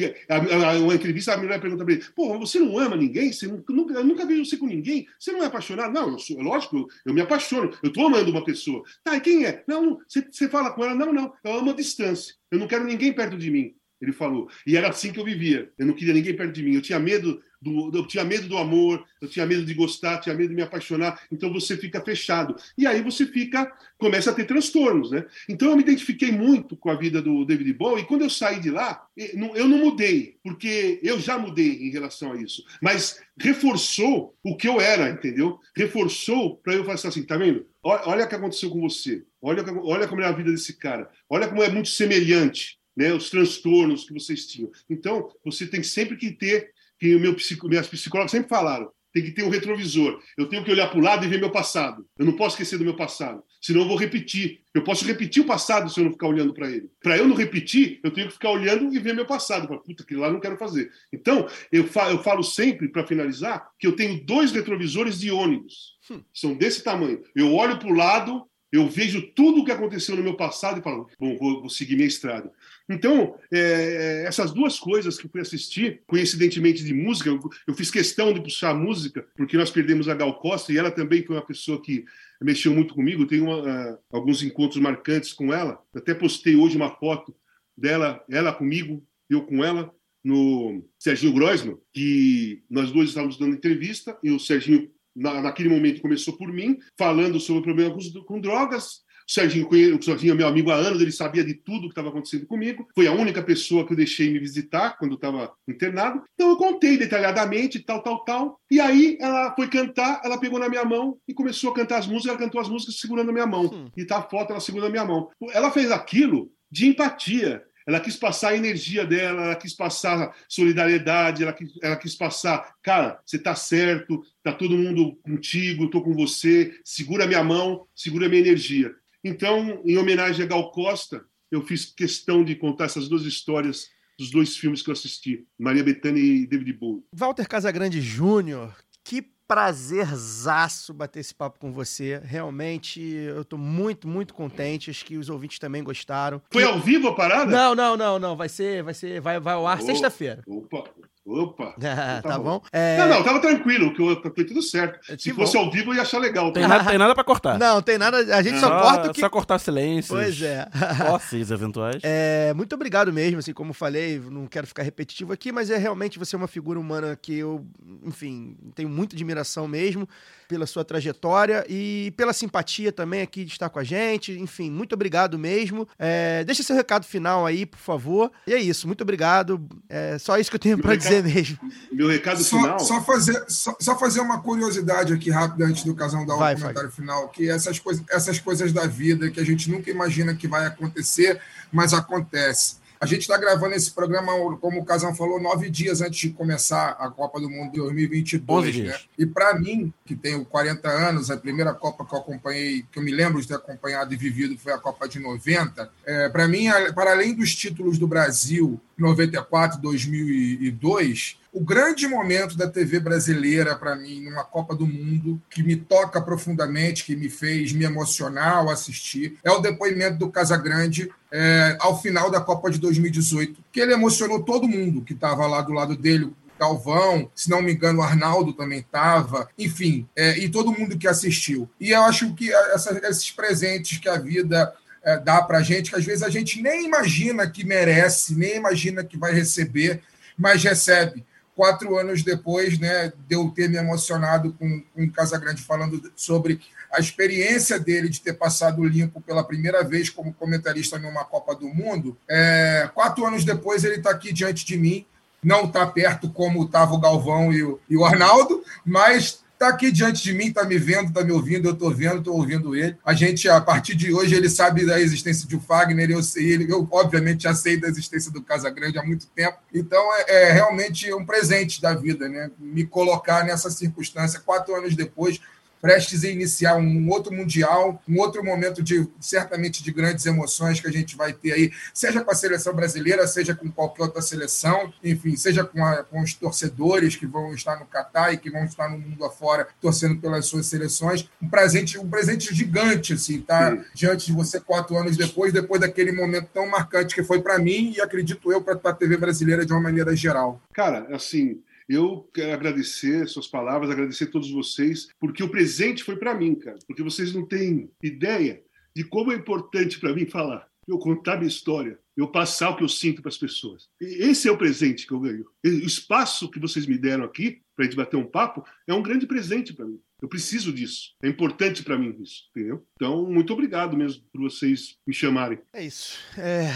uma 0.83 0.95
entrevista 0.95 1.33
a 1.33 1.37
mulher 1.37 1.61
pergunta 1.61 1.85
para 1.85 1.93
ele: 1.93 2.03
"Pô, 2.15 2.37
você 2.39 2.59
não 2.59 2.77
ama 2.79 2.95
ninguém? 2.95 3.31
Você 3.31 3.47
nunca, 3.47 3.71
nunca- 3.71 3.93
eu 3.93 4.03
nunca 4.03 4.25
vejo 4.25 4.43
você 4.43 4.57
com 4.57 4.65
ninguém. 4.65 5.07
Você 5.19 5.31
não 5.31 5.43
é 5.43 5.45
apaixonado?" 5.45 5.93
Não, 5.93 6.09
eu 6.09 6.19
sou, 6.19 6.41
lógico, 6.41 6.77
eu, 6.77 6.87
eu 7.05 7.13
me 7.13 7.21
apaixono. 7.21 7.71
Eu 7.83 7.89
estou 7.89 8.07
amando 8.07 8.31
uma 8.31 8.43
pessoa. 8.43 8.81
Tá, 9.03 9.15
e 9.15 9.21
quem 9.21 9.45
é? 9.45 9.63
Não, 9.67 9.99
você 10.07 10.49
fala 10.49 10.71
com 10.71 10.83
ela: 10.83 10.95
"Não, 10.95 11.13
não, 11.13 11.31
eu 11.43 11.53
amo 11.53 11.71
a 11.71 11.75
distância. 11.75 12.33
Eu 12.51 12.57
não 12.57 12.67
quero 12.67 12.85
ninguém 12.85 13.13
perto 13.13 13.37
de 13.37 13.51
mim." 13.51 13.75
Ele 14.01 14.11
falou. 14.11 14.49
E 14.65 14.77
era 14.77 14.89
assim 14.89 15.11
que 15.11 15.19
eu 15.19 15.25
vivia. 15.25 15.71
Eu 15.77 15.85
não 15.85 15.93
queria 15.93 16.13
ninguém 16.13 16.35
perto 16.35 16.53
de 16.53 16.63
mim. 16.63 16.73
Eu 16.73 16.81
tinha 16.81 16.99
medo 16.99 17.41
do, 17.61 17.91
eu 17.93 18.07
tinha 18.07 18.23
medo 18.23 18.47
do 18.47 18.57
amor, 18.57 19.03
eu 19.21 19.27
tinha 19.27 19.45
medo 19.45 19.65
de 19.65 19.73
gostar, 19.73 20.19
tinha 20.19 20.35
medo 20.35 20.49
de 20.49 20.55
me 20.55 20.61
apaixonar. 20.61 21.21
Então 21.31 21.51
você 21.51 21.75
fica 21.75 22.01
fechado. 22.01 22.55
E 22.77 22.87
aí 22.87 23.01
você 23.01 23.25
fica, 23.25 23.71
começa 23.97 24.31
a 24.31 24.33
ter 24.33 24.45
transtornos, 24.45 25.11
né? 25.11 25.25
Então 25.47 25.69
eu 25.69 25.75
me 25.75 25.83
identifiquei 25.83 26.31
muito 26.31 26.77
com 26.77 26.89
a 26.89 26.95
vida 26.95 27.21
do 27.21 27.45
David 27.45 27.73
Bowie. 27.73 28.03
E 28.03 28.05
quando 28.05 28.21
eu 28.21 28.29
saí 28.29 28.59
de 28.59 28.69
lá, 28.69 29.05
eu 29.17 29.67
não 29.67 29.79
mudei, 29.79 30.37
porque 30.43 30.99
eu 31.03 31.19
já 31.19 31.37
mudei 31.37 31.87
em 31.87 31.91
relação 31.91 32.31
a 32.31 32.41
isso. 32.41 32.63
Mas 32.81 33.21
reforçou 33.37 34.35
o 34.43 34.55
que 34.55 34.67
eu 34.67 34.79
era, 34.79 35.09
entendeu? 35.09 35.59
Reforçou 35.75 36.57
para 36.57 36.73
eu 36.73 36.83
falar 36.83 36.95
assim, 36.95 37.23
tá 37.23 37.37
vendo? 37.37 37.65
Olha, 37.83 38.25
o 38.25 38.27
que 38.27 38.35
aconteceu 38.35 38.69
com 38.69 38.81
você. 38.81 39.23
Olha, 39.41 39.63
olha 39.83 40.07
como 40.07 40.21
é 40.21 40.25
a 40.25 40.31
vida 40.31 40.51
desse 40.51 40.77
cara. 40.77 41.09
Olha 41.29 41.47
como 41.47 41.63
é 41.63 41.69
muito 41.69 41.89
semelhante 41.89 42.78
né, 42.99 43.13
os 43.13 43.29
transtornos 43.29 44.03
que 44.03 44.13
vocês 44.13 44.45
tinham. 44.45 44.69
Então, 44.89 45.31
você 45.45 45.65
tem 45.65 45.81
sempre 45.81 46.17
que 46.17 46.31
ter, 46.31 46.71
que 46.99 47.15
o 47.15 47.19
meu 47.19 47.33
psico, 47.33 47.69
minhas 47.69 47.87
psicólogas 47.87 48.31
sempre 48.31 48.49
falaram, 48.49 48.91
tem 49.13 49.23
que 49.23 49.31
ter 49.31 49.41
um 49.43 49.49
retrovisor. 49.49 50.21
Eu 50.37 50.47
tenho 50.47 50.65
que 50.65 50.69
olhar 50.69 50.87
para 50.87 50.99
o 50.99 51.01
lado 51.01 51.25
e 51.25 51.29
ver 51.29 51.39
meu 51.39 51.49
passado. 51.49 52.05
Eu 52.17 52.25
não 52.25 52.35
posso 52.35 52.55
esquecer 52.55 52.77
do 52.77 52.83
meu 52.83 52.97
passado, 52.97 53.41
senão 53.61 53.81
eu 53.81 53.87
vou 53.87 53.95
repetir. 53.95 54.59
Eu 54.73 54.83
posso 54.83 55.05
repetir 55.05 55.41
o 55.41 55.45
passado 55.45 55.89
se 55.89 55.97
eu 55.97 56.03
não 56.03 56.11
ficar 56.11 56.27
olhando 56.27 56.53
para 56.53 56.69
ele. 56.69 56.91
Para 57.01 57.17
eu 57.17 57.25
não 57.25 57.37
repetir, 57.37 58.01
eu 58.03 58.11
tenho 58.11 58.27
que 58.27 58.33
ficar 58.33 58.51
olhando 58.51 58.93
e 58.93 58.99
ver 58.99 59.15
meu 59.15 59.25
passado. 59.25 59.65
Falo, 59.65 59.81
Puta, 59.81 60.03
aquilo 60.03 60.19
lá 60.19 60.27
eu 60.27 60.33
não 60.33 60.41
quero 60.41 60.57
fazer. 60.57 60.91
Então, 61.11 61.47
eu, 61.71 61.85
fa 61.87 62.11
eu 62.11 62.21
falo 62.21 62.43
sempre, 62.43 62.89
para 62.89 63.07
finalizar, 63.07 63.65
que 63.79 63.87
eu 63.87 63.95
tenho 63.95 64.21
dois 64.25 64.51
retrovisores 64.51 65.17
de 65.17 65.31
ônibus. 65.31 65.97
São 66.33 66.53
desse 66.53 66.83
tamanho. 66.83 67.23
Eu 67.33 67.53
olho 67.55 67.79
para 67.79 67.87
o 67.87 67.95
lado, 67.95 68.45
eu 68.71 68.87
vejo 68.87 69.21
tudo 69.33 69.61
o 69.61 69.65
que 69.65 69.71
aconteceu 69.71 70.15
no 70.15 70.23
meu 70.23 70.35
passado 70.35 70.79
e 70.79 70.83
falo, 70.83 71.09
bom, 71.19 71.37
vou, 71.37 71.61
vou 71.61 71.69
seguir 71.69 71.95
minha 71.95 72.07
estrada. 72.07 72.51
Então, 72.87 73.35
é, 73.51 74.23
essas 74.27 74.51
duas 74.51 74.79
coisas 74.79 75.17
que 75.17 75.27
fui 75.27 75.41
assistir, 75.41 76.01
coincidentemente 76.05 76.83
de 76.83 76.93
música, 76.93 77.29
eu, 77.29 77.39
eu 77.67 77.73
fiz 77.73 77.89
questão 77.89 78.33
de 78.33 78.41
puxar 78.41 78.73
música, 78.73 79.25
porque 79.35 79.57
nós 79.57 79.71
perdemos 79.71 80.07
a 80.07 80.13
Gal 80.13 80.39
Costa 80.39 80.71
e 80.71 80.77
ela 80.77 80.91
também 80.91 81.25
foi 81.25 81.35
uma 81.35 81.45
pessoa 81.45 81.81
que 81.81 82.05
mexeu 82.41 82.73
muito 82.73 82.93
comigo. 82.93 83.25
Tenho 83.25 83.45
uma, 83.45 83.67
ah, 83.67 83.97
alguns 84.11 84.43
encontros 84.43 84.81
marcantes 84.81 85.33
com 85.33 85.53
ela. 85.53 85.81
Até 85.95 86.13
postei 86.13 86.55
hoje 86.55 86.77
uma 86.77 86.91
foto 86.95 87.35
dela, 87.75 88.23
ela 88.29 88.53
comigo, 88.53 89.03
eu 89.29 89.41
com 89.43 89.63
ela, 89.63 89.93
no 90.23 90.83
Serginho 90.97 91.33
Groisman, 91.33 91.77
que 91.93 92.61
nós 92.69 92.91
dois 92.91 93.09
estávamos 93.09 93.37
dando 93.37 93.55
entrevista 93.55 94.17
e 94.21 94.31
o 94.31 94.39
Serginho, 94.39 94.91
na, 95.15 95.41
naquele 95.41 95.69
momento, 95.69 96.01
começou 96.01 96.37
por 96.37 96.51
mim, 96.51 96.77
falando 96.97 97.39
sobre 97.39 97.61
o 97.61 97.63
problema 97.63 97.93
com, 97.93 98.23
com 98.23 98.39
drogas, 98.39 99.01
O 99.27 99.31
Serginho, 99.31 99.67
o 99.69 100.01
Serginho 100.01 100.33
é 100.33 100.35
meu 100.35 100.47
amigo 100.47 100.71
há 100.71 100.75
anos, 100.75 100.99
ele 100.99 101.11
sabia 101.11 101.43
de 101.43 101.53
tudo 101.53 101.81
que 101.81 101.89
estava 101.89 102.09
acontecendo 102.09 102.47
comigo. 102.47 102.87
Foi 102.95 103.05
a 103.05 103.11
única 103.11 103.43
pessoa 103.43 103.85
que 103.85 103.93
eu 103.93 103.97
deixei 103.97 104.31
me 104.31 104.39
visitar 104.39 104.97
quando 104.97 105.13
estava 105.13 105.53
internado. 105.67 106.23
Então 106.33 106.49
eu 106.49 106.57
contei 106.57 106.97
detalhadamente, 106.97 107.79
tal, 107.79 108.01
tal, 108.01 108.23
tal. 108.23 108.59
E 108.71 108.79
aí 108.79 109.17
ela 109.21 109.53
foi 109.55 109.67
cantar, 109.69 110.19
ela 110.23 110.39
pegou 110.39 110.57
na 110.57 110.67
minha 110.67 110.83
mão 110.83 111.15
e 111.27 111.33
começou 111.35 111.69
a 111.69 111.75
cantar 111.75 111.99
as 111.99 112.07
músicas. 112.07 112.31
Ela 112.31 112.39
cantou 112.39 112.59
as 112.59 112.69
músicas 112.69 112.97
segurando 112.97 113.29
a 113.29 113.33
minha 113.33 113.45
mão. 113.45 113.65
Hum. 113.65 113.87
E 113.95 114.03
tá 114.03 114.17
a 114.17 114.23
foto 114.23 114.49
ela 114.49 114.59
segurando 114.59 114.87
a 114.87 114.91
minha 114.91 115.05
mão. 115.05 115.29
Ela 115.53 115.69
fez 115.69 115.91
aquilo 115.91 116.51
de 116.71 116.87
empatia. 116.87 117.63
Ela 117.89 117.99
quis 117.99 118.15
passar 118.15 118.49
a 118.49 118.55
energia 118.55 119.03
dela, 119.03 119.45
ela 119.45 119.55
quis 119.55 119.73
passar 119.73 120.35
solidariedade, 120.47 121.41
ela 121.41 121.51
quis, 121.51 121.71
ela 121.81 121.95
quis 121.95 122.13
passar, 122.13 122.75
cara, 122.83 123.19
você 123.25 123.39
tá 123.39 123.55
certo, 123.55 124.23
tá 124.43 124.53
todo 124.53 124.77
mundo 124.77 125.15
contigo, 125.23 125.89
tô 125.89 125.99
com 126.03 126.13
você, 126.13 126.79
segura 126.85 127.25
minha 127.25 127.43
mão, 127.43 127.87
segura 127.95 128.29
minha 128.29 128.41
energia. 128.41 128.93
Então, 129.23 129.81
em 129.83 129.97
homenagem 129.97 130.45
a 130.45 130.47
Gal 130.47 130.69
Costa, 130.69 131.25
eu 131.49 131.65
fiz 131.65 131.83
questão 131.85 132.43
de 132.45 132.55
contar 132.55 132.85
essas 132.85 133.09
duas 133.09 133.23
histórias 133.23 133.89
dos 134.19 134.29
dois 134.29 134.55
filmes 134.55 134.83
que 134.83 134.89
eu 134.91 134.93
assisti, 134.93 135.47
Maria 135.57 135.83
Bethânia 135.83 136.21
e 136.21 136.45
David 136.45 136.73
Bowie. 136.73 137.03
Walter 137.11 137.47
Casagrande 137.47 137.99
Júnior, 138.01 138.77
que 139.03 139.31
prazerzaço 139.49 140.93
bater 140.93 141.19
esse 141.19 141.33
papo 141.33 141.57
com 141.59 141.71
você. 141.73 142.21
Realmente, 142.23 143.01
eu 143.01 143.43
tô 143.43 143.57
muito, 143.57 144.07
muito 144.07 144.33
contente. 144.33 144.91
Acho 144.91 145.03
que 145.03 145.17
os 145.17 145.27
ouvintes 145.29 145.57
também 145.57 145.83
gostaram. 145.83 146.39
Foi 146.51 146.63
ao 146.63 146.79
vivo 146.79 147.07
a 147.09 147.15
parada? 147.15 147.49
Não, 147.49 147.73
não, 147.73 147.97
não, 147.97 148.19
não. 148.19 148.37
Vai 148.37 148.47
ser, 148.47 148.83
vai 148.83 148.93
ser, 148.93 149.19
vai, 149.19 149.39
vai 149.39 149.55
ao 149.55 149.65
ar 149.67 149.79
Oh. 149.81 149.85
sexta-feira. 149.85 150.43
Opa, 150.47 150.83
opa. 151.29 151.73
tá, 151.79 152.21
tá 152.21 152.37
bom. 152.37 152.43
bom. 152.43 152.61
É, 152.71 152.97
Não, 152.97 153.07
não, 153.09 153.23
tava 153.23 153.39
tranquilo, 153.39 153.93
que 153.93 154.01
eu, 154.01 154.21
foi 154.21 154.43
tudo 154.45 154.61
certo. 154.61 154.99
Que 154.99 155.21
Se 155.21 155.33
bom. 155.33 155.41
fosse 155.41 155.57
ao 155.57 155.69
vivo, 155.71 155.91
eu 155.91 155.95
ia 155.95 156.01
achar 156.01 156.19
legal. 156.19 156.51
Tem 156.51 156.67
nada, 156.67 156.83
tem 156.83 156.97
nada 156.97 157.13
pra 157.13 157.23
cortar. 157.23 157.57
não, 157.57 157.81
tem 157.81 157.97
nada. 157.97 158.17
A 158.35 158.41
gente 158.41 158.59
só 158.59 158.67
Só, 158.67 158.81
corta 158.81 159.09
o 159.09 159.13
que. 159.13 159.19
só 159.19 159.29
cortar 159.29 159.59
silêncios. 159.59 160.17
Pois 160.17 160.41
é. 160.41 160.67
Posses 161.07 161.51
eventuais. 161.51 161.99
É, 162.03 162.53
muito 162.55 162.73
obrigado 162.73 163.11
mesmo, 163.11 163.39
assim, 163.39 163.53
como 163.53 163.73
falei, 163.73 164.19
não 164.19 164.47
quero 164.47 164.67
ficar 164.67 164.83
repetitivo 164.83 165.33
aqui, 165.33 165.51
mas 165.51 165.69
é 165.69 165.77
realmente 165.77 166.19
você 166.19 166.35
é 166.35 166.37
uma 166.37 166.47
figura 166.47 166.79
humana 166.79 167.17
que 167.21 167.37
eu, 167.37 167.65
enfim, 168.05 168.55
tenho 168.75 168.89
muita 168.89 169.15
admiração 169.15 169.67
mesmo 169.67 170.07
pela 170.47 170.65
sua 170.65 170.83
trajetória 170.83 171.63
e 171.69 172.11
pela 172.17 172.33
simpatia 172.33 172.91
também 172.91 173.21
aqui 173.21 173.45
de 173.45 173.51
estar 173.51 173.69
com 173.69 173.77
a 173.77 173.83
gente. 173.83 174.31
Enfim, 174.31 174.71
muito 174.71 174.93
obrigado 174.93 175.37
mesmo. 175.37 175.87
É, 175.97 176.43
deixa 176.43 176.63
seu 176.63 176.75
recado 176.75 177.05
final 177.05 177.45
aí, 177.45 177.67
por 177.67 177.77
favor. 177.77 178.31
E 178.47 178.53
é 178.53 178.59
isso, 178.59 178.87
muito 178.87 179.01
obrigado. 179.01 179.63
É 179.87 180.17
só 180.17 180.39
isso 180.39 180.49
que 180.49 180.55
eu 180.55 180.59
tenho 180.59 180.75
Meu 180.77 180.83
pra 180.83 180.95
mesmo. 181.21 181.57
Meu 181.91 182.07
recado 182.07 182.43
Só, 182.43 182.57
final. 182.57 182.79
só 182.79 183.01
fazer, 183.01 183.45
só, 183.47 183.75
só 183.79 183.97
fazer 183.97 184.19
uma 184.21 184.41
curiosidade 184.41 185.13
aqui 185.13 185.29
rápida 185.29 185.65
antes 185.65 185.83
do 185.83 185.95
Casão 185.95 186.25
dar 186.25 186.35
o 186.35 186.39
Vai, 186.39 186.55
comentário 186.55 186.91
final, 186.91 187.29
que 187.29 187.49
essas 187.49 187.79
coisas, 187.79 188.03
essas 188.09 188.39
coisas 188.39 188.71
da 188.73 188.87
vida 188.87 189.29
que 189.29 189.39
a 189.39 189.45
gente 189.45 189.69
nunca 189.69 189.89
imagina 189.89 190.33
que 190.33 190.47
vai 190.47 190.65
acontecer, 190.65 191.39
mas 191.71 191.93
acontece. 191.93 192.78
A 193.01 193.05
gente 193.05 193.21
está 193.21 193.37
gravando 193.37 193.75
esse 193.75 193.91
programa, 193.91 194.33
como 194.57 194.81
o 194.81 194.85
Casão 194.85 195.15
falou, 195.15 195.39
nove 195.39 195.69
dias 195.69 196.01
antes 196.01 196.19
de 196.19 196.31
começar 196.31 196.97
a 196.99 197.09
Copa 197.09 197.39
do 197.39 197.49
Mundo 197.49 197.71
de 197.71 197.77
2022. 197.77 198.67
11 198.67 198.83
Né? 198.83 198.99
E 199.17 199.25
para 199.25 199.57
mim, 199.57 199.93
que 200.05 200.15
tenho 200.15 200.43
40 200.43 200.89
anos, 200.89 201.31
a 201.31 201.37
primeira 201.37 201.73
Copa 201.73 202.03
que 202.05 202.13
eu 202.13 202.19
acompanhei, 202.19 202.85
que 202.91 202.99
eu 202.99 203.03
me 203.03 203.11
lembro 203.11 203.41
de 203.41 203.47
ter 203.47 203.55
acompanhado 203.55 204.13
e 204.13 204.17
vivido, 204.17 204.57
foi 204.57 204.73
a 204.73 204.77
Copa 204.77 205.07
de 205.07 205.17
90. 205.17 205.89
É, 206.05 206.27
para 206.27 206.45
mim, 206.45 206.65
para 206.93 207.11
além 207.11 207.33
dos 207.33 207.55
títulos 207.55 207.97
do 207.97 208.05
Brasil, 208.05 208.81
94, 208.97 209.79
2002, 209.81 211.37
o 211.51 211.61
grande 211.61 212.07
momento 212.07 212.55
da 212.55 212.67
TV 212.67 212.99
brasileira 212.99 213.75
para 213.75 213.95
mim 213.95 214.21
numa 214.21 214.43
Copa 214.43 214.75
do 214.75 214.85
Mundo 214.85 215.41
que 215.49 215.63
me 215.63 215.75
toca 215.75 216.21
profundamente, 216.21 217.03
que 217.03 217.15
me 217.15 217.29
fez 217.29 217.71
me 217.73 217.85
emocionar 217.85 218.57
ao 218.57 218.69
assistir, 218.69 219.37
é 219.43 219.51
o 219.51 219.59
depoimento 219.59 220.17
do 220.17 220.29
Casagrande 220.29 221.09
é, 221.31 221.77
ao 221.79 221.99
final 222.01 222.29
da 222.29 222.39
Copa 222.39 222.69
de 222.69 222.79
2018, 222.79 223.63
que 223.71 223.79
ele 223.79 223.93
emocionou 223.93 224.43
todo 224.43 224.67
mundo 224.67 225.01
que 225.01 225.13
estava 225.13 225.45
lá 225.47 225.61
do 225.61 225.73
lado 225.73 225.95
dele, 225.95 226.31
Galvão, 226.59 227.31
se 227.33 227.49
não 227.49 227.61
me 227.61 227.71
engano, 227.73 227.99
o 227.99 228.03
Arnaldo 228.03 228.51
também 228.51 228.79
estava, 228.79 229.47
enfim, 229.57 230.05
é, 230.15 230.37
e 230.39 230.49
todo 230.49 230.73
mundo 230.77 230.97
que 230.97 231.07
assistiu. 231.07 231.69
E 231.79 231.91
eu 231.91 232.01
acho 232.03 232.33
que 232.35 232.51
essa- 232.51 232.99
esses 233.07 233.31
presentes 233.31 233.97
que 233.97 234.09
a 234.09 234.17
vida 234.17 234.73
é, 235.01 235.17
dá 235.17 235.41
para 235.41 235.61
gente, 235.61 235.89
que 235.89 235.95
às 235.95 236.03
vezes 236.03 236.21
a 236.21 236.29
gente 236.29 236.61
nem 236.61 236.85
imagina 236.85 237.49
que 237.49 237.63
merece, 237.63 238.35
nem 238.35 238.57
imagina 238.57 239.01
que 239.01 239.17
vai 239.17 239.31
receber, 239.33 240.01
mas 240.37 240.61
recebe. 240.61 241.25
Quatro 241.59 241.97
anos 241.97 242.23
depois, 242.23 242.79
né, 242.79 243.11
de 243.27 243.35
eu 243.35 243.49
ter 243.49 243.67
me 243.67 243.75
emocionado 243.75 244.53
com, 244.53 244.81
o 244.95 245.11
Casagrande 245.11 245.61
falando 245.61 246.09
sobre 246.15 246.61
a 246.89 247.01
experiência 247.01 247.77
dele 247.77 248.07
de 248.07 248.21
ter 248.21 248.31
passado 248.31 248.81
limpo 248.81 249.19
pela 249.19 249.43
primeira 249.43 249.83
vez 249.83 250.09
como 250.09 250.33
comentarista 250.33 250.97
numa 250.97 251.25
Copa 251.25 251.53
do 251.53 251.67
Mundo, 251.67 252.17
é, 252.29 252.89
quatro 252.93 253.25
anos 253.25 253.43
depois 253.43 253.83
ele 253.83 253.95
está 253.95 254.09
aqui 254.09 254.31
diante 254.31 254.65
de 254.65 254.77
mim, 254.77 255.05
não 255.43 255.65
está 255.65 255.85
perto 255.85 256.29
como 256.29 256.63
estava 256.63 256.93
o 256.93 256.99
Galvão 257.01 257.51
e 257.51 257.61
o, 257.61 257.77
e 257.89 257.97
o 257.97 258.05
Arnaldo, 258.05 258.63
mas 258.85 259.43
está 259.59 259.67
aqui 259.67 259.91
diante 259.91 260.23
de 260.23 260.33
mim, 260.33 260.45
está 260.45 260.63
me 260.63 260.77
vendo, 260.77 261.09
está 261.09 261.21
me 261.21 261.33
ouvindo, 261.33 261.67
eu 261.67 261.73
estou 261.73 261.93
vendo, 261.93 262.19
estou 262.19 262.37
ouvindo 262.37 262.73
ele. 262.73 262.95
A 263.03 263.13
gente, 263.13 263.49
a 263.49 263.59
partir 263.59 263.93
de 263.93 264.13
hoje, 264.13 264.33
ele 264.33 264.49
sabe 264.49 264.85
da 264.85 264.97
existência 265.01 265.45
de 265.45 265.59
Fagner, 265.59 266.09
eu 266.09 266.23
sei, 266.23 266.53
ele, 266.53 266.71
eu 266.71 266.87
obviamente 266.89 267.43
já 267.43 267.53
sei 267.53 267.75
da 267.75 267.89
existência 267.89 268.31
do 268.31 268.41
Casagrande 268.41 268.97
há 268.97 269.03
muito 269.03 269.27
tempo. 269.27 269.57
Então 269.73 270.01
é, 270.15 270.47
é 270.47 270.51
realmente 270.53 271.13
um 271.13 271.25
presente 271.25 271.81
da 271.81 271.93
vida, 271.93 272.29
né? 272.29 272.49
Me 272.57 272.85
colocar 272.85 273.43
nessa 273.43 273.69
circunstância 273.69 274.39
quatro 274.39 274.73
anos 274.73 274.95
depois 274.95 275.41
prestes 275.81 276.23
a 276.23 276.29
iniciar 276.29 276.75
um 276.77 277.09
outro 277.09 277.33
mundial, 277.33 278.01
um 278.07 278.19
outro 278.19 278.43
momento 278.43 278.81
de 278.83 279.07
certamente 279.19 279.81
de 279.83 279.91
grandes 279.91 280.25
emoções 280.25 280.79
que 280.79 280.87
a 280.87 280.91
gente 280.91 281.15
vai 281.15 281.33
ter 281.33 281.53
aí, 281.53 281.71
seja 281.93 282.21
com 282.23 282.31
a 282.31 282.35
seleção 282.35 282.73
brasileira, 282.73 283.25
seja 283.27 283.55
com 283.55 283.69
qualquer 283.71 284.03
outra 284.03 284.21
seleção, 284.21 284.93
enfim, 285.03 285.35
seja 285.35 285.63
com, 285.63 285.83
a- 285.85 286.03
com 286.03 286.21
os 286.21 286.33
torcedores 286.33 287.15
que 287.15 287.25
vão 287.25 287.53
estar 287.53 287.79
no 287.79 287.85
Catar 287.85 288.33
e 288.33 288.37
que 288.37 288.49
vão 288.49 288.63
estar 288.65 288.89
no 288.89 288.97
mundo 288.97 289.23
afora 289.25 289.67
torcendo 289.81 290.17
pelas 290.19 290.45
suas 290.45 290.65
seleções, 290.67 291.27
um 291.41 291.49
presente, 291.49 291.97
um 291.97 292.09
presente 292.09 292.53
gigante 292.53 293.13
assim, 293.13 293.41
tá 293.41 293.71
Sim. 293.71 293.83
diante 293.93 294.25
de 294.27 294.33
você 294.33 294.59
quatro 294.59 294.95
anos 294.97 295.17
depois, 295.17 295.51
depois 295.53 295.81
daquele 295.81 296.11
momento 296.11 296.49
tão 296.53 296.67
marcante 296.67 297.15
que 297.15 297.23
foi 297.23 297.41
para 297.41 297.57
mim 297.57 297.93
e 297.95 298.01
acredito 298.01 298.51
eu 298.51 298.61
para 298.61 298.79
a 298.83 298.93
TV 298.93 299.17
brasileira 299.17 299.65
de 299.65 299.71
uma 299.73 299.81
maneira 299.81 300.15
geral. 300.15 300.61
Cara, 300.73 301.07
assim, 301.15 301.61
eu 301.89 302.29
quero 302.31 302.53
agradecer 302.53 303.27
suas 303.27 303.47
palavras, 303.47 303.89
agradecer 303.89 304.25
a 304.25 304.31
todos 304.31 304.51
vocês, 304.51 305.07
porque 305.19 305.41
o 305.41 305.49
presente 305.49 306.03
foi 306.03 306.15
para 306.15 306.35
mim, 306.35 306.53
cara. 306.53 306.77
Porque 306.85 307.01
vocês 307.01 307.33
não 307.33 307.45
têm 307.45 307.89
ideia 308.03 308.61
de 308.95 309.03
como 309.03 309.31
é 309.31 309.35
importante 309.35 309.99
para 309.99 310.13
mim 310.13 310.27
falar, 310.27 310.67
eu 310.87 310.99
contar 310.99 311.37
minha 311.37 311.47
história, 311.47 311.99
eu 312.15 312.27
passar 312.27 312.69
o 312.69 312.75
que 312.75 312.83
eu 312.83 312.89
sinto 312.89 313.21
para 313.21 313.29
as 313.29 313.37
pessoas. 313.37 313.89
Esse 313.99 314.47
é 314.47 314.51
o 314.51 314.57
presente 314.57 315.07
que 315.07 315.13
eu 315.13 315.19
ganho. 315.19 315.45
O 315.63 315.67
espaço 315.67 316.49
que 316.49 316.59
vocês 316.59 316.85
me 316.85 316.97
deram 316.97 317.23
aqui 317.23 317.61
para 317.75 317.85
a 317.85 317.87
gente 317.87 317.97
bater 317.97 318.17
um 318.17 318.25
papo 318.25 318.63
é 318.87 318.93
um 318.93 319.01
grande 319.01 319.25
presente 319.25 319.73
para 319.73 319.85
mim. 319.85 319.99
Eu 320.21 320.27
preciso 320.27 320.73
disso. 320.73 321.13
É 321.23 321.29
importante 321.29 321.81
para 321.81 321.97
mim 321.97 322.15
isso, 322.21 322.49
entendeu? 322.49 322.85
Então, 322.95 323.25
muito 323.25 323.53
obrigado 323.53 323.95
mesmo 323.95 324.21
por 324.31 324.41
vocês 324.41 324.97
me 325.07 325.13
chamarem. 325.13 325.59
É 325.71 325.85
isso. 325.85 326.19
É, 326.37 326.67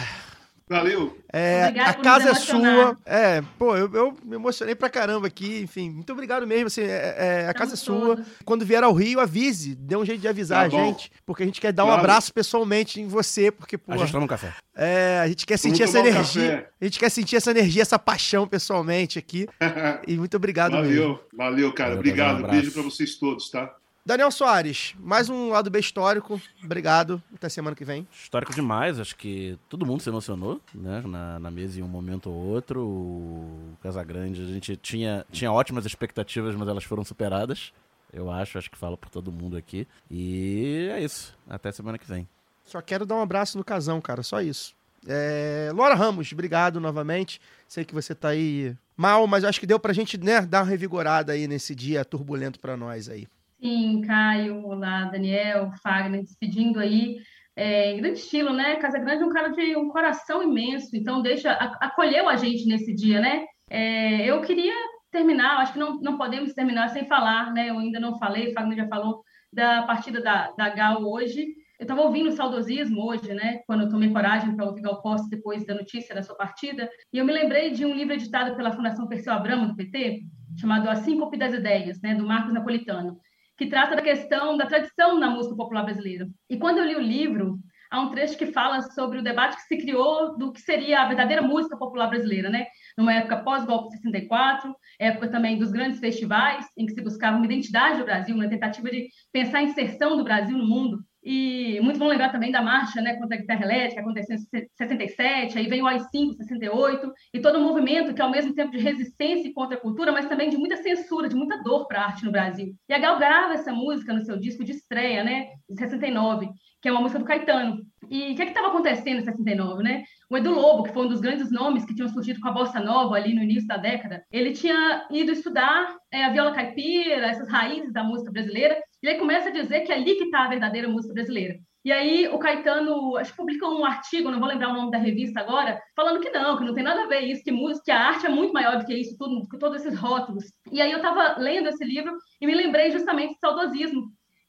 Valeu. 0.69 1.17
É, 1.31 1.65
a 1.65 1.93
casa 1.93 2.29
é 2.29 2.33
sua. 2.35 2.97
É, 3.05 3.41
pô, 3.59 3.75
eu, 3.75 3.91
eu 3.93 4.17
me 4.23 4.35
emocionei 4.35 4.73
pra 4.73 4.89
caramba 4.89 5.27
aqui. 5.27 5.61
Enfim, 5.61 5.89
muito 5.89 6.11
obrigado 6.13 6.47
mesmo. 6.47 6.67
Assim, 6.67 6.81
é, 6.81 7.15
é, 7.43 7.47
a 7.49 7.53
casa 7.53 7.73
é 7.73 7.75
sua. 7.75 8.15
todos. 8.15 8.25
Quando 8.45 8.65
vier 8.65 8.83
ao 8.83 8.93
Rio, 8.93 9.19
avise. 9.19 9.75
Dê 9.75 9.95
um 9.97 10.05
jeito 10.05 10.21
de 10.21 10.27
avisar 10.27 10.69
Tá 10.69 10.77
a 10.77 10.79
gente. 10.85 11.11
Porque 11.25 11.43
a 11.43 11.45
gente 11.45 11.59
quer 11.59 11.73
dar 11.73 11.83
um 11.83 11.87
Claro. 11.87 12.01
abraço 12.01 12.33
pessoalmente 12.33 12.99
em 13.01 13.07
você. 13.07 13.51
Porque, 13.51 13.77
pô, 13.77 13.91
A 13.93 13.97
gente 13.97 14.11
toma 14.11 14.23
um 14.23 14.27
café. 14.27 14.53
é, 14.75 15.19
a 15.21 15.27
gente 15.27 15.45
quer 15.45 15.57
Vamos 15.57 15.61
sentir 15.77 15.83
essa 15.83 15.97
um 15.99 16.05
energia. 16.05 16.51
café. 16.57 16.69
A 16.81 16.85
gente 16.85 16.99
quer 16.99 17.09
sentir 17.09 17.35
essa 17.35 17.51
energia, 17.51 17.81
essa 17.81 17.99
paixão 17.99 18.47
pessoalmente 18.47 19.19
aqui. 19.19 19.47
E 20.07 20.17
muito 20.17 20.35
obrigado 20.37 20.73
mesmo. 20.73 20.87
Valeu, 20.89 21.19
valeu, 21.33 21.73
cara. 21.73 21.89
Valeu, 21.95 21.99
Obrigado. 21.99 22.43
um. 22.45 22.49
Beijo 22.49 22.71
para 22.71 22.81
vocês 22.83 23.15
todos, 23.15 23.49
tá? 23.49 23.73
Daniel 24.05 24.29
Soares, 24.31 24.93
mais 24.99 25.29
um 25.29 25.49
lado 25.49 25.69
B 25.69 25.79
histórico. 25.79 26.41
Obrigado. 26.61 27.23
Até 27.33 27.47
semana 27.47 27.73
que 27.73 27.85
vem. 27.85 28.05
Histórico 28.11 28.53
demais, 28.53 28.99
acho 28.99 29.15
que 29.15 29.57
todo 29.69 29.85
mundo 29.85 30.03
se 30.03 30.09
emocionou, 30.09 30.59
né? 30.75 31.01
Na, 31.05 31.39
na 31.39 31.49
mesa 31.49 31.79
em 31.79 31.83
um 31.83 31.87
momento 31.87 32.29
ou 32.29 32.35
outro. 32.35 32.85
O 32.85 33.77
Casagrande, 33.81 34.41
a 34.41 34.45
gente 34.45 34.75
tinha, 34.75 35.25
tinha 35.31 35.49
ótimas 35.49 35.85
expectativas, 35.85 36.53
mas 36.53 36.67
elas 36.67 36.83
foram 36.83 37.05
superadas. 37.05 37.71
Eu 38.11 38.29
acho, 38.29 38.57
acho 38.57 38.69
que 38.69 38.77
falo 38.77 38.97
por 38.97 39.09
todo 39.09 39.31
mundo 39.31 39.55
aqui. 39.55 39.87
E 40.11 40.89
é 40.91 41.01
isso. 41.01 41.33
Até 41.49 41.71
semana 41.71 41.97
que 41.97 42.05
vem. 42.05 42.27
Só 42.65 42.81
quero 42.81 43.05
dar 43.05 43.15
um 43.15 43.21
abraço 43.21 43.57
no 43.57 43.63
casão, 43.63 44.01
cara. 44.01 44.21
Só 44.21 44.41
isso. 44.41 44.75
É, 45.07 45.71
Laura 45.73 45.95
Ramos, 45.95 46.29
obrigado 46.33 46.77
novamente. 46.77 47.39
Sei 47.69 47.85
que 47.85 47.93
você 47.93 48.13
tá 48.13 48.29
aí 48.29 48.75
mal, 48.97 49.25
mas 49.27 49.45
acho 49.45 49.61
que 49.61 49.65
deu 49.65 49.79
pra 49.79 49.93
gente 49.93 50.17
né, 50.17 50.41
dar 50.41 50.59
uma 50.59 50.69
revigorada 50.69 51.31
aí 51.31 51.47
nesse 51.47 51.73
dia 51.73 52.03
turbulento 52.03 52.59
pra 52.59 52.75
nós 52.75 53.07
aí. 53.07 53.27
Sim, 53.63 54.01
Caio, 54.01 54.61
olá, 54.67 55.05
Daniel, 55.05 55.71
Fagner, 55.81 56.21
despedindo 56.21 56.81
aí. 56.81 57.15
É, 57.55 57.93
em 57.93 57.97
grande 58.01 58.19
estilo, 58.19 58.51
né? 58.51 58.75
Casagrande 58.75 59.23
é 59.23 59.25
um 59.25 59.29
cara 59.29 59.47
de 59.51 59.77
um 59.77 59.87
coração 59.87 60.43
imenso, 60.43 60.89
então 60.97 61.21
deixa, 61.21 61.53
acolheu 61.53 62.27
a 62.27 62.35
gente 62.35 62.65
nesse 62.65 62.93
dia, 62.93 63.21
né? 63.21 63.45
É, 63.69 64.25
eu 64.25 64.41
queria 64.41 64.73
terminar, 65.09 65.59
acho 65.59 65.71
que 65.71 65.79
não, 65.79 65.97
não 66.01 66.17
podemos 66.17 66.53
terminar 66.53 66.89
sem 66.89 67.07
falar, 67.07 67.53
né? 67.53 67.69
Eu 67.69 67.79
ainda 67.79 68.01
não 68.01 68.19
falei, 68.19 68.49
o 68.49 68.53
Fagner 68.53 68.79
já 68.79 68.87
falou 68.89 69.23
da 69.49 69.83
partida 69.83 70.21
da, 70.21 70.51
da 70.57 70.67
Gal 70.67 71.01
hoje. 71.01 71.41
eu 71.79 71.83
estava 71.83 72.01
ouvindo 72.01 72.31
o 72.31 72.33
saudosismo 72.33 73.01
hoje, 73.01 73.33
né? 73.33 73.61
Quando 73.65 73.83
eu 73.83 73.89
tomei 73.89 74.09
coragem 74.11 74.57
para 74.57 74.65
ouvir 74.65 74.81
Gal 74.81 75.01
Costa 75.01 75.29
depois 75.29 75.65
da 75.65 75.73
notícia 75.73 76.13
da 76.13 76.21
sua 76.21 76.35
partida, 76.35 76.89
e 77.13 77.17
eu 77.17 77.23
me 77.23 77.31
lembrei 77.31 77.71
de 77.71 77.85
um 77.85 77.93
livro 77.93 78.13
editado 78.13 78.57
pela 78.57 78.73
Fundação 78.73 79.07
Perseu 79.07 79.31
Abramo 79.31 79.67
do 79.67 79.75
PT, 79.77 80.23
chamado 80.59 80.89
A 80.89 80.95
Síncope 80.95 81.37
das 81.37 81.53
Ideias, 81.53 82.01
né? 82.01 82.13
Do 82.13 82.27
Marcos 82.27 82.53
Napolitano, 82.53 83.17
que 83.57 83.67
trata 83.67 83.95
da 83.95 84.01
questão 84.01 84.57
da 84.57 84.65
tradição 84.65 85.19
na 85.19 85.29
música 85.29 85.55
popular 85.55 85.83
brasileira. 85.83 86.27
E 86.49 86.57
quando 86.57 86.79
eu 86.79 86.85
li 86.85 86.95
o 86.95 87.01
livro, 87.01 87.59
há 87.91 88.01
um 88.01 88.09
trecho 88.09 88.37
que 88.37 88.47
fala 88.47 88.81
sobre 88.81 89.19
o 89.19 89.23
debate 89.23 89.55
que 89.55 89.61
se 89.63 89.77
criou 89.77 90.35
do 90.35 90.51
que 90.51 90.59
seria 90.59 91.01
a 91.01 91.07
verdadeira 91.07 91.43
música 91.43 91.77
popular 91.77 92.07
brasileira, 92.07 92.49
né? 92.49 92.65
Numa 92.97 93.13
época 93.13 93.43
pós-golpe 93.43 93.89
de 93.89 94.01
64, 94.01 94.75
época 94.99 95.29
também 95.29 95.59
dos 95.59 95.71
grandes 95.71 95.99
festivais, 95.99 96.65
em 96.75 96.87
que 96.87 96.93
se 96.93 97.03
buscava 97.03 97.37
uma 97.37 97.45
identidade 97.45 97.99
do 97.99 98.05
Brasil, 98.05 98.35
uma 98.35 98.49
tentativa 98.49 98.89
de 98.89 99.07
pensar 99.31 99.59
a 99.59 99.63
inserção 99.63 100.17
do 100.17 100.23
Brasil 100.23 100.57
no 100.57 100.65
mundo. 100.65 101.03
E 101.23 101.79
muito 101.81 101.97
bom 101.97 102.07
lembrar 102.07 102.31
também 102.31 102.51
da 102.51 102.61
marcha 102.61 103.01
né, 103.01 103.15
contra 103.15 103.37
a 103.37 103.39
guitarra 103.39 103.63
elétrica, 103.63 104.01
aconteceu 104.01 104.35
em 104.35 104.67
67, 104.75 105.57
aí 105.57 105.67
vem 105.67 105.81
o 105.81 105.87
AI-5, 105.87 106.33
68, 106.35 107.13
e 107.33 107.39
todo 107.39 107.59
o 107.59 107.61
movimento 107.61 108.13
que, 108.13 108.21
ao 108.21 108.29
mesmo 108.29 108.53
tempo 108.53 108.71
de 108.71 108.79
resistência 108.79 109.47
e 109.47 109.53
contra 109.53 109.77
a 109.77 109.79
cultura, 109.79 110.11
mas 110.11 110.27
também 110.27 110.49
de 110.49 110.57
muita 110.57 110.75
censura, 110.77 111.29
de 111.29 111.35
muita 111.35 111.63
dor 111.63 111.87
para 111.87 112.01
a 112.01 112.05
arte 112.07 112.25
no 112.25 112.31
Brasil. 112.31 112.75
E 112.89 112.93
a 112.93 112.99
Gal 112.99 113.17
grava 113.17 113.53
essa 113.53 113.71
música 113.71 114.13
no 114.13 114.25
seu 114.25 114.37
disco 114.37 114.65
de 114.65 114.71
estreia, 114.71 115.23
né, 115.23 115.47
de 115.69 115.79
69, 115.79 116.49
que 116.81 116.89
é 116.89 116.91
uma 116.91 116.99
música 116.99 117.19
do 117.19 117.25
Caetano. 117.25 117.81
E 118.09 118.33
o 118.33 118.35
que 118.35 118.41
é 118.41 118.45
estava 118.45 118.67
acontecendo 118.67 119.19
em 119.19 119.23
69, 119.23 119.81
né? 119.81 120.03
O 120.29 120.37
Edu 120.37 120.53
Lobo, 120.53 120.83
que 120.83 120.91
foi 120.91 121.05
um 121.05 121.09
dos 121.09 121.21
grandes 121.21 121.49
nomes 121.49 121.85
que 121.85 121.95
tinham 121.95 122.09
surgido 122.09 122.41
com 122.41 122.49
a 122.49 122.51
bossa 122.51 122.79
nova 122.79 123.15
ali 123.15 123.33
no 123.33 123.41
início 123.41 123.67
da 123.67 123.77
década, 123.77 124.21
ele 124.29 124.51
tinha 124.51 125.07
ido 125.09 125.31
estudar 125.31 125.95
é, 126.11 126.25
a 126.25 126.29
viola 126.29 126.51
caipira, 126.51 127.27
essas 127.27 127.49
raízes 127.49 127.93
da 127.93 128.03
música 128.03 128.31
brasileira, 128.31 128.77
e 129.03 129.07
ele 129.07 129.19
começa 129.19 129.49
a 129.49 129.51
dizer 129.51 129.81
que 129.81 129.91
é 129.91 129.95
ali 129.95 130.15
que 130.15 130.23
está 130.23 130.45
a 130.45 130.49
verdadeira 130.49 130.87
música 130.87 131.13
brasileira. 131.13 131.59
E 131.83 131.91
aí 131.91 132.29
o 132.29 132.39
Caetano, 132.39 133.17
acho 133.17 133.31
que 133.31 133.37
publica 133.37 133.67
um 133.67 133.83
artigo, 133.83 134.31
não 134.31 134.39
vou 134.39 134.47
lembrar 134.47 134.69
o 134.69 134.73
nome 134.73 134.91
da 134.91 134.97
revista 134.97 135.41
agora, 135.41 135.81
falando 135.93 136.21
que 136.21 136.29
não, 136.29 136.57
que 136.57 136.63
não 136.63 136.73
tem 136.73 136.85
nada 136.85 137.03
a 137.03 137.07
ver 137.07 137.19
isso, 137.19 137.43
que 137.43 137.51
música, 137.51 137.83
que 137.83 137.91
a 137.91 137.99
arte 137.99 138.25
é 138.25 138.29
muito 138.29 138.53
maior 138.53 138.79
do 138.79 138.85
que 138.85 138.95
isso, 138.95 139.17
tudo, 139.17 139.45
que 139.49 139.59
todos 139.59 139.81
esses 139.81 139.99
rótulos. 139.99 140.45
E 140.71 140.81
aí 140.81 140.89
eu 140.89 140.97
estava 140.97 141.37
lendo 141.37 141.67
esse 141.67 141.83
livro 141.83 142.15
e 142.39 142.47
me 142.47 142.55
lembrei 142.55 142.91
justamente 142.91 143.33
do 143.33 143.39
saudosismo, 143.39 144.03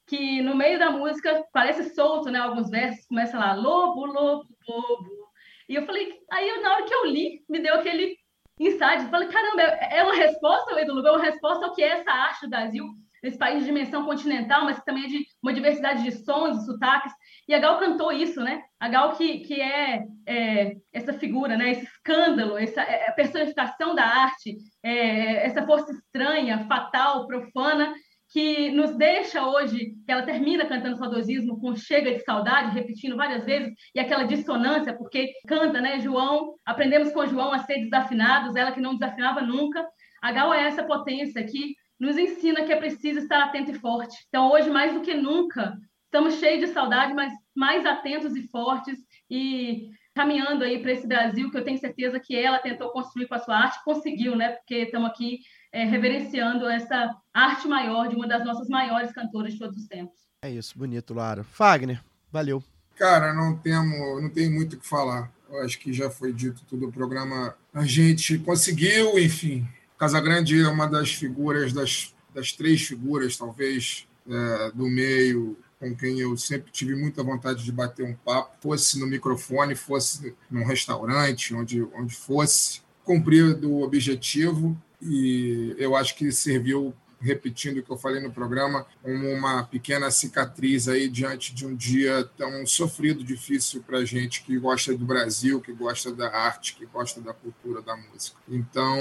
que 0.06 0.40
no 0.42 0.54
meio 0.54 0.78
da 0.78 0.90
música 0.90 1.44
parece 1.52 1.92
solto, 1.92 2.30
né? 2.30 2.38
Alguns 2.38 2.70
versos 2.70 3.04
começa 3.06 3.36
lá, 3.36 3.54
lobo, 3.54 4.06
lobo, 4.06 4.46
lobo. 4.68 5.10
E 5.68 5.74
eu 5.74 5.84
falei, 5.84 6.12
aí 6.30 6.60
na 6.60 6.74
hora 6.74 6.84
que 6.84 6.94
eu 6.94 7.06
li, 7.06 7.42
me 7.48 7.58
deu 7.58 7.74
aquele 7.74 8.14
insight, 8.60 9.02
eu 9.02 9.08
falei, 9.08 9.26
caramba, 9.28 9.62
é, 9.62 9.98
é 9.98 10.04
uma 10.04 10.14
resposta, 10.14 10.80
Edu 10.80 11.04
é 11.04 11.10
uma 11.10 11.24
resposta 11.24 11.66
ao 11.66 11.74
que 11.74 11.82
é 11.82 11.88
essa 11.88 12.12
arte 12.12 12.42
do 12.42 12.50
Brasil, 12.50 12.84
esse 13.24 13.38
país 13.38 13.60
de 13.60 13.66
dimensão 13.66 14.04
continental, 14.04 14.64
mas 14.64 14.82
também 14.82 15.04
é 15.04 15.08
de 15.08 15.26
uma 15.42 15.52
diversidade 15.52 16.02
de 16.02 16.12
sons 16.12 16.62
e 16.62 16.66
sotaques. 16.66 17.12
E 17.48 17.54
a 17.54 17.58
Gal 17.58 17.78
cantou 17.78 18.12
isso, 18.12 18.40
né? 18.40 18.62
A 18.78 18.88
Gal 18.88 19.16
que, 19.16 19.40
que 19.40 19.60
é, 19.60 20.04
é 20.26 20.76
essa 20.92 21.12
figura, 21.12 21.56
né? 21.56 21.72
Esse 21.72 21.84
escândalo, 21.84 22.58
essa 22.58 22.82
é, 22.82 23.10
personificação 23.12 23.94
da 23.94 24.04
arte, 24.04 24.56
é, 24.82 25.46
essa 25.46 25.64
força 25.64 25.90
estranha, 25.92 26.66
fatal, 26.66 27.26
profana, 27.26 27.94
que 28.30 28.70
nos 28.70 28.96
deixa 28.96 29.46
hoje, 29.46 29.94
que 30.04 30.10
ela 30.10 30.22
termina 30.22 30.66
cantando 30.66 30.96
saudosismo 30.96 31.60
com 31.60 31.76
chega 31.76 32.12
de 32.12 32.24
saudade, 32.24 32.74
repetindo 32.74 33.16
várias 33.16 33.44
vezes, 33.44 33.72
e 33.94 34.00
aquela 34.00 34.24
dissonância, 34.24 34.92
porque 34.92 35.32
canta, 35.46 35.80
né, 35.80 36.00
João, 36.00 36.54
aprendemos 36.66 37.12
com 37.12 37.26
João 37.26 37.52
a 37.52 37.60
ser 37.60 37.78
desafinados, 37.78 38.56
ela 38.56 38.72
que 38.72 38.80
não 38.80 38.96
desafinava 38.96 39.40
nunca. 39.40 39.86
A 40.20 40.32
Gal 40.32 40.52
é 40.52 40.66
essa 40.66 40.82
potência 40.82 41.44
que 41.44 41.74
nos 42.04 42.16
ensina 42.16 42.64
que 42.64 42.72
é 42.72 42.76
preciso 42.76 43.20
estar 43.20 43.42
atento 43.42 43.70
e 43.70 43.78
forte. 43.78 44.16
Então, 44.28 44.50
hoje, 44.50 44.70
mais 44.70 44.92
do 44.92 45.00
que 45.00 45.14
nunca, 45.14 45.76
estamos 46.04 46.34
cheios 46.34 46.60
de 46.60 46.72
saudade, 46.72 47.14
mas 47.14 47.32
mais 47.54 47.84
atentos 47.84 48.36
e 48.36 48.46
fortes 48.48 48.98
e 49.30 49.88
caminhando 50.14 50.62
aí 50.62 50.80
para 50.80 50.92
esse 50.92 51.06
Brasil 51.06 51.50
que 51.50 51.58
eu 51.58 51.64
tenho 51.64 51.78
certeza 51.78 52.20
que 52.20 52.36
ela 52.36 52.58
tentou 52.58 52.90
construir 52.90 53.26
com 53.26 53.34
a 53.34 53.38
sua 53.40 53.56
arte, 53.56 53.82
conseguiu, 53.84 54.36
né? 54.36 54.52
Porque 54.52 54.76
estamos 54.76 55.10
aqui 55.10 55.40
é, 55.72 55.84
reverenciando 55.84 56.68
essa 56.68 57.10
arte 57.32 57.66
maior 57.66 58.08
de 58.08 58.14
uma 58.14 58.28
das 58.28 58.44
nossas 58.44 58.68
maiores 58.68 59.12
cantoras 59.12 59.54
de 59.54 59.58
todos 59.58 59.76
os 59.76 59.88
tempos. 59.88 60.14
É 60.40 60.50
isso, 60.50 60.78
bonito, 60.78 61.14
Lara. 61.14 61.42
Fagner, 61.42 62.00
valeu. 62.30 62.62
Cara, 62.96 63.34
não 63.34 63.56
temo, 63.56 64.20
não 64.20 64.30
tenho 64.30 64.52
muito 64.52 64.76
o 64.76 64.78
que 64.78 64.86
falar. 64.86 65.32
Eu 65.50 65.62
acho 65.62 65.78
que 65.80 65.92
já 65.92 66.08
foi 66.08 66.32
dito 66.32 66.62
tudo 66.68 66.88
o 66.88 66.92
programa. 66.92 67.56
A 67.72 67.84
gente 67.84 68.38
conseguiu, 68.38 69.18
enfim. 69.18 69.66
Casagrande 70.04 70.60
é 70.60 70.68
uma 70.68 70.86
das 70.86 71.14
figuras, 71.14 71.72
das, 71.72 72.14
das 72.34 72.52
três 72.52 72.82
figuras, 72.82 73.38
talvez, 73.38 74.06
é, 74.28 74.70
do 74.74 74.86
meio, 74.86 75.56
com 75.80 75.96
quem 75.96 76.20
eu 76.20 76.36
sempre 76.36 76.70
tive 76.70 76.94
muita 76.94 77.22
vontade 77.22 77.64
de 77.64 77.72
bater 77.72 78.04
um 78.04 78.12
papo, 78.12 78.54
fosse 78.60 79.00
no 79.00 79.06
microfone, 79.06 79.74
fosse 79.74 80.34
num 80.50 80.62
restaurante, 80.62 81.54
onde, 81.54 81.82
onde 81.94 82.14
fosse, 82.14 82.82
cumprir 83.02 83.54
do 83.54 83.80
objetivo 83.80 84.78
e 85.00 85.74
eu 85.78 85.96
acho 85.96 86.14
que 86.16 86.30
serviu, 86.30 86.92
repetindo 87.18 87.78
o 87.78 87.82
que 87.82 87.90
eu 87.90 87.96
falei 87.96 88.20
no 88.20 88.30
programa, 88.30 88.84
como 89.02 89.30
uma 89.30 89.64
pequena 89.64 90.10
cicatriz 90.10 90.86
aí 90.86 91.08
diante 91.08 91.54
de 91.54 91.66
um 91.66 91.74
dia 91.74 92.28
tão 92.36 92.66
sofrido, 92.66 93.24
difícil 93.24 93.82
para 93.82 94.04
gente 94.04 94.42
que 94.42 94.58
gosta 94.58 94.94
do 94.94 95.06
Brasil, 95.06 95.62
que 95.62 95.72
gosta 95.72 96.12
da 96.12 96.28
arte, 96.28 96.74
que 96.74 96.84
gosta 96.84 97.22
da 97.22 97.32
cultura, 97.32 97.80
da 97.80 97.96
música. 97.96 98.36
Então, 98.46 98.98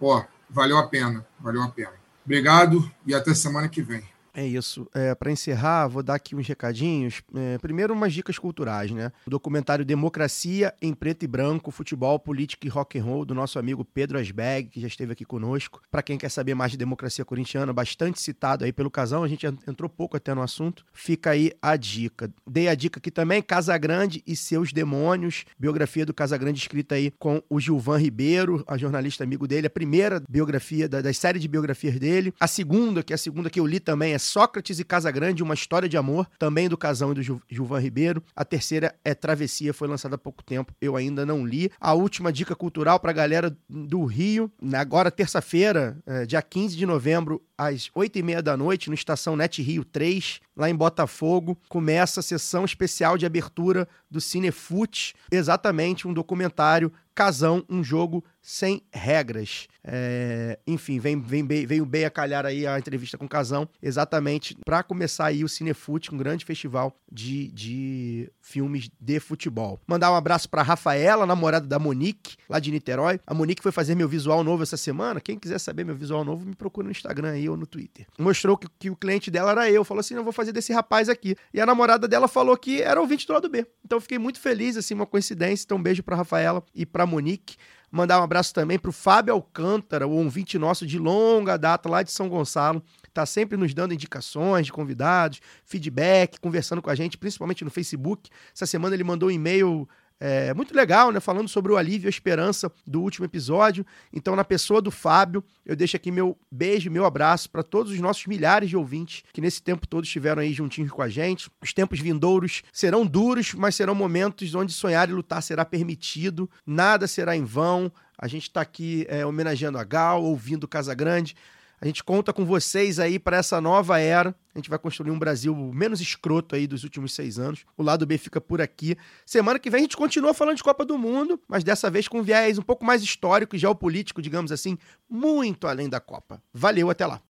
ó, 0.00 0.24
valeu 0.48 0.78
a 0.78 0.86
pena, 0.86 1.26
valeu 1.38 1.62
a 1.62 1.68
pena. 1.68 1.92
Obrigado 2.24 2.90
e 3.06 3.14
até 3.14 3.34
semana 3.34 3.68
que 3.68 3.82
vem. 3.82 4.04
É 4.34 4.46
isso. 4.46 4.88
É, 4.94 5.14
para 5.14 5.30
encerrar, 5.30 5.88
vou 5.88 6.02
dar 6.02 6.14
aqui 6.14 6.34
uns 6.34 6.46
recadinhos. 6.46 7.22
É, 7.34 7.58
primeiro, 7.58 7.92
umas 7.92 8.12
dicas 8.12 8.38
culturais, 8.38 8.90
né? 8.90 9.12
O 9.26 9.30
documentário 9.30 9.84
Democracia 9.84 10.72
em 10.80 10.94
Preto 10.94 11.24
e 11.24 11.28
Branco, 11.28 11.70
Futebol, 11.70 12.18
Política 12.18 12.66
e 12.66 12.70
Rock 12.70 12.98
and 12.98 13.04
Roll, 13.04 13.24
do 13.24 13.34
nosso 13.34 13.58
amigo 13.58 13.84
Pedro 13.84 14.18
Asbeg, 14.18 14.68
que 14.68 14.80
já 14.80 14.86
esteve 14.86 15.12
aqui 15.12 15.24
conosco. 15.24 15.80
Para 15.90 16.02
quem 16.02 16.16
quer 16.16 16.28
saber 16.28 16.54
mais 16.54 16.72
de 16.72 16.78
democracia 16.78 17.24
corintiana, 17.24 17.72
bastante 17.72 18.20
citado 18.20 18.64
aí 18.64 18.72
pelo 18.72 18.90
casal, 18.90 19.24
a 19.24 19.28
gente 19.28 19.46
entrou 19.46 19.88
pouco 19.88 20.16
até 20.16 20.34
no 20.34 20.42
assunto. 20.42 20.84
Fica 20.92 21.30
aí 21.30 21.52
a 21.60 21.76
dica. 21.76 22.30
Dei 22.46 22.68
a 22.68 22.74
dica 22.74 22.98
aqui 22.98 23.10
também, 23.10 23.42
Casa 23.42 23.76
Grande 23.76 24.22
e 24.26 24.36
Seus 24.36 24.72
Demônios, 24.72 25.44
biografia 25.58 26.06
do 26.06 26.14
Casa 26.14 26.36
Grande 26.36 26.60
escrita 26.60 26.94
aí 26.94 27.12
com 27.18 27.42
o 27.48 27.58
Gilvan 27.58 27.98
Ribeiro, 27.98 28.64
a 28.66 28.76
jornalista 28.76 29.24
amigo 29.24 29.46
dele, 29.46 29.66
a 29.66 29.70
primeira 29.70 30.22
biografia 30.28 30.88
da, 30.88 31.00
das 31.00 31.16
séries 31.18 31.42
de 31.42 31.48
biografias 31.48 31.98
dele. 31.98 32.32
A 32.38 32.46
segunda, 32.46 33.02
que 33.02 33.12
é 33.12 33.16
a 33.16 33.18
segunda 33.18 33.50
que 33.50 33.58
eu 33.58 33.66
li 33.66 33.80
também, 33.80 34.12
é 34.12 34.18
Sócrates 34.30 34.78
e 34.78 34.84
Casagrande, 34.84 35.42
uma 35.42 35.54
história 35.54 35.88
de 35.88 35.96
amor, 35.96 36.28
também 36.38 36.68
do 36.68 36.78
Casão 36.78 37.10
e 37.10 37.14
do 37.14 37.22
Gil 37.22 37.42
Gilvan 37.50 37.80
Ribeiro. 37.80 38.22
A 38.34 38.44
terceira 38.44 38.94
é 39.04 39.14
Travessia, 39.14 39.74
foi 39.74 39.88
lançada 39.88 40.14
há 40.14 40.18
pouco 40.18 40.42
tempo, 40.42 40.72
eu 40.80 40.96
ainda 40.96 41.26
não 41.26 41.44
li. 41.44 41.70
A 41.80 41.94
última 41.94 42.32
dica 42.32 42.54
cultural 42.54 43.00
para 43.00 43.10
a 43.10 43.14
galera 43.14 43.56
do 43.68 44.04
Rio, 44.04 44.50
agora 44.72 45.10
terça-feira, 45.10 45.98
é, 46.06 46.24
dia 46.26 46.40
15 46.40 46.76
de 46.76 46.86
novembro, 46.86 47.42
às 47.60 47.90
8h30 47.90 48.40
da 48.40 48.56
noite, 48.56 48.88
no 48.88 48.94
Estação 48.94 49.36
Net 49.36 49.60
Rio 49.60 49.84
3, 49.84 50.40
lá 50.56 50.70
em 50.70 50.74
Botafogo, 50.74 51.58
começa 51.68 52.20
a 52.20 52.22
sessão 52.22 52.64
especial 52.64 53.18
de 53.18 53.26
abertura 53.26 53.86
do 54.10 54.18
Cinefute, 54.18 55.14
exatamente 55.30 56.08
um 56.08 56.14
documentário 56.14 56.90
Casão, 57.20 57.62
um 57.68 57.84
jogo 57.84 58.24
sem 58.40 58.82
regras. 58.90 59.68
É, 59.84 60.58
enfim, 60.66 60.98
vem, 60.98 61.20
vem, 61.20 61.46
veio 61.46 61.84
bem 61.84 62.06
a 62.06 62.10
calhar 62.10 62.46
aí 62.46 62.66
a 62.66 62.78
entrevista 62.78 63.18
com 63.18 63.26
o 63.26 63.28
Casão, 63.28 63.68
exatamente 63.82 64.56
para 64.64 64.82
começar 64.82 65.26
aí 65.26 65.44
o 65.44 65.48
Cinefute, 65.48 66.14
um 66.14 66.16
grande 66.16 66.46
festival 66.46 66.96
de, 67.12 67.48
de 67.48 68.32
filmes 68.40 68.90
de 68.98 69.20
futebol. 69.20 69.78
Mandar 69.86 70.10
um 70.10 70.14
abraço 70.14 70.48
para 70.48 70.62
Rafaela, 70.62 71.26
namorada 71.26 71.66
da 71.66 71.78
Monique, 71.78 72.36
lá 72.48 72.58
de 72.58 72.70
Niterói. 72.70 73.20
A 73.26 73.34
Monique 73.34 73.62
foi 73.62 73.70
fazer 73.70 73.94
meu 73.94 74.08
visual 74.08 74.42
novo 74.42 74.62
essa 74.62 74.78
semana. 74.78 75.20
Quem 75.20 75.38
quiser 75.38 75.58
saber 75.58 75.84
meu 75.84 75.94
visual 75.94 76.24
novo, 76.24 76.46
me 76.46 76.54
procura 76.54 76.86
no 76.86 76.90
Instagram 76.90 77.32
aí 77.32 77.49
ou 77.50 77.56
no 77.56 77.66
Twitter. 77.66 78.06
Mostrou 78.18 78.56
que, 78.56 78.66
que 78.78 78.90
o 78.90 78.96
cliente 78.96 79.30
dela 79.30 79.50
era 79.50 79.70
eu. 79.70 79.84
Falou 79.84 80.00
assim: 80.00 80.14
não 80.14 80.24
vou 80.24 80.32
fazer 80.32 80.52
desse 80.52 80.72
rapaz 80.72 81.08
aqui. 81.08 81.36
E 81.52 81.60
a 81.60 81.66
namorada 81.66 82.06
dela 82.08 82.28
falou 82.28 82.56
que 82.56 82.82
era 82.82 83.00
ouvinte 83.00 83.26
do 83.26 83.32
lado 83.32 83.48
B. 83.48 83.66
Então 83.84 83.96
eu 83.96 84.00
fiquei 84.00 84.18
muito 84.18 84.40
feliz, 84.40 84.76
assim, 84.76 84.94
uma 84.94 85.06
coincidência. 85.06 85.64
Então 85.64 85.78
um 85.78 85.82
beijo 85.82 86.02
para 86.02 86.16
Rafaela 86.16 86.62
e 86.74 86.86
para 86.86 87.06
Monique. 87.06 87.56
Mandar 87.90 88.20
um 88.20 88.22
abraço 88.22 88.54
também 88.54 88.78
para 88.78 88.88
o 88.88 88.92
Fábio 88.92 89.34
Alcântara, 89.34 90.06
o 90.06 90.12
ouvinte 90.12 90.56
nosso 90.56 90.86
de 90.86 90.96
longa 90.96 91.56
data 91.56 91.88
lá 91.88 92.04
de 92.04 92.12
São 92.12 92.28
Gonçalo. 92.28 92.82
Está 93.08 93.26
sempre 93.26 93.56
nos 93.56 93.74
dando 93.74 93.92
indicações 93.92 94.66
de 94.66 94.72
convidados, 94.72 95.40
feedback, 95.64 96.38
conversando 96.38 96.80
com 96.80 96.88
a 96.88 96.94
gente, 96.94 97.18
principalmente 97.18 97.64
no 97.64 97.70
Facebook. 97.70 98.30
Essa 98.54 98.64
semana 98.64 98.94
ele 98.94 99.02
mandou 99.02 99.28
um 99.28 99.32
e-mail 99.32 99.88
é, 100.20 100.52
muito 100.52 100.76
legal, 100.76 101.10
né? 101.10 101.18
Falando 101.18 101.48
sobre 101.48 101.72
o 101.72 101.78
alívio 101.78 102.06
e 102.06 102.08
a 102.08 102.10
esperança 102.10 102.70
do 102.86 103.00
último 103.00 103.24
episódio. 103.24 103.86
Então, 104.12 104.36
na 104.36 104.44
pessoa 104.44 104.82
do 104.82 104.90
Fábio, 104.90 105.42
eu 105.64 105.74
deixo 105.74 105.96
aqui 105.96 106.10
meu 106.10 106.36
beijo, 106.50 106.90
meu 106.90 107.06
abraço 107.06 107.48
para 107.48 107.62
todos 107.62 107.90
os 107.90 107.98
nossos 107.98 108.26
milhares 108.26 108.68
de 108.68 108.76
ouvintes 108.76 109.24
que 109.32 109.40
nesse 109.40 109.62
tempo 109.62 109.86
todo 109.86 110.04
estiveram 110.04 110.42
aí 110.42 110.52
juntinhos 110.52 110.90
com 110.90 111.00
a 111.00 111.08
gente. 111.08 111.50
Os 111.62 111.72
tempos 111.72 112.00
vindouros 112.00 112.62
serão 112.70 113.06
duros, 113.06 113.54
mas 113.54 113.74
serão 113.74 113.94
momentos 113.94 114.54
onde 114.54 114.74
sonhar 114.74 115.08
e 115.08 115.12
lutar 115.12 115.42
será 115.42 115.64
permitido, 115.64 116.50
nada 116.66 117.06
será 117.06 117.34
em 117.34 117.44
vão. 117.44 117.90
A 118.18 118.28
gente 118.28 118.42
está 118.42 118.60
aqui 118.60 119.06
é, 119.08 119.24
homenageando 119.24 119.78
a 119.78 119.84
Gal, 119.84 120.22
ouvindo 120.22 120.68
Casa 120.68 120.94
Grande. 120.94 121.34
A 121.80 121.86
gente 121.86 122.04
conta 122.04 122.32
com 122.32 122.44
vocês 122.44 122.98
aí 122.98 123.18
para 123.18 123.38
essa 123.38 123.60
nova 123.60 123.98
era. 123.98 124.34
A 124.54 124.58
gente 124.58 124.68
vai 124.68 124.78
construir 124.78 125.10
um 125.10 125.18
Brasil 125.18 125.54
menos 125.56 126.00
escroto 126.00 126.54
aí 126.54 126.66
dos 126.66 126.84
últimos 126.84 127.14
seis 127.14 127.38
anos. 127.38 127.64
O 127.76 127.82
lado 127.82 128.04
B 128.04 128.18
fica 128.18 128.40
por 128.40 128.60
aqui. 128.60 128.96
Semana 129.24 129.58
que 129.58 129.70
vem 129.70 129.78
a 129.78 129.82
gente 129.82 129.96
continua 129.96 130.34
falando 130.34 130.56
de 130.56 130.62
Copa 130.62 130.84
do 130.84 130.98
Mundo, 130.98 131.40
mas 131.48 131.64
dessa 131.64 131.90
vez 131.90 132.06
com 132.06 132.22
viés 132.22 132.58
um 132.58 132.62
pouco 132.62 132.84
mais 132.84 133.02
histórico 133.02 133.56
e 133.56 133.58
geopolítico, 133.58 134.20
digamos 134.20 134.52
assim, 134.52 134.76
muito 135.08 135.66
além 135.66 135.88
da 135.88 136.00
Copa. 136.00 136.42
Valeu, 136.52 136.90
até 136.90 137.06
lá. 137.06 137.22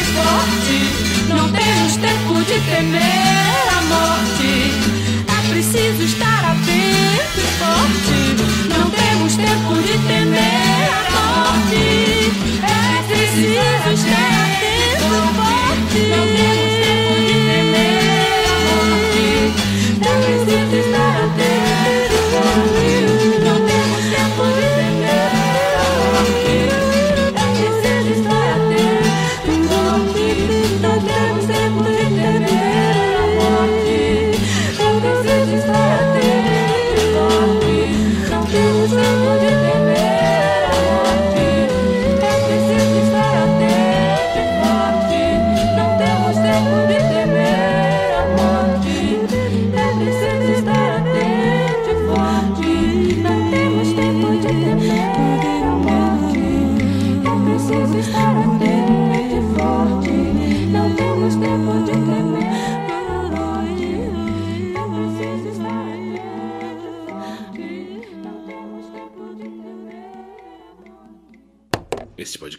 esporte. 0.00 1.11